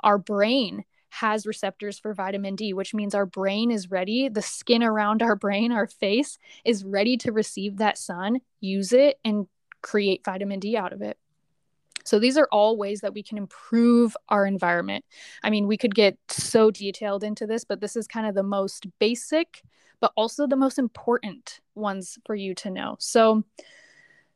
Our 0.00 0.18
brain 0.18 0.84
has 1.10 1.46
receptors 1.46 2.00
for 2.00 2.12
vitamin 2.12 2.56
D, 2.56 2.72
which 2.72 2.92
means 2.92 3.14
our 3.14 3.24
brain 3.24 3.70
is 3.70 3.92
ready. 3.92 4.28
The 4.28 4.42
skin 4.42 4.82
around 4.82 5.22
our 5.22 5.36
brain, 5.36 5.70
our 5.70 5.86
face, 5.86 6.38
is 6.64 6.84
ready 6.84 7.16
to 7.18 7.30
receive 7.30 7.76
that 7.76 7.96
sun, 7.96 8.40
use 8.60 8.92
it, 8.92 9.20
and 9.24 9.46
create 9.80 10.24
vitamin 10.24 10.58
D 10.58 10.76
out 10.76 10.92
of 10.92 11.02
it. 11.02 11.18
So 12.08 12.18
these 12.18 12.36
are 12.36 12.48
all 12.50 12.76
ways 12.76 13.00
that 13.00 13.14
we 13.14 13.22
can 13.22 13.38
improve 13.38 14.16
our 14.28 14.46
environment. 14.46 15.04
I 15.42 15.50
mean, 15.50 15.66
we 15.66 15.76
could 15.76 15.94
get 15.94 16.18
so 16.28 16.70
detailed 16.70 17.22
into 17.22 17.46
this, 17.46 17.64
but 17.64 17.80
this 17.80 17.96
is 17.96 18.06
kind 18.06 18.26
of 18.26 18.34
the 18.34 18.42
most 18.42 18.86
basic 18.98 19.62
but 20.00 20.12
also 20.16 20.46
the 20.46 20.56
most 20.56 20.78
important 20.78 21.60
ones 21.74 22.18
for 22.24 22.34
you 22.34 22.54
to 22.56 22.70
know. 22.70 22.96
So, 22.98 23.44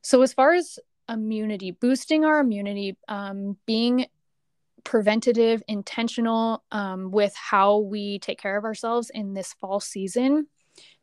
so 0.02 0.22
as 0.22 0.32
far 0.32 0.54
as 0.54 0.78
immunity, 1.08 1.70
boosting 1.70 2.24
our 2.24 2.40
immunity, 2.40 2.96
um, 3.08 3.56
being 3.66 4.06
preventative, 4.84 5.62
intentional 5.68 6.64
um, 6.72 7.10
with 7.10 7.34
how 7.36 7.78
we 7.78 8.18
take 8.18 8.40
care 8.40 8.56
of 8.56 8.64
ourselves 8.64 9.10
in 9.10 9.34
this 9.34 9.52
fall 9.54 9.78
season 9.78 10.48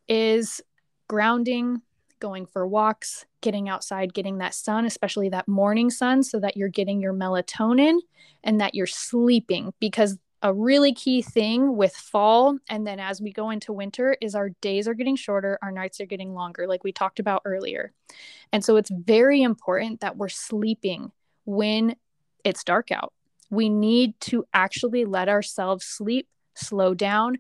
is 0.08 0.62
grounding, 1.08 1.82
going 2.20 2.46
for 2.46 2.68
walks, 2.68 3.26
getting 3.42 3.70
outside, 3.70 4.14
getting 4.14 4.38
that 4.40 4.54
sun, 4.54 4.86
especially 4.86 5.30
that 5.30 5.48
morning 5.48 5.90
sun, 5.90 6.24
so 6.24 6.40
that 6.40 6.58
you're 6.58 6.70
getting 6.70 7.02
your 7.02 7.14
melatonin 7.14 8.00
and 8.44 8.62
that 8.62 8.76
you're 8.76 8.88
sleeping. 8.88 9.74
Because 9.80 10.18
a 10.42 10.54
really 10.54 10.94
key 10.94 11.22
thing 11.22 11.76
with 11.76 11.94
fall 11.94 12.58
and 12.70 12.88
then 12.88 13.00
as 13.00 13.22
we 13.22 13.32
go 13.32 13.50
into 13.50 13.74
winter 13.74 14.16
is 14.22 14.36
our 14.36 14.50
days 14.62 14.88
are 14.88 14.94
getting 14.94 15.18
shorter 15.18 15.60
our 15.62 15.72
nights 15.72 16.00
are 16.00 16.06
getting 16.06 16.34
longer 16.34 16.66
like 16.66 16.82
we 16.84 16.94
talked 16.94 17.20
about 17.20 17.42
earlier. 17.44 17.92
And 18.54 18.64
so 18.64 18.78
it's 18.78 18.90
very 18.90 19.42
important 19.42 20.00
that 20.00 20.16
we're 20.16 20.30
sleeping 20.30 21.12
when 21.46 21.96
it's 22.44 22.64
dark 22.64 22.92
out. 22.92 23.12
We 23.50 23.70
need 23.70 24.20
to 24.22 24.46
actually 24.54 25.06
let 25.06 25.28
ourselves 25.28 25.86
sleep 25.86 26.28
slow 26.56 26.94
down 26.94 27.40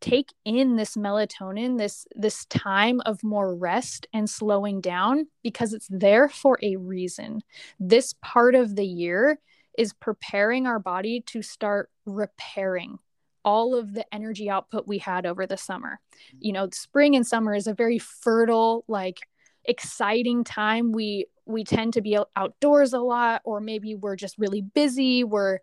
take 0.00 0.32
in 0.44 0.76
this 0.76 0.96
melatonin 0.96 1.78
this 1.78 2.06
this 2.14 2.44
time 2.46 3.00
of 3.06 3.22
more 3.24 3.54
rest 3.54 4.06
and 4.12 4.30
slowing 4.30 4.80
down 4.80 5.26
because 5.42 5.72
it's 5.72 5.88
there 5.90 6.28
for 6.28 6.58
a 6.62 6.76
reason 6.76 7.40
this 7.80 8.14
part 8.22 8.54
of 8.54 8.76
the 8.76 8.86
year 8.86 9.38
is 9.76 9.92
preparing 9.92 10.66
our 10.66 10.78
body 10.78 11.22
to 11.26 11.42
start 11.42 11.90
repairing 12.04 12.98
all 13.44 13.74
of 13.74 13.94
the 13.94 14.04
energy 14.14 14.50
output 14.50 14.86
we 14.86 14.98
had 14.98 15.24
over 15.24 15.46
the 15.46 15.56
summer. 15.56 16.00
You 16.38 16.52
know, 16.52 16.68
spring 16.70 17.16
and 17.16 17.26
summer 17.26 17.54
is 17.54 17.66
a 17.66 17.72
very 17.72 17.98
fertile, 17.98 18.84
like 18.88 19.20
exciting 19.64 20.44
time. 20.44 20.92
We 20.92 21.26
we 21.46 21.64
tend 21.64 21.94
to 21.94 22.02
be 22.02 22.18
outdoors 22.36 22.92
a 22.92 22.98
lot 22.98 23.40
or 23.44 23.60
maybe 23.60 23.94
we're 23.94 24.16
just 24.16 24.36
really 24.36 24.60
busy, 24.60 25.24
we're 25.24 25.60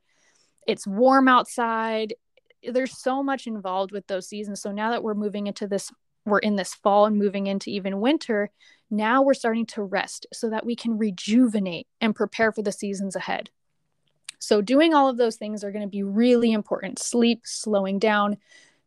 it's 0.65 0.87
warm 0.87 1.27
outside. 1.27 2.15
There's 2.71 2.97
so 2.97 3.23
much 3.23 3.47
involved 3.47 3.91
with 3.91 4.07
those 4.07 4.27
seasons. 4.27 4.61
So 4.61 4.71
now 4.71 4.91
that 4.91 5.03
we're 5.03 5.13
moving 5.13 5.47
into 5.47 5.67
this 5.67 5.91
we're 6.25 6.39
in 6.39 6.55
this 6.55 6.73
fall 6.73 7.05
and 7.05 7.17
moving 7.17 7.47
into 7.47 7.69
even 7.69 8.01
winter, 8.01 8.49
now 8.89 9.21
we're 9.21 9.33
starting 9.33 9.65
to 9.67 9.83
rest 9.83 10.25
so 10.33 10.49
that 10.49 10.65
we 10.65 10.75
can 10.75 10.97
rejuvenate 10.97 11.87
and 12.01 12.15
prepare 12.15 12.51
for 12.51 12.63
the 12.63 12.71
seasons 12.71 13.15
ahead. 13.15 13.49
So, 14.39 14.61
doing 14.61 14.93
all 14.93 15.07
of 15.07 15.17
those 15.17 15.37
things 15.37 15.63
are 15.63 15.71
going 15.71 15.83
to 15.83 15.89
be 15.89 16.03
really 16.03 16.51
important 16.51 16.99
sleep, 16.99 17.41
slowing 17.45 17.99
down, 17.99 18.37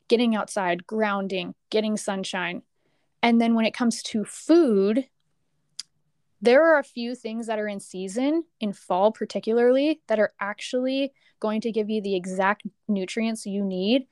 getting 0.09 0.37
outside, 0.37 0.87
grounding, 0.87 1.55
getting 1.71 1.97
sunshine. 1.97 2.63
And 3.23 3.41
then 3.41 3.55
when 3.55 3.65
it 3.65 3.75
comes 3.75 4.03
to 4.05 4.25
food, 4.25 5.07
there 6.41 6.65
are 6.65 6.79
a 6.79 6.85
few 6.85 7.15
things 7.15 7.47
that 7.47 7.59
are 7.59 7.67
in 7.67 7.81
season, 7.81 8.45
in 8.61 8.73
fall 8.73 9.11
particularly, 9.11 10.01
that 10.07 10.21
are 10.21 10.33
actually 10.39 11.13
going 11.41 11.61
to 11.63 11.73
give 11.73 11.91
you 11.91 12.03
the 12.03 12.17
exact 12.17 12.63
nutrients 12.87 13.47
you 13.47 13.65
need 13.65 14.07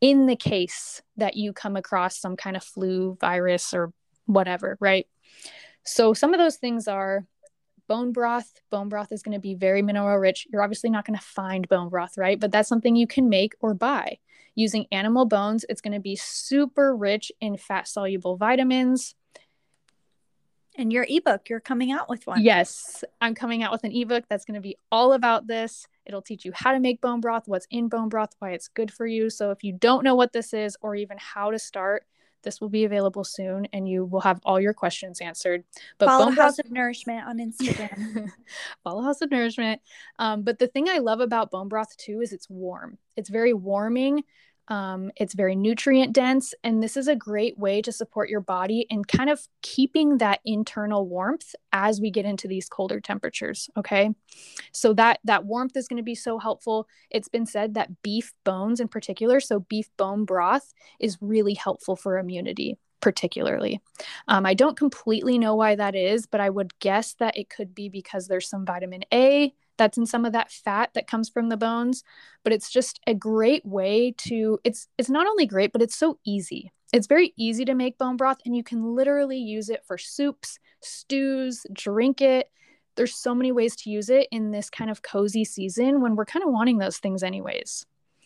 in 0.00 0.26
the 0.26 0.36
case 0.36 1.02
that 1.16 1.36
you 1.36 1.52
come 1.52 1.76
across 1.76 2.18
some 2.18 2.36
kind 2.36 2.56
of 2.56 2.62
flu 2.62 3.16
virus 3.20 3.72
or 3.72 3.92
whatever, 4.26 4.76
right? 4.80 5.06
So, 5.84 6.12
some 6.12 6.34
of 6.34 6.38
those 6.38 6.56
things 6.56 6.88
are 6.88 7.24
bone 7.88 8.12
broth. 8.12 8.52
Bone 8.70 8.88
broth 8.88 9.12
is 9.12 9.22
going 9.22 9.34
to 9.34 9.40
be 9.40 9.54
very 9.54 9.82
mineral 9.82 10.18
rich. 10.18 10.46
You're 10.52 10.62
obviously 10.62 10.90
not 10.90 11.04
going 11.04 11.18
to 11.18 11.24
find 11.24 11.68
bone 11.68 11.88
broth, 11.88 12.18
right? 12.18 12.38
But 12.38 12.52
that's 12.52 12.68
something 12.68 12.96
you 12.96 13.06
can 13.06 13.28
make 13.28 13.54
or 13.60 13.74
buy. 13.74 14.18
Using 14.54 14.86
animal 14.90 15.26
bones, 15.26 15.64
it's 15.68 15.80
going 15.80 15.92
to 15.92 16.00
be 16.00 16.16
super 16.16 16.96
rich 16.96 17.30
in 17.40 17.56
fat 17.56 17.86
soluble 17.86 18.36
vitamins. 18.36 19.14
And 20.78 20.92
your 20.92 21.06
ebook, 21.08 21.48
you're 21.48 21.60
coming 21.60 21.90
out 21.90 22.08
with 22.08 22.26
one. 22.26 22.42
Yes, 22.42 23.02
I'm 23.20 23.34
coming 23.34 23.62
out 23.62 23.72
with 23.72 23.84
an 23.84 23.92
ebook 23.92 24.24
that's 24.28 24.44
going 24.44 24.56
to 24.56 24.60
be 24.60 24.76
all 24.92 25.14
about 25.14 25.46
this. 25.46 25.86
It'll 26.04 26.22
teach 26.22 26.44
you 26.44 26.52
how 26.54 26.72
to 26.72 26.80
make 26.80 27.00
bone 27.00 27.20
broth, 27.20 27.44
what's 27.46 27.66
in 27.70 27.88
bone 27.88 28.08
broth, 28.08 28.34
why 28.38 28.50
it's 28.50 28.68
good 28.68 28.92
for 28.92 29.06
you. 29.06 29.30
So 29.30 29.50
if 29.50 29.64
you 29.64 29.72
don't 29.72 30.04
know 30.04 30.14
what 30.14 30.32
this 30.32 30.52
is 30.52 30.76
or 30.80 30.94
even 30.94 31.16
how 31.18 31.50
to 31.50 31.58
start, 31.58 32.04
this 32.46 32.60
will 32.60 32.68
be 32.68 32.84
available 32.84 33.24
soon 33.24 33.66
and 33.72 33.88
you 33.88 34.04
will 34.04 34.20
have 34.20 34.40
all 34.44 34.60
your 34.60 34.72
questions 34.72 35.20
answered. 35.20 35.64
But 35.98 36.06
follow 36.06 36.26
House 36.26 36.36
broth- 36.36 36.58
of 36.60 36.70
Nourishment 36.70 37.26
on 37.26 37.38
Instagram. 37.38 38.30
follow 38.84 39.02
House 39.02 39.20
of 39.20 39.30
Nourishment. 39.30 39.80
Um, 40.18 40.42
but 40.42 40.58
the 40.58 40.68
thing 40.68 40.88
I 40.88 40.98
love 40.98 41.20
about 41.20 41.50
bone 41.50 41.68
broth 41.68 41.96
too 41.96 42.20
is 42.20 42.32
it's 42.32 42.48
warm. 42.48 42.98
It's 43.16 43.30
very 43.30 43.52
warming. 43.52 44.22
Um, 44.68 45.10
it's 45.16 45.34
very 45.34 45.54
nutrient 45.54 46.12
dense, 46.12 46.54
and 46.64 46.82
this 46.82 46.96
is 46.96 47.08
a 47.08 47.16
great 47.16 47.58
way 47.58 47.82
to 47.82 47.92
support 47.92 48.28
your 48.28 48.40
body 48.40 48.86
and 48.90 49.06
kind 49.06 49.30
of 49.30 49.46
keeping 49.62 50.18
that 50.18 50.40
internal 50.44 51.06
warmth 51.06 51.54
as 51.72 52.00
we 52.00 52.10
get 52.10 52.24
into 52.24 52.48
these 52.48 52.68
colder 52.68 53.00
temperatures. 53.00 53.70
Okay, 53.76 54.10
so 54.72 54.92
that 54.94 55.20
that 55.24 55.44
warmth 55.44 55.76
is 55.76 55.88
going 55.88 55.98
to 55.98 56.02
be 56.02 56.14
so 56.14 56.38
helpful. 56.38 56.88
It's 57.10 57.28
been 57.28 57.46
said 57.46 57.74
that 57.74 58.02
beef 58.02 58.32
bones, 58.44 58.80
in 58.80 58.88
particular, 58.88 59.40
so 59.40 59.60
beef 59.60 59.88
bone 59.96 60.24
broth, 60.24 60.72
is 60.98 61.18
really 61.20 61.54
helpful 61.54 61.96
for 61.96 62.18
immunity 62.18 62.78
particularly. 63.02 63.80
Um, 64.26 64.46
I 64.46 64.54
don't 64.54 64.76
completely 64.76 65.38
know 65.38 65.54
why 65.54 65.76
that 65.76 65.94
is, 65.94 66.26
but 66.26 66.40
I 66.40 66.50
would 66.50 66.76
guess 66.80 67.14
that 67.20 67.36
it 67.36 67.48
could 67.48 67.72
be 67.72 67.88
because 67.88 68.26
there's 68.26 68.48
some 68.48 68.64
vitamin 68.64 69.02
A 69.12 69.54
that's 69.76 69.98
in 69.98 70.06
some 70.06 70.24
of 70.24 70.32
that 70.32 70.50
fat 70.50 70.90
that 70.94 71.06
comes 71.06 71.28
from 71.28 71.48
the 71.48 71.56
bones 71.56 72.02
but 72.44 72.52
it's 72.52 72.70
just 72.70 73.00
a 73.06 73.14
great 73.14 73.64
way 73.66 74.12
to 74.16 74.58
it's 74.64 74.88
it's 74.98 75.10
not 75.10 75.26
only 75.26 75.46
great 75.46 75.72
but 75.72 75.82
it's 75.82 75.96
so 75.96 76.18
easy. 76.24 76.70
It's 76.92 77.08
very 77.08 77.34
easy 77.36 77.64
to 77.64 77.74
make 77.74 77.98
bone 77.98 78.16
broth 78.16 78.38
and 78.44 78.56
you 78.56 78.62
can 78.62 78.94
literally 78.94 79.38
use 79.38 79.68
it 79.68 79.84
for 79.84 79.98
soups 79.98 80.58
stews 80.82 81.66
drink 81.72 82.20
it. 82.20 82.50
There's 82.94 83.16
so 83.16 83.34
many 83.34 83.52
ways 83.52 83.74
to 83.76 83.90
use 83.90 84.08
it 84.08 84.28
in 84.30 84.52
this 84.52 84.70
kind 84.70 84.90
of 84.90 85.02
cozy 85.02 85.44
season 85.44 86.00
when 86.00 86.14
we're 86.16 86.24
kind 86.24 86.44
of 86.44 86.52
wanting 86.52 86.78
those 86.78 86.98
things 86.98 87.22
anyways 87.22 87.84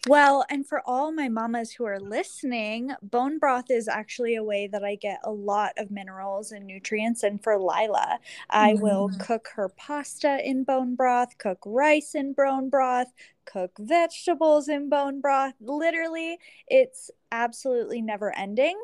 well, 0.09 0.44
and 0.48 0.66
for 0.66 0.81
all 0.86 1.12
my 1.12 1.28
mamas 1.28 1.72
who 1.72 1.85
are 1.85 2.01
listening, 2.01 2.93
bone 3.02 3.39
broth 3.39 3.70
is 3.70 3.86
actually 3.86 4.35
a 4.35 4.43
way 4.43 4.66
that 4.66 4.82
I 4.82 4.94
get 4.94 5.20
a 5.24 5.31
lot 5.31 5.72
of 5.77 5.90
minerals 5.90 6.52
and 6.52 6.66
nutrients. 6.66 7.22
And 7.22 7.43
for 7.43 7.59
Lila, 7.59 8.18
I 8.48 8.72
mm. 8.72 8.81
will 8.81 9.10
cook 9.18 9.48
her 9.56 9.68
pasta 9.68 10.39
in 10.43 10.64
bone 10.64 10.94
broth, 10.94 11.36
cook 11.36 11.59
rice 11.66 12.14
in 12.14 12.32
bone 12.32 12.70
broth, 12.70 13.09
cook 13.44 13.72
vegetables 13.78 14.68
in 14.68 14.89
bone 14.89 15.20
broth. 15.20 15.55
Literally, 15.60 16.39
it's 16.66 17.10
absolutely 17.31 18.01
never 18.01 18.35
ending. 18.36 18.81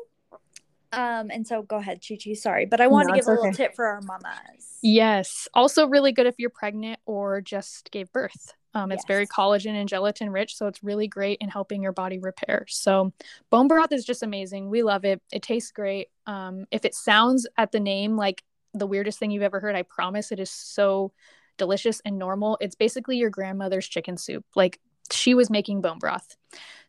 Um, 0.91 1.31
and 1.31 1.45
so 1.45 1.63
go 1.63 1.77
ahead, 1.77 2.01
Chi 2.07 2.17
Chi. 2.23 2.33
Sorry, 2.33 2.65
but 2.65 2.79
I 2.79 2.87
want 2.87 3.07
no, 3.07 3.13
to 3.13 3.19
give 3.19 3.27
a 3.27 3.31
little 3.31 3.53
tip 3.53 3.75
for 3.75 3.87
our 3.87 4.01
mamas. 4.01 4.77
Yes. 4.83 5.47
Also, 5.53 5.87
really 5.87 6.11
good 6.11 6.27
if 6.27 6.35
you're 6.37 6.49
pregnant 6.49 6.99
or 7.05 7.41
just 7.41 7.91
gave 7.91 8.11
birth. 8.13 8.53
Um, 8.73 8.91
it's 8.91 9.03
yes. 9.03 9.07
very 9.07 9.27
collagen 9.27 9.73
and 9.73 9.89
gelatin 9.89 10.29
rich, 10.29 10.55
so 10.55 10.67
it's 10.67 10.83
really 10.83 11.07
great 11.07 11.39
in 11.41 11.49
helping 11.49 11.81
your 11.81 11.93
body 11.93 12.19
repair. 12.19 12.65
So, 12.67 13.13
bone 13.49 13.67
broth 13.67 13.91
is 13.91 14.05
just 14.05 14.23
amazing. 14.23 14.69
We 14.69 14.83
love 14.83 15.05
it. 15.05 15.21
It 15.31 15.41
tastes 15.41 15.71
great. 15.71 16.09
Um, 16.25 16.65
if 16.71 16.85
it 16.85 16.93
sounds 16.93 17.47
at 17.57 17.71
the 17.71 17.79
name 17.79 18.17
like 18.17 18.43
the 18.73 18.87
weirdest 18.87 19.19
thing 19.19 19.31
you've 19.31 19.43
ever 19.43 19.59
heard, 19.59 19.75
I 19.75 19.83
promise 19.83 20.31
it 20.31 20.39
is 20.39 20.51
so 20.51 21.13
delicious 21.57 22.01
and 22.05 22.17
normal. 22.17 22.57
It's 22.61 22.75
basically 22.75 23.17
your 23.17 23.29
grandmother's 23.29 23.87
chicken 23.87 24.17
soup. 24.17 24.45
Like 24.55 24.79
she 25.11 25.33
was 25.33 25.49
making 25.49 25.81
bone 25.81 25.99
broth. 25.99 26.35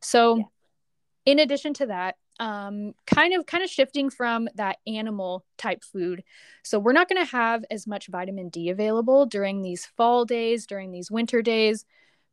So, 0.01 0.39
yeah. 0.39 0.45
in 1.27 1.39
addition 1.39 1.75
to 1.75 1.87
that, 1.87 2.17
um, 2.39 2.95
kind 3.07 3.35
of 3.35 3.47
kind 3.47 3.65
of 3.65 3.71
shifting 3.71 4.11
from 4.11 4.49
that 4.55 4.79
animal 4.87 5.45
type 5.57 5.83
food. 5.85 6.23
So 6.63 6.79
we're 6.79 6.93
not 6.93 7.09
going 7.09 7.25
to 7.25 7.31
have 7.31 7.65
as 7.71 7.87
much 7.87 8.09
vitamin 8.09 8.49
D 8.49 8.71
available 8.71 9.27
during 9.27 9.63
these 9.63 9.87
fall 9.87 10.25
days, 10.25 10.67
during 10.67 10.93
these 10.93 11.11
winter 11.11 11.43
days. 11.43 11.85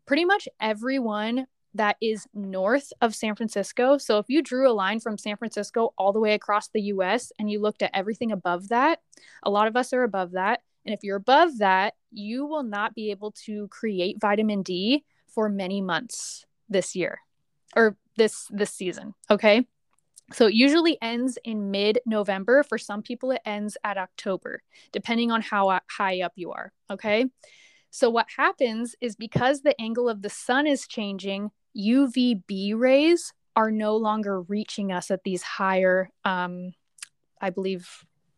Pretty 0.05 0.25
much 0.25 0.47
everyone 0.59 1.47
that 1.73 1.97
is 1.99 2.25
north 2.33 2.93
of 3.01 3.13
San 3.13 3.35
Francisco. 3.35 3.97
So 3.97 4.17
if 4.17 4.25
you 4.29 4.41
drew 4.41 4.69
a 4.69 4.73
line 4.73 4.99
from 4.99 5.17
San 5.17 5.35
Francisco 5.35 5.93
all 5.97 6.13
the 6.13 6.19
way 6.21 6.33
across 6.33 6.69
the 6.69 6.81
US 6.83 7.31
and 7.37 7.51
you 7.51 7.59
looked 7.59 7.81
at 7.81 7.91
everything 7.93 8.31
above 8.31 8.69
that, 8.69 9.01
a 9.43 9.49
lot 9.49 9.67
of 9.67 9.75
us 9.75 9.91
are 9.91 10.03
above 10.03 10.31
that. 10.31 10.61
And 10.85 10.93
if 10.93 11.03
you're 11.03 11.17
above 11.17 11.57
that, 11.57 11.95
you 12.11 12.45
will 12.45 12.63
not 12.63 12.95
be 12.95 13.11
able 13.11 13.31
to 13.45 13.67
create 13.67 14.21
vitamin 14.21 14.61
D 14.61 15.03
for 15.27 15.49
many 15.49 15.81
months 15.81 16.45
this 16.69 16.95
year 16.95 17.19
or 17.75 17.97
this 18.15 18.47
this 18.49 18.71
season, 18.71 19.13
okay? 19.29 19.67
So 20.33 20.47
it 20.47 20.53
usually 20.53 20.97
ends 21.01 21.37
in 21.43 21.71
mid 21.71 21.99
November. 22.05 22.63
For 22.63 22.77
some 22.77 23.01
people, 23.01 23.31
it 23.31 23.41
ends 23.45 23.77
at 23.83 23.97
October, 23.97 24.63
depending 24.91 25.31
on 25.31 25.41
how 25.41 25.79
high 25.89 26.21
up 26.21 26.33
you 26.35 26.51
are. 26.51 26.71
Okay. 26.89 27.25
So 27.91 28.09
what 28.09 28.27
happens 28.35 28.95
is 28.99 29.15
because 29.15 29.61
the 29.61 29.79
angle 29.79 30.09
of 30.09 30.21
the 30.21 30.29
sun 30.29 30.67
is 30.67 30.87
changing, 30.87 31.51
UVB 31.77 32.75
rays 32.75 33.31
are 33.55 33.71
no 33.71 33.95
longer 33.95 34.41
reaching 34.41 34.91
us 34.91 35.09
at 35.11 35.23
these 35.23 35.41
higher, 35.43 36.09
um, 36.25 36.73
I 37.39 37.51
believe, 37.51 37.87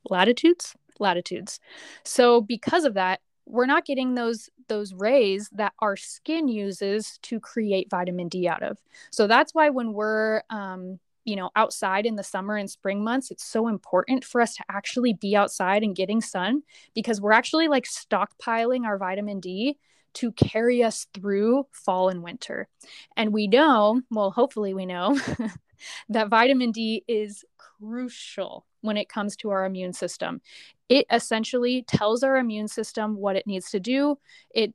latitudes. 0.09 0.75
Latitudes. 0.99 1.59
So 2.03 2.41
because 2.41 2.83
of 2.83 2.93
that, 2.95 3.21
we're 3.45 3.65
not 3.65 3.85
getting 3.85 4.15
those 4.15 4.49
those 4.67 4.93
rays 4.93 5.49
that 5.53 5.73
our 5.79 5.95
skin 5.95 6.49
uses 6.49 7.17
to 7.21 7.39
create 7.39 7.89
vitamin 7.89 8.27
D 8.27 8.47
out 8.47 8.61
of. 8.61 8.77
So 9.09 9.25
that's 9.25 9.55
why 9.55 9.69
when 9.69 9.93
we're 9.93 10.41
um, 10.49 10.99
you 11.27 11.35
know 11.35 11.51
outside 11.55 12.05
in 12.05 12.15
the 12.15 12.23
summer 12.23 12.55
and 12.55 12.71
spring 12.71 13.03
months 13.03 13.29
it's 13.29 13.43
so 13.45 13.67
important 13.67 14.23
for 14.23 14.39
us 14.39 14.55
to 14.55 14.63
actually 14.69 15.13
be 15.13 15.35
outside 15.35 15.83
and 15.83 15.95
getting 15.95 16.21
sun 16.21 16.63
because 16.95 17.19
we're 17.19 17.33
actually 17.33 17.67
like 17.67 17.85
stockpiling 17.85 18.85
our 18.85 18.97
vitamin 18.97 19.39
D 19.39 19.77
to 20.13 20.31
carry 20.31 20.83
us 20.83 21.05
through 21.13 21.67
fall 21.71 22.09
and 22.09 22.23
winter. 22.23 22.67
And 23.15 23.31
we 23.31 23.47
know 23.47 24.01
well 24.09 24.31
hopefully 24.31 24.73
we 24.73 24.87
know 24.87 25.19
that 26.09 26.29
vitamin 26.29 26.71
D 26.71 27.03
is 27.07 27.45
crucial 27.57 28.65
when 28.81 28.97
it 28.97 29.09
comes 29.09 29.35
to 29.37 29.49
our 29.51 29.65
immune 29.65 29.93
system. 29.93 30.41
It 30.89 31.05
essentially 31.11 31.83
tells 31.83 32.23
our 32.23 32.37
immune 32.37 32.67
system 32.67 33.15
what 33.15 33.35
it 33.35 33.45
needs 33.45 33.69
to 33.71 33.79
do. 33.79 34.17
It 34.49 34.73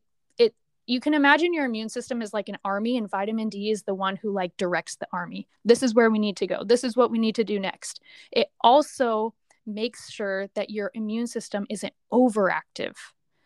you 0.92 1.00
can 1.00 1.14
imagine 1.14 1.54
your 1.54 1.64
immune 1.64 1.88
system 1.88 2.20
is 2.20 2.34
like 2.34 2.50
an 2.50 2.58
army 2.66 2.98
and 2.98 3.10
vitamin 3.10 3.48
D 3.48 3.70
is 3.70 3.84
the 3.84 3.94
one 3.94 4.14
who 4.14 4.30
like 4.30 4.54
directs 4.58 4.96
the 4.96 5.06
army. 5.10 5.48
This 5.64 5.82
is 5.82 5.94
where 5.94 6.10
we 6.10 6.18
need 6.18 6.36
to 6.36 6.46
go. 6.46 6.64
This 6.64 6.84
is 6.84 6.98
what 6.98 7.10
we 7.10 7.18
need 7.18 7.34
to 7.36 7.44
do 7.44 7.58
next. 7.58 8.02
It 8.30 8.48
also 8.60 9.32
makes 9.64 10.10
sure 10.10 10.48
that 10.54 10.68
your 10.68 10.90
immune 10.92 11.26
system 11.26 11.66
isn't 11.70 11.94
overactive. 12.12 12.94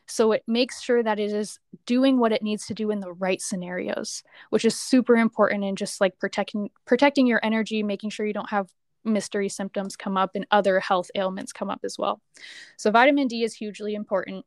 So 0.08 0.32
it 0.32 0.42
makes 0.48 0.82
sure 0.82 1.04
that 1.04 1.20
it 1.20 1.32
is 1.32 1.60
doing 1.84 2.18
what 2.18 2.32
it 2.32 2.42
needs 2.42 2.66
to 2.66 2.74
do 2.74 2.90
in 2.90 2.98
the 2.98 3.12
right 3.12 3.40
scenarios, 3.40 4.24
which 4.50 4.64
is 4.64 4.74
super 4.74 5.14
important 5.14 5.62
in 5.62 5.76
just 5.76 6.00
like 6.00 6.18
protecting 6.18 6.70
protecting 6.84 7.28
your 7.28 7.40
energy, 7.44 7.84
making 7.84 8.10
sure 8.10 8.26
you 8.26 8.32
don't 8.32 8.50
have 8.50 8.68
mystery 9.04 9.48
symptoms 9.48 9.94
come 9.94 10.16
up 10.16 10.32
and 10.34 10.48
other 10.50 10.80
health 10.80 11.12
ailments 11.14 11.52
come 11.52 11.70
up 11.70 11.80
as 11.84 11.96
well. 11.96 12.20
So 12.76 12.90
vitamin 12.90 13.28
D 13.28 13.44
is 13.44 13.54
hugely 13.54 13.94
important 13.94 14.44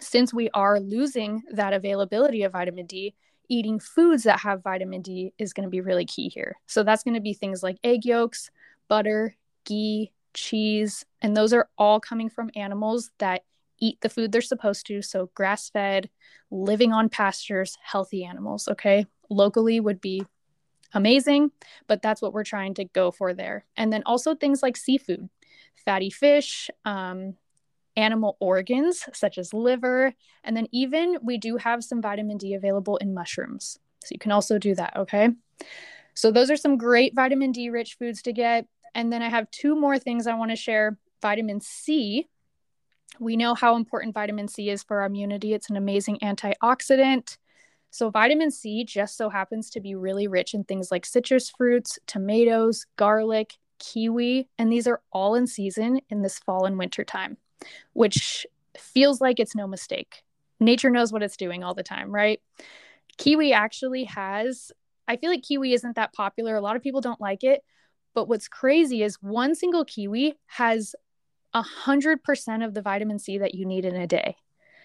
since 0.00 0.32
we 0.34 0.50
are 0.50 0.80
losing 0.80 1.42
that 1.52 1.72
availability 1.72 2.42
of 2.42 2.52
vitamin 2.52 2.86
D, 2.86 3.14
eating 3.48 3.78
foods 3.78 4.24
that 4.24 4.40
have 4.40 4.62
vitamin 4.62 5.02
D 5.02 5.32
is 5.38 5.52
going 5.52 5.64
to 5.64 5.70
be 5.70 5.80
really 5.80 6.04
key 6.04 6.28
here. 6.28 6.56
So 6.66 6.82
that's 6.82 7.02
going 7.02 7.14
to 7.14 7.20
be 7.20 7.34
things 7.34 7.62
like 7.62 7.78
egg 7.84 8.04
yolks, 8.04 8.50
butter, 8.88 9.36
ghee, 9.64 10.12
cheese, 10.32 11.04
and 11.22 11.36
those 11.36 11.52
are 11.52 11.68
all 11.78 12.00
coming 12.00 12.28
from 12.28 12.50
animals 12.56 13.10
that 13.18 13.42
eat 13.78 14.00
the 14.00 14.08
food 14.08 14.32
they're 14.32 14.40
supposed 14.40 14.86
to. 14.86 15.02
So 15.02 15.30
grass 15.34 15.70
fed, 15.70 16.08
living 16.50 16.92
on 16.92 17.08
pastures, 17.08 17.76
healthy 17.82 18.24
animals. 18.24 18.68
Okay. 18.68 19.06
Locally 19.30 19.80
would 19.80 20.00
be 20.00 20.24
amazing, 20.92 21.50
but 21.86 22.02
that's 22.02 22.22
what 22.22 22.32
we're 22.32 22.44
trying 22.44 22.74
to 22.74 22.84
go 22.84 23.10
for 23.10 23.34
there. 23.34 23.64
And 23.76 23.92
then 23.92 24.02
also 24.06 24.34
things 24.34 24.62
like 24.62 24.76
seafood, 24.76 25.28
fatty 25.84 26.10
fish, 26.10 26.70
um, 26.84 27.34
animal 27.96 28.36
organs 28.40 29.04
such 29.12 29.38
as 29.38 29.54
liver, 29.54 30.12
and 30.42 30.56
then 30.56 30.66
even 30.72 31.18
we 31.22 31.38
do 31.38 31.56
have 31.56 31.84
some 31.84 32.02
vitamin 32.02 32.38
D 32.38 32.54
available 32.54 32.96
in 32.98 33.14
mushrooms. 33.14 33.78
So 34.04 34.08
you 34.12 34.18
can 34.18 34.32
also 34.32 34.58
do 34.58 34.74
that, 34.74 34.96
okay? 34.96 35.30
So 36.14 36.30
those 36.30 36.50
are 36.50 36.56
some 36.56 36.76
great 36.76 37.14
vitamin 37.14 37.52
D 37.52 37.70
rich 37.70 37.96
foods 37.98 38.22
to 38.22 38.32
get. 38.32 38.66
And 38.94 39.12
then 39.12 39.22
I 39.22 39.28
have 39.28 39.50
two 39.50 39.74
more 39.74 39.98
things 39.98 40.26
I 40.26 40.34
want 40.34 40.50
to 40.50 40.56
share. 40.56 40.98
Vitamin 41.20 41.60
C. 41.60 42.28
We 43.20 43.36
know 43.36 43.54
how 43.54 43.76
important 43.76 44.14
vitamin 44.14 44.48
C 44.48 44.70
is 44.70 44.82
for 44.82 45.00
our 45.00 45.06
immunity. 45.06 45.54
It's 45.54 45.70
an 45.70 45.76
amazing 45.76 46.18
antioxidant. 46.18 47.38
So, 47.90 48.10
vitamin 48.10 48.50
C 48.50 48.84
just 48.84 49.16
so 49.16 49.30
happens 49.30 49.70
to 49.70 49.80
be 49.80 49.94
really 49.94 50.26
rich 50.26 50.52
in 50.52 50.64
things 50.64 50.90
like 50.90 51.06
citrus 51.06 51.48
fruits, 51.48 51.98
tomatoes, 52.06 52.86
garlic, 52.96 53.54
kiwi, 53.78 54.48
and 54.58 54.72
these 54.72 54.88
are 54.88 55.00
all 55.12 55.36
in 55.36 55.46
season 55.46 56.00
in 56.10 56.22
this 56.22 56.40
fall 56.40 56.66
and 56.66 56.76
winter 56.76 57.04
time 57.04 57.36
which 57.92 58.46
feels 58.78 59.20
like 59.20 59.40
it's 59.40 59.54
no 59.54 59.66
mistake. 59.66 60.22
Nature 60.60 60.90
knows 60.90 61.12
what 61.12 61.22
it's 61.22 61.36
doing 61.36 61.62
all 61.64 61.74
the 61.74 61.82
time, 61.82 62.10
right? 62.10 62.40
Kiwi 63.18 63.52
actually 63.52 64.04
has, 64.04 64.72
I 65.06 65.16
feel 65.16 65.30
like 65.30 65.42
kiwi 65.42 65.72
isn't 65.72 65.96
that 65.96 66.12
popular. 66.12 66.56
A 66.56 66.60
lot 66.60 66.76
of 66.76 66.82
people 66.82 67.00
don't 67.00 67.20
like 67.20 67.44
it. 67.44 67.62
But 68.14 68.28
what's 68.28 68.48
crazy 68.48 69.02
is 69.02 69.20
one 69.20 69.54
single 69.54 69.84
kiwi 69.84 70.34
has 70.46 70.94
100% 71.54 72.64
of 72.64 72.74
the 72.74 72.82
vitamin 72.82 73.18
C 73.18 73.38
that 73.38 73.54
you 73.54 73.66
need 73.66 73.84
in 73.84 73.96
a 73.96 74.06
day. 74.06 74.36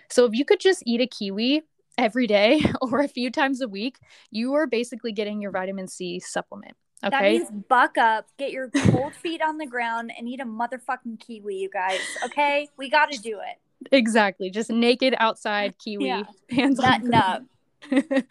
So 0.10 0.26
if 0.26 0.34
you 0.34 0.46
could 0.46 0.60
just 0.60 0.84
eat 0.86 1.02
a 1.02 1.08
kiwi 1.08 1.64
every 1.98 2.28
day 2.28 2.62
or 2.82 3.02
a 3.02 3.08
few 3.08 3.30
times 3.30 3.62
a 3.62 3.68
week, 3.68 4.00
you 4.32 4.54
are 4.54 4.68
basically 4.68 5.12
getting 5.12 5.42
your 5.42 5.52
vitamin 5.52 5.88
C 5.88 6.20
supplement. 6.20 6.76
Okay. 7.04 7.10
That 7.10 7.24
means 7.24 7.64
buck 7.70 7.98
up, 7.98 8.28
get 8.38 8.52
your 8.52 8.70
cold 8.70 9.16
feet 9.16 9.42
on 9.42 9.58
the 9.58 9.66
ground, 9.66 10.12
and 10.18 10.28
eat 10.28 10.42
a 10.42 10.46
motherfucking 10.46 11.20
kiwi, 11.20 11.56
you 11.56 11.70
guys. 11.70 12.02
Okay, 12.26 12.68
we 12.78 12.90
got 12.90 13.12
to 13.12 13.20
do 13.20 13.40
it. 13.40 13.96
Exactly. 13.96 14.50
Just 14.50 14.70
naked 14.70 15.16
outside 15.18 15.78
kiwi, 15.78 16.08
yeah. 16.08 16.24
hands 16.50 16.80
Nutting 16.80 17.14
up. 17.14 17.44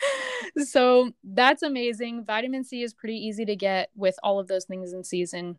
so 0.64 1.12
that's 1.24 1.62
amazing. 1.62 2.24
Vitamin 2.26 2.64
C 2.64 2.82
is 2.82 2.92
pretty 2.92 3.16
easy 3.16 3.46
to 3.46 3.56
get 3.56 3.90
with 3.96 4.16
all 4.22 4.38
of 4.38 4.48
those 4.48 4.66
things 4.66 4.92
in 4.92 5.04
season 5.04 5.58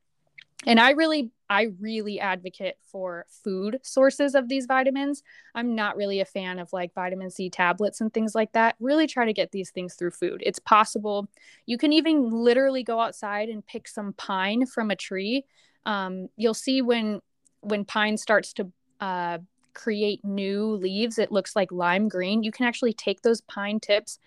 and 0.66 0.80
i 0.80 0.92
really 0.92 1.32
i 1.50 1.68
really 1.80 2.20
advocate 2.20 2.76
for 2.92 3.26
food 3.44 3.80
sources 3.82 4.36
of 4.36 4.48
these 4.48 4.66
vitamins. 4.66 5.24
I'm 5.56 5.76
not 5.76 5.98
really 5.98 6.20
a 6.20 6.26
fan 6.26 6.60
of 6.60 6.72
like 6.72 6.94
vitamin 6.94 7.32
c 7.32 7.50
tablets 7.50 8.02
and 8.02 8.14
things 8.14 8.36
like 8.36 8.52
that. 8.54 8.76
Really 8.80 9.08
try 9.08 9.26
to 9.26 9.34
get 9.34 9.52
these 9.52 9.72
things 9.72 9.96
through 9.96 10.12
food. 10.12 10.44
It's 10.46 10.60
possible. 10.60 11.28
You 11.66 11.78
can 11.78 11.92
even 11.92 12.30
literally 12.30 12.84
go 12.84 13.00
outside 13.00 13.50
and 13.50 13.66
pick 13.66 13.88
some 13.88 14.14
pine 14.14 14.66
from 14.66 14.92
a 14.92 14.96
tree. 14.96 15.46
Um, 15.86 16.28
you'll 16.38 16.54
see 16.54 16.82
when 16.82 17.22
when 17.62 17.84
pine 17.84 18.18
starts 18.18 18.54
to 18.54 18.72
uh, 19.02 19.40
create 19.74 20.24
new 20.24 20.76
leaves 20.76 21.18
it 21.18 21.32
looks 21.32 21.56
like 21.56 21.72
lime 21.72 22.08
green. 22.10 22.44
You 22.44 22.52
can 22.52 22.68
actually 22.68 22.94
take 22.94 23.22
those 23.22 23.42
pine 23.42 23.80
tips 23.80 24.20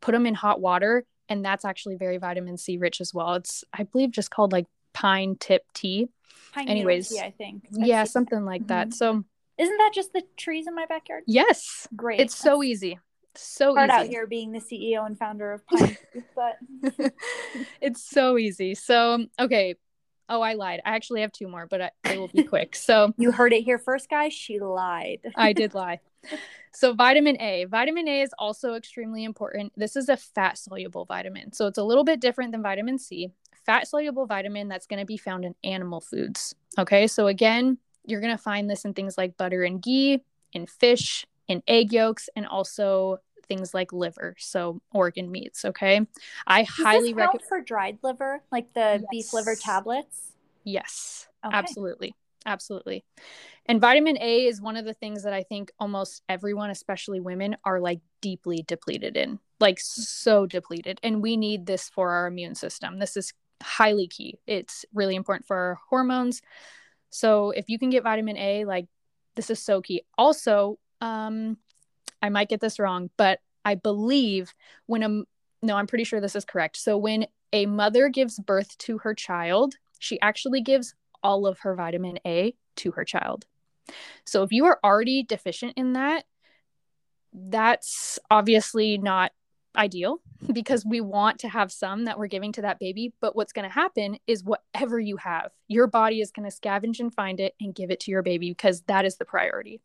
put 0.00 0.12
them 0.12 0.26
in 0.26 0.34
hot 0.34 0.60
water 0.60 1.04
and 1.28 1.44
that's 1.44 1.64
actually 1.64 1.96
very 1.96 2.18
vitamin 2.18 2.56
c 2.56 2.78
rich 2.78 3.00
as 3.00 3.12
well. 3.12 3.34
It's 3.34 3.64
i 3.72 3.82
believe 3.82 4.12
just 4.12 4.30
called 4.30 4.52
like 4.52 4.66
pine 4.98 5.36
tip 5.38 5.62
tea. 5.74 6.08
Pine 6.52 6.68
Anyways, 6.68 7.08
tea, 7.08 7.20
I 7.20 7.30
think. 7.30 7.68
I've 7.80 7.86
yeah, 7.86 8.04
something 8.04 8.44
like 8.44 8.62
mm-hmm. 8.62 8.68
that. 8.68 8.94
So, 8.94 9.24
isn't 9.58 9.78
that 9.78 9.92
just 9.94 10.12
the 10.12 10.22
trees 10.36 10.66
in 10.66 10.74
my 10.74 10.86
backyard? 10.86 11.24
Yes. 11.26 11.86
Great. 11.94 12.20
It's 12.20 12.34
so 12.34 12.62
easy. 12.62 12.98
So 13.34 13.74
hard 13.74 13.90
easy. 13.90 13.98
out 13.98 14.06
here 14.08 14.26
being 14.26 14.50
the 14.50 14.58
CEO 14.58 15.06
and 15.06 15.16
founder 15.16 15.52
of 15.52 15.66
Pine, 15.68 15.96
but 16.34 16.58
it's 17.80 18.08
so 18.08 18.38
easy. 18.38 18.74
So, 18.74 19.26
okay. 19.38 19.76
Oh, 20.28 20.42
I 20.42 20.54
lied. 20.54 20.80
I 20.84 20.96
actually 20.96 21.22
have 21.22 21.32
two 21.32 21.48
more, 21.48 21.66
but 21.66 21.80
I, 21.80 21.90
they 22.04 22.18
will 22.18 22.28
be 22.28 22.42
quick. 22.44 22.74
So 22.74 23.14
you 23.16 23.30
heard 23.30 23.52
it 23.52 23.62
here 23.62 23.78
first, 23.78 24.10
guys. 24.10 24.32
She 24.32 24.58
lied. 24.58 25.20
I 25.36 25.52
did 25.52 25.74
lie. 25.74 26.00
So, 26.72 26.92
vitamin 26.92 27.40
A. 27.40 27.64
Vitamin 27.64 28.08
A 28.08 28.22
is 28.22 28.34
also 28.38 28.74
extremely 28.74 29.24
important. 29.24 29.72
This 29.76 29.96
is 29.96 30.08
a 30.08 30.16
fat 30.16 30.58
soluble 30.58 31.04
vitamin. 31.04 31.52
So, 31.52 31.66
it's 31.66 31.78
a 31.78 31.84
little 31.84 32.04
bit 32.04 32.20
different 32.20 32.52
than 32.52 32.62
vitamin 32.62 32.98
C 32.98 33.30
fat 33.68 33.86
soluble 33.86 34.24
vitamin 34.24 34.66
that's 34.66 34.86
going 34.86 34.98
to 34.98 35.04
be 35.04 35.18
found 35.18 35.44
in 35.44 35.54
animal 35.62 36.00
foods. 36.00 36.54
Okay, 36.78 37.06
so 37.06 37.26
again, 37.26 37.76
you're 38.06 38.22
going 38.22 38.34
to 38.34 38.42
find 38.42 38.68
this 38.68 38.86
in 38.86 38.94
things 38.94 39.18
like 39.18 39.36
butter 39.36 39.62
and 39.62 39.82
ghee, 39.82 40.24
in 40.54 40.66
fish, 40.66 41.26
in 41.48 41.62
egg 41.68 41.92
yolks, 41.92 42.30
and 42.34 42.46
also 42.46 43.18
things 43.46 43.74
like 43.74 43.92
liver, 43.92 44.34
so 44.38 44.80
organ 44.90 45.30
meats. 45.30 45.66
Okay, 45.66 46.00
I 46.46 46.62
Does 46.62 46.74
highly 46.76 47.12
recommend 47.12 47.46
for 47.46 47.60
dried 47.60 47.98
liver, 48.02 48.42
like 48.50 48.72
the 48.72 49.00
yes. 49.00 49.04
beef 49.10 49.32
liver 49.34 49.54
tablets. 49.54 50.32
Yes, 50.64 51.28
okay. 51.44 51.54
absolutely, 51.54 52.14
absolutely. 52.46 53.04
And 53.66 53.82
vitamin 53.82 54.16
A 54.18 54.46
is 54.46 54.62
one 54.62 54.78
of 54.78 54.86
the 54.86 54.94
things 54.94 55.24
that 55.24 55.34
I 55.34 55.42
think 55.42 55.70
almost 55.78 56.22
everyone, 56.26 56.70
especially 56.70 57.20
women, 57.20 57.54
are 57.66 57.80
like 57.80 58.00
deeply 58.22 58.64
depleted 58.66 59.14
in, 59.18 59.40
like 59.60 59.78
so 59.78 60.46
depleted. 60.46 61.00
And 61.02 61.20
we 61.20 61.36
need 61.36 61.66
this 61.66 61.90
for 61.90 62.12
our 62.12 62.28
immune 62.28 62.54
system. 62.54 62.98
This 62.98 63.14
is 63.14 63.34
highly 63.62 64.06
key. 64.06 64.38
It's 64.46 64.84
really 64.92 65.16
important 65.16 65.46
for 65.46 65.78
hormones. 65.88 66.42
So 67.10 67.50
if 67.50 67.68
you 67.68 67.78
can 67.78 67.90
get 67.90 68.02
vitamin 68.02 68.36
A, 68.36 68.64
like 68.64 68.86
this 69.36 69.50
is 69.50 69.62
so 69.62 69.80
key. 69.80 70.02
Also, 70.16 70.78
um, 71.00 71.56
I 72.22 72.28
might 72.28 72.48
get 72.48 72.60
this 72.60 72.78
wrong, 72.78 73.10
but 73.16 73.40
I 73.64 73.74
believe 73.74 74.52
when 74.86 75.02
a 75.02 75.22
no, 75.60 75.76
I'm 75.76 75.86
pretty 75.88 76.04
sure 76.04 76.20
this 76.20 76.36
is 76.36 76.44
correct. 76.44 76.76
So 76.76 76.96
when 76.96 77.26
a 77.52 77.66
mother 77.66 78.08
gives 78.08 78.38
birth 78.38 78.78
to 78.78 78.98
her 78.98 79.14
child, 79.14 79.74
she 79.98 80.20
actually 80.20 80.60
gives 80.60 80.94
all 81.22 81.46
of 81.46 81.60
her 81.60 81.74
vitamin 81.74 82.18
A 82.24 82.54
to 82.76 82.92
her 82.92 83.04
child. 83.04 83.46
So 84.24 84.42
if 84.42 84.52
you 84.52 84.66
are 84.66 84.78
already 84.84 85.24
deficient 85.24 85.74
in 85.76 85.94
that, 85.94 86.24
that's 87.32 88.18
obviously 88.30 88.98
not 88.98 89.32
ideal 89.78 90.20
because 90.52 90.84
we 90.84 91.00
want 91.00 91.38
to 91.40 91.48
have 91.48 91.72
some 91.72 92.04
that 92.04 92.18
we're 92.18 92.26
giving 92.26 92.52
to 92.52 92.62
that 92.62 92.78
baby. 92.78 93.12
But 93.20 93.36
what's 93.36 93.52
going 93.52 93.68
to 93.68 93.74
happen 93.74 94.18
is 94.26 94.44
whatever 94.44 94.98
you 94.98 95.16
have, 95.16 95.52
your 95.68 95.86
body 95.86 96.20
is 96.20 96.30
going 96.30 96.48
to 96.48 96.54
scavenge 96.54 97.00
and 97.00 97.14
find 97.14 97.40
it 97.40 97.54
and 97.60 97.74
give 97.74 97.90
it 97.90 98.00
to 98.00 98.10
your 98.10 98.22
baby 98.22 98.50
because 98.50 98.82
that 98.82 99.04
is 99.04 99.16
the 99.16 99.24
priority. 99.24 99.80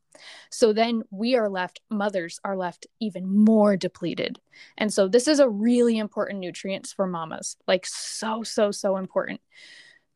So 0.50 0.74
then 0.74 1.04
we 1.12 1.36
are 1.36 1.50
left, 1.50 1.82
mothers 1.90 2.40
are 2.44 2.58
left 2.58 2.88
even 3.00 3.28
more 3.28 3.78
depleted. 3.78 4.40
And 4.78 4.92
so 4.92 5.08
this 5.08 5.28
is 5.28 5.40
a 5.40 5.50
really 5.50 5.98
important 5.98 6.40
nutrient 6.40 6.88
for 6.88 7.08
mamas, 7.08 7.56
like 7.68 7.86
so, 7.86 8.44
so, 8.44 8.72
so 8.72 8.98
important. 8.98 9.42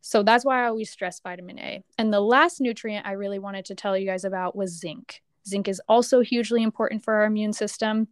So 0.02 0.24
that's 0.24 0.46
why 0.46 0.64
I 0.64 0.68
always 0.68 0.90
stress 0.90 1.20
vitamin 1.20 1.60
A. 1.60 1.84
And 1.98 2.14
the 2.14 2.22
last 2.22 2.62
nutrient 2.62 3.06
I 3.06 3.14
really 3.14 3.40
wanted 3.40 3.66
to 3.66 3.76
tell 3.76 3.98
you 3.98 4.06
guys 4.06 4.24
about 4.24 4.56
was 4.56 4.80
zinc. 4.80 5.22
Zinc 5.48 5.68
is 5.68 5.82
also 5.88 6.22
hugely 6.22 6.64
important 6.64 7.04
for 7.04 7.16
our 7.16 7.26
immune 7.26 7.54
system. 7.54 8.08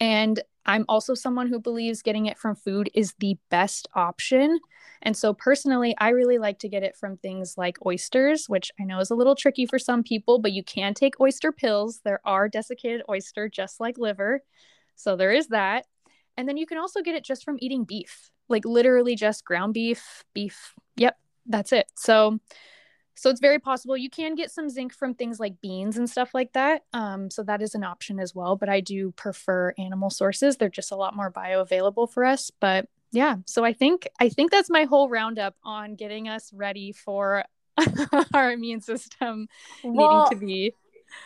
And 0.00 0.40
I'm 0.64 0.84
also 0.88 1.14
someone 1.14 1.48
who 1.48 1.58
believes 1.58 2.02
getting 2.02 2.26
it 2.26 2.38
from 2.38 2.54
food 2.54 2.90
is 2.94 3.14
the 3.18 3.36
best 3.50 3.88
option. 3.94 4.60
And 5.02 5.16
so, 5.16 5.34
personally, 5.34 5.94
I 5.98 6.10
really 6.10 6.38
like 6.38 6.60
to 6.60 6.68
get 6.68 6.84
it 6.84 6.96
from 6.96 7.16
things 7.16 7.58
like 7.58 7.84
oysters, 7.84 8.48
which 8.48 8.70
I 8.80 8.84
know 8.84 9.00
is 9.00 9.10
a 9.10 9.16
little 9.16 9.34
tricky 9.34 9.66
for 9.66 9.78
some 9.78 10.04
people, 10.04 10.38
but 10.38 10.52
you 10.52 10.62
can 10.62 10.94
take 10.94 11.20
oyster 11.20 11.50
pills. 11.50 12.00
There 12.04 12.20
are 12.24 12.48
desiccated 12.48 13.02
oyster, 13.08 13.48
just 13.48 13.80
like 13.80 13.98
liver. 13.98 14.42
So, 14.94 15.16
there 15.16 15.32
is 15.32 15.48
that. 15.48 15.86
And 16.36 16.48
then 16.48 16.56
you 16.56 16.66
can 16.66 16.78
also 16.78 17.02
get 17.02 17.16
it 17.16 17.24
just 17.24 17.44
from 17.44 17.58
eating 17.60 17.84
beef, 17.84 18.30
like 18.48 18.64
literally 18.64 19.16
just 19.16 19.44
ground 19.44 19.74
beef, 19.74 20.24
beef. 20.32 20.74
Yep, 20.96 21.18
that's 21.46 21.72
it. 21.72 21.86
So, 21.96 22.38
so 23.14 23.30
it's 23.30 23.40
very 23.40 23.58
possible 23.58 23.96
you 23.96 24.10
can 24.10 24.34
get 24.34 24.50
some 24.50 24.68
zinc 24.68 24.94
from 24.94 25.14
things 25.14 25.38
like 25.38 25.60
beans 25.60 25.96
and 25.96 26.08
stuff 26.08 26.30
like 26.34 26.52
that. 26.52 26.82
Um, 26.92 27.30
so 27.30 27.42
that 27.44 27.62
is 27.62 27.74
an 27.74 27.84
option 27.84 28.18
as 28.18 28.34
well. 28.34 28.56
But 28.56 28.68
I 28.68 28.80
do 28.80 29.12
prefer 29.12 29.74
animal 29.78 30.10
sources. 30.10 30.56
They're 30.56 30.68
just 30.68 30.92
a 30.92 30.96
lot 30.96 31.14
more 31.14 31.30
bioavailable 31.30 32.10
for 32.10 32.24
us. 32.24 32.50
But 32.60 32.88
yeah, 33.12 33.36
so 33.46 33.64
I 33.64 33.72
think 33.72 34.08
I 34.18 34.28
think 34.28 34.50
that's 34.50 34.70
my 34.70 34.84
whole 34.84 35.08
roundup 35.08 35.54
on 35.62 35.94
getting 35.94 36.28
us 36.28 36.50
ready 36.52 36.92
for 36.92 37.44
our 38.34 38.52
immune 38.52 38.80
system 38.80 39.48
well, 39.84 40.28
needing 40.30 40.40
to 40.40 40.46
be 40.46 40.74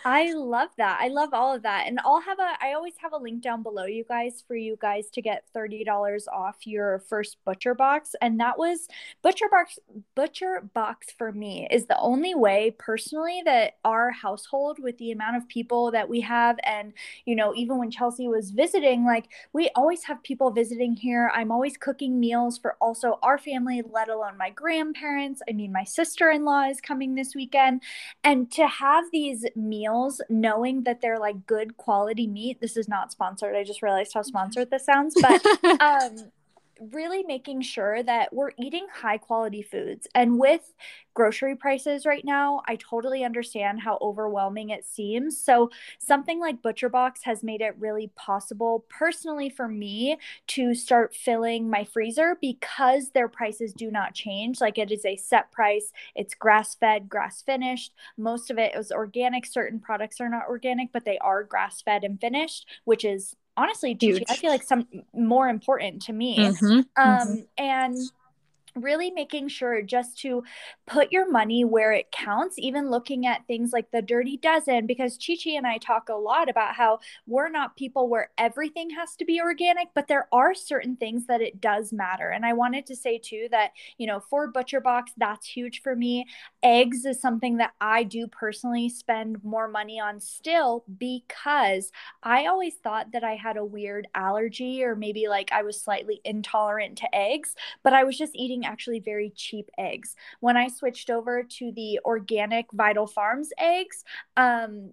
I 0.04 0.32
love 0.32 0.70
that. 0.78 0.98
I 1.00 1.08
love 1.08 1.30
all 1.32 1.54
of 1.54 1.62
that. 1.62 1.86
And 1.86 2.00
I'll 2.04 2.20
have 2.20 2.38
a 2.38 2.52
I 2.60 2.72
always 2.74 2.94
have 2.98 3.12
a 3.12 3.16
link 3.16 3.42
down 3.42 3.62
below 3.62 3.84
you 3.84 4.04
guys 4.04 4.42
for 4.46 4.56
you 4.56 4.76
guys 4.80 5.08
to 5.10 5.22
get 5.22 5.44
$30 5.54 5.86
off 6.32 6.66
your 6.66 7.00
first 7.08 7.38
butcher 7.44 7.74
box. 7.74 8.14
And 8.20 8.38
that 8.40 8.58
was 8.58 8.88
butcher 9.22 9.46
box 9.50 9.78
butcher 10.14 10.68
box 10.74 11.08
for 11.16 11.32
me 11.32 11.66
is 11.70 11.86
the 11.86 11.98
only 11.98 12.34
way 12.34 12.74
personally 12.78 13.42
that 13.44 13.78
our 13.84 14.10
household 14.10 14.78
with 14.78 14.96
the 14.98 15.12
amount 15.12 15.36
of 15.36 15.48
people 15.48 15.90
that 15.90 16.08
we 16.08 16.20
have 16.20 16.56
and 16.64 16.92
you 17.24 17.34
know, 17.34 17.54
even 17.54 17.78
when 17.78 17.90
Chelsea 17.90 18.28
was 18.28 18.50
visiting, 18.50 19.04
like 19.04 19.28
we 19.52 19.70
always 19.74 20.04
have 20.04 20.22
people 20.22 20.50
visiting 20.50 20.94
here. 20.94 21.30
I'm 21.34 21.50
always 21.50 21.76
cooking 21.76 22.18
meals 22.20 22.58
for 22.58 22.76
also 22.80 23.18
our 23.22 23.38
family, 23.38 23.82
let 23.90 24.08
alone 24.08 24.36
my 24.38 24.50
grandparents. 24.50 25.42
I 25.48 25.52
mean, 25.52 25.72
my 25.72 25.84
sister-in-law 25.84 26.68
is 26.70 26.80
coming 26.80 27.14
this 27.14 27.34
weekend. 27.34 27.82
And 28.24 28.50
to 28.52 28.66
have 28.66 29.04
these 29.12 29.44
meals 29.54 29.75
meals 29.76 30.20
knowing 30.28 30.84
that 30.84 31.00
they're 31.00 31.18
like 31.18 31.46
good 31.46 31.76
quality 31.76 32.26
meat. 32.26 32.60
This 32.60 32.76
is 32.76 32.88
not 32.88 33.12
sponsored. 33.12 33.54
I 33.54 33.64
just 33.64 33.82
realized 33.82 34.12
how 34.14 34.22
sponsored 34.22 34.70
this 34.70 34.84
sounds, 34.84 35.14
but 35.20 35.44
um 35.80 36.32
really 36.92 37.22
making 37.22 37.62
sure 37.62 38.02
that 38.02 38.32
we're 38.32 38.52
eating 38.58 38.86
high 38.92 39.18
quality 39.18 39.62
foods. 39.62 40.06
And 40.14 40.38
with 40.38 40.74
grocery 41.14 41.56
prices 41.56 42.04
right 42.04 42.24
now, 42.24 42.62
I 42.66 42.76
totally 42.76 43.24
understand 43.24 43.80
how 43.80 43.98
overwhelming 44.02 44.70
it 44.70 44.84
seems. 44.84 45.42
So, 45.42 45.70
something 45.98 46.38
like 46.40 46.62
Butcher 46.62 46.88
Box 46.88 47.22
has 47.24 47.42
made 47.42 47.60
it 47.60 47.74
really 47.78 48.10
possible, 48.16 48.84
personally, 48.88 49.48
for 49.48 49.66
me 49.66 50.18
to 50.48 50.74
start 50.74 51.14
filling 51.14 51.70
my 51.70 51.84
freezer 51.84 52.36
because 52.40 53.10
their 53.10 53.28
prices 53.28 53.72
do 53.72 53.90
not 53.90 54.14
change. 54.14 54.60
Like, 54.60 54.78
it 54.78 54.92
is 54.92 55.04
a 55.04 55.16
set 55.16 55.50
price, 55.50 55.92
it's 56.14 56.34
grass 56.34 56.74
fed, 56.74 57.08
grass 57.08 57.42
finished. 57.42 57.94
Most 58.16 58.50
of 58.50 58.58
it 58.58 58.74
is 58.74 58.92
organic. 58.92 59.46
Certain 59.46 59.80
products 59.80 60.20
are 60.20 60.28
not 60.28 60.48
organic, 60.48 60.92
but 60.92 61.04
they 61.04 61.18
are 61.18 61.42
grass 61.42 61.80
fed 61.80 62.04
and 62.04 62.20
finished, 62.20 62.66
which 62.84 63.04
is 63.04 63.34
honestly 63.56 63.96
Huge. 63.98 64.24
I 64.28 64.36
feel 64.36 64.50
like 64.50 64.62
some 64.62 64.86
more 65.14 65.48
important 65.48 66.02
to 66.02 66.12
me. 66.12 66.38
Mm-hmm. 66.38 66.66
Um, 66.66 66.84
mm-hmm. 66.96 67.34
And 67.58 67.96
really 68.76 69.10
making 69.10 69.48
sure 69.48 69.82
just 69.82 70.18
to 70.20 70.42
put 70.86 71.10
your 71.10 71.30
money 71.30 71.64
where 71.64 71.92
it 71.92 72.12
counts, 72.12 72.58
even 72.58 72.90
looking 72.90 73.26
at 73.26 73.46
things 73.46 73.72
like 73.72 73.90
the 73.90 74.02
Dirty 74.02 74.36
Dozen, 74.36 74.86
because 74.86 75.18
Chi 75.24 75.36
Chi 75.42 75.50
and 75.52 75.66
I 75.66 75.78
talk 75.78 76.08
a 76.08 76.14
lot 76.14 76.48
about 76.48 76.74
how 76.74 77.00
we're 77.26 77.48
not 77.48 77.76
people 77.76 78.08
where 78.08 78.30
everything 78.38 78.90
has 78.90 79.16
to 79.16 79.24
be 79.24 79.40
organic, 79.40 79.88
but 79.94 80.08
there 80.08 80.28
are 80.32 80.54
certain 80.54 80.96
things 80.96 81.26
that 81.26 81.40
it 81.40 81.60
does 81.60 81.92
matter. 81.92 82.30
And 82.30 82.44
I 82.44 82.52
wanted 82.52 82.86
to 82.86 82.96
say 82.96 83.18
too 83.18 83.48
that, 83.50 83.70
you 83.98 84.06
know, 84.06 84.20
for 84.20 84.48
Butcher 84.48 84.80
Box, 84.80 85.12
that's 85.16 85.46
huge 85.46 85.82
for 85.82 85.96
me. 85.96 86.26
Eggs 86.62 87.04
is 87.04 87.20
something 87.20 87.56
that 87.56 87.72
I 87.80 88.02
do 88.02 88.26
personally 88.26 88.88
spend 88.88 89.42
more 89.42 89.68
money 89.68 89.98
on 89.98 90.20
still 90.20 90.84
because 90.98 91.90
I 92.22 92.46
always 92.46 92.74
thought 92.74 93.12
that 93.12 93.24
I 93.24 93.36
had 93.36 93.56
a 93.56 93.64
weird 93.64 94.08
allergy 94.14 94.82
or 94.84 94.94
maybe 94.94 95.28
like 95.28 95.50
I 95.52 95.62
was 95.62 95.80
slightly 95.80 96.20
intolerant 96.24 96.98
to 96.98 97.14
eggs, 97.14 97.54
but 97.82 97.92
I 97.92 98.04
was 98.04 98.18
just 98.18 98.34
eating 98.34 98.65
actually 98.66 99.00
very 99.00 99.30
cheap 99.34 99.70
eggs. 99.78 100.16
When 100.40 100.56
I 100.56 100.68
switched 100.68 101.10
over 101.10 101.42
to 101.42 101.72
the 101.72 102.00
organic 102.04 102.66
Vital 102.72 103.06
Farms 103.06 103.50
eggs, 103.58 104.04
um, 104.36 104.92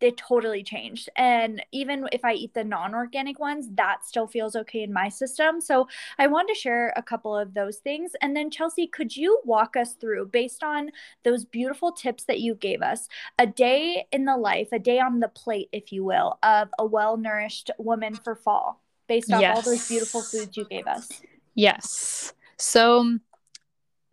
it 0.00 0.16
totally 0.16 0.62
changed. 0.62 1.08
And 1.16 1.62
even 1.72 2.08
if 2.12 2.24
I 2.24 2.32
eat 2.32 2.54
the 2.54 2.64
non 2.64 2.94
organic 2.94 3.38
ones, 3.38 3.68
that 3.74 4.04
still 4.04 4.26
feels 4.26 4.56
okay 4.56 4.82
in 4.82 4.92
my 4.92 5.08
system. 5.08 5.60
So 5.60 5.88
I 6.18 6.26
wanted 6.26 6.54
to 6.54 6.60
share 6.60 6.92
a 6.96 7.02
couple 7.02 7.36
of 7.36 7.54
those 7.54 7.78
things. 7.78 8.12
And 8.22 8.34
then, 8.34 8.50
Chelsea, 8.50 8.86
could 8.86 9.16
you 9.16 9.40
walk 9.44 9.76
us 9.76 9.94
through, 9.94 10.26
based 10.26 10.62
on 10.62 10.90
those 11.24 11.44
beautiful 11.44 11.92
tips 11.92 12.24
that 12.24 12.40
you 12.40 12.54
gave 12.54 12.82
us, 12.82 13.08
a 13.38 13.46
day 13.46 14.06
in 14.12 14.24
the 14.24 14.36
life, 14.36 14.68
a 14.72 14.78
day 14.78 15.00
on 15.00 15.20
the 15.20 15.28
plate, 15.28 15.68
if 15.72 15.92
you 15.92 16.04
will, 16.04 16.38
of 16.42 16.68
a 16.78 16.86
well 16.86 17.16
nourished 17.16 17.70
woman 17.78 18.14
for 18.14 18.34
fall, 18.34 18.82
based 19.06 19.32
on 19.32 19.40
yes. 19.40 19.56
all 19.56 19.62
those 19.62 19.86
beautiful 19.88 20.22
foods 20.22 20.56
you 20.56 20.64
gave 20.64 20.86
us? 20.86 21.08
Yes. 21.54 22.32
So, 22.58 23.18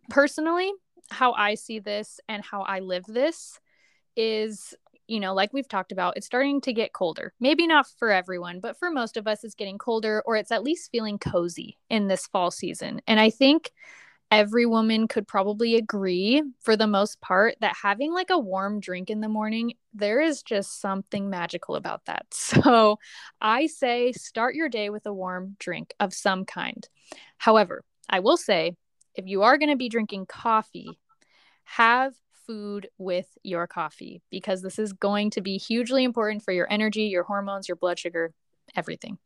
personally, 0.08 0.72
how 1.10 1.32
I 1.32 1.54
see 1.54 1.78
this 1.78 2.20
and 2.28 2.44
how 2.44 2.62
I 2.62 2.80
live 2.80 3.04
this 3.06 3.60
is, 4.16 4.74
you 5.06 5.20
know, 5.20 5.34
like 5.34 5.52
we've 5.52 5.68
talked 5.68 5.92
about, 5.92 6.16
it's 6.16 6.26
starting 6.26 6.60
to 6.62 6.72
get 6.72 6.92
colder. 6.92 7.32
Maybe 7.38 7.66
not 7.66 7.86
for 7.98 8.10
everyone, 8.10 8.60
but 8.60 8.78
for 8.78 8.90
most 8.90 9.16
of 9.16 9.26
us, 9.26 9.44
it's 9.44 9.54
getting 9.54 9.78
colder 9.78 10.22
or 10.26 10.36
it's 10.36 10.52
at 10.52 10.64
least 10.64 10.90
feeling 10.90 11.18
cozy 11.18 11.78
in 11.90 12.08
this 12.08 12.26
fall 12.26 12.50
season. 12.50 13.00
And 13.06 13.20
I 13.20 13.30
think 13.30 13.72
every 14.30 14.66
woman 14.66 15.06
could 15.06 15.26
probably 15.26 15.76
agree 15.76 16.42
for 16.60 16.76
the 16.76 16.86
most 16.86 17.20
part 17.20 17.54
that 17.60 17.76
having 17.80 18.12
like 18.12 18.30
a 18.30 18.38
warm 18.38 18.80
drink 18.80 19.08
in 19.08 19.20
the 19.20 19.28
morning 19.28 19.72
there 19.94 20.20
is 20.20 20.42
just 20.42 20.80
something 20.80 21.30
magical 21.30 21.76
about 21.76 22.04
that 22.06 22.26
so 22.32 22.98
i 23.40 23.66
say 23.66 24.12
start 24.12 24.54
your 24.54 24.68
day 24.68 24.90
with 24.90 25.06
a 25.06 25.12
warm 25.12 25.54
drink 25.58 25.94
of 26.00 26.12
some 26.12 26.44
kind 26.44 26.88
however 27.38 27.84
I 28.08 28.20
will 28.20 28.36
say, 28.36 28.76
if 29.14 29.26
you 29.26 29.42
are 29.42 29.58
going 29.58 29.70
to 29.70 29.76
be 29.76 29.88
drinking 29.88 30.26
coffee, 30.26 30.98
have 31.64 32.14
food 32.46 32.88
with 32.98 33.26
your 33.42 33.66
coffee 33.66 34.22
because 34.30 34.62
this 34.62 34.78
is 34.78 34.92
going 34.92 35.30
to 35.30 35.40
be 35.40 35.58
hugely 35.58 36.04
important 36.04 36.42
for 36.42 36.52
your 36.52 36.70
energy, 36.70 37.04
your 37.04 37.24
hormones, 37.24 37.68
your 37.68 37.76
blood 37.76 37.98
sugar, 37.98 38.32
everything. 38.74 39.18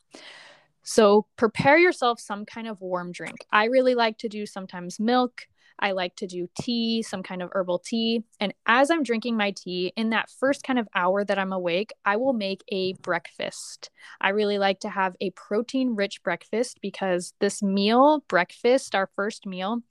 So 0.82 1.27
prepare 1.36 1.78
yourself 1.78 2.20
some 2.20 2.47
kind 2.47 2.66
of 2.66 2.81
warm 2.81 3.12
drink. 3.12 3.44
I 3.52 3.66
really 3.66 3.94
like 3.94 4.19
to 4.19 4.28
do 4.28 4.47
sometimes 4.47 4.98
milk. 4.98 5.47
I 5.81 5.93
like 5.93 6.15
to 6.16 6.27
do 6.27 6.48
tea, 6.61 7.02
some 7.02 7.23
kind 7.23 7.43
of 7.43 7.51
herbal 7.52 7.81
tea. 7.81 8.23
And 8.39 8.52
as 8.66 8.90
I'm 8.90 9.02
drinking 9.02 9.36
my 9.36 9.51
tea, 9.51 9.93
in 9.97 10.11
that 10.11 10.31
first 10.31 10.62
kind 10.62 10.78
of 10.78 10.86
hour 10.94 11.24
that 11.24 11.39
I'm 11.39 11.52
awake, 11.52 11.93
I 12.05 12.16
will 12.16 12.35
make 12.35 12.62
a 12.69 12.93
breakfast. 12.94 13.90
I 14.20 14.28
really 14.28 14.59
like 14.59 14.81
to 14.81 14.90
have 14.90 15.16
a 15.20 15.31
protein 15.31 15.97
rich 15.97 16.23
breakfast 16.23 16.78
because 16.82 17.32
this 17.40 17.62
meal, 17.62 18.24
breakfast, 18.28 18.94
our 18.94 19.09
first 19.16 19.47
meal, 19.47 19.82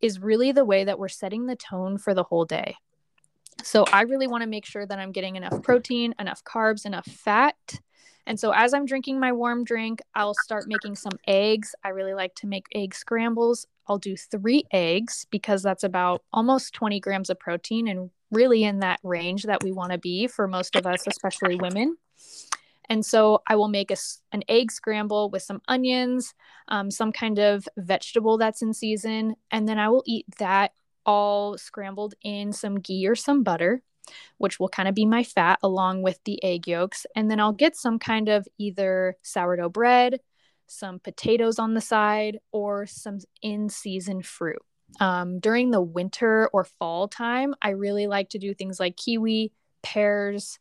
is 0.00 0.20
really 0.20 0.52
the 0.52 0.64
way 0.64 0.84
that 0.84 0.98
we're 0.98 1.08
setting 1.08 1.46
the 1.46 1.56
tone 1.56 1.98
for 1.98 2.14
the 2.14 2.24
whole 2.24 2.44
day. 2.44 2.76
So 3.62 3.84
I 3.92 4.02
really 4.02 4.26
want 4.26 4.42
to 4.42 4.48
make 4.48 4.64
sure 4.64 4.86
that 4.86 4.98
I'm 4.98 5.12
getting 5.12 5.36
enough 5.36 5.62
protein, 5.62 6.14
enough 6.18 6.44
carbs, 6.44 6.86
enough 6.86 7.06
fat. 7.06 7.56
And 8.26 8.38
so 8.38 8.52
as 8.52 8.74
I'm 8.74 8.86
drinking 8.86 9.18
my 9.18 9.32
warm 9.32 9.64
drink, 9.64 10.00
I'll 10.14 10.34
start 10.34 10.64
making 10.68 10.96
some 10.96 11.18
eggs. 11.26 11.74
I 11.82 11.88
really 11.88 12.14
like 12.14 12.34
to 12.36 12.46
make 12.46 12.66
egg 12.74 12.94
scrambles. 12.94 13.66
I'll 13.88 13.98
do 13.98 14.16
three 14.16 14.64
eggs 14.72 15.26
because 15.30 15.62
that's 15.62 15.84
about 15.84 16.22
almost 16.32 16.74
20 16.74 17.00
grams 17.00 17.30
of 17.30 17.38
protein 17.38 17.88
and 17.88 18.10
really 18.30 18.64
in 18.64 18.80
that 18.80 19.00
range 19.02 19.44
that 19.44 19.62
we 19.62 19.72
want 19.72 19.92
to 19.92 19.98
be 19.98 20.26
for 20.26 20.46
most 20.46 20.76
of 20.76 20.86
us, 20.86 21.06
especially 21.06 21.56
women. 21.56 21.96
And 22.88 23.04
so 23.04 23.42
I 23.46 23.56
will 23.56 23.68
make 23.68 23.90
a, 23.90 23.96
an 24.32 24.42
egg 24.48 24.72
scramble 24.72 25.30
with 25.30 25.42
some 25.42 25.60
onions, 25.68 26.34
um, 26.68 26.90
some 26.90 27.12
kind 27.12 27.38
of 27.38 27.68
vegetable 27.76 28.38
that's 28.38 28.62
in 28.62 28.72
season, 28.72 29.36
and 29.50 29.68
then 29.68 29.78
I 29.78 29.88
will 29.88 30.02
eat 30.06 30.26
that 30.38 30.72
all 31.04 31.56
scrambled 31.58 32.14
in 32.22 32.52
some 32.52 32.80
ghee 32.80 33.06
or 33.06 33.14
some 33.14 33.42
butter, 33.42 33.82
which 34.38 34.58
will 34.58 34.68
kind 34.68 34.88
of 34.88 34.94
be 34.94 35.06
my 35.06 35.22
fat 35.22 35.58
along 35.62 36.02
with 36.02 36.18
the 36.24 36.42
egg 36.42 36.66
yolks. 36.66 37.06
And 37.14 37.30
then 37.30 37.40
I'll 37.40 37.52
get 37.52 37.76
some 37.76 37.98
kind 37.98 38.28
of 38.28 38.46
either 38.58 39.16
sourdough 39.22 39.70
bread, 39.70 40.20
some 40.68 41.00
potatoes 41.00 41.58
on 41.58 41.74
the 41.74 41.80
side, 41.80 42.38
or 42.52 42.86
some 42.86 43.18
in 43.42 43.68
season 43.68 44.22
fruit. 44.22 44.62
Um, 45.00 45.38
during 45.38 45.70
the 45.70 45.82
winter 45.82 46.48
or 46.52 46.64
fall 46.64 47.08
time, 47.08 47.54
I 47.60 47.70
really 47.70 48.06
like 48.06 48.30
to 48.30 48.38
do 48.38 48.54
things 48.54 48.80
like 48.80 48.96
kiwi, 48.96 49.52
pears, 49.82 50.58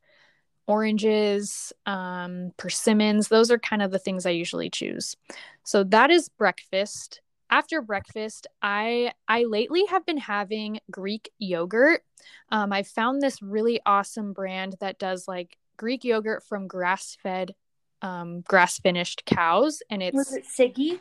oranges, 0.67 1.71
um, 1.85 2.51
persimmons. 2.57 3.29
Those 3.29 3.51
are 3.51 3.57
kind 3.57 3.81
of 3.81 3.91
the 3.91 3.99
things 3.99 4.25
I 4.25 4.31
usually 4.31 4.69
choose. 4.69 5.15
So 5.63 5.83
that 5.85 6.11
is 6.11 6.29
breakfast. 6.29 7.21
After 7.49 7.81
breakfast, 7.81 8.47
I 8.61 9.13
I 9.29 9.43
lately 9.45 9.85
have 9.89 10.05
been 10.05 10.17
having 10.17 10.81
Greek 10.91 11.31
yogurt. 11.39 12.03
Um, 12.51 12.73
I 12.73 12.83
found 12.83 13.21
this 13.21 13.41
really 13.41 13.79
awesome 13.85 14.33
brand 14.33 14.75
that 14.81 14.99
does 14.99 15.27
like 15.29 15.57
Greek 15.77 16.03
yogurt 16.03 16.43
from 16.43 16.67
grass 16.67 17.17
fed 17.23 17.55
um, 18.01 18.41
grass 18.41 18.79
finished 18.79 19.25
cows, 19.25 19.81
and 19.89 20.01
it's 20.01 20.15
was 20.15 20.33
it 20.33 20.45
Siggi? 20.45 20.99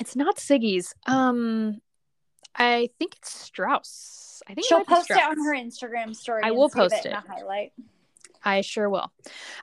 It's 0.00 0.16
not 0.16 0.36
Siggi's. 0.36 0.94
Um, 1.06 1.80
I 2.54 2.90
think 2.98 3.16
it's 3.16 3.30
Straus. 3.30 4.42
I 4.48 4.54
think 4.54 4.66
she'll 4.66 4.84
post 4.84 5.10
it 5.10 5.22
on 5.22 5.38
her 5.44 5.54
Instagram 5.54 6.14
story. 6.14 6.42
I 6.44 6.52
will 6.52 6.70
post 6.70 6.94
it, 6.94 7.06
it. 7.06 7.06
in 7.06 7.12
a 7.12 7.20
highlight. 7.20 7.72
I 8.44 8.60
sure 8.60 8.88
will. 8.88 9.12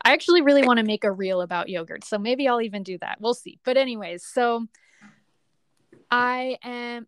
I 0.03 0.14
actually 0.14 0.41
really 0.41 0.65
want 0.65 0.80
to 0.80 0.86
make 0.86 1.03
a 1.03 1.11
reel 1.11 1.41
about 1.41 1.69
yogurt, 1.69 2.03
so 2.03 2.18
maybe 2.18 2.48
I'll 2.48 2.61
even 2.61 2.84
do 2.84 2.98
that. 2.99 3.19
We'll 3.22 3.34
see. 3.34 3.60
But 3.64 3.77
anyways, 3.77 4.26
so 4.26 4.68
I 6.11 6.57
am 6.64 7.07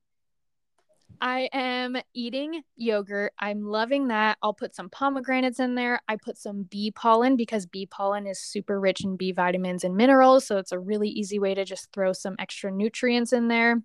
I 1.20 1.50
am 1.52 1.98
eating 2.14 2.62
yogurt. 2.76 3.34
I'm 3.40 3.66
loving 3.66 4.10
that. 4.10 4.38
I'll 4.42 4.54
put 4.54 4.76
some 4.76 4.90
pomegranates 4.90 5.60
in 5.60 5.76
there. 5.76 6.00
I 6.08 6.16
put 6.16 6.38
some 6.38 6.64
bee 6.64 6.92
pollen 6.92 7.36
because 7.36 7.66
bee 7.66 7.88
pollen 7.88 8.28
is 8.28 8.40
super 8.40 8.80
rich 8.80 9.04
in 9.04 9.18
B 9.18 9.32
vitamins 9.32 9.84
and 9.84 9.96
minerals. 9.96 10.46
So 10.46 10.58
it's 10.58 10.72
a 10.72 10.80
really 10.80 11.10
easy 11.10 11.40
way 11.40 11.54
to 11.56 11.66
just 11.66 11.92
throw 11.92 12.14
some 12.14 12.36
extra 12.40 12.72
nutrients 12.72 13.34
in 13.34 13.48
there. 13.48 13.82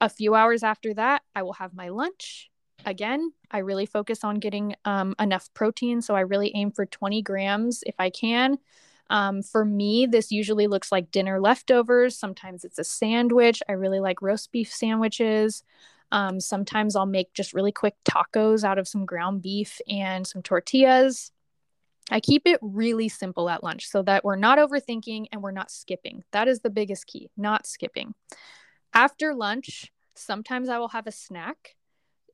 A 0.00 0.08
few 0.08 0.34
hours 0.34 0.62
after 0.62 0.94
that, 0.94 1.22
I 1.34 1.42
will 1.42 1.54
have 1.54 1.74
my 1.74 1.88
lunch. 1.88 2.50
Again, 2.84 3.32
I 3.50 3.58
really 3.58 3.86
focus 3.86 4.22
on 4.22 4.36
getting 4.36 4.74
um, 4.84 5.14
enough 5.18 5.48
protein. 5.54 6.02
So 6.02 6.14
I 6.14 6.20
really 6.20 6.52
aim 6.54 6.70
for 6.70 6.86
20 6.86 7.22
grams 7.22 7.82
if 7.86 7.94
I 7.98 8.10
can. 8.10 8.58
Um, 9.10 9.42
for 9.42 9.64
me, 9.64 10.06
this 10.06 10.30
usually 10.30 10.66
looks 10.66 10.92
like 10.92 11.10
dinner 11.10 11.40
leftovers. 11.40 12.16
Sometimes 12.18 12.64
it's 12.64 12.78
a 12.78 12.84
sandwich. 12.84 13.62
I 13.68 13.72
really 13.72 14.00
like 14.00 14.20
roast 14.22 14.52
beef 14.52 14.72
sandwiches. 14.72 15.64
Um, 16.10 16.40
sometimes 16.40 16.96
I'll 16.96 17.06
make 17.06 17.32
just 17.34 17.52
really 17.52 17.72
quick 17.72 17.94
tacos 18.04 18.64
out 18.64 18.78
of 18.78 18.88
some 18.88 19.04
ground 19.04 19.42
beef 19.42 19.80
and 19.88 20.26
some 20.26 20.42
tortillas. 20.42 21.32
I 22.10 22.20
keep 22.20 22.42
it 22.46 22.58
really 22.62 23.08
simple 23.08 23.50
at 23.50 23.62
lunch 23.62 23.86
so 23.86 24.02
that 24.02 24.24
we're 24.24 24.36
not 24.36 24.58
overthinking 24.58 25.26
and 25.30 25.42
we're 25.42 25.50
not 25.50 25.70
skipping. 25.70 26.24
That 26.32 26.48
is 26.48 26.60
the 26.60 26.70
biggest 26.70 27.06
key, 27.06 27.30
not 27.36 27.66
skipping. 27.66 28.14
After 28.94 29.34
lunch, 29.34 29.92
sometimes 30.14 30.68
I 30.68 30.78
will 30.78 30.88
have 30.88 31.06
a 31.06 31.12
snack. 31.12 31.76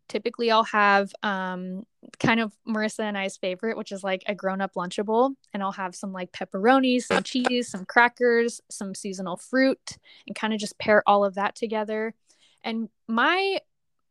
Typically, 0.09 0.51
I'll 0.51 0.65
have 0.65 1.13
um, 1.23 1.85
kind 2.21 2.39
of 2.39 2.53
Marissa 2.69 3.01
and 3.01 3.19
I's 3.19 3.37
favorite, 3.37 3.77
which 3.77 3.91
is 3.91 4.05
like 4.05 4.23
a 4.27 4.35
grown 4.35 4.61
up 4.61 4.75
Lunchable. 4.75 5.35
And 5.53 5.63
I'll 5.63 5.73
have 5.73 5.95
some 5.95 6.13
like 6.13 6.31
pepperoni, 6.31 7.03
some 7.03 7.23
cheese, 7.23 7.69
some 7.69 7.85
crackers, 7.87 8.61
some 8.71 8.95
seasonal 8.95 9.39
fruit, 9.39 9.99
and 10.27 10.37
kind 10.37 10.53
of 10.53 10.61
just 10.61 10.79
pair 10.79 11.03
all 11.07 11.25
of 11.25 11.35
that 11.35 11.57
together. 11.57 12.15
And 12.65 12.89
my 13.07 13.61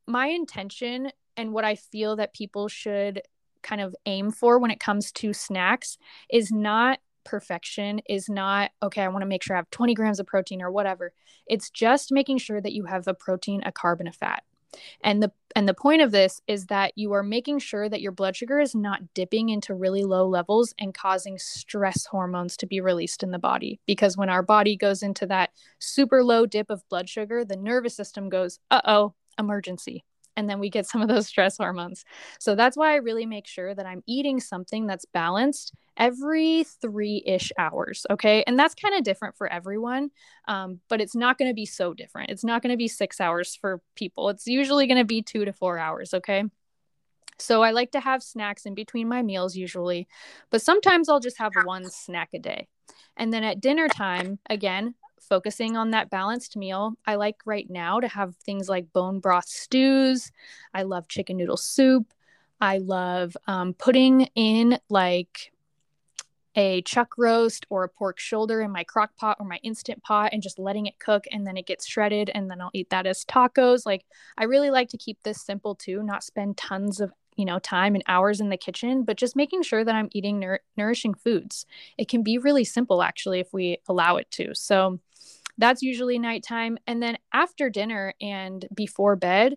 my 0.07 0.27
intention 0.27 1.11
and 1.35 1.51
what 1.51 1.65
I 1.65 1.75
feel 1.75 2.15
that 2.17 2.33
people 2.33 2.67
should 2.67 3.21
kind 3.61 3.81
of 3.81 3.95
aim 4.05 4.31
for 4.31 4.59
when 4.59 4.71
it 4.71 4.79
comes 4.79 5.11
to 5.13 5.33
snacks 5.33 5.97
is 6.29 6.51
not 6.51 6.99
perfection 7.25 8.01
is 8.09 8.27
not 8.27 8.71
okay 8.81 9.01
i 9.01 9.07
want 9.07 9.21
to 9.21 9.25
make 9.25 9.41
sure 9.41 9.55
i 9.55 9.59
have 9.59 9.69
20 9.69 9.93
grams 9.93 10.19
of 10.19 10.27
protein 10.27 10.61
or 10.61 10.69
whatever. 10.69 11.13
It's 11.47 11.69
just 11.69 12.11
making 12.11 12.37
sure 12.37 12.61
that 12.61 12.73
you 12.73 12.85
have 12.85 13.07
a 13.07 13.13
protein 13.13 13.63
a 13.65 13.71
carb 13.71 13.99
and 13.99 14.09
a 14.09 14.13
fat 14.13 14.43
And 15.01 15.21
the 15.21 15.31
and 15.55 15.67
the 15.67 15.73
point 15.73 16.01
of 16.01 16.11
this 16.11 16.41
is 16.47 16.65
that 16.67 16.93
you 16.95 17.13
are 17.13 17.23
making 17.23 17.59
sure 17.59 17.87
that 17.87 18.01
your 18.01 18.11
blood 18.11 18.35
sugar 18.35 18.59
is 18.59 18.73
not 18.73 19.13
dipping 19.13 19.49
into 19.49 19.75
really 19.75 20.03
low 20.03 20.27
levels 20.27 20.73
and 20.79 20.93
causing 20.93 21.37
stress 21.37 22.05
hormones 22.07 22.57
to 22.57 22.65
be 22.65 22.81
released 22.81 23.21
in 23.21 23.31
the 23.31 23.39
body 23.39 23.79
because 23.85 24.17
when 24.17 24.29
our 24.29 24.41
body 24.41 24.75
goes 24.75 25.03
into 25.03 25.27
that 25.27 25.51
super 25.79 26.23
low 26.23 26.45
dip 26.45 26.69
of 26.69 26.87
blood 26.89 27.07
sugar, 27.09 27.45
the 27.45 27.55
nervous 27.55 27.95
system 27.95 28.29
goes, 28.29 28.59
"Uh-oh, 28.71 29.13
emergency." 29.37 30.03
And 30.35 30.49
then 30.49 30.59
we 30.59 30.69
get 30.69 30.87
some 30.87 31.01
of 31.01 31.07
those 31.07 31.27
stress 31.27 31.57
hormones. 31.57 32.05
So 32.39 32.55
that's 32.55 32.77
why 32.77 32.93
I 32.93 32.95
really 32.95 33.25
make 33.25 33.47
sure 33.47 33.73
that 33.73 33.85
I'm 33.85 34.03
eating 34.07 34.39
something 34.39 34.87
that's 34.87 35.05
balanced 35.05 35.73
every 35.97 36.63
three 36.81 37.23
ish 37.25 37.51
hours. 37.57 38.05
Okay. 38.09 38.43
And 38.47 38.57
that's 38.57 38.75
kind 38.75 38.95
of 38.95 39.03
different 39.03 39.37
for 39.37 39.51
everyone, 39.51 40.09
um, 40.47 40.79
but 40.89 41.01
it's 41.01 41.15
not 41.15 41.37
going 41.37 41.49
to 41.49 41.55
be 41.55 41.65
so 41.65 41.93
different. 41.93 42.31
It's 42.31 42.43
not 42.43 42.61
going 42.61 42.71
to 42.71 42.77
be 42.77 42.87
six 42.87 43.21
hours 43.21 43.55
for 43.55 43.81
people, 43.95 44.29
it's 44.29 44.47
usually 44.47 44.87
going 44.87 44.97
to 44.97 45.05
be 45.05 45.21
two 45.21 45.45
to 45.45 45.53
four 45.53 45.77
hours. 45.77 46.13
Okay. 46.13 46.43
So 47.39 47.63
I 47.63 47.71
like 47.71 47.91
to 47.91 47.99
have 47.99 48.21
snacks 48.21 48.65
in 48.65 48.75
between 48.75 49.07
my 49.07 49.21
meals 49.23 49.55
usually, 49.55 50.07
but 50.51 50.61
sometimes 50.61 51.09
I'll 51.09 51.19
just 51.19 51.39
have 51.39 51.51
one 51.63 51.89
snack 51.89 52.29
a 52.33 52.39
day. 52.39 52.67
And 53.17 53.33
then 53.33 53.43
at 53.43 53.59
dinner 53.59 53.87
time, 53.87 54.39
again, 54.49 54.95
focusing 55.29 55.75
on 55.77 55.91
that 55.91 56.09
balanced 56.09 56.55
meal. 56.55 56.93
I 57.05 57.15
like 57.15 57.37
right 57.45 57.69
now 57.69 57.99
to 57.99 58.07
have 58.07 58.35
things 58.35 58.69
like 58.69 58.93
bone 58.93 59.19
broth 59.19 59.47
stews. 59.47 60.31
I 60.73 60.83
love 60.83 61.07
chicken 61.07 61.37
noodle 61.37 61.57
soup. 61.57 62.13
I 62.61 62.77
love 62.77 63.35
um, 63.47 63.73
putting 63.73 64.21
in 64.35 64.79
like 64.89 65.51
a 66.55 66.81
chuck 66.83 67.15
roast 67.17 67.65
or 67.69 67.83
a 67.83 67.89
pork 67.89 68.19
shoulder 68.19 68.61
in 68.61 68.71
my 68.71 68.83
crock 68.83 69.15
pot 69.15 69.37
or 69.39 69.45
my 69.45 69.59
instant 69.63 70.03
pot 70.03 70.29
and 70.31 70.43
just 70.43 70.59
letting 70.59 70.85
it 70.85 70.99
cook 70.99 71.25
and 71.31 71.47
then 71.47 71.57
it 71.57 71.65
gets 71.65 71.87
shredded 71.87 72.29
and 72.33 72.49
then 72.49 72.61
I'll 72.61 72.69
eat 72.73 72.89
that 72.91 73.07
as 73.07 73.25
tacos. 73.25 73.85
Like 73.85 74.05
I 74.37 74.43
really 74.43 74.69
like 74.69 74.89
to 74.89 74.97
keep 74.97 75.21
this 75.23 75.41
simple 75.41 75.75
too, 75.75 76.03
not 76.03 76.23
spend 76.23 76.57
tons 76.57 77.01
of 77.01 77.11
you 77.35 77.45
know 77.45 77.59
time 77.59 77.95
and 77.95 78.03
hours 78.07 78.39
in 78.39 78.49
the 78.49 78.57
kitchen 78.57 79.03
but 79.03 79.17
just 79.17 79.35
making 79.35 79.63
sure 79.63 79.83
that 79.83 79.95
i'm 79.95 80.09
eating 80.11 80.39
nour- 80.39 80.61
nourishing 80.77 81.13
foods 81.13 81.65
it 81.97 82.07
can 82.07 82.23
be 82.23 82.37
really 82.37 82.63
simple 82.63 83.01
actually 83.01 83.39
if 83.39 83.53
we 83.53 83.77
allow 83.87 84.17
it 84.17 84.29
to 84.31 84.53
so 84.53 84.99
that's 85.57 85.81
usually 85.81 86.19
nighttime. 86.19 86.77
And 86.87 87.01
then 87.01 87.17
after 87.31 87.69
dinner 87.69 88.13
and 88.21 88.67
before 88.73 89.15
bed, 89.15 89.55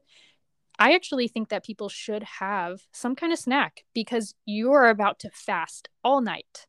I 0.78 0.94
actually 0.94 1.28
think 1.28 1.48
that 1.48 1.64
people 1.64 1.88
should 1.88 2.22
have 2.22 2.82
some 2.92 3.16
kind 3.16 3.32
of 3.32 3.38
snack 3.38 3.84
because 3.94 4.34
you 4.44 4.72
are 4.72 4.88
about 4.88 5.18
to 5.20 5.30
fast 5.30 5.88
all 6.04 6.20
night. 6.20 6.66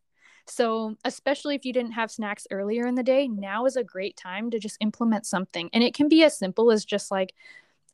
So, 0.49 0.95
especially 1.03 1.55
if 1.55 1.65
you 1.65 1.73
didn't 1.73 1.91
have 1.91 2.09
snacks 2.09 2.47
earlier 2.51 2.87
in 2.87 2.95
the 2.95 3.03
day, 3.03 3.27
now 3.27 3.65
is 3.65 3.75
a 3.75 3.83
great 3.83 4.15
time 4.15 4.49
to 4.51 4.59
just 4.59 4.77
implement 4.79 5.25
something. 5.25 5.69
And 5.73 5.83
it 5.83 5.93
can 5.93 6.07
be 6.07 6.23
as 6.23 6.39
simple 6.39 6.71
as 6.71 6.85
just 6.85 7.11
like 7.11 7.33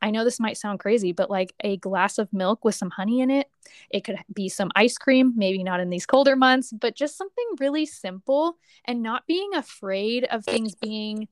I 0.04 0.12
know 0.12 0.26
this 0.26 0.40
might 0.40 0.58
sound 0.58 0.80
crazy, 0.80 1.14
but 1.14 1.30
like 1.30 1.54
a 1.62 1.78
glass 1.78 2.18
of 2.18 2.34
milk 2.34 2.66
with 2.66 2.76
some 2.76 2.90
honey 2.90 3.22
in 3.22 3.32
it. 3.32 3.50
It 3.90 4.04
could 4.04 4.18
be 4.34 4.50
some 4.50 4.70
ice 4.76 4.98
cream, 4.98 5.32
maybe 5.38 5.64
not 5.64 5.80
in 5.80 5.90
these 5.90 6.06
colder 6.06 6.36
months, 6.36 6.74
but 6.74 6.94
just 6.94 7.18
something 7.18 7.46
really 7.58 7.86
simple 7.86 8.58
and 8.84 9.02
not 9.02 9.26
being 9.28 9.56
afraid 9.56 10.26
of 10.26 10.44
things 10.44 10.76
being 10.76 11.30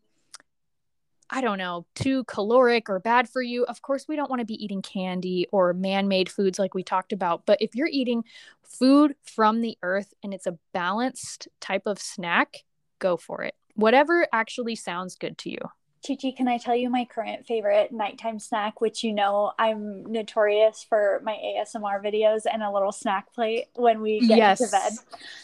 I 1.33 1.39
don't 1.39 1.57
know, 1.57 1.85
too 1.95 2.25
caloric 2.25 2.89
or 2.89 2.99
bad 2.99 3.29
for 3.29 3.41
you. 3.41 3.63
Of 3.63 3.81
course, 3.81 4.05
we 4.07 4.17
don't 4.17 4.29
want 4.29 4.41
to 4.41 4.45
be 4.45 4.61
eating 4.61 4.81
candy 4.81 5.47
or 5.53 5.73
man 5.73 6.09
made 6.09 6.29
foods 6.29 6.59
like 6.59 6.73
we 6.73 6.83
talked 6.83 7.13
about. 7.13 7.45
But 7.45 7.61
if 7.61 7.73
you're 7.73 7.87
eating 7.87 8.25
food 8.63 9.15
from 9.23 9.61
the 9.61 9.77
earth 9.81 10.13
and 10.23 10.33
it's 10.33 10.45
a 10.47 10.57
balanced 10.73 11.47
type 11.61 11.83
of 11.85 11.99
snack, 11.99 12.63
go 12.99 13.15
for 13.15 13.43
it. 13.43 13.55
Whatever 13.75 14.27
actually 14.33 14.75
sounds 14.75 15.15
good 15.15 15.37
to 15.39 15.49
you. 15.49 15.59
Chichi, 16.03 16.31
can 16.31 16.47
I 16.47 16.57
tell 16.57 16.75
you 16.75 16.89
my 16.89 17.05
current 17.05 17.45
favorite 17.45 17.91
nighttime 17.91 18.39
snack, 18.39 18.81
which 18.81 19.03
you 19.03 19.13
know 19.13 19.51
I'm 19.59 20.03
notorious 20.11 20.83
for 20.87 21.21
my 21.23 21.33
ASMR 21.33 22.03
videos 22.03 22.41
and 22.51 22.63
a 22.63 22.71
little 22.71 22.91
snack 22.91 23.31
plate 23.33 23.65
when 23.75 24.01
we 24.01 24.19
get 24.27 24.37
yes. 24.37 24.61
into 24.61 24.71
bed. 24.71 24.93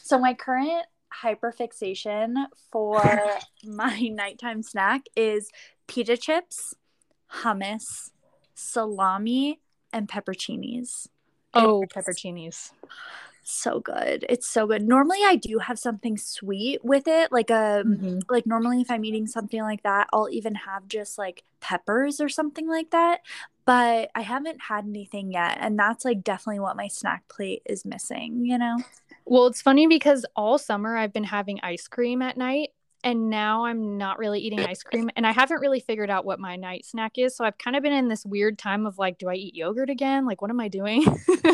So 0.04 0.18
my 0.18 0.34
current 0.34 0.88
hyperfixation 1.24 2.46
for 2.72 3.02
my 3.66 4.00
nighttime 4.12 4.64
snack 4.64 5.04
is 5.16 5.52
pita 5.88 6.18
chips, 6.18 6.74
hummus, 7.32 8.12
salami, 8.56 9.60
and 9.94 10.08
pepperoncinis. 10.08 11.08
Oh, 11.54 11.86
pepperoncinis. 11.94 12.72
So 13.50 13.80
good. 13.80 14.26
It's 14.28 14.46
so 14.46 14.68
good. 14.68 14.86
Normally 14.86 15.20
I 15.24 15.38
do 15.38 15.58
have 15.60 15.80
something 15.80 16.18
sweet 16.18 16.84
with 16.84 17.08
it. 17.08 17.32
Like 17.32 17.50
a 17.50 17.80
um, 17.80 17.96
mm-hmm. 17.96 18.20
like 18.30 18.46
normally 18.46 18.82
if 18.82 18.92
I'm 18.92 19.06
eating 19.06 19.26
something 19.26 19.62
like 19.62 19.84
that, 19.84 20.10
I'll 20.12 20.28
even 20.30 20.54
have 20.54 20.86
just 20.90 21.18
like 21.18 21.46
peppers 21.62 22.20
or 22.20 22.28
something 22.28 22.68
like 22.68 22.90
that. 22.90 23.22
But 23.64 24.12
I 24.14 24.20
haven't 24.20 24.64
had 24.64 24.84
anything 24.84 25.32
yet. 25.32 25.60
And 25.62 25.80
that's 25.80 26.04
like 26.04 26.26
definitely 26.26 26.60
what 26.60 26.76
my 26.76 26.90
snack 26.90 27.30
plate 27.30 27.62
is 27.66 27.86
missing, 27.86 28.46
you 28.46 28.58
know? 28.58 28.80
Well, 29.24 29.48
it's 29.48 29.62
funny 29.62 29.88
because 29.88 30.26
all 30.36 30.58
summer 30.58 30.98
I've 30.98 31.14
been 31.14 31.24
having 31.24 31.62
ice 31.64 31.88
cream 31.88 32.22
at 32.22 32.36
night 32.36 32.72
and 33.04 33.30
now 33.30 33.66
I'm 33.66 33.98
not 33.98 34.18
really 34.18 34.40
eating 34.40 34.60
ice 34.60 34.84
cream 34.84 35.10
and 35.16 35.26
I 35.26 35.32
haven't 35.32 35.60
really 35.60 35.80
figured 35.80 36.10
out 36.10 36.26
what 36.26 36.40
my 36.40 36.56
night 36.56 36.86
snack 36.86 37.18
is. 37.18 37.36
So 37.36 37.46
I've 37.46 37.58
kind 37.58 37.76
of 37.76 37.84
been 37.84 37.94
in 37.94 38.08
this 38.08 38.26
weird 38.26 38.58
time 38.58 38.86
of 38.86 38.98
like, 38.98 39.18
do 39.18 39.30
I 39.30 39.36
eat 39.36 39.56
yogurt 39.56 39.90
again? 39.90 40.26
Like, 40.26 40.42
what 40.42 40.50
am 40.50 40.60
I 40.60 40.68
doing? 40.68 41.06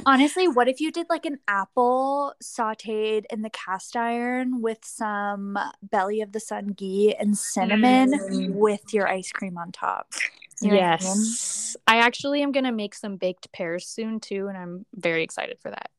Honestly, 0.05 0.47
what 0.47 0.67
if 0.67 0.79
you 0.79 0.91
did 0.93 1.07
like 1.09 1.25
an 1.25 1.39
apple 1.47 2.33
sauteed 2.41 3.25
in 3.29 3.41
the 3.41 3.49
cast 3.49 3.95
iron 3.95 4.61
with 4.61 4.79
some 4.83 5.57
belly 5.81 6.21
of 6.21 6.31
the 6.31 6.39
sun 6.39 6.67
ghee 6.67 7.13
and 7.15 7.37
cinnamon 7.37 8.13
mm. 8.13 8.53
with 8.53 8.93
your 8.93 9.07
ice 9.07 9.31
cream 9.31 9.57
on 9.57 9.71
top? 9.71 10.13
You 10.61 10.73
yes. 10.73 11.75
I, 11.87 11.93
mean? 11.93 12.01
I 12.01 12.05
actually 12.05 12.41
am 12.41 12.51
going 12.51 12.63
to 12.63 12.71
make 12.71 12.95
some 12.95 13.17
baked 13.17 13.51
pears 13.51 13.85
soon 13.85 14.19
too. 14.19 14.47
And 14.47 14.57
I'm 14.57 14.85
very 14.95 15.23
excited 15.23 15.57
for 15.59 15.71
that. 15.71 15.89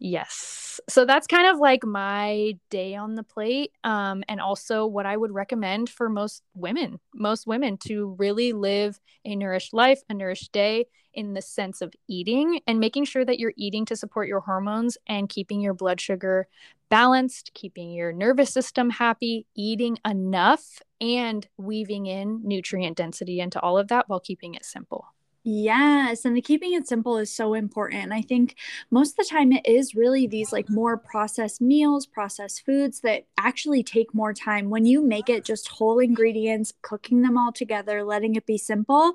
Yes. 0.00 0.80
So 0.88 1.04
that's 1.04 1.26
kind 1.26 1.48
of 1.48 1.58
like 1.58 1.84
my 1.84 2.56
day 2.70 2.94
on 2.94 3.16
the 3.16 3.24
plate. 3.24 3.72
Um, 3.82 4.22
and 4.28 4.40
also 4.40 4.86
what 4.86 5.06
I 5.06 5.16
would 5.16 5.32
recommend 5.32 5.90
for 5.90 6.08
most 6.08 6.44
women, 6.54 7.00
most 7.14 7.48
women 7.48 7.76
to 7.88 8.14
really 8.16 8.52
live 8.52 9.00
a 9.24 9.34
nourished 9.34 9.74
life, 9.74 10.00
a 10.08 10.14
nourished 10.14 10.52
day 10.52 10.86
in 11.12 11.34
the 11.34 11.42
sense 11.42 11.80
of 11.80 11.92
eating 12.06 12.60
and 12.68 12.78
making 12.78 13.06
sure 13.06 13.24
that 13.24 13.40
you're 13.40 13.54
eating 13.56 13.84
to 13.86 13.96
support 13.96 14.28
your 14.28 14.40
hormones 14.40 14.96
and 15.08 15.28
keeping 15.28 15.60
your 15.60 15.74
blood 15.74 16.00
sugar 16.00 16.46
balanced, 16.90 17.50
keeping 17.54 17.90
your 17.90 18.12
nervous 18.12 18.52
system 18.52 18.90
happy, 18.90 19.46
eating 19.56 19.98
enough, 20.06 20.80
and 21.00 21.48
weaving 21.56 22.06
in 22.06 22.40
nutrient 22.46 22.96
density 22.96 23.40
into 23.40 23.60
all 23.60 23.76
of 23.76 23.88
that 23.88 24.08
while 24.08 24.20
keeping 24.20 24.54
it 24.54 24.64
simple. 24.64 25.06
Yes, 25.44 26.24
and 26.24 26.36
the 26.36 26.42
keeping 26.42 26.74
it 26.74 26.86
simple 26.86 27.16
is 27.16 27.32
so 27.34 27.54
important. 27.54 28.12
I 28.12 28.20
think 28.20 28.56
most 28.90 29.12
of 29.12 29.16
the 29.16 29.30
time 29.30 29.52
it 29.52 29.64
is 29.64 29.94
really 29.94 30.26
these 30.26 30.52
like 30.52 30.68
more 30.68 30.98
processed 30.98 31.60
meals, 31.60 32.04
processed 32.06 32.66
foods 32.66 33.00
that 33.00 33.24
actually 33.38 33.82
take 33.82 34.12
more 34.12 34.34
time. 34.34 34.68
When 34.68 34.84
you 34.84 35.02
make 35.02 35.30
it 35.30 35.44
just 35.46 35.68
whole 35.68 36.00
ingredients, 36.00 36.74
cooking 36.82 37.22
them 37.22 37.38
all 37.38 37.52
together, 37.52 38.04
letting 38.04 38.34
it 38.34 38.44
be 38.44 38.58
simple, 38.58 39.14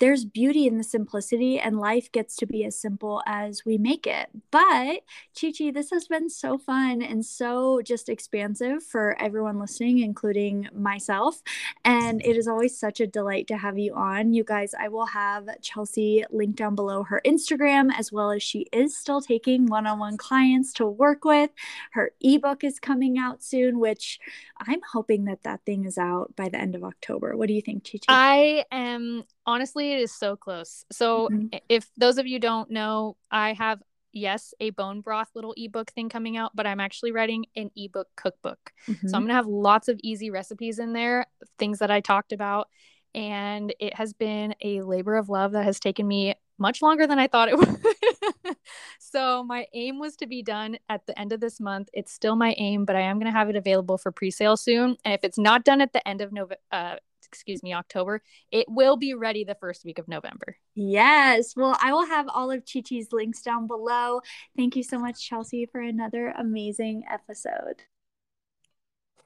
there's 0.00 0.24
beauty 0.24 0.66
in 0.66 0.78
the 0.78 0.84
simplicity 0.84 1.60
and 1.60 1.78
life 1.78 2.10
gets 2.10 2.34
to 2.36 2.46
be 2.46 2.64
as 2.64 2.80
simple 2.80 3.22
as 3.26 3.64
we 3.66 3.76
make 3.76 4.06
it. 4.06 4.30
But 4.50 5.02
Chi 5.38 5.52
Chi, 5.56 5.70
this 5.70 5.90
has 5.90 6.08
been 6.08 6.30
so 6.30 6.56
fun 6.58 7.02
and 7.02 7.24
so 7.24 7.82
just 7.82 8.08
expansive 8.08 8.82
for 8.82 9.14
everyone 9.20 9.60
listening, 9.60 9.98
including 9.98 10.68
myself. 10.74 11.42
And 11.84 12.24
it 12.24 12.36
is 12.36 12.48
always 12.48 12.76
such 12.76 13.00
a 13.00 13.06
delight 13.06 13.46
to 13.48 13.58
have 13.58 13.78
you 13.78 13.94
on. 13.94 14.32
You 14.32 14.42
guys, 14.42 14.74
I 14.78 14.88
will 14.88 15.06
have 15.06 15.48
Chelsea 15.60 16.24
link 16.30 16.56
down 16.56 16.74
below 16.74 17.02
her 17.04 17.20
Instagram, 17.26 17.90
as 17.96 18.10
well 18.10 18.30
as 18.30 18.42
she 18.42 18.66
is 18.72 18.96
still 18.96 19.20
taking 19.20 19.66
one 19.66 19.86
on 19.86 19.98
one 19.98 20.16
clients 20.16 20.72
to 20.74 20.86
work 20.86 21.26
with. 21.26 21.50
Her 21.92 22.12
ebook 22.22 22.64
is 22.64 22.78
coming 22.78 23.18
out 23.18 23.42
soon, 23.42 23.78
which 23.78 24.18
I'm 24.66 24.80
hoping 24.92 25.26
that 25.26 25.42
that 25.42 25.60
thing 25.66 25.84
is 25.84 25.98
out 25.98 26.34
by 26.36 26.48
the 26.48 26.58
end 26.58 26.74
of 26.74 26.84
October. 26.84 27.36
What 27.36 27.48
do 27.48 27.54
you 27.54 27.62
think, 27.62 27.84
Chi 27.84 27.98
Chi? 27.98 28.04
I 28.08 28.64
am 28.72 29.24
honestly, 29.50 29.92
it 29.92 30.00
is 30.00 30.12
so 30.12 30.36
close. 30.36 30.84
So, 30.92 31.28
mm-hmm. 31.30 31.58
if 31.68 31.90
those 31.96 32.18
of 32.18 32.26
you 32.26 32.38
don't 32.38 32.70
know, 32.70 33.16
I 33.30 33.52
have 33.54 33.80
yes 34.12 34.54
a 34.60 34.70
bone 34.70 35.00
broth 35.00 35.28
little 35.34 35.54
ebook 35.56 35.90
thing 35.92 36.08
coming 36.08 36.36
out 36.36 36.50
but 36.54 36.66
i'm 36.66 36.80
actually 36.80 37.12
writing 37.12 37.46
an 37.56 37.70
ebook 37.76 38.08
cookbook 38.16 38.72
mm-hmm. 38.88 39.06
so 39.06 39.16
i'm 39.16 39.22
gonna 39.22 39.34
have 39.34 39.46
lots 39.46 39.88
of 39.88 40.00
easy 40.02 40.30
recipes 40.30 40.78
in 40.78 40.92
there 40.92 41.26
things 41.58 41.78
that 41.78 41.90
i 41.90 42.00
talked 42.00 42.32
about 42.32 42.68
and 43.14 43.74
it 43.80 43.94
has 43.94 44.12
been 44.12 44.54
a 44.62 44.82
labor 44.82 45.16
of 45.16 45.28
love 45.28 45.52
that 45.52 45.64
has 45.64 45.80
taken 45.80 46.06
me 46.06 46.34
much 46.58 46.82
longer 46.82 47.06
than 47.06 47.18
i 47.18 47.26
thought 47.26 47.48
it 47.48 47.58
would 48.44 48.56
so 48.98 49.44
my 49.44 49.66
aim 49.74 49.98
was 49.98 50.16
to 50.16 50.26
be 50.26 50.42
done 50.42 50.76
at 50.88 51.06
the 51.06 51.18
end 51.18 51.32
of 51.32 51.40
this 51.40 51.60
month 51.60 51.88
it's 51.92 52.12
still 52.12 52.36
my 52.36 52.54
aim 52.58 52.84
but 52.84 52.96
i 52.96 53.00
am 53.00 53.18
going 53.18 53.30
to 53.30 53.38
have 53.38 53.48
it 53.48 53.56
available 53.56 53.96
for 53.96 54.12
pre-sale 54.12 54.56
soon 54.56 54.96
and 55.04 55.14
if 55.14 55.24
it's 55.24 55.38
not 55.38 55.64
done 55.64 55.80
at 55.80 55.92
the 55.92 56.06
end 56.06 56.20
of 56.20 56.32
november 56.32 56.56
uh, 56.72 56.96
excuse 57.30 57.62
me, 57.62 57.72
October. 57.72 58.22
It 58.50 58.66
will 58.68 58.96
be 58.96 59.14
ready 59.14 59.44
the 59.44 59.54
first 59.54 59.84
week 59.84 59.98
of 60.00 60.08
November. 60.08 60.56
Yes. 60.74 61.54
Well, 61.56 61.76
I 61.80 61.92
will 61.92 62.06
have 62.06 62.26
all 62.28 62.50
of 62.50 62.64
Chi 62.70 62.80
Chi's 62.80 63.12
links 63.12 63.42
down 63.42 63.68
below. 63.68 64.20
Thank 64.56 64.74
you 64.74 64.82
so 64.82 64.98
much, 64.98 65.28
Chelsea, 65.28 65.66
for 65.70 65.80
another 65.80 66.34
amazing 66.36 67.04
episode. 67.08 67.84